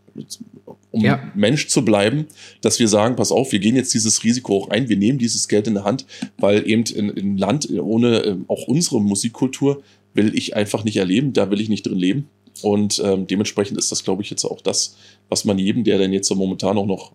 um 0.91 1.03
ja. 1.03 1.32
Mensch 1.36 1.68
zu 1.68 1.86
bleiben, 1.86 2.26
dass 2.61 2.80
wir 2.80 2.88
sagen, 2.88 3.15
pass 3.15 3.32
auf, 3.32 3.51
wir 3.51 3.59
gehen 3.59 3.76
jetzt 3.76 3.93
dieses 3.93 4.24
Risiko 4.24 4.57
auch 4.57 4.70
ein, 4.70 4.89
wir 4.89 4.97
nehmen 4.97 5.20
dieses 5.20 5.47
Geld 5.47 5.68
in 5.68 5.76
der 5.76 5.84
Hand, 5.84 6.05
weil 6.39 6.68
eben 6.68 6.84
in, 6.84 7.09
in 7.09 7.38
Land 7.38 7.70
ohne 7.70 8.24
äh, 8.24 8.36
auch 8.47 8.68
unsere 8.68 9.01
Musikkultur 9.01 9.84
will 10.13 10.36
ich 10.36 10.55
einfach 10.55 10.84
nicht 10.84 10.97
erleben, 10.97 11.34
da 11.34 11.51
will 11.51 11.61
ich 11.61 11.70
nicht 11.70 11.86
drin 11.86 11.99
leben. 11.99 12.30
Und 12.64 13.01
ähm, 13.03 13.28
dementsprechend 13.28 13.78
ist 13.78 13.91
das, 13.91 14.03
glaube 14.03 14.22
ich, 14.22 14.30
jetzt 14.30 14.45
auch 14.45 14.62
das, 14.62 14.95
was 15.30 15.45
man 15.45 15.58
jedem, 15.60 15.84
der 15.84 15.97
denn 15.97 16.14
jetzt 16.14 16.28
so 16.28 16.36
momentan 16.36 16.78
auch 16.78 16.86
noch 16.86 17.12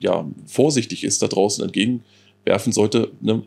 ja, 0.00 0.26
vorsichtig 0.46 1.04
ist, 1.04 1.22
da 1.22 1.28
draußen 1.28 1.64
entgegenwerfen 1.64 2.72
sollte. 2.72 3.10
Ne? 3.20 3.42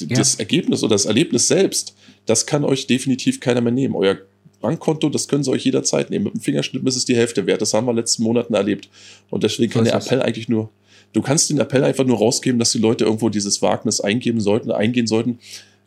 Ja. 0.00 0.16
Das 0.16 0.36
Ergebnis 0.36 0.82
oder 0.82 0.94
das 0.94 1.06
Erlebnis 1.06 1.48
selbst, 1.48 1.94
das 2.26 2.46
kann 2.46 2.64
euch 2.64 2.86
definitiv 2.86 3.40
keiner 3.40 3.60
mehr 3.60 3.72
nehmen. 3.72 3.94
Euer 3.94 4.18
Bankkonto, 4.60 5.10
das 5.10 5.28
können 5.28 5.44
sie 5.44 5.50
euch 5.50 5.64
jederzeit 5.64 6.10
nehmen. 6.10 6.24
Mit 6.24 6.34
dem 6.34 6.40
Fingerschnitt 6.40 6.86
ist 6.86 6.96
es 6.96 7.04
die 7.04 7.14
Hälfte 7.14 7.46
wert. 7.46 7.60
Das 7.60 7.74
haben 7.74 7.86
wir 7.86 7.90
in 7.90 7.96
den 7.96 8.02
letzten 8.02 8.22
Monaten 8.22 8.54
erlebt. 8.54 8.88
Und 9.30 9.44
deswegen 9.44 9.72
kann 9.72 9.84
der 9.84 9.94
Appell 9.94 10.22
eigentlich 10.22 10.48
nur, 10.48 10.70
du 11.12 11.20
kannst 11.20 11.50
den 11.50 11.58
Appell 11.58 11.84
einfach 11.84 12.04
nur 12.04 12.18
rausgeben, 12.18 12.58
dass 12.58 12.72
die 12.72 12.78
Leute 12.78 13.04
irgendwo 13.04 13.28
dieses 13.28 13.60
Wagnis 13.60 14.00
eingeben 14.00 14.40
sollten, 14.40 14.70
eingehen 14.70 15.06
sollten. 15.06 15.38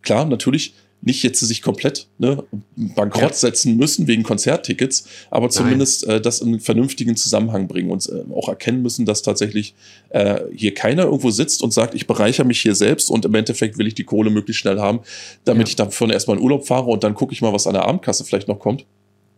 Klar, 0.03 0.25
natürlich, 0.25 0.73
nicht 1.01 1.23
jetzt 1.23 1.39
sich 1.39 1.61
komplett 1.61 2.07
ne, 2.17 2.43
bankrott 2.75 3.35
setzen 3.35 3.77
müssen 3.77 4.07
wegen 4.07 4.23
Konzerttickets, 4.23 5.07
aber 5.29 5.49
zumindest 5.49 6.05
äh, 6.07 6.19
das 6.19 6.41
in 6.41 6.49
einen 6.49 6.59
vernünftigen 6.59 7.15
Zusammenhang 7.15 7.67
bringen 7.67 7.91
und 7.91 8.07
äh, 8.09 8.23
auch 8.33 8.49
erkennen 8.49 8.81
müssen, 8.81 9.05
dass 9.05 9.21
tatsächlich 9.21 9.75
äh, 10.09 10.41
hier 10.53 10.73
keiner 10.73 11.03
irgendwo 11.03 11.31
sitzt 11.31 11.61
und 11.61 11.71
sagt, 11.73 11.93
ich 11.93 12.07
bereichere 12.07 12.45
mich 12.45 12.61
hier 12.61 12.75
selbst 12.75 13.09
und 13.09 13.25
im 13.25 13.35
Endeffekt 13.35 13.77
will 13.77 13.87
ich 13.87 13.95
die 13.95 14.03
Kohle 14.03 14.29
möglichst 14.29 14.61
schnell 14.61 14.79
haben, 14.79 14.99
damit 15.45 15.67
ja. 15.67 15.69
ich 15.69 15.75
davon 15.75 16.09
erstmal 16.09 16.37
in 16.37 16.43
Urlaub 16.43 16.65
fahre 16.65 16.89
und 16.89 17.03
dann 17.03 17.13
gucke 17.13 17.33
ich 17.33 17.41
mal, 17.41 17.53
was 17.53 17.67
an 17.67 17.73
der 17.73 17.85
Abendkasse 17.85 18.25
vielleicht 18.25 18.47
noch 18.47 18.59
kommt 18.59 18.85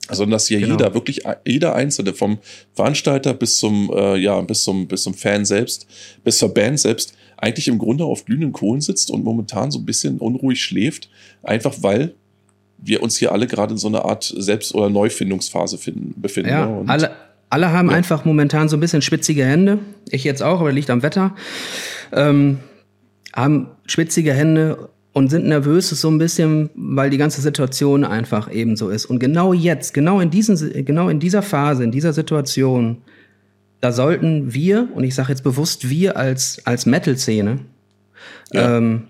sondern 0.10 0.32
dass 0.32 0.48
hier 0.48 0.60
genau. 0.60 0.74
jeder, 0.74 0.94
wirklich 0.94 1.22
jeder 1.46 1.76
Einzelne, 1.76 2.14
vom 2.14 2.40
Veranstalter 2.74 3.34
bis 3.34 3.58
zum, 3.58 3.92
äh, 3.94 4.18
ja, 4.18 4.40
bis 4.42 4.64
zum, 4.64 4.88
bis 4.88 5.04
zum 5.04 5.14
Fan 5.14 5.46
selbst, 5.46 5.88
bis 6.24 6.38
zur 6.38 6.54
Band 6.54 6.80
selbst, 6.80 7.14
eigentlich 7.38 7.68
im 7.68 7.78
Grunde 7.78 8.04
auf 8.04 8.26
glühenden 8.26 8.52
Kohlen 8.52 8.82
sitzt 8.82 9.12
und 9.12 9.24
momentan 9.24 9.72
so 9.72 9.80
ein 9.80 9.86
bisschen 9.86 10.18
unruhig 10.20 10.62
schläft, 10.62 11.10
einfach 11.44 11.76
weil 11.82 12.14
wir 12.78 13.04
uns 13.04 13.18
hier 13.18 13.32
alle 13.32 13.48
gerade 13.48 13.74
in 13.74 13.78
so 13.78 13.88
einer 13.88 14.06
Art 14.06 14.34
Selbst- 14.38 14.74
oder 14.74 14.90
Neufindungsphase 14.90 15.78
finden, 15.78 16.14
befinden. 16.20 16.50
Ja, 16.50 16.66
ne? 16.66 16.84
alle, 16.88 17.12
alle 17.50 17.72
haben 17.72 17.90
ja. 17.90 17.96
einfach 17.96 18.26
momentan 18.26 18.70
so 18.70 18.78
ein 18.78 18.80
bisschen 18.80 19.02
schwitzige 19.02 19.46
Hände. 19.46 19.80
Ich 20.10 20.24
jetzt 20.24 20.42
auch, 20.42 20.60
aber 20.62 20.72
liegt 20.72 20.90
am 20.90 21.02
Wetter. 21.02 21.36
Ähm, 22.12 22.60
haben 23.34 23.68
schwitzige 23.86 24.34
Hände 24.34 24.90
und 25.14 25.30
sind 25.30 25.46
nervös 25.48 25.90
so 25.90 26.10
ein 26.10 26.18
bisschen, 26.18 26.70
weil 26.76 27.10
die 27.10 27.18
ganze 27.18 27.42
Situation 27.42 28.04
einfach 28.04 28.52
eben 28.52 28.76
so 28.76 28.90
ist. 28.90 29.06
Und 29.06 29.20
genau 29.20 29.54
jetzt, 29.54 29.94
genau 29.94 30.20
in, 30.20 30.30
diesen, 30.30 30.86
genau 30.86 31.10
in 31.10 31.20
dieser 31.20 31.42
Phase, 31.42 31.84
in 31.84 31.92
dieser 31.92 32.14
Situation, 32.14 32.98
da 33.82 33.92
sollten 33.92 34.54
wir, 34.54 34.90
und 34.94 35.04
ich 35.04 35.16
sage 35.16 35.30
jetzt 35.30 35.44
bewusst 35.44 35.90
wir 35.90 36.18
als, 36.18 36.62
als 36.66 36.86
Metal-Szene, 36.86 37.60
ja. 38.52 38.78
ähm, 38.78 39.04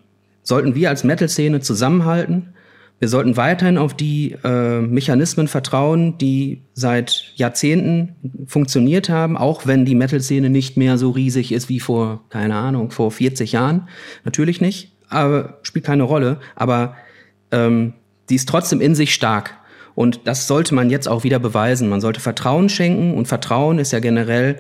sollten 0.43 0.75
wir 0.75 0.89
als 0.89 1.03
Metal-Szene 1.03 1.59
zusammenhalten, 1.59 2.53
wir 2.99 3.07
sollten 3.07 3.37
weiterhin 3.37 3.77
auf 3.77 3.93
die 3.93 4.35
äh, 4.43 4.81
Mechanismen 4.81 5.47
vertrauen, 5.47 6.17
die 6.17 6.63
seit 6.73 7.31
Jahrzehnten 7.35 8.15
funktioniert 8.45 9.09
haben, 9.09 9.37
auch 9.37 9.65
wenn 9.65 9.85
die 9.85 9.95
Metal-Szene 9.95 10.49
nicht 10.49 10.75
mehr 10.75 10.97
so 10.97 11.11
riesig 11.11 11.53
ist 11.53 11.69
wie 11.69 11.79
vor, 11.79 12.25
keine 12.29 12.55
Ahnung, 12.55 12.91
vor 12.91 13.11
40 13.11 13.53
Jahren. 13.53 13.87
Natürlich 14.25 14.59
nicht, 14.59 14.91
aber 15.10 15.60
spielt 15.64 15.86
keine 15.86 16.03
Rolle. 16.03 16.38
Aber 16.55 16.95
ähm, 17.51 17.93
die 18.30 18.36
ist 18.36 18.47
trotzdem 18.47 18.82
in 18.82 18.95
sich 18.95 19.14
stark. 19.14 19.55
Und 19.95 20.22
das 20.26 20.47
sollte 20.47 20.74
man 20.74 20.89
jetzt 20.89 21.07
auch 21.07 21.24
wieder 21.24 21.39
beweisen. 21.39 21.89
Man 21.89 22.01
sollte 22.01 22.20
Vertrauen 22.20 22.70
schenken 22.70 23.16
und 23.16 23.28
Vertrauen 23.28 23.80
ist 23.80 23.91
ja 23.91 23.99
generell 23.99 24.60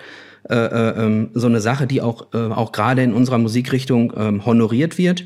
äh, 0.49 0.55
äh, 0.55 1.05
ähm, 1.05 1.29
so 1.33 1.47
eine 1.47 1.61
Sache, 1.61 1.85
die 1.85 2.01
auch, 2.01 2.33
äh, 2.33 2.37
auch 2.37 2.71
gerade 2.71 3.03
in 3.03 3.13
unserer 3.13 3.37
Musikrichtung 3.37 4.11
äh, 4.11 4.45
honoriert 4.45 4.97
wird. 4.97 5.23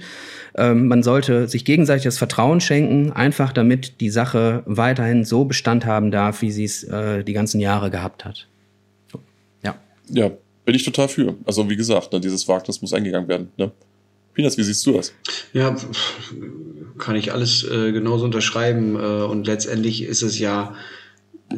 Ähm, 0.56 0.88
man 0.88 1.02
sollte 1.02 1.48
sich 1.48 1.66
gegenseitig 1.66 2.04
das 2.04 2.18
Vertrauen 2.18 2.62
schenken, 2.62 3.12
einfach 3.12 3.54
damit 3.54 4.02
die 4.02 4.10
Sache 4.10 4.64
weiterhin 4.66 5.24
so 5.24 5.46
Bestand 5.46 5.86
haben 5.86 6.12
darf, 6.12 6.42
wie 6.42 6.52
sie 6.52 6.66
es 6.66 6.84
äh, 6.84 7.24
die 7.24 7.34
ganzen 7.34 7.60
Jahre 7.60 7.90
gehabt 7.90 8.26
hat. 8.26 8.48
Ja. 9.64 9.76
Ja, 10.10 10.30
bin 10.66 10.76
ich 10.76 10.84
total 10.84 11.08
für. 11.08 11.36
Also 11.46 11.70
wie 11.70 11.76
gesagt, 11.76 12.14
ne, 12.14 12.20
dieses 12.20 12.48
Wagnis 12.48 12.82
muss 12.82 12.94
eingegangen 12.94 13.28
werden. 13.28 13.50
Ne? 13.58 13.72
Pinas, 14.34 14.58
wie 14.58 14.64
siehst 14.64 14.86
du 14.86 14.94
das? 14.94 15.14
Ja, 15.54 15.76
kann 16.98 17.16
ich 17.16 17.32
alles 17.32 17.64
äh, 17.64 17.92
genauso 17.92 18.26
unterschreiben. 18.26 18.96
Äh, 18.96 19.24
und 19.24 19.46
letztendlich 19.46 20.04
ist 20.04 20.22
es 20.22 20.40
ja 20.40 20.76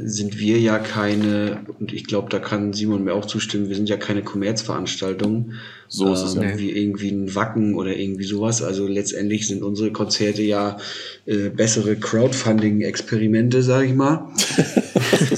sind 0.03 0.39
wir 0.39 0.59
ja 0.59 0.79
keine, 0.79 1.61
und 1.79 1.93
ich 1.93 2.05
glaube, 2.05 2.29
da 2.29 2.39
kann 2.39 2.73
Simon 2.73 3.03
mir 3.03 3.13
auch 3.13 3.25
zustimmen, 3.25 3.69
wir 3.69 3.75
sind 3.75 3.87
ja 3.87 3.97
keine 3.97 4.23
Kommerzveranstaltung. 4.23 5.53
So 5.87 6.11
ist 6.11 6.21
es 6.21 6.35
ähm, 6.35 6.43
ja. 6.43 6.57
Wie 6.57 6.71
irgendwie 6.71 7.11
ein 7.11 7.33
Wacken 7.35 7.75
oder 7.75 7.95
irgendwie 7.95 8.25
sowas. 8.25 8.61
Also 8.61 8.87
letztendlich 8.87 9.47
sind 9.47 9.63
unsere 9.63 9.91
Konzerte 9.91 10.41
ja 10.41 10.77
äh, 11.25 11.49
bessere 11.49 11.95
Crowdfunding-Experimente, 11.95 13.63
sage 13.63 13.87
ich 13.87 13.93
mal. 13.93 14.29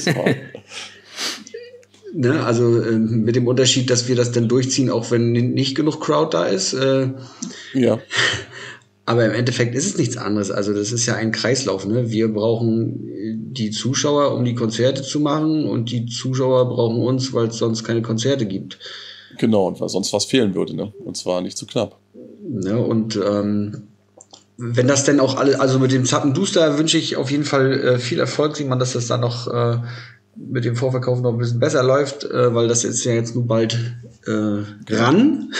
ne, 2.17 2.43
also 2.43 2.81
äh, 2.81 2.97
mit 2.97 3.35
dem 3.35 3.47
Unterschied, 3.47 3.89
dass 3.89 4.07
wir 4.07 4.15
das 4.15 4.31
dann 4.31 4.47
durchziehen, 4.47 4.89
auch 4.89 5.11
wenn 5.11 5.31
nicht 5.31 5.75
genug 5.75 6.01
Crowd 6.01 6.35
da 6.35 6.45
ist. 6.45 6.73
Äh, 6.73 7.09
ja. 7.73 7.99
Aber 9.05 9.23
im 9.23 9.31
Endeffekt 9.31 9.73
ist 9.73 9.85
es 9.85 9.97
nichts 9.97 10.17
anderes. 10.17 10.51
Also 10.51 10.73
das 10.73 10.91
ist 10.91 11.05
ja 11.05 11.15
ein 11.15 11.31
Kreislauf. 11.31 11.85
Ne? 11.85 12.11
Wir 12.11 12.27
brauchen 12.33 13.53
die 13.53 13.71
Zuschauer, 13.71 14.33
um 14.33 14.43
die 14.43 14.53
Konzerte 14.53 15.01
zu 15.01 15.21
machen 15.21 15.65
und 15.65 15.91
die 15.91 16.07
Zuschauer 16.07 16.67
brauchen 16.67 16.99
uns, 16.99 17.31
weil 17.31 17.47
es 17.47 17.57
sonst 17.57 17.85
keine 17.85 18.01
Konzerte 18.01 18.45
gibt. 18.45 18.79
Genau, 19.37 19.67
und 19.67 19.79
weil 19.79 19.87
sonst 19.87 20.11
was 20.11 20.25
fehlen 20.25 20.55
würde. 20.55 20.75
Ne? 20.75 20.91
Und 21.05 21.15
zwar 21.15 21.39
nicht 21.39 21.57
zu 21.57 21.65
knapp. 21.65 21.97
Ne? 22.49 22.77
Und 22.77 23.15
ähm, 23.15 23.83
wenn 24.57 24.87
das 24.89 25.05
denn 25.05 25.21
auch 25.21 25.37
alle, 25.37 25.61
also 25.61 25.79
mit 25.79 25.93
dem 25.93 26.03
Zappenduster 26.03 26.77
wünsche 26.77 26.97
ich 26.97 27.15
auf 27.15 27.31
jeden 27.31 27.45
Fall 27.45 27.79
äh, 27.79 27.99
viel 27.99 28.19
Erfolg, 28.19 28.57
sieht 28.57 28.67
man, 28.67 28.79
dass 28.79 28.91
das 28.91 29.07
dann 29.07 29.21
noch 29.21 29.47
äh, 29.47 29.77
mit 30.37 30.65
dem 30.65 30.75
Vorverkauf 30.75 31.21
noch 31.21 31.31
ein 31.31 31.37
bisschen 31.37 31.59
besser 31.59 31.83
läuft, 31.83 32.23
äh, 32.25 32.53
weil 32.53 32.67
das 32.67 32.83
ist 32.83 33.03
ja 33.03 33.13
jetzt 33.13 33.35
nun 33.35 33.47
bald 33.47 33.77
äh, 34.25 34.93
ran. 34.93 35.51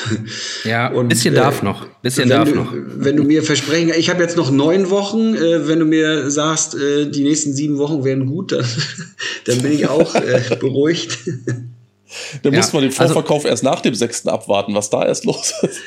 Ja, 0.64 0.90
ein 0.96 1.08
bisschen 1.08 1.34
äh, 1.34 1.38
darf 1.38 1.64
noch. 1.64 1.86
Bisschen 2.02 2.30
darf 2.30 2.50
du, 2.50 2.56
noch. 2.56 2.74
Wenn 2.74 3.18
du 3.18 3.24
mir 3.24 3.44
versprechen, 3.44 3.92
ich 3.98 4.10
habe 4.10 4.22
jetzt 4.22 4.38
noch 4.38 4.52
neun 4.52 4.90
Wochen, 4.90 5.36
äh, 5.36 5.68
wenn 5.68 5.80
du 5.80 5.86
mir 5.86 6.30
sagst, 6.30 6.76
äh, 6.76 7.10
die 7.10 7.24
nächsten 7.24 7.54
sieben 7.54 7.78
Wochen 7.78 8.04
werden 8.04 8.28
gut, 8.28 8.52
dann, 8.52 8.66
dann 9.46 9.62
bin 9.62 9.72
ich 9.72 9.88
auch 9.88 10.14
äh, 10.16 10.42
beruhigt. 10.60 11.18
Dann 12.42 12.54
ja, 12.54 12.60
muss 12.60 12.72
man 12.72 12.84
den 12.84 12.92
also 12.92 13.14
Vorverkauf 13.14 13.40
also, 13.40 13.48
erst 13.50 13.64
nach 13.64 13.82
dem 13.82 13.94
sechsten 13.94 14.30
abwarten, 14.30 14.74
was 14.74 14.90
da 14.90 15.06
erst 15.06 15.26
los 15.26 15.54
ist. 15.62 15.80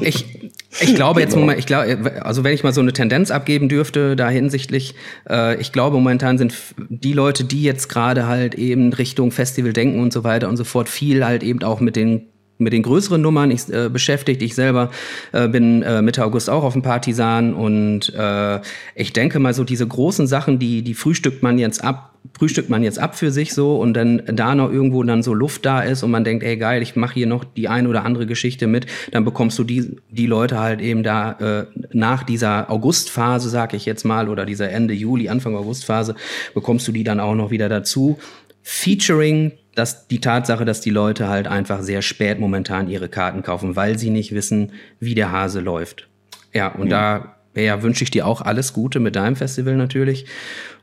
ich, 0.00 0.49
ich 0.78 0.94
glaube 0.94 1.20
jetzt, 1.20 1.34
genau. 1.34 1.52
ich 1.52 1.66
glaube, 1.66 2.24
also 2.24 2.44
wenn 2.44 2.54
ich 2.54 2.62
mal 2.62 2.72
so 2.72 2.80
eine 2.80 2.92
Tendenz 2.92 3.30
abgeben 3.30 3.68
dürfte, 3.68 4.14
da 4.14 4.28
hinsichtlich, 4.28 4.94
äh, 5.28 5.60
ich 5.60 5.72
glaube 5.72 5.96
momentan 5.96 6.38
sind 6.38 6.54
die 6.78 7.12
Leute, 7.12 7.44
die 7.44 7.62
jetzt 7.62 7.88
gerade 7.88 8.26
halt 8.26 8.54
eben 8.54 8.92
Richtung 8.92 9.32
Festival 9.32 9.72
denken 9.72 10.00
und 10.00 10.12
so 10.12 10.22
weiter 10.22 10.48
und 10.48 10.56
so 10.56 10.64
fort, 10.64 10.88
viel 10.88 11.24
halt 11.24 11.42
eben 11.42 11.62
auch 11.64 11.80
mit 11.80 11.96
den 11.96 12.29
mit 12.60 12.72
den 12.72 12.82
größeren 12.82 13.20
Nummern 13.20 13.50
ich, 13.50 13.68
äh, 13.72 13.88
beschäftigt. 13.88 14.42
Ich 14.42 14.54
selber 14.54 14.90
äh, 15.32 15.48
bin 15.48 15.82
äh, 15.82 16.02
Mitte 16.02 16.24
August 16.24 16.50
auch 16.50 16.64
auf 16.64 16.74
dem 16.74 16.82
Partisan 16.82 17.54
und 17.54 18.12
äh, 18.14 18.60
ich 18.94 19.12
denke 19.12 19.38
mal 19.38 19.54
so 19.54 19.64
diese 19.64 19.86
großen 19.86 20.26
Sachen, 20.26 20.58
die 20.58 20.82
die 20.82 20.94
frühstückt 20.94 21.42
man 21.42 21.58
jetzt 21.58 21.82
ab 21.82 22.10
frühstückt 22.38 22.70
man 22.70 22.82
jetzt 22.82 22.98
ab 22.98 23.16
für 23.16 23.30
sich 23.30 23.54
so 23.54 23.76
und 23.76 23.94
dann 23.94 24.22
da 24.26 24.54
noch 24.54 24.70
irgendwo 24.70 25.02
dann 25.02 25.22
so 25.22 25.34
Luft 25.34 25.64
da 25.64 25.80
ist 25.80 26.02
und 26.02 26.10
man 26.10 26.24
denkt, 26.24 26.44
ey 26.44 26.56
geil, 26.56 26.82
ich 26.82 26.96
mache 26.96 27.14
hier 27.14 27.26
noch 27.26 27.44
die 27.44 27.68
ein 27.68 27.86
oder 27.86 28.04
andere 28.04 28.26
Geschichte 28.26 28.66
mit, 28.66 28.86
dann 29.10 29.24
bekommst 29.24 29.58
du 29.58 29.64
die, 29.64 29.96
die 30.10 30.26
Leute 30.26 30.58
halt 30.58 30.80
eben 30.80 31.02
da 31.02 31.32
äh, 31.32 31.66
nach 31.92 32.22
dieser 32.22 32.70
Augustphase, 32.70 33.48
sag 33.48 33.74
ich 33.74 33.86
jetzt 33.86 34.04
mal, 34.04 34.28
oder 34.28 34.46
dieser 34.46 34.70
Ende 34.70 34.94
Juli, 34.94 35.28
Anfang 35.28 35.56
Augustphase, 35.56 36.14
bekommst 36.54 36.86
du 36.88 36.92
die 36.92 37.04
dann 37.04 37.20
auch 37.20 37.34
noch 37.34 37.50
wieder 37.50 37.68
dazu. 37.68 38.18
Featuring 38.62 39.52
dass 39.74 40.08
die 40.08 40.20
Tatsache, 40.20 40.64
dass 40.64 40.80
die 40.80 40.90
Leute 40.90 41.28
halt 41.28 41.46
einfach 41.46 41.82
sehr 41.82 42.02
spät 42.02 42.40
momentan 42.40 42.88
ihre 42.88 43.08
Karten 43.08 43.42
kaufen, 43.42 43.76
weil 43.76 43.98
sie 43.98 44.10
nicht 44.10 44.32
wissen, 44.32 44.72
wie 44.98 45.14
der 45.14 45.32
Hase 45.32 45.60
läuft. 45.60 46.08
Ja, 46.52 46.68
und 46.68 46.86
mhm. 46.86 46.90
da 46.90 47.36
ja, 47.54 47.82
wünsche 47.82 48.04
ich 48.04 48.10
dir 48.10 48.26
auch 48.26 48.40
alles 48.40 48.72
Gute 48.72 49.00
mit 49.00 49.16
deinem 49.16 49.36
Festival 49.36 49.76
natürlich. 49.76 50.26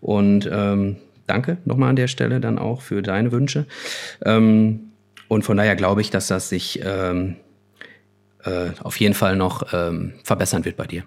Und 0.01 0.49
ähm, 0.51 0.97
danke 1.25 1.57
nochmal 1.65 1.89
an 1.89 1.95
der 1.95 2.07
Stelle 2.07 2.39
dann 2.39 2.57
auch 2.57 2.81
für 2.81 3.01
deine 3.01 3.31
Wünsche. 3.31 3.65
Ähm, 4.25 4.91
und 5.27 5.43
von 5.43 5.57
daher 5.57 5.75
glaube 5.75 6.01
ich, 6.01 6.09
dass 6.09 6.27
das 6.27 6.49
sich 6.49 6.79
ähm, 6.83 7.35
äh, 8.43 8.69
auf 8.81 8.97
jeden 8.99 9.13
Fall 9.13 9.35
noch 9.35 9.73
ähm, 9.73 10.13
verbessern 10.23 10.65
wird 10.65 10.77
bei 10.77 10.87
dir. 10.87 11.03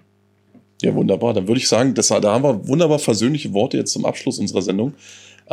Ja, 0.81 0.93
wunderbar. 0.95 1.33
Dann 1.33 1.47
würde 1.47 1.59
ich 1.59 1.67
sagen, 1.67 1.93
das, 1.93 2.07
da 2.07 2.21
haben 2.23 2.43
wir 2.43 2.67
wunderbar 2.67 2.99
versöhnliche 2.99 3.53
Worte 3.53 3.77
jetzt 3.77 3.93
zum 3.93 4.05
Abschluss 4.05 4.39
unserer 4.39 4.61
Sendung. 4.61 4.93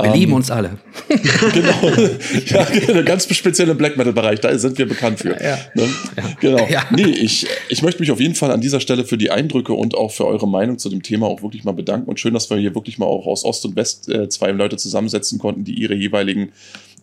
Wir 0.00 0.04
ähm, 0.04 0.12
lieben 0.12 0.32
uns 0.32 0.48
alle. 0.50 0.78
genau. 1.08 1.74
Ja, 2.46 2.64
genau. 2.64 3.02
ganz 3.02 3.34
speziell 3.34 3.68
im 3.68 3.76
Black 3.76 3.96
Metal-Bereich, 3.96 4.40
da 4.40 4.56
sind 4.56 4.78
wir 4.78 4.86
bekannt 4.86 5.18
für. 5.18 5.30
Ja. 5.42 5.58
Ne? 5.74 5.88
ja. 6.16 6.24
Genau. 6.40 6.66
Ja. 6.68 6.84
Nee, 6.90 7.02
ich, 7.02 7.46
ich 7.68 7.82
möchte 7.82 8.00
mich 8.00 8.12
auf 8.12 8.20
jeden 8.20 8.36
Fall 8.36 8.52
an 8.52 8.60
dieser 8.60 8.78
Stelle 8.78 9.04
für 9.04 9.18
die 9.18 9.30
Eindrücke 9.30 9.72
und 9.72 9.96
auch 9.96 10.12
für 10.12 10.26
eure 10.26 10.46
Meinung 10.46 10.78
zu 10.78 10.88
dem 10.88 11.02
Thema 11.02 11.26
auch 11.26 11.42
wirklich 11.42 11.64
mal 11.64 11.72
bedanken. 11.72 12.08
Und 12.08 12.20
schön, 12.20 12.32
dass 12.32 12.48
wir 12.48 12.58
hier 12.58 12.76
wirklich 12.76 12.98
mal 12.98 13.06
auch 13.06 13.26
aus 13.26 13.44
Ost 13.44 13.64
und 13.64 13.74
West 13.74 14.08
äh, 14.08 14.28
zwei 14.28 14.52
Leute 14.52 14.76
zusammensetzen 14.76 15.40
konnten, 15.40 15.64
die 15.64 15.74
ihre 15.74 15.94
jeweiligen, 15.94 16.52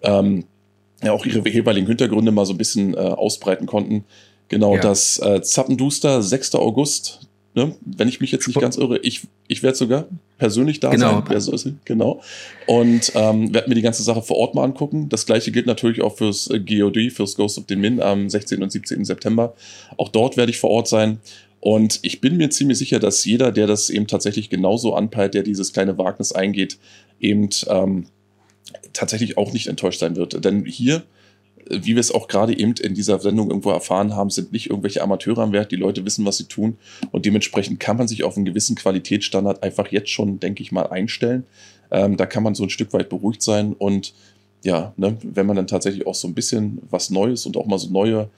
ähm, 0.02 0.46
ja, 1.04 1.12
auch 1.12 1.26
ihre 1.26 1.48
jeweiligen 1.50 1.88
Hintergründe 1.88 2.32
mal 2.32 2.46
so 2.46 2.54
ein 2.54 2.58
bisschen 2.58 2.94
äh, 2.94 2.98
ausbreiten 2.98 3.66
konnten. 3.66 4.06
Genau, 4.48 4.76
ja. 4.76 4.82
das 4.82 5.20
äh, 5.20 5.42
Zappenduster, 5.42 6.22
6. 6.22 6.56
August, 6.56 7.25
Ne? 7.56 7.74
Wenn 7.86 8.10
ich 8.10 8.20
mich 8.20 8.34
jetzt 8.34 8.48
nicht 8.48 8.60
ganz 8.60 8.76
irre, 8.76 8.98
ich, 8.98 9.22
ich 9.48 9.64
werde 9.64 9.78
sogar 9.78 10.08
persönlich 10.38 10.82
da 10.82 10.90
genau. 10.90 11.24
sein. 11.26 11.40
So 11.40 11.72
genau. 11.86 12.22
Und 12.68 13.14
ähm, 13.16 13.54
werde 13.54 13.70
mir 13.70 13.76
die 13.76 13.82
ganze 13.82 14.04
Sache 14.04 14.22
vor 14.22 14.36
Ort 14.36 14.56
mal 14.56 14.64
angucken. 14.66 15.08
Das 15.08 15.26
gleiche 15.26 15.54
gilt 15.54 15.66
natürlich 15.66 16.02
auch 16.02 16.18
fürs 16.18 16.50
äh, 16.50 16.60
GOD, 16.60 17.14
fürs 17.14 17.36
Ghost 17.36 17.58
of 17.58 17.64
the 17.70 17.78
Min 17.78 18.02
am 18.02 18.30
16. 18.30 18.62
und 18.62 18.74
17. 18.74 19.06
September. 19.06 19.56
Auch 19.96 20.10
dort 20.10 20.36
werde 20.36 20.52
ich 20.52 20.58
vor 20.58 20.70
Ort 20.70 20.90
sein. 20.90 21.20
Und 21.62 22.00
ich 22.02 22.20
bin 22.20 22.36
mir 22.36 22.50
ziemlich 22.50 22.78
sicher, 22.78 23.00
dass 23.00 23.24
jeder, 23.24 23.54
der 23.54 23.68
das 23.68 23.90
eben 23.90 24.06
tatsächlich 24.06 24.50
genauso 24.50 24.94
anpeilt, 24.94 25.34
der 25.34 25.44
dieses 25.44 25.72
kleine 25.72 25.98
Wagnis 25.98 26.34
eingeht, 26.34 26.78
eben 27.22 27.50
ähm, 27.70 28.08
tatsächlich 28.92 29.38
auch 29.38 29.54
nicht 29.54 29.68
enttäuscht 29.68 30.02
sein 30.02 30.18
wird. 30.18 30.44
Denn 30.44 30.66
hier 30.66 31.04
wie 31.70 31.96
wir 31.96 32.00
es 32.00 32.12
auch 32.12 32.28
gerade 32.28 32.58
eben 32.58 32.74
in 32.74 32.94
dieser 32.94 33.20
Sendung 33.20 33.50
irgendwo 33.50 33.72
erfahren 33.72 34.16
haben, 34.16 34.30
sind 34.30 34.52
nicht 34.52 34.70
irgendwelche 34.70 35.02
Amateure 35.02 35.40
am 35.40 35.52
Werk. 35.52 35.70
Die 35.70 35.76
Leute 35.76 36.06
wissen, 36.06 36.26
was 36.26 36.38
sie 36.38 36.46
tun. 36.46 36.78
Und 37.12 37.26
dementsprechend 37.26 37.80
kann 37.80 37.98
man 37.98 38.08
sich 38.08 38.24
auf 38.24 38.36
einen 38.36 38.46
gewissen 38.46 38.76
Qualitätsstandard 38.76 39.64
einfach 39.64 39.88
jetzt 39.92 40.10
schon, 40.10 40.40
denke 40.40 40.62
ich 40.62 40.72
mal, 40.72 40.88
einstellen. 40.88 41.46
Ähm, 41.92 42.18
da 42.18 42.26
kann 42.26 42.44
man 42.44 42.56
so 42.56 42.64
ein 42.64 42.70
Stück 42.70 42.94
weit 42.94 43.10
beruhigt 43.10 43.42
sein. 43.42 43.74
Und 43.74 44.14
ja, 44.64 44.94
ne, 44.98 45.18
wenn 45.24 45.46
man 45.46 45.56
dann 45.56 45.68
tatsächlich 45.68 46.06
auch 46.08 46.16
so 46.16 46.28
ein 46.28 46.34
bisschen 46.34 46.82
was 46.90 47.10
Neues 47.10 47.46
und 47.46 47.58
auch 47.58 47.66
mal 47.66 47.80
so 47.80 47.90
neue 47.90 48.30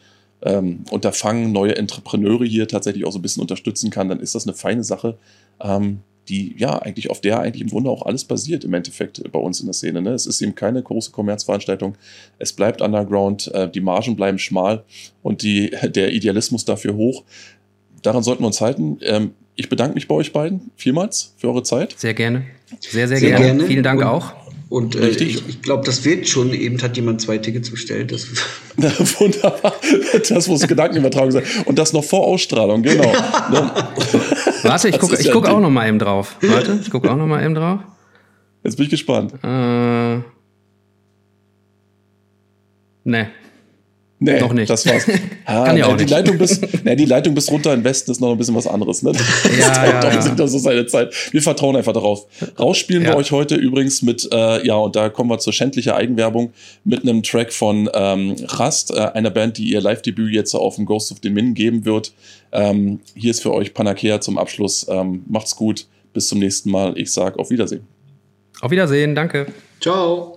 ähm, 0.42 0.84
Unterfangen, 0.92 1.52
neue 1.52 1.76
Entrepreneure 1.76 2.46
hier 2.46 2.68
tatsächlich 2.68 3.06
auch 3.06 3.12
so 3.12 3.20
ein 3.20 3.24
bisschen 3.24 3.42
unterstützen 3.42 3.90
kann, 3.90 4.10
dann 4.10 4.20
ist 4.20 4.36
das 4.36 4.46
eine 4.46 4.56
feine 4.56 4.84
Sache. 4.84 5.18
Ähm, 5.60 6.00
die 6.30 6.56
ja 6.58 6.78
eigentlich 6.80 7.10
auf 7.10 7.22
der 7.22 7.40
eigentlich 7.40 7.62
im 7.62 7.70
Grunde 7.70 7.90
auch 7.90 8.06
alles 8.06 8.26
basiert 8.26 8.64
im 8.64 8.74
Endeffekt 8.74 9.22
bei 9.32 9.40
uns 9.40 9.60
in 9.60 9.68
der 9.68 9.74
Szene. 9.74 10.02
Ne? 10.02 10.12
Es 10.12 10.26
ist 10.26 10.42
eben 10.42 10.56
keine 10.56 10.82
große 10.82 11.12
Kommerzveranstaltung. 11.12 11.96
Es 12.40 12.54
bleibt 12.54 12.82
Underground, 12.82 13.52
äh, 13.54 13.70
die 13.70 13.82
Margen 13.82 14.16
bleiben 14.16 14.40
schmal 14.40 14.84
und 15.24 15.42
die, 15.42 15.72
der 15.84 16.14
Idealismus 16.14 16.66
dafür 16.66 16.96
hoch. 16.96 17.24
Daran 18.02 18.24
sollten 18.24 18.44
wir 18.44 18.48
uns 18.48 18.62
halten. 18.62 19.00
Ähm, 19.02 19.32
ich 19.56 19.70
bedanke 19.70 19.96
mich 19.96 20.08
bei 20.08 20.16
euch 20.16 20.34
beiden 20.34 20.72
vielmals 20.76 21.34
für 21.38 21.48
eure 21.48 21.64
Zeit. 21.64 21.96
Sehr 21.98 22.14
gerne. 22.14 22.46
Sehr, 22.80 23.08
sehr, 23.08 23.18
sehr 23.18 23.30
gerne. 23.30 23.46
gerne. 23.46 23.64
Vielen 23.66 23.84
Dank 23.84 24.02
und, 24.02 24.08
auch. 24.08 24.47
Und 24.70 24.96
äh, 24.96 25.10
ich, 25.10 25.48
ich 25.48 25.62
glaube, 25.62 25.86
das 25.86 26.04
wird 26.04 26.28
schon. 26.28 26.54
Eben 26.54 26.82
hat 26.82 26.98
jemand 26.98 27.22
zwei 27.22 27.38
Tickets 27.38 27.70
bestellt. 27.70 28.12
Das 28.12 28.28
Na, 28.76 28.92
wunderbar. 29.20 29.74
Das 30.28 30.48
muss 30.48 30.68
Gedankenübertragung 30.68 31.32
sein. 31.32 31.44
Und 31.66 31.80
das 31.80 31.94
noch 31.94 32.04
vor 32.04 32.26
Ausstrahlung, 32.26 32.84
genau. 32.84 33.04
Warte, 34.64 34.90
ich 34.90 35.00
gucke 35.00 35.22
ja 35.22 35.32
guck 35.32 35.48
auch 35.48 35.60
noch 35.60 35.70
mal 35.70 35.88
eben 35.88 36.00
drauf. 36.00 36.36
Warte, 36.42 36.80
ich 36.82 36.90
gucke 36.90 37.10
auch 37.10 37.16
noch 37.16 37.28
mal 37.28 37.44
eben 37.44 37.56
drauf. 37.56 37.80
Jetzt 38.64 38.76
bin 38.76 38.86
ich 38.86 38.90
gespannt. 38.90 39.34
Äh, 39.44 40.18
ne. 43.06 43.30
Nee, 44.20 44.40
noch 44.40 44.54
nicht. 44.54 44.70
Das 44.70 44.86
war's. 44.86 45.06
Ah, 45.50 45.64
Kann 45.64 45.78
ja 45.78 45.86
auch 45.86 45.96
die 45.96 46.04
nicht. 46.04 46.10
Leitung 46.10 46.38
bis, 46.38 46.60
nee, 46.84 46.98
die 46.98 47.06
Leitung 47.06 47.34
bis 47.34 47.50
runter 47.50 47.74
in 47.74 47.82
Westen 47.86 48.12
ist 48.12 48.20
noch 48.20 48.32
ein 48.32 48.38
bisschen 48.38 48.56
was 48.56 48.68
anderes. 48.68 49.02
Ne? 49.02 49.14
Das 49.14 49.58
ja, 49.58 49.74
dauert 49.74 50.04
ja, 50.04 50.20
ja, 50.20 50.26
ja. 50.26 50.36
Das 50.36 50.52
so 50.52 50.58
seine 50.58 50.86
Zeit. 50.88 51.14
Wir 51.32 51.42
vertrauen 51.42 51.78
einfach 51.78 51.94
darauf. 51.94 52.26
Rausspielen 52.60 53.04
ja. 53.04 53.12
wir 53.12 53.16
euch 53.16 53.32
heute 53.32 53.56
übrigens 53.56 54.02
mit, 54.02 54.28
äh, 54.34 54.68
ja, 54.68 54.76
und 54.76 54.98
da 54.98 55.08
kommen 55.08 55.30
wir 55.30 55.40
zur 55.40 55.54
schändlichen 55.54 55.94
Eigenwerbung, 55.94 56.52
mit 56.84 57.04
einem 57.04 57.24
Track 57.24 57.54
von 57.54 57.90
ähm, 57.94 58.36
Rast, 58.46 58.92
äh, 58.92 59.00
einer 59.00 59.30
Band, 59.30 59.58
die 59.58 59.70
ihr 59.70 59.80
Live-Debüt 59.80 60.34
jetzt 60.34 60.54
auf 60.54 60.76
dem 60.76 60.86
Ghost 60.86 61.14
of 61.14 61.20
the 61.24 61.30
Min 61.30 61.54
geben 61.54 61.86
wird. 61.86 62.12
Ähm, 62.52 63.00
hier 63.16 63.32
ist 63.32 63.42
für 63.42 63.54
euch 63.54 63.74
Panakea 63.74 64.20
zum 64.20 64.38
Abschluss. 64.38 64.86
Ähm, 64.90 65.24
macht's 65.30 65.56
gut. 65.56 65.88
Bis 66.12 66.28
zum 66.28 66.40
nächsten 66.40 66.72
Mal. 66.72 66.98
Ich 66.98 67.14
sag 67.14 67.40
auf 67.40 67.52
Wiedersehen. 67.52 67.88
Auf 68.60 68.72
Wiedersehen. 68.72 69.16
Danke. 69.16 69.46
Ciao. 69.80 70.37